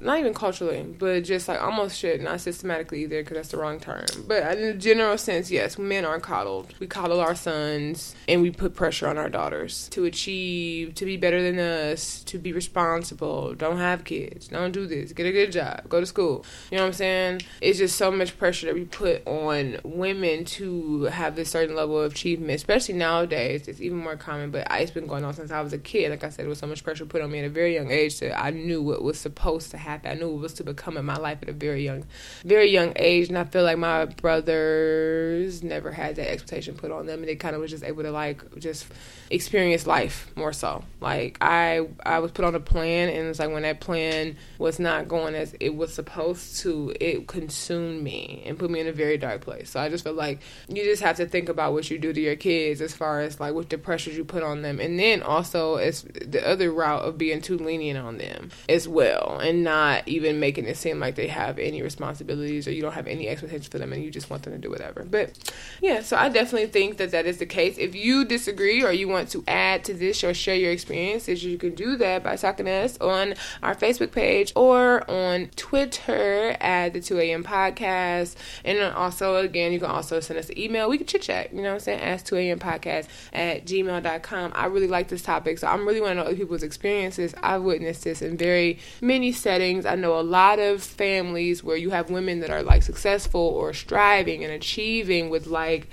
not 0.00 0.18
even 0.18 0.34
culturally, 0.34 0.82
but 0.82 1.24
just 1.24 1.48
like 1.48 1.60
almost 1.62 1.98
shit, 1.98 2.20
not 2.20 2.42
systematically 2.42 3.04
either, 3.04 3.22
because 3.22 3.36
that's 3.36 3.48
the 3.48 3.56
wrong 3.56 3.80
term. 3.80 4.04
But 4.28 4.58
in 4.58 4.64
a 4.64 4.74
general 4.74 5.16
sense, 5.16 5.50
yes, 5.50 5.78
men 5.78 6.04
are 6.04 6.20
coddled. 6.20 6.74
We 6.78 6.86
coddle 6.86 7.18
our 7.18 7.34
sons, 7.34 8.14
and 8.28 8.42
we 8.42 8.50
put 8.50 8.74
pressure 8.74 9.08
on 9.08 9.16
our 9.16 9.30
daughters 9.30 9.88
to 9.90 10.04
achieve, 10.04 10.94
to 10.96 11.06
be 11.06 11.16
better 11.16 11.42
than 11.42 11.58
us, 11.58 12.22
to 12.24 12.38
be 12.38 12.52
responsible. 12.52 13.54
Don't 13.54 13.78
have 13.78 14.04
kids. 14.04 14.48
Don't 14.48 14.72
do 14.72 14.86
this. 14.86 15.14
Get 15.14 15.24
a 15.24 15.32
good 15.32 15.52
job. 15.52 15.88
Go 15.88 16.00
to 16.00 16.06
school. 16.06 16.44
You 16.70 16.76
know 16.76 16.82
what 16.82 16.88
I'm 16.88 16.92
saying? 16.92 17.42
It's 17.62 17.78
just 17.78 17.96
so 17.96 18.10
much 18.10 18.36
pressure 18.36 18.66
that 18.66 18.74
we 18.74 18.84
put 18.84 19.26
on 19.26 19.78
women 19.84 20.44
to 20.44 21.04
have 21.04 21.34
this 21.34 21.50
certain 21.50 21.74
level 21.74 21.98
of 21.98 22.12
achievement, 22.12 22.56
especially 22.56 22.96
nowadays. 22.96 23.68
It's 23.68 23.80
even 23.80 23.96
more 23.96 24.16
common. 24.16 24.50
But 24.50 24.66
it's 24.72 24.90
been 24.90 25.06
going 25.06 25.24
on 25.24 25.32
since 25.32 25.50
I 25.50 25.62
was 25.62 25.72
a 25.72 25.78
kid. 25.78 26.10
Like 26.10 26.24
I 26.24 26.28
said, 26.28 26.44
it 26.44 26.48
was 26.48 26.58
so 26.58 26.66
much 26.66 26.84
pressure 26.84 27.06
put 27.06 27.22
on 27.22 27.30
me 27.30 27.38
at 27.38 27.46
a 27.46 27.48
very 27.48 27.72
young 27.74 27.90
age 27.90 28.20
that 28.20 28.38
I 28.38 28.50
knew 28.66 28.82
what 28.82 29.02
was 29.02 29.18
supposed 29.18 29.70
to 29.70 29.78
happen. 29.78 30.10
I 30.10 30.14
knew 30.14 30.28
what 30.28 30.42
was 30.42 30.52
to 30.54 30.64
become 30.64 30.96
in 30.96 31.04
my 31.04 31.16
life 31.16 31.38
at 31.42 31.48
a 31.48 31.52
very 31.52 31.84
young, 31.84 32.04
very 32.44 32.70
young 32.70 32.92
age. 32.96 33.28
And 33.28 33.38
I 33.38 33.44
feel 33.44 33.62
like 33.62 33.78
my 33.78 34.04
brothers 34.04 35.62
never 35.62 35.90
had 35.90 36.16
that 36.16 36.30
expectation 36.30 36.74
put 36.76 36.90
on 36.90 37.06
them, 37.06 37.20
and 37.20 37.28
they 37.28 37.36
kind 37.36 37.54
of 37.54 37.62
was 37.62 37.70
just 37.70 37.84
able 37.84 38.02
to 38.02 38.10
like 38.10 38.58
just 38.58 38.86
experience 39.30 39.86
life 39.86 40.30
more 40.36 40.52
so. 40.52 40.84
Like 41.00 41.38
I, 41.40 41.86
I 42.04 42.18
was 42.20 42.32
put 42.32 42.44
on 42.44 42.54
a 42.54 42.60
plan, 42.60 43.08
and 43.08 43.28
it's 43.28 43.38
like 43.38 43.50
when 43.50 43.62
that 43.62 43.80
plan 43.80 44.36
was 44.58 44.78
not 44.78 45.08
going 45.08 45.34
as 45.34 45.54
it 45.60 45.74
was 45.74 45.92
supposed 45.92 46.58
to, 46.60 46.94
it 47.00 47.26
consumed 47.26 48.02
me 48.02 48.42
and 48.46 48.58
put 48.58 48.70
me 48.70 48.80
in 48.80 48.86
a 48.86 48.92
very 48.92 49.18
dark 49.18 49.42
place. 49.42 49.70
So 49.70 49.80
I 49.80 49.88
just 49.88 50.04
feel 50.04 50.14
like 50.14 50.40
you 50.68 50.84
just 50.84 51.02
have 51.02 51.16
to 51.16 51.26
think 51.26 51.48
about 51.48 51.72
what 51.72 51.90
you 51.90 51.98
do 51.98 52.12
to 52.12 52.20
your 52.20 52.36
kids 52.36 52.80
as 52.80 52.94
far 52.94 53.20
as 53.20 53.40
like 53.40 53.54
what 53.54 53.68
the 53.68 53.78
pressures 53.78 54.16
you 54.16 54.24
put 54.24 54.42
on 54.42 54.62
them, 54.62 54.80
and 54.80 54.98
then 54.98 55.22
also 55.22 55.76
as 55.76 56.02
the 56.02 56.46
other 56.46 56.72
route 56.72 57.02
of 57.02 57.18
being 57.18 57.40
too 57.40 57.58
lenient 57.58 57.98
on 57.98 58.18
them 58.18 58.50
as 58.68 58.88
well 58.88 59.38
and 59.42 59.64
not 59.64 60.06
even 60.06 60.40
making 60.40 60.66
it 60.66 60.76
seem 60.76 61.00
like 61.00 61.14
they 61.14 61.28
have 61.28 61.58
any 61.58 61.82
responsibilities 61.82 62.66
or 62.66 62.72
you 62.72 62.82
don't 62.82 62.92
have 62.92 63.06
any 63.06 63.28
expectations 63.28 63.68
for 63.68 63.78
them 63.78 63.92
and 63.92 64.02
you 64.02 64.10
just 64.10 64.30
want 64.30 64.42
them 64.42 64.52
to 64.52 64.58
do 64.58 64.70
whatever. 64.70 65.04
But 65.04 65.32
yeah, 65.80 66.02
so 66.02 66.16
I 66.16 66.28
definitely 66.28 66.68
think 66.68 66.98
that 66.98 67.10
that 67.12 67.26
is 67.26 67.38
the 67.38 67.46
case. 67.46 67.78
If 67.78 67.94
you 67.94 68.24
disagree 68.24 68.82
or 68.82 68.92
you 68.92 69.08
want 69.08 69.15
to 69.24 69.44
add 69.48 69.84
to 69.84 69.94
this 69.94 70.22
or 70.22 70.34
share 70.34 70.54
your 70.54 70.72
experiences, 70.72 71.44
you 71.44 71.58
can 71.58 71.74
do 71.74 71.96
that 71.96 72.22
by 72.22 72.36
talking 72.36 72.66
to 72.66 72.72
us 72.72 72.98
on 73.00 73.34
our 73.62 73.74
Facebook 73.74 74.12
page 74.12 74.52
or 74.54 75.08
on 75.10 75.46
Twitter 75.56 76.56
at 76.60 76.92
the 76.92 77.00
2 77.00 77.18
a.m. 77.18 77.44
podcast. 77.44 78.36
And 78.64 78.80
also, 78.94 79.36
again, 79.36 79.72
you 79.72 79.80
can 79.80 79.90
also 79.90 80.20
send 80.20 80.38
us 80.38 80.48
an 80.48 80.58
email. 80.58 80.88
We 80.88 80.98
can 80.98 81.06
chit 81.06 81.22
chat, 81.22 81.52
you 81.52 81.62
know 81.62 81.70
what 81.70 81.74
I'm 81.74 81.80
saying? 81.80 82.00
Ask 82.00 82.26
2 82.26 82.36
a.m. 82.36 82.58
podcast 82.58 83.08
at 83.32 83.64
gmail.com. 83.64 84.52
I 84.54 84.66
really 84.66 84.88
like 84.88 85.08
this 85.08 85.22
topic, 85.22 85.58
so 85.58 85.66
I'm 85.66 85.86
really 85.86 86.00
want 86.00 86.12
to 86.12 86.14
know 86.16 86.22
other 86.22 86.36
people's 86.36 86.62
experiences. 86.62 87.34
I've 87.42 87.62
witnessed 87.62 88.04
this 88.04 88.22
in 88.22 88.36
very 88.36 88.78
many 89.00 89.32
settings. 89.32 89.86
I 89.86 89.94
know 89.94 90.18
a 90.18 90.22
lot 90.22 90.58
of 90.58 90.82
families 90.82 91.64
where 91.64 91.76
you 91.76 91.90
have 91.90 92.10
women 92.10 92.40
that 92.40 92.50
are 92.50 92.62
like 92.62 92.82
successful 92.82 93.40
or 93.40 93.72
striving 93.72 94.44
and 94.44 94.52
achieving 94.52 95.30
with 95.30 95.46
like 95.46 95.88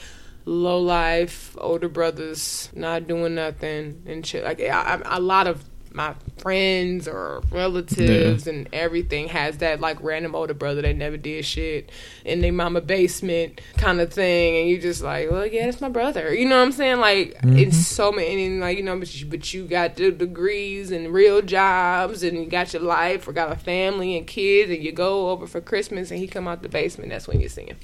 low 0.46 0.80
life 0.80 1.56
older 1.60 1.90
brothers 1.90 2.70
not 2.74 3.08
doing 3.08 3.36
nothing 3.36 4.04
and 4.06 4.26
shit. 4.26 4.44
Like 4.44 4.60
I, 4.62 5.02
I, 5.06 5.18
a 5.18 5.20
lot 5.20 5.48
of 5.48 5.64
my 5.94 6.16
friends 6.38 7.08
or 7.08 7.42
relatives 7.52 8.48
yeah. 8.48 8.54
and 8.54 8.70
everything 8.74 9.28
has 9.28 9.60
that 9.60 9.80
like 9.80 10.02
random 10.02 10.34
older 10.34 10.54
brother 10.54 10.82
that 10.82 10.96
never 10.96 11.18
did 11.18 11.46
shit 11.46 11.92
in 12.26 12.42
their 12.42 12.52
mama 12.52 12.82
basement 12.82 13.62
kind 13.78 14.02
of 14.02 14.12
thing 14.12 14.58
and 14.58 14.70
you 14.70 14.80
just 14.80 15.04
like 15.04 15.30
well 15.30 15.46
yeah 15.46 15.66
that's 15.66 15.82
my 15.82 15.90
brother 15.90 16.34
you 16.34 16.48
know 16.48 16.58
what 16.58 16.64
i'm 16.64 16.72
saying 16.72 17.00
like 17.00 17.36
mm-hmm. 17.36 17.58
it's 17.58 17.78
so 17.78 18.12
many 18.12 18.50
like 18.60 18.78
you 18.78 18.84
know 18.84 18.98
but 18.98 19.14
you, 19.14 19.26
but 19.28 19.54
you 19.54 19.66
got 19.66 19.96
the 19.96 20.12
degrees 20.12 20.92
and 20.92 21.14
real 21.14 21.42
jobs 21.42 22.24
and 22.24 22.40
you 22.40 22.46
got 22.48 22.74
your 22.74 22.82
life 22.82 23.28
or 23.28 23.34
got 23.34 23.52
a 23.52 23.56
family 23.56 24.18
and 24.18 24.26
kids 24.26 24.72
and 24.72 24.84
you 24.84 24.92
go 24.92 25.30
over 25.30 25.46
for 25.46 25.62
christmas 25.62 26.10
and 26.10 26.20
he 26.20 26.28
come 26.28 26.48
out 26.48 26.64
the 26.64 26.70
basement 26.70 27.12
that's 27.12 27.28
when 27.28 27.40
you're 27.40 27.50
him 27.52 27.78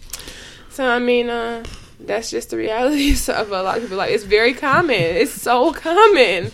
so 0.70 0.88
i 0.90 0.98
mean 0.98 1.30
uh 1.30 1.64
that's 2.00 2.30
just 2.30 2.50
the 2.50 2.58
reality 2.58 3.12
of 3.28 3.52
a 3.52 3.64
lot 3.64 3.78
of 3.78 3.84
people 3.84 3.98
like 3.98 4.12
it's 4.12 4.24
very 4.24 4.54
common 4.54 4.96
it's 4.96 5.34
so 5.34 5.74
common 5.74 6.52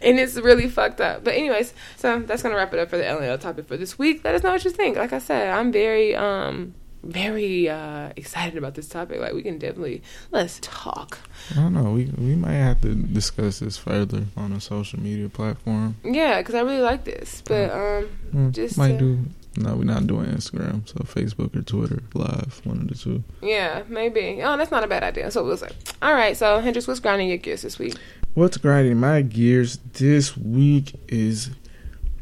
and 0.00 0.18
it's 0.18 0.36
really 0.36 0.68
fucked 0.68 1.00
up. 1.00 1.24
But 1.24 1.34
anyways, 1.34 1.74
so 1.96 2.20
that's 2.20 2.42
gonna 2.42 2.56
wrap 2.56 2.72
it 2.72 2.78
up 2.78 2.90
for 2.90 2.98
the 2.98 3.04
LNL 3.04 3.40
topic 3.40 3.66
for 3.66 3.76
this 3.76 3.98
week. 3.98 4.22
Let 4.24 4.34
us 4.34 4.42
know 4.42 4.52
what 4.52 4.64
you 4.64 4.70
think. 4.70 4.96
Like 4.96 5.12
I 5.12 5.18
said, 5.18 5.50
I'm 5.50 5.72
very 5.72 6.14
um 6.14 6.74
very 7.02 7.68
uh 7.68 8.10
excited 8.16 8.58
about 8.58 8.74
this 8.74 8.88
topic. 8.88 9.20
Like 9.20 9.32
we 9.32 9.42
can 9.42 9.58
definitely 9.58 10.02
let's 10.30 10.58
talk. 10.62 11.18
I 11.52 11.56
don't 11.56 11.74
know. 11.74 11.92
We 11.92 12.06
we 12.16 12.34
might 12.34 12.52
have 12.54 12.80
to 12.82 12.94
discuss 12.94 13.60
this 13.60 13.76
further 13.76 14.24
on 14.36 14.52
a 14.52 14.60
social 14.60 15.00
media 15.00 15.28
platform. 15.28 15.96
Yeah, 16.04 16.40
because 16.40 16.54
I 16.54 16.60
really 16.60 16.80
like 16.80 17.04
this. 17.04 17.42
But 17.44 17.70
um, 17.70 18.08
mm, 18.34 18.52
just 18.52 18.78
might 18.78 18.98
to, 18.98 19.16
do. 19.16 19.24
No, 19.58 19.74
we're 19.74 19.84
not 19.84 20.06
doing 20.06 20.26
Instagram, 20.26 20.88
so 20.88 20.94
Facebook 21.00 21.56
or 21.56 21.62
Twitter 21.62 22.00
live, 22.14 22.60
one 22.64 22.78
of 22.80 22.88
the 22.88 22.94
two. 22.94 23.24
Yeah, 23.42 23.82
maybe. 23.88 24.40
Oh, 24.42 24.56
that's 24.56 24.70
not 24.70 24.84
a 24.84 24.86
bad 24.86 25.02
idea. 25.02 25.30
So 25.30 25.44
we'll 25.44 25.56
say. 25.56 25.70
All 26.00 26.14
right, 26.14 26.36
so 26.36 26.60
Hendrix, 26.60 26.86
what's 26.86 27.00
grinding 27.00 27.28
your 27.28 27.38
gears 27.38 27.62
this 27.62 27.78
week? 27.78 27.96
What's 28.34 28.56
grinding 28.56 28.98
my 28.98 29.22
gears 29.22 29.78
this 29.94 30.36
week 30.36 30.94
is 31.08 31.50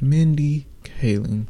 Mindy 0.01 0.67
Kaling. 0.83 1.47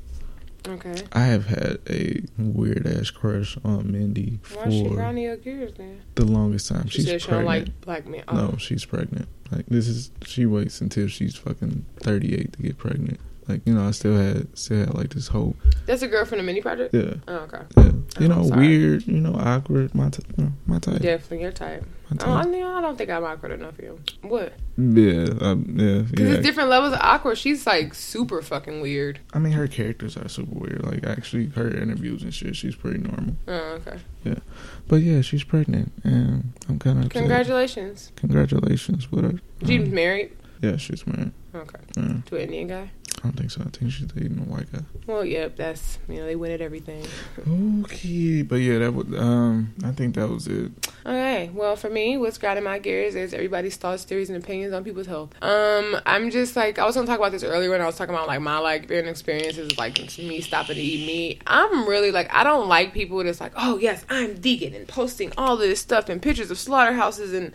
Okay. 0.67 0.97
I 1.13 1.21
have 1.21 1.47
had 1.47 1.79
a 1.89 2.23
weird 2.37 2.87
ass 2.87 3.11
crush 3.11 3.57
on 3.65 3.93
Mindy 3.93 4.41
Why 4.53 4.65
for 4.65 4.71
she 4.71 4.89
grinding 4.89 5.25
your 5.25 5.37
gears? 5.37 5.73
The 6.17 6.25
longest 6.25 6.69
time. 6.69 6.89
She 6.89 7.03
she's 7.03 7.25
pregnant. 7.25 7.47
like 7.47 7.81
black 7.83 8.07
men. 8.07 8.25
Oh. 8.27 8.35
No, 8.35 8.57
she's 8.57 8.85
pregnant. 8.85 9.29
Like 9.53 9.67
this 9.67 9.87
is 9.87 10.11
she 10.25 10.45
waits 10.47 10.81
until 10.81 11.07
she's 11.07 11.37
fucking 11.37 11.85
thirty 12.01 12.35
eight 12.35 12.53
to 12.55 12.63
get 12.63 12.79
pregnant. 12.79 13.21
Like 13.49 13.63
you 13.65 13.75
know, 13.75 13.87
I 13.87 13.93
still 13.93 14.17
had 14.17 14.59
still 14.59 14.79
had 14.79 14.95
like 14.95 15.11
this 15.11 15.29
hope. 15.29 15.57
That's 15.87 16.03
a 16.03 16.09
girl 16.09 16.25
from 16.25 16.39
the 16.39 16.45
Mindy 16.45 16.63
Project. 16.63 16.95
Yeah. 16.95 17.15
Oh, 17.29 17.37
okay. 17.37 17.63
Yeah. 17.77 17.93
You 18.19 18.33
oh, 18.33 18.43
know, 18.43 18.57
weird. 18.57 19.07
You 19.07 19.21
know, 19.21 19.35
awkward. 19.35 19.95
My 19.95 20.11
t- 20.11 20.23
you 20.37 20.45
know, 20.45 20.53
my 20.67 20.79
type. 20.79 21.01
Definitely 21.01 21.43
your 21.43 21.53
type. 21.53 21.85
Oh, 22.21 22.33
I, 22.33 22.47
mean, 22.47 22.63
I 22.63 22.81
don't 22.81 22.97
think 22.97 23.11
I'm 23.11 23.25
awkward 23.25 23.51
enough 23.51 23.77
for 23.77 23.83
you. 23.83 23.99
What? 24.23 24.53
Yeah, 24.77 25.27
um, 25.41 25.75
yeah, 25.77 26.03
Because 26.03 26.29
yeah. 26.29 26.35
it's 26.35 26.47
different 26.47 26.69
levels 26.71 26.93
of 26.93 27.01
awkward. 27.03 27.37
She's 27.37 27.67
like 27.67 27.95
super 27.95 28.41
fucking 28.43 28.81
weird. 28.81 29.19
I 29.35 29.41
mean, 29.41 29.53
her 29.55 29.67
characters 29.67 30.17
are 30.17 30.29
super 30.29 30.57
weird. 30.57 30.85
Like 30.85 31.05
actually, 31.05 31.49
her 31.51 31.69
interviews 31.69 32.23
and 32.23 32.33
shit, 32.33 32.55
she's 32.55 32.77
pretty 32.77 32.99
normal. 32.99 33.37
Oh, 33.49 33.81
okay. 33.81 33.99
Yeah, 34.23 34.39
but 34.87 34.97
yeah, 34.97 35.21
she's 35.21 35.43
pregnant, 35.43 35.93
and 36.05 36.53
I'm 36.69 36.79
kind 36.79 37.03
of 37.05 37.11
congratulations. 37.11 38.13
Congratulations 38.17 39.11
with 39.11 39.25
her. 39.25 39.41
She's 39.67 39.83
um, 39.83 39.95
married. 39.95 40.31
Yeah, 40.61 40.77
she's 40.77 41.07
married. 41.07 41.33
Okay. 41.55 41.79
Yeah. 41.97 42.17
To 42.27 42.37
an 42.37 42.43
Indian 42.43 42.69
guy. 42.69 42.91
I 43.19 43.29
don't 43.29 43.33
think 43.33 43.51
so. 43.51 43.63
I 43.63 43.71
think 43.71 43.91
she's 43.91 44.07
dating 44.07 44.39
a 44.39 44.43
white 44.43 44.71
guy. 44.71 44.81
Well, 45.07 45.25
yep, 45.25 45.57
that's 45.57 45.99
you 46.09 46.17
know 46.17 46.27
they 46.27 46.37
win 46.37 46.53
at 46.53 46.61
everything. 46.61 47.05
okay, 47.85 48.43
but 48.43 48.57
yeah, 48.57 48.79
that 48.79 48.93
would 48.93 49.15
um, 49.15 49.75
I 49.83 49.93
think 49.93 50.15
that 50.17 50.29
was 50.29 50.47
it. 50.47 50.71
Okay, 51.05 51.51
well 51.55 51.77
for 51.77 51.89
me, 51.89 52.19
what's 52.19 52.37
grinding 52.37 52.65
my 52.65 52.79
gears 52.79 53.15
is 53.15 53.33
everybody's 53.33 53.77
thoughts, 53.77 54.05
theories, 54.05 54.29
and 54.29 54.43
opinions 54.43 54.75
on 54.75 54.85
people's 54.85 55.07
health. 55.07 55.31
Um, 55.43 55.97
I'm 56.05 56.31
just 56.31 56.57
like 56.57 56.79
I 56.79 56.85
was 56.85 56.95
gonna 56.95 57.07
talk 57.07 57.19
about 57.19 57.33
this 57.33 57.43
earlier 57.43 57.71
when 57.71 57.81
I 57.81 57.87
was 57.87 57.97
talking 57.97 58.15
about 58.15 58.27
like 58.27 58.41
my 58.43 58.59
like 58.59 58.87
being 58.87 59.07
experiences 59.07 59.77
like 59.79 59.99
me 60.19 60.41
stopping 60.43 60.77
to 60.77 60.83
eat 60.83 61.07
meat. 61.07 61.43
I'm 61.47 61.89
really 61.89 62.11
like 62.13 62.33
I 62.35 62.45
don't 62.45 62.69
like 62.69 62.93
people 62.93 63.23
that's 63.25 63.41
like, 63.41 63.53
oh 63.57 63.79
yes, 63.79 64.05
I'm 64.11 64.35
vegan 64.35 64.75
and 64.75 64.87
posting 64.87 65.33
all 65.39 65.57
this 65.57 65.81
stuff 65.81 66.09
and 66.11 66.21
pictures 66.21 66.51
of 66.51 66.59
slaughterhouses 66.59 67.33
and 67.33 67.53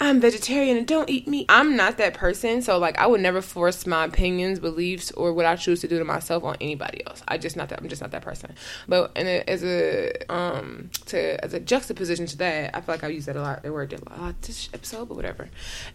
I'm 0.00 0.18
vegetarian 0.18 0.78
and 0.78 0.86
don't 0.86 1.10
eat 1.10 1.28
meat. 1.28 1.44
I'm 1.50 1.76
not 1.76 1.98
that 1.98 2.14
person, 2.14 2.62
so 2.62 2.78
like 2.78 2.98
I 2.98 3.06
would 3.06 3.20
never 3.20 3.42
force 3.42 3.86
my 3.86 4.04
opinions, 4.04 4.58
beliefs, 4.58 5.10
or 5.12 5.34
what 5.34 5.44
I 5.44 5.56
choose 5.56 5.82
to 5.82 5.88
do 5.88 5.98
to 5.98 6.04
myself 6.04 6.42
on 6.42 6.56
anybody 6.60 7.06
else. 7.06 7.22
I 7.28 7.36
just 7.36 7.54
not 7.54 7.68
that. 7.68 7.80
I'm 7.80 7.88
just 7.88 8.00
not 8.00 8.10
that 8.12 8.22
person. 8.22 8.54
But 8.88 9.12
and 9.14 9.28
as 9.28 9.62
a 9.62 10.12
um 10.32 10.90
to 11.06 11.44
as 11.44 11.52
a 11.52 11.60
juxtaposition 11.60 12.24
to 12.26 12.38
that, 12.38 12.74
I 12.74 12.80
feel 12.80 12.94
like 12.94 13.04
I 13.04 13.08
use 13.08 13.26
that 13.26 13.36
a 13.36 13.42
lot. 13.42 13.62
The 13.62 13.72
word 13.72 13.92
a 13.92 14.20
lot 14.20 14.40
this 14.42 14.70
episode, 14.72 15.08
but 15.08 15.16
whatever. 15.16 15.50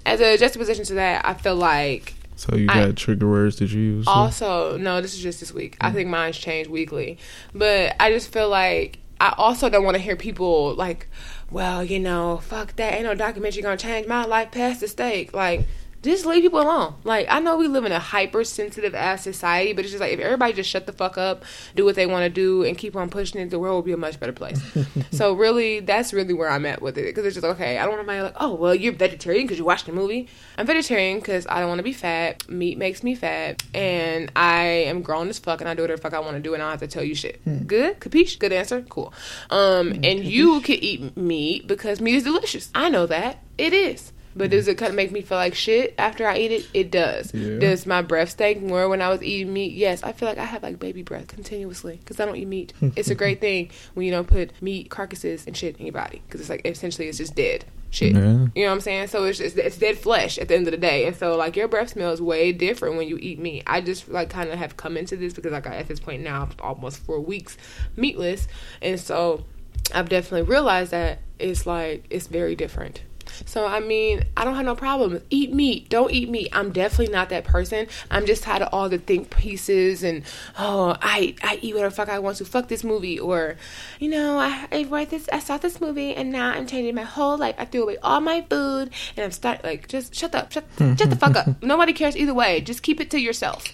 As 0.06 0.22
a 0.22 0.38
juxtaposition 0.38 0.86
to 0.86 0.94
that, 0.96 1.26
I 1.26 1.34
feel 1.34 1.56
like 1.56 2.14
so 2.36 2.56
you 2.56 2.68
got 2.68 2.78
I, 2.78 2.92
trigger 2.92 3.30
words 3.30 3.58
that 3.58 3.72
you 3.72 3.82
use? 3.82 4.08
Also, 4.08 4.78
no, 4.78 5.02
this 5.02 5.14
is 5.14 5.22
just 5.22 5.40
this 5.40 5.54
week. 5.54 5.76
Mm-hmm. 5.76 5.86
I 5.86 5.92
think 5.94 6.10
mine's 6.10 6.38
changed 6.38 6.70
weekly. 6.70 7.18
But 7.54 7.96
I 8.00 8.12
just 8.12 8.32
feel 8.32 8.50
like 8.50 9.00
I 9.20 9.34
also 9.38 9.70
don't 9.70 9.84
want 9.84 9.96
to 9.96 10.02
hear 10.02 10.16
people 10.16 10.76
like, 10.76 11.08
well, 11.52 11.84
you 11.84 12.00
know, 12.00 12.38
fuck 12.38 12.76
that. 12.76 12.94
Ain't 12.94 13.04
no 13.04 13.14
documentary 13.16 13.62
gonna 13.62 13.78
change 13.78 14.08
my 14.08 14.26
life 14.26 14.52
past 14.52 14.82
the 14.82 14.88
stake. 14.88 15.34
Like, 15.34 15.68
just 16.14 16.26
leave 16.26 16.44
people 16.44 16.62
alone. 16.62 16.96
Like 17.04 17.28
I 17.30 17.40
know 17.40 17.58
we 17.58 17.68
live 17.68 17.86
in 17.86 17.92
a 17.92 18.00
hypersensitive 18.00 18.96
ass 18.96 19.24
society, 19.24 19.74
but 19.74 19.86
it's 19.86 19.92
just 19.92 20.02
like 20.02 20.14
if 20.14 20.20
everybody 20.20 20.54
just 20.54 20.70
shut 20.70 20.86
the 20.86 20.92
fuck 20.92 21.18
up, 21.18 21.44
do 21.76 21.86
what 21.86 21.96
they 21.96 22.06
want 22.06 22.24
to 22.24 22.30
do, 22.30 22.64
and 22.64 22.78
keep 22.78 22.96
on 22.96 23.10
pushing 23.10 23.42
it, 23.42 23.50
the 23.50 23.60
world 23.60 23.76
will 23.76 23.82
be 23.82 23.92
a 23.92 23.98
much 23.98 24.20
better 24.20 24.34
place. 24.34 24.60
so 25.12 25.34
really, 25.34 25.80
that's 25.80 26.14
really 26.14 26.34
where 26.34 26.50
I'm 26.50 26.66
at 26.66 26.82
with 26.82 26.98
it 26.98 27.06
because 27.06 27.26
it's 27.26 27.36
just 27.36 27.46
okay. 27.46 27.78
I 27.78 27.86
don't 27.86 27.96
want 27.96 28.08
to 28.08 28.14
be 28.14 28.22
like, 28.22 28.36
oh 28.40 28.56
well, 28.56 28.76
you're 28.76 28.94
vegetarian 28.94 29.46
because 29.46 29.58
you 29.58 29.66
watched 29.66 29.86
the 29.86 29.92
movie. 29.92 30.28
I'm 30.58 30.66
vegetarian 30.66 31.20
because 31.20 31.46
I 31.48 31.60
don't 31.60 31.70
want 31.70 31.80
to 31.80 31.84
be 31.84 31.94
fat. 31.94 32.48
Meat 32.50 32.78
makes 32.78 33.04
me 33.04 33.16
fat, 33.16 33.64
and 33.74 34.32
I 34.36 34.64
am 34.64 35.02
grown 35.02 35.30
as 35.30 35.40
fuck, 35.40 35.62
and 35.62 35.70
I 35.70 35.74
do 35.74 35.84
whatever 35.84 35.98
the 35.98 36.02
fuck 36.02 36.14
I 36.14 36.20
want 36.20 36.36
to 36.38 36.42
do, 36.42 36.54
and 36.54 36.62
I 36.62 36.66
don't 36.66 36.80
have 36.80 36.90
to 36.90 36.94
tell 36.94 37.04
you 37.04 37.16
shit. 37.16 37.42
Hmm. 37.44 37.64
Good, 37.64 38.00
capiche? 38.00 38.40
Good 38.40 38.54
answer. 38.54 38.82
Cool. 38.90 39.14
Um, 39.50 39.92
hmm, 39.92 40.06
and 40.06 40.24
you 40.24 40.62
can 40.62 40.76
eat 40.76 41.18
meat 41.18 41.68
because 41.68 42.00
meat 42.02 42.16
is 42.16 42.24
delicious. 42.24 42.70
I 42.74 42.90
know 42.90 43.06
that 43.08 43.40
it 43.58 43.74
is. 43.74 44.12
But 44.36 44.52
does 44.52 44.68
it 44.68 44.78
kind 44.78 44.90
of 44.90 44.96
make 44.96 45.12
me 45.12 45.22
feel 45.22 45.38
like 45.38 45.56
shit 45.56 45.96
after 45.98 46.28
I 46.28 46.38
eat 46.38 46.52
it? 46.52 46.68
It 46.74 46.92
does. 46.92 47.34
Yeah. 47.34 47.60
Does 47.60 47.86
my 47.86 48.02
breath 48.02 48.32
stink 48.32 48.62
more 48.62 48.90
when 48.90 49.02
I 49.02 49.10
was 49.10 49.24
eating 49.24 49.54
meat? 49.54 49.74
Yes. 49.74 50.04
I 50.04 50.12
feel 50.12 50.28
like 50.28 50.38
I 50.38 50.46
have 50.46 50.64
like 50.64 50.80
baby 50.80 51.04
breath 51.04 51.28
continuously 51.28 51.98
because 51.98 52.20
I 52.20 52.26
don't 52.26 52.36
eat 52.36 52.48
meat. 52.48 52.74
it's 52.82 53.10
a 53.10 53.16
great 53.16 53.40
thing 53.40 53.70
when 53.94 54.06
you 54.06 54.12
don't 54.12 54.28
put 54.28 54.52
meat 54.62 54.90
carcasses 54.90 55.48
and 55.48 55.56
shit 55.56 55.78
in 55.78 55.86
your 55.86 55.94
body 55.94 56.22
because 56.28 56.42
it's 56.42 56.50
like 56.50 56.66
essentially 56.66 57.08
it's 57.08 57.18
just 57.18 57.36
dead 57.36 57.66
shit. 57.96 58.14
Yeah. 58.14 58.22
You 58.22 58.66
know 58.66 58.68
what 58.68 58.72
I'm 58.72 58.82
saying? 58.82 59.08
So 59.08 59.24
it's 59.24 59.40
just 59.40 59.58
it's 59.58 59.78
dead 59.78 59.98
flesh 59.98 60.38
at 60.38 60.50
the 60.50 60.56
end 60.56 60.68
of 60.68 60.72
the 60.72 60.78
day, 60.78 61.08
and 61.08 61.16
so 61.16 61.36
like 61.36 61.56
your 61.56 61.68
breath 61.68 61.90
smells 61.90 62.22
way 62.22 62.52
different 62.52 62.98
when 62.98 63.08
you 63.08 63.18
eat 63.18 63.40
meat. 63.40 63.64
I 63.66 63.82
just 63.82 64.10
like 64.10 64.30
kind 64.30 64.50
of 64.50 64.60
have 64.60 64.78
come 64.78 64.98
into 64.98 65.16
this 65.16 65.34
because 65.34 65.52
like 65.52 65.66
at 65.66 65.88
this 65.88 66.00
point 66.00 66.22
now 66.22 66.50
almost 66.60 67.00
four 67.00 67.20
weeks 67.20 67.58
meatless, 67.96 68.48
and 68.82 69.00
so 69.00 69.46
I've 69.94 70.10
definitely 70.10 70.44
realized 70.44 70.92
that 70.92 71.20
it's 71.40 71.66
like 71.66 72.06
it's 72.10 72.28
very 72.28 72.56
different. 72.56 73.02
So 73.46 73.66
I 73.66 73.80
mean, 73.80 74.24
I 74.36 74.44
don't 74.44 74.56
have 74.56 74.66
no 74.66 74.76
problem. 74.76 75.22
Eat 75.30 75.54
meat. 75.54 75.90
Don't 75.90 76.12
eat 76.12 76.30
meat. 76.30 76.50
I'm 76.54 76.72
definitely 76.72 77.14
not 77.14 77.30
that 77.30 77.44
person. 77.44 77.88
I'm 78.12 78.26
just 78.26 78.44
tired 78.44 78.62
of 78.62 78.70
all 78.72 78.90
the 78.90 78.98
think 78.98 79.30
pieces 79.30 80.04
and 80.04 80.24
oh, 80.58 80.98
I 81.02 81.36
I 81.44 81.60
eat 81.62 81.76
whatever 81.76 81.94
fuck 81.94 82.10
I 82.10 82.20
want 82.20 82.38
to. 82.38 82.46
Fuck 82.46 82.68
this 82.68 82.84
movie 82.84 83.20
or, 83.20 83.56
you 84.00 84.10
know, 84.10 84.40
I 84.40 84.68
I 84.72 84.84
write 84.84 85.10
this. 85.10 85.28
I 85.32 85.40
saw 85.40 85.58
this 85.58 85.82
movie 85.82 86.14
and 86.14 86.32
now 86.32 86.50
I'm 86.50 86.68
changing 86.68 86.96
my 86.96 87.04
whole 87.04 87.38
life. 87.38 87.56
I 87.58 87.66
threw 87.66 87.84
away 87.84 87.98
all 88.04 88.22
my 88.22 88.42
food 88.42 88.92
and 89.16 89.24
I'm 89.24 89.32
start 89.32 89.64
like 89.64 89.88
just 89.88 90.16
shut 90.16 90.36
up, 90.36 90.52
shut 90.52 90.66
shut 90.78 90.98
mm-hmm. 90.98 91.10
the 91.10 91.16
fuck 91.16 91.36
up. 91.36 91.62
Nobody 91.64 91.94
cares 91.94 92.16
either 92.16 92.34
way. 92.34 92.62
Just 92.62 92.84
keep 92.84 93.00
it 93.00 93.10
to 93.12 93.20
yourself. 93.20 93.66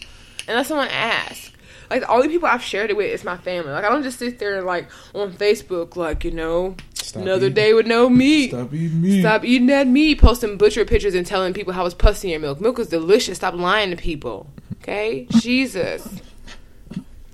Unless 0.47 0.69
someone 0.69 0.87
asks 0.87 1.51
like 1.91 2.01
the 2.01 2.09
only 2.09 2.29
people 2.29 2.47
I've 2.47 2.63
shared 2.63 2.89
it 2.89 2.95
with 2.95 3.11
is 3.11 3.25
my 3.25 3.35
family. 3.35 3.71
Like 3.71 3.83
I 3.83 3.89
don't 3.89 4.01
just 4.01 4.17
sit 4.17 4.39
there 4.39 4.63
like 4.63 4.89
on 5.13 5.33
Facebook, 5.33 5.97
like 5.97 6.23
you 6.23 6.31
know, 6.31 6.77
Stop 7.11 7.23
another 7.23 7.47
eating. 7.47 7.55
day 7.55 7.73
with 7.73 7.87
no 7.87 8.09
meat. 8.09 8.51
Stop 8.51 8.73
eating 8.73 9.01
meat. 9.01 9.19
Stop 9.19 9.43
eating 9.43 9.67
that 9.67 9.85
meat. 9.85 10.21
Posting 10.21 10.57
butcher 10.57 10.85
pictures 10.85 11.13
and 11.13 11.27
telling 11.27 11.53
people 11.53 11.73
how 11.73 11.85
it's 11.85 11.93
pussy 11.93 12.29
in 12.29 12.31
your 12.31 12.39
milk. 12.39 12.61
Milk 12.61 12.79
is 12.79 12.87
delicious. 12.87 13.35
Stop 13.35 13.53
lying 13.53 13.89
to 13.89 13.97
people. 13.97 14.47
Okay, 14.81 15.27
Jesus. 15.31 16.07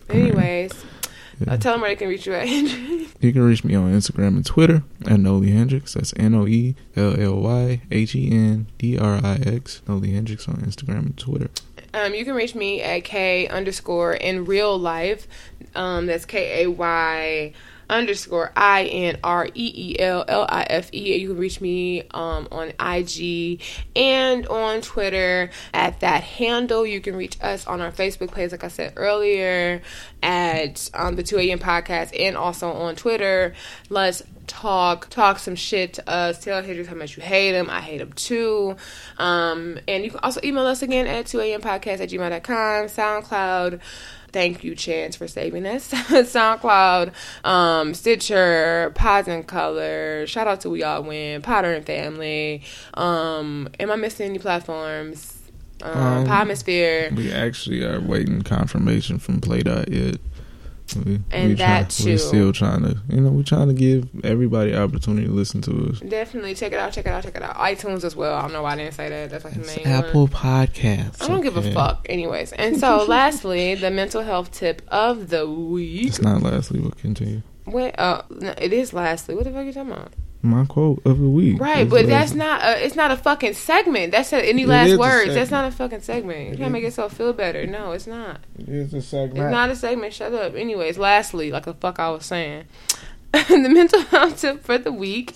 Anyways. 0.10 0.74
Yeah. 1.40 1.54
Uh, 1.54 1.58
tell 1.58 1.74
them 1.74 1.82
where 1.82 1.92
they 1.92 1.96
can 1.96 2.10
reach 2.10 2.26
you 2.26 2.34
at. 2.34 2.48
you 3.22 3.32
can 3.32 3.44
reach 3.44 3.64
me 3.64 3.76
on 3.76 3.94
Instagram 3.94 4.30
and 4.30 4.44
Twitter 4.44 4.82
at 5.06 5.20
Noelly 5.20 5.52
Hendrix. 5.52 5.94
That's 5.94 6.12
N 6.18 6.34
O 6.34 6.48
E 6.48 6.74
L 6.96 7.16
L 7.22 7.36
Y 7.36 7.80
H 7.92 8.16
E 8.16 8.32
N 8.32 8.66
D 8.80 8.98
R 8.98 9.24
I 9.24 9.36
X. 9.46 9.84
Noelly 9.88 10.14
Hendrix 10.14 10.48
on 10.48 10.56
Instagram 10.56 11.06
and 11.06 11.18
Twitter. 11.20 11.52
Um, 11.94 12.16
you 12.16 12.26
can 12.26 12.34
reach 12.34 12.56
me 12.56 12.82
at 12.82 13.04
K 13.04 13.48
underscore 13.48 14.16
in 14.16 14.46
real 14.46 14.76
life. 14.76 15.28
Um, 15.76 16.08
that's 16.08 16.26
K 16.26 16.64
A 16.64 16.68
Y 16.72 17.54
underscore 17.90 18.52
I 18.56 18.86
N 18.86 19.18
R 19.24 19.48
E 19.48 19.52
E 19.54 20.00
L 20.00 20.26
L 20.28 20.46
I 20.48 20.64
F 20.64 20.94
E. 20.94 21.18
You 21.18 21.30
can 21.30 21.38
reach 21.38 21.62
me 21.62 22.04
um, 22.12 22.48
on 22.52 22.74
IG 22.80 23.62
and 23.96 24.48
on 24.48 24.82
Twitter 24.82 25.50
at 25.74 26.00
that 26.02 26.24
handle. 26.24 26.86
You 26.86 27.02
can 27.02 27.16
reach 27.16 27.38
us 27.42 27.68
on 27.68 27.82
our 27.82 27.92
Facebook 27.92 28.32
page, 28.34 28.52
like 28.52 28.64
I 28.64 28.70
said 28.70 28.94
earlier, 28.96 29.82
at 30.22 30.90
um, 30.94 31.16
the 31.16 31.24
2 31.24 31.38
a.m. 31.40 31.60
podcast 31.60 32.18
and 32.20 32.36
also 32.36 32.72
on 32.72 32.96
Twitter. 32.96 33.54
Let's 33.90 34.24
talk, 34.48 35.10
talk 35.10 35.40
some 35.40 35.56
shit 35.56 35.94
to 35.94 36.10
us. 36.10 36.44
Tell 36.44 36.62
haters 36.64 36.88
how 36.88 36.96
much 36.96 37.16
you 37.18 37.24
hate 37.24 37.52
them. 37.52 37.70
I 37.70 37.82
hate 37.82 38.00
them 38.00 38.14
too. 38.14 38.76
Um, 39.18 39.78
and 39.88 40.04
you 40.04 40.12
can 40.12 40.20
also 40.22 40.40
email 40.44 40.66
us 40.66 40.82
again 40.82 41.06
at 41.06 41.26
2am 41.26 41.62
podcast 41.62 42.00
at 42.00 42.10
gmail.com, 42.10 42.88
SoundCloud. 42.88 43.80
Thank 44.32 44.64
you, 44.64 44.76
Chance, 44.76 45.16
for 45.16 45.28
saving 45.28 45.66
us. 45.66 45.92
SoundCloud, 45.92 47.14
um, 47.46 47.94
Stitcher, 47.94 48.92
Pods 48.94 49.28
and 49.28 49.48
Color. 49.48 50.28
Shout 50.28 50.48
out 50.48 50.62
to 50.62 50.70
We 50.70 50.84
All 50.84 51.04
Win, 51.04 51.42
Potter 51.42 51.74
and 51.74 51.86
Family. 51.86 52.62
Um, 52.94 53.70
am 53.80 53.90
I 53.90 53.96
missing 53.96 54.30
any 54.30 54.40
platforms? 54.40 55.34
Um, 55.82 55.98
um 55.98 56.26
Podmosphere. 56.26 57.16
We 57.16 57.32
actually 57.32 57.84
are 57.84 58.02
waiting 58.02 58.42
confirmation 58.42 59.20
from 59.20 59.40
Play.it. 59.40 60.20
We, 60.96 61.20
and 61.32 61.50
we 61.50 61.54
that 61.56 61.90
try, 61.90 62.04
too. 62.06 62.10
We're 62.12 62.18
still 62.18 62.54
trying 62.54 62.84
to, 62.84 62.98
you 63.10 63.22
know, 63.22 63.30
we're 63.30 63.44
trying 63.44 63.68
to 63.68 63.74
give 63.74 64.08
everybody 64.24 64.76
opportunity 64.76 65.28
to 65.28 65.34
listen 65.34 65.62
to 65.64 65.90
us. 65.90 66.00
Definitely 66.00 66.56
check 66.56 66.72
it 66.72 66.80
out, 66.80 66.94
check 66.94 67.06
it 67.06 67.10
out, 67.10 67.24
check 67.24 67.36
it 67.36 67.42
out. 67.42 67.56
iTunes 67.56 68.04
as 68.04 68.16
well. 68.16 68.36
I 68.36 68.42
don't 68.42 68.54
know 68.54 68.64
why 68.64 68.74
I 68.74 68.76
didn't 68.78 68.94
say 68.94 69.10
that. 69.10 69.30
That's 69.30 69.44
like 69.44 69.56
it's 69.56 69.76
the 69.76 69.84
main 69.84 69.88
Apple 69.88 70.28
one. 70.28 70.32
Podcasts. 70.32 71.22
I 71.22 71.28
don't 71.28 71.40
okay. 71.40 71.50
give 71.50 71.58
a 71.58 71.72
fuck. 71.72 72.06
Anyways, 72.10 72.54
and 72.54 72.80
so 72.80 73.04
lastly, 73.08 73.76
the 73.76 73.92
mental 73.92 74.24
health 74.24 74.52
tip 74.52 74.82
of 74.88 75.30
the 75.30 75.50
week. 75.50 76.08
It's 76.08 76.22
not 76.22 76.42
lastly. 76.42 76.80
We'll 76.80 76.92
continue. 76.92 77.42
Wait, 77.66 77.94
uh, 78.00 78.22
no, 78.30 78.54
it 78.58 78.72
is 78.72 78.94
lastly. 78.94 79.36
What 79.36 79.44
the 79.44 79.52
fuck 79.52 79.60
are 79.60 79.64
you 79.64 79.74
talking 79.74 79.92
about? 79.92 80.14
My 80.42 80.66
quote 80.66 81.02
of 81.06 81.20
the 81.20 81.30
week. 81.30 81.60
Right, 81.60 81.90
that's 81.90 81.90
but 81.90 82.08
that's 82.08 82.34
not 82.34 82.64
a, 82.64 82.86
it's 82.86 82.96
not 82.96 83.12
a 83.12 83.18
fucking 83.18 83.54
segment. 83.54 84.12
That's 84.12 84.32
a, 84.34 84.44
any 84.44 84.66
last 84.66 84.98
words. 84.98 85.34
That's 85.34 85.52
not 85.52 85.66
a 85.66 85.72
fucking 85.72 86.02
segment. 86.02 86.52
You 86.52 86.58
can't 86.58 86.72
make 86.72 86.84
yourself 86.84 87.14
feel 87.14 87.34
better. 87.34 87.66
No, 87.66 87.92
it's 87.92 88.08
not. 88.08 88.42
It 88.58 88.70
is 88.70 88.94
a 88.94 89.02
segment. 89.02 89.40
It's 89.46 89.52
not 89.52 89.70
a 89.70 89.76
segment. 89.76 90.14
Shut 90.14 90.34
up. 90.34 90.56
Anyways, 90.56 90.98
lastly, 90.98 91.52
like 91.52 91.66
the 91.66 91.74
fuck 91.74 92.00
I 92.00 92.10
was 92.10 92.26
saying. 92.26 92.66
the 93.32 93.70
mental 93.70 94.02
health 94.02 94.40
tip 94.42 94.64
for 94.64 94.78
the 94.78 94.92
week 94.92 95.36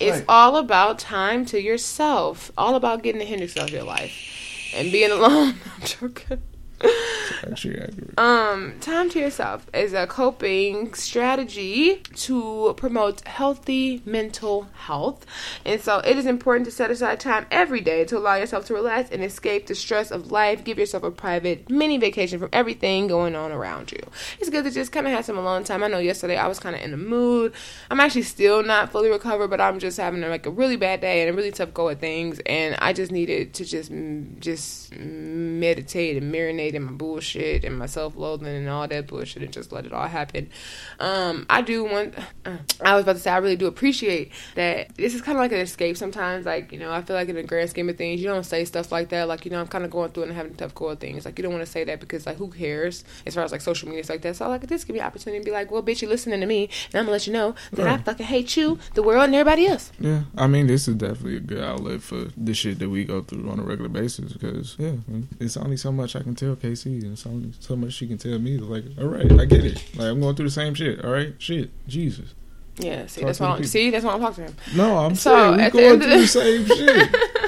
is 0.00 0.22
all 0.28 0.56
about 0.56 0.98
time 0.98 1.44
to 1.46 1.60
yourself. 1.60 2.52
All 2.58 2.74
about 2.74 3.02
getting 3.02 3.20
the 3.20 3.24
Hendrix 3.24 3.56
out 3.56 3.68
of 3.68 3.74
your 3.74 3.84
life 3.84 4.12
and 4.74 4.92
being 4.92 5.10
alone. 5.10 5.54
I'm 5.76 5.82
joking. 5.84 6.42
Um, 8.18 8.78
time 8.80 9.10
to 9.10 9.18
yourself 9.18 9.66
is 9.74 9.92
a 9.92 10.06
coping 10.06 10.94
strategy 10.94 11.96
to 12.16 12.74
promote 12.76 13.26
healthy 13.26 14.02
mental 14.04 14.68
health. 14.74 15.26
And 15.64 15.80
so 15.80 15.98
it 15.98 16.16
is 16.16 16.26
important 16.26 16.66
to 16.66 16.70
set 16.70 16.90
aside 16.90 17.20
time 17.20 17.46
every 17.50 17.80
day 17.80 18.04
to 18.06 18.18
allow 18.18 18.36
yourself 18.36 18.66
to 18.66 18.74
relax 18.74 19.10
and 19.10 19.22
escape 19.22 19.66
the 19.66 19.74
stress 19.74 20.10
of 20.10 20.30
life. 20.30 20.64
Give 20.64 20.78
yourself 20.78 21.02
a 21.02 21.10
private 21.10 21.70
mini 21.70 21.98
vacation 21.98 22.38
from 22.38 22.50
everything 22.52 23.06
going 23.06 23.34
on 23.34 23.52
around 23.52 23.92
you. 23.92 24.00
It's 24.38 24.50
good 24.50 24.64
to 24.64 24.70
just 24.70 24.92
kind 24.92 25.06
of 25.06 25.12
have 25.12 25.24
some 25.24 25.38
alone 25.38 25.64
time. 25.64 25.82
I 25.82 25.88
know 25.88 25.98
yesterday 25.98 26.36
I 26.36 26.46
was 26.46 26.58
kind 26.58 26.76
of 26.76 26.82
in 26.82 26.90
the 26.90 26.96
mood. 26.96 27.52
I'm 27.90 28.00
actually 28.00 28.22
still 28.22 28.62
not 28.62 28.92
fully 28.92 29.10
recovered, 29.10 29.48
but 29.48 29.60
I'm 29.60 29.78
just 29.78 29.96
having 29.98 30.20
like 30.22 30.46
a 30.46 30.50
really 30.50 30.76
bad 30.76 31.00
day 31.00 31.22
and 31.22 31.30
a 31.30 31.32
really 31.32 31.52
tough 31.52 31.74
go 31.74 31.88
at 31.88 32.00
things. 32.00 32.40
And 32.46 32.76
I 32.78 32.92
just 32.92 33.12
needed 33.12 33.54
to 33.54 33.64
just, 33.64 33.90
just 34.40 34.94
meditate 34.96 36.16
and 36.22 36.32
marinate 36.32 36.71
hate 36.72 36.76
and 36.76 36.86
my 36.86 36.92
bullshit 36.92 37.64
and 37.64 37.78
my 37.78 37.86
self 37.86 38.16
loathing 38.16 38.48
and 38.48 38.68
all 38.68 38.86
that 38.88 39.06
bullshit 39.06 39.42
and 39.42 39.52
just 39.52 39.72
let 39.72 39.86
it 39.86 39.92
all 39.92 40.06
happen. 40.06 40.50
Um, 40.98 41.46
I 41.48 41.62
do 41.62 41.84
want. 41.84 42.14
Uh, 42.44 42.58
I 42.80 42.94
was 42.94 43.04
about 43.04 43.14
to 43.14 43.18
say 43.18 43.30
I 43.30 43.38
really 43.38 43.56
do 43.56 43.66
appreciate 43.66 44.32
that. 44.54 44.94
This 44.96 45.14
is 45.14 45.22
kind 45.22 45.36
of 45.38 45.42
like 45.42 45.52
an 45.52 45.58
escape 45.58 45.96
sometimes. 45.96 46.46
Like 46.46 46.72
you 46.72 46.78
know, 46.78 46.92
I 46.92 47.02
feel 47.02 47.16
like 47.16 47.28
in 47.28 47.36
the 47.36 47.42
grand 47.42 47.70
scheme 47.70 47.88
of 47.88 47.96
things, 47.96 48.20
you 48.20 48.28
don't 48.28 48.44
say 48.44 48.64
stuff 48.64 48.92
like 48.92 49.10
that. 49.10 49.28
Like 49.28 49.44
you 49.44 49.50
know, 49.50 49.60
I'm 49.60 49.68
kind 49.68 49.84
of 49.84 49.90
going 49.90 50.10
through 50.12 50.24
and 50.24 50.32
having 50.32 50.54
tough 50.54 50.74
core 50.74 50.96
things. 50.96 51.24
Like 51.24 51.38
you 51.38 51.42
don't 51.42 51.52
want 51.52 51.64
to 51.64 51.70
say 51.70 51.84
that 51.84 52.00
because 52.00 52.26
like 52.26 52.36
who 52.36 52.48
cares 52.48 53.04
as 53.26 53.34
far 53.34 53.44
as 53.44 53.52
like 53.52 53.60
social 53.60 53.88
media 53.88 54.04
like 54.08 54.22
that. 54.22 54.36
So 54.36 54.48
like 54.48 54.66
this 54.66 54.84
could 54.84 54.94
be 54.94 54.98
an 54.98 55.06
opportunity 55.06 55.40
to 55.40 55.44
be 55.44 55.52
like, 55.52 55.70
well, 55.70 55.82
bitch, 55.82 56.02
you 56.02 56.08
listening 56.08 56.40
to 56.40 56.46
me, 56.46 56.68
and 56.92 57.00
I'm 57.00 57.04
gonna 57.04 57.12
let 57.12 57.26
you 57.26 57.32
know 57.32 57.54
that 57.72 57.84
right. 57.84 58.00
I 58.00 58.02
fucking 58.02 58.26
hate 58.26 58.56
you, 58.56 58.78
the 58.94 59.02
world, 59.02 59.24
and 59.24 59.34
everybody 59.34 59.66
else. 59.66 59.92
Yeah, 59.98 60.22
I 60.36 60.46
mean, 60.46 60.66
this 60.66 60.88
is 60.88 60.96
definitely 60.96 61.36
a 61.36 61.40
good 61.40 61.62
outlet 61.62 62.02
for 62.02 62.26
the 62.36 62.54
shit 62.54 62.78
that 62.78 62.88
we 62.88 63.04
go 63.04 63.22
through 63.22 63.48
on 63.48 63.58
a 63.58 63.62
regular 63.62 63.88
basis 63.88 64.32
because 64.32 64.76
yeah, 64.78 64.92
it's 65.40 65.56
only 65.56 65.76
so 65.76 65.92
much 65.92 66.16
I 66.16 66.22
can 66.22 66.34
tell 66.34 66.56
Casey, 66.62 67.00
and 67.00 67.22
only 67.26 67.52
so 67.58 67.76
much 67.76 67.92
she 67.92 68.06
can 68.06 68.18
tell 68.18 68.38
me. 68.38 68.56
Like, 68.56 68.84
all 68.98 69.08
right, 69.08 69.30
I 69.30 69.44
get 69.44 69.64
it. 69.64 69.82
Like 69.96 70.06
I'm 70.06 70.20
going 70.20 70.36
through 70.36 70.46
the 70.46 70.52
same 70.52 70.74
shit. 70.74 71.04
All 71.04 71.10
right, 71.10 71.34
shit, 71.38 71.70
Jesus. 71.88 72.34
Yeah, 72.78 73.06
see, 73.06 73.20
Talk 73.20 73.26
that's 73.26 73.40
why. 73.40 73.48
I'm, 73.48 73.64
see, 73.64 73.90
that's 73.90 74.04
why 74.04 74.14
I'm 74.14 74.20
talking 74.20 74.46
to 74.46 74.50
him. 74.50 74.56
No, 74.76 74.98
I'm 74.98 75.14
so 75.14 75.56
saying 75.56 75.72
we 75.74 75.80
going 75.80 76.00
through 76.00 76.10
the, 76.10 76.16
the 76.18 76.26
same 76.26 76.66
shit. 76.66 77.16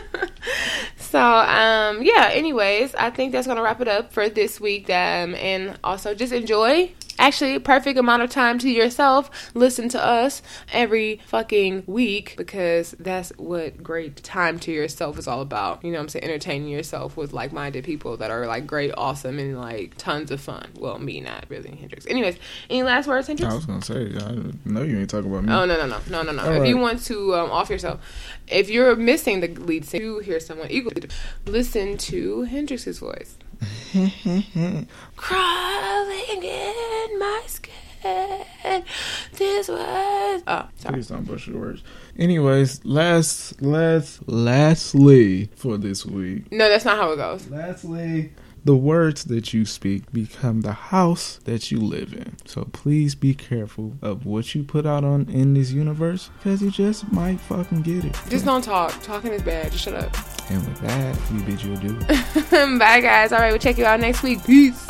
So, 1.15 1.21
um, 1.21 2.03
yeah, 2.03 2.31
anyways, 2.33 2.93
I 2.97 3.09
think 3.11 3.31
that's 3.31 3.47
going 3.47 3.57
to 3.57 3.63
wrap 3.63 3.81
it 3.81 3.87
up 3.87 4.13
for 4.13 4.29
this 4.29 4.61
week. 4.61 4.91
Um, 4.91 5.37
and 5.37 5.79
also 5.85 6.13
just 6.13 6.33
enjoy 6.33 6.91
actually 7.19 7.59
perfect 7.59 7.99
amount 7.99 8.23
of 8.23 8.31
time 8.31 8.59
to 8.61 8.71
yourself. 8.71 9.31
Listen 9.55 9.89
to 9.91 10.03
us 10.03 10.43
every 10.73 11.21
fucking 11.27 11.85
week 11.87 12.35
because 12.37 12.93
that's 12.99 13.31
what 13.37 13.83
great 13.83 14.17
time 14.23 14.59
to 14.61 14.73
yourself 14.73 15.19
is 15.19 15.27
all 15.27 15.41
about. 15.41 15.85
You 15.85 15.93
know 15.93 16.01
I'm 16.01 16.09
saying? 16.09 16.25
Entertaining 16.25 16.69
yourself 16.69 17.17
with 17.17 17.33
like 17.33 17.53
minded 17.53 17.85
people 17.85 18.17
that 18.19 18.31
are 18.31 18.47
like 18.47 18.67
great, 18.67 18.93
awesome, 18.97 19.39
and 19.39 19.59
like 19.59 19.95
tons 19.97 20.31
of 20.31 20.41
fun. 20.41 20.69
Well, 20.79 20.99
me 20.99 21.21
not 21.21 21.47
really, 21.49 21.75
Hendrix. 21.75 22.07
Anyways, 22.07 22.37
any 22.71 22.83
last 22.83 23.07
words, 23.07 23.27
Hendrix? 23.27 23.53
I 23.53 23.57
was 23.57 23.67
gonna 23.67 23.83
say, 23.83 24.13
I 24.17 24.53
know 24.65 24.83
you 24.83 24.99
ain't 24.99 25.11
talking 25.11 25.31
about 25.31 25.45
me. 25.45 25.53
Oh 25.53 25.65
no 25.65 25.77
no 25.77 25.87
no 25.87 25.99
no 26.11 26.23
no 26.23 26.33
no. 26.33 26.43
All 26.43 26.53
if 26.53 26.61
right. 26.61 26.69
you 26.69 26.77
want 26.77 27.03
to 27.05 27.35
um, 27.35 27.51
off 27.51 27.71
yourself, 27.71 28.01
if 28.49 28.69
you're 28.69 28.97
missing 28.97 29.41
the 29.41 29.49
lead 29.49 29.85
singer, 29.85 30.05
you 30.05 30.19
hear 30.21 30.41
someone 30.41 30.71
equally, 30.71 31.09
listen 31.47 31.97
to 31.99 32.43
Hendrix's 32.43 32.99
voice. 32.99 33.37
Crawling 35.17 36.43
in 36.43 37.19
my 37.19 37.43
skin. 37.47 37.73
This 39.33 39.69
was. 39.69 40.43
Oh, 40.47 40.69
sorry. 40.77 40.95
Please 40.95 41.09
don't 41.09 41.25
the 41.53 41.59
words. 41.59 41.83
Anyways, 42.19 42.85
last, 42.85 43.61
last, 43.63 44.29
lastly 44.29 45.49
for 45.57 45.77
this 45.77 46.05
week. 46.05 46.51
No, 46.53 46.69
that's 46.69 46.85
not 46.85 46.99
how 46.99 47.13
it 47.13 47.17
goes. 47.17 47.49
Lastly, 47.49 48.33
the 48.65 48.77
words 48.77 49.25
that 49.25 49.53
you 49.53 49.65
speak 49.67 50.11
become 50.13 50.63
the 50.63 50.73
house 50.73 51.39
that 51.45 51.71
you 51.71 51.79
live 51.79 52.13
in. 52.13 52.37
So 52.47 52.65
please 52.73 53.15
be 53.15 53.35
careful 53.35 53.97
of 54.01 54.25
what 54.25 54.55
you 54.55 54.65
put 54.65 54.87
out 54.87 55.05
on 55.05 55.29
in 55.29 55.55
this 55.55 55.71
universe 55.71 56.31
because 56.39 56.63
you 56.63 56.71
just 56.71 57.11
might 57.13 57.41
fucking 57.41 57.83
get 57.83 58.05
it. 58.05 58.19
Just 58.29 58.45
don't 58.45 58.65
talk. 58.65 59.03
Talking 59.03 59.33
is 59.33 59.43
bad. 59.43 59.73
Just 59.73 59.85
shut 59.85 59.95
up. 59.95 60.17
And 60.51 60.67
with 60.67 60.81
that, 60.81 61.17
we 61.33 61.43
bid 61.43 61.63
you 61.63 61.75
adieu. 61.75 61.99
Bye, 62.79 63.01
guys. 63.01 63.33
All 63.33 63.39
right, 63.39 63.51
we'll 63.51 63.59
check 63.59 63.79
you 63.79 63.85
out 63.85 64.01
next 64.01 64.23
week. 64.23 64.45
Peace. 64.45 64.87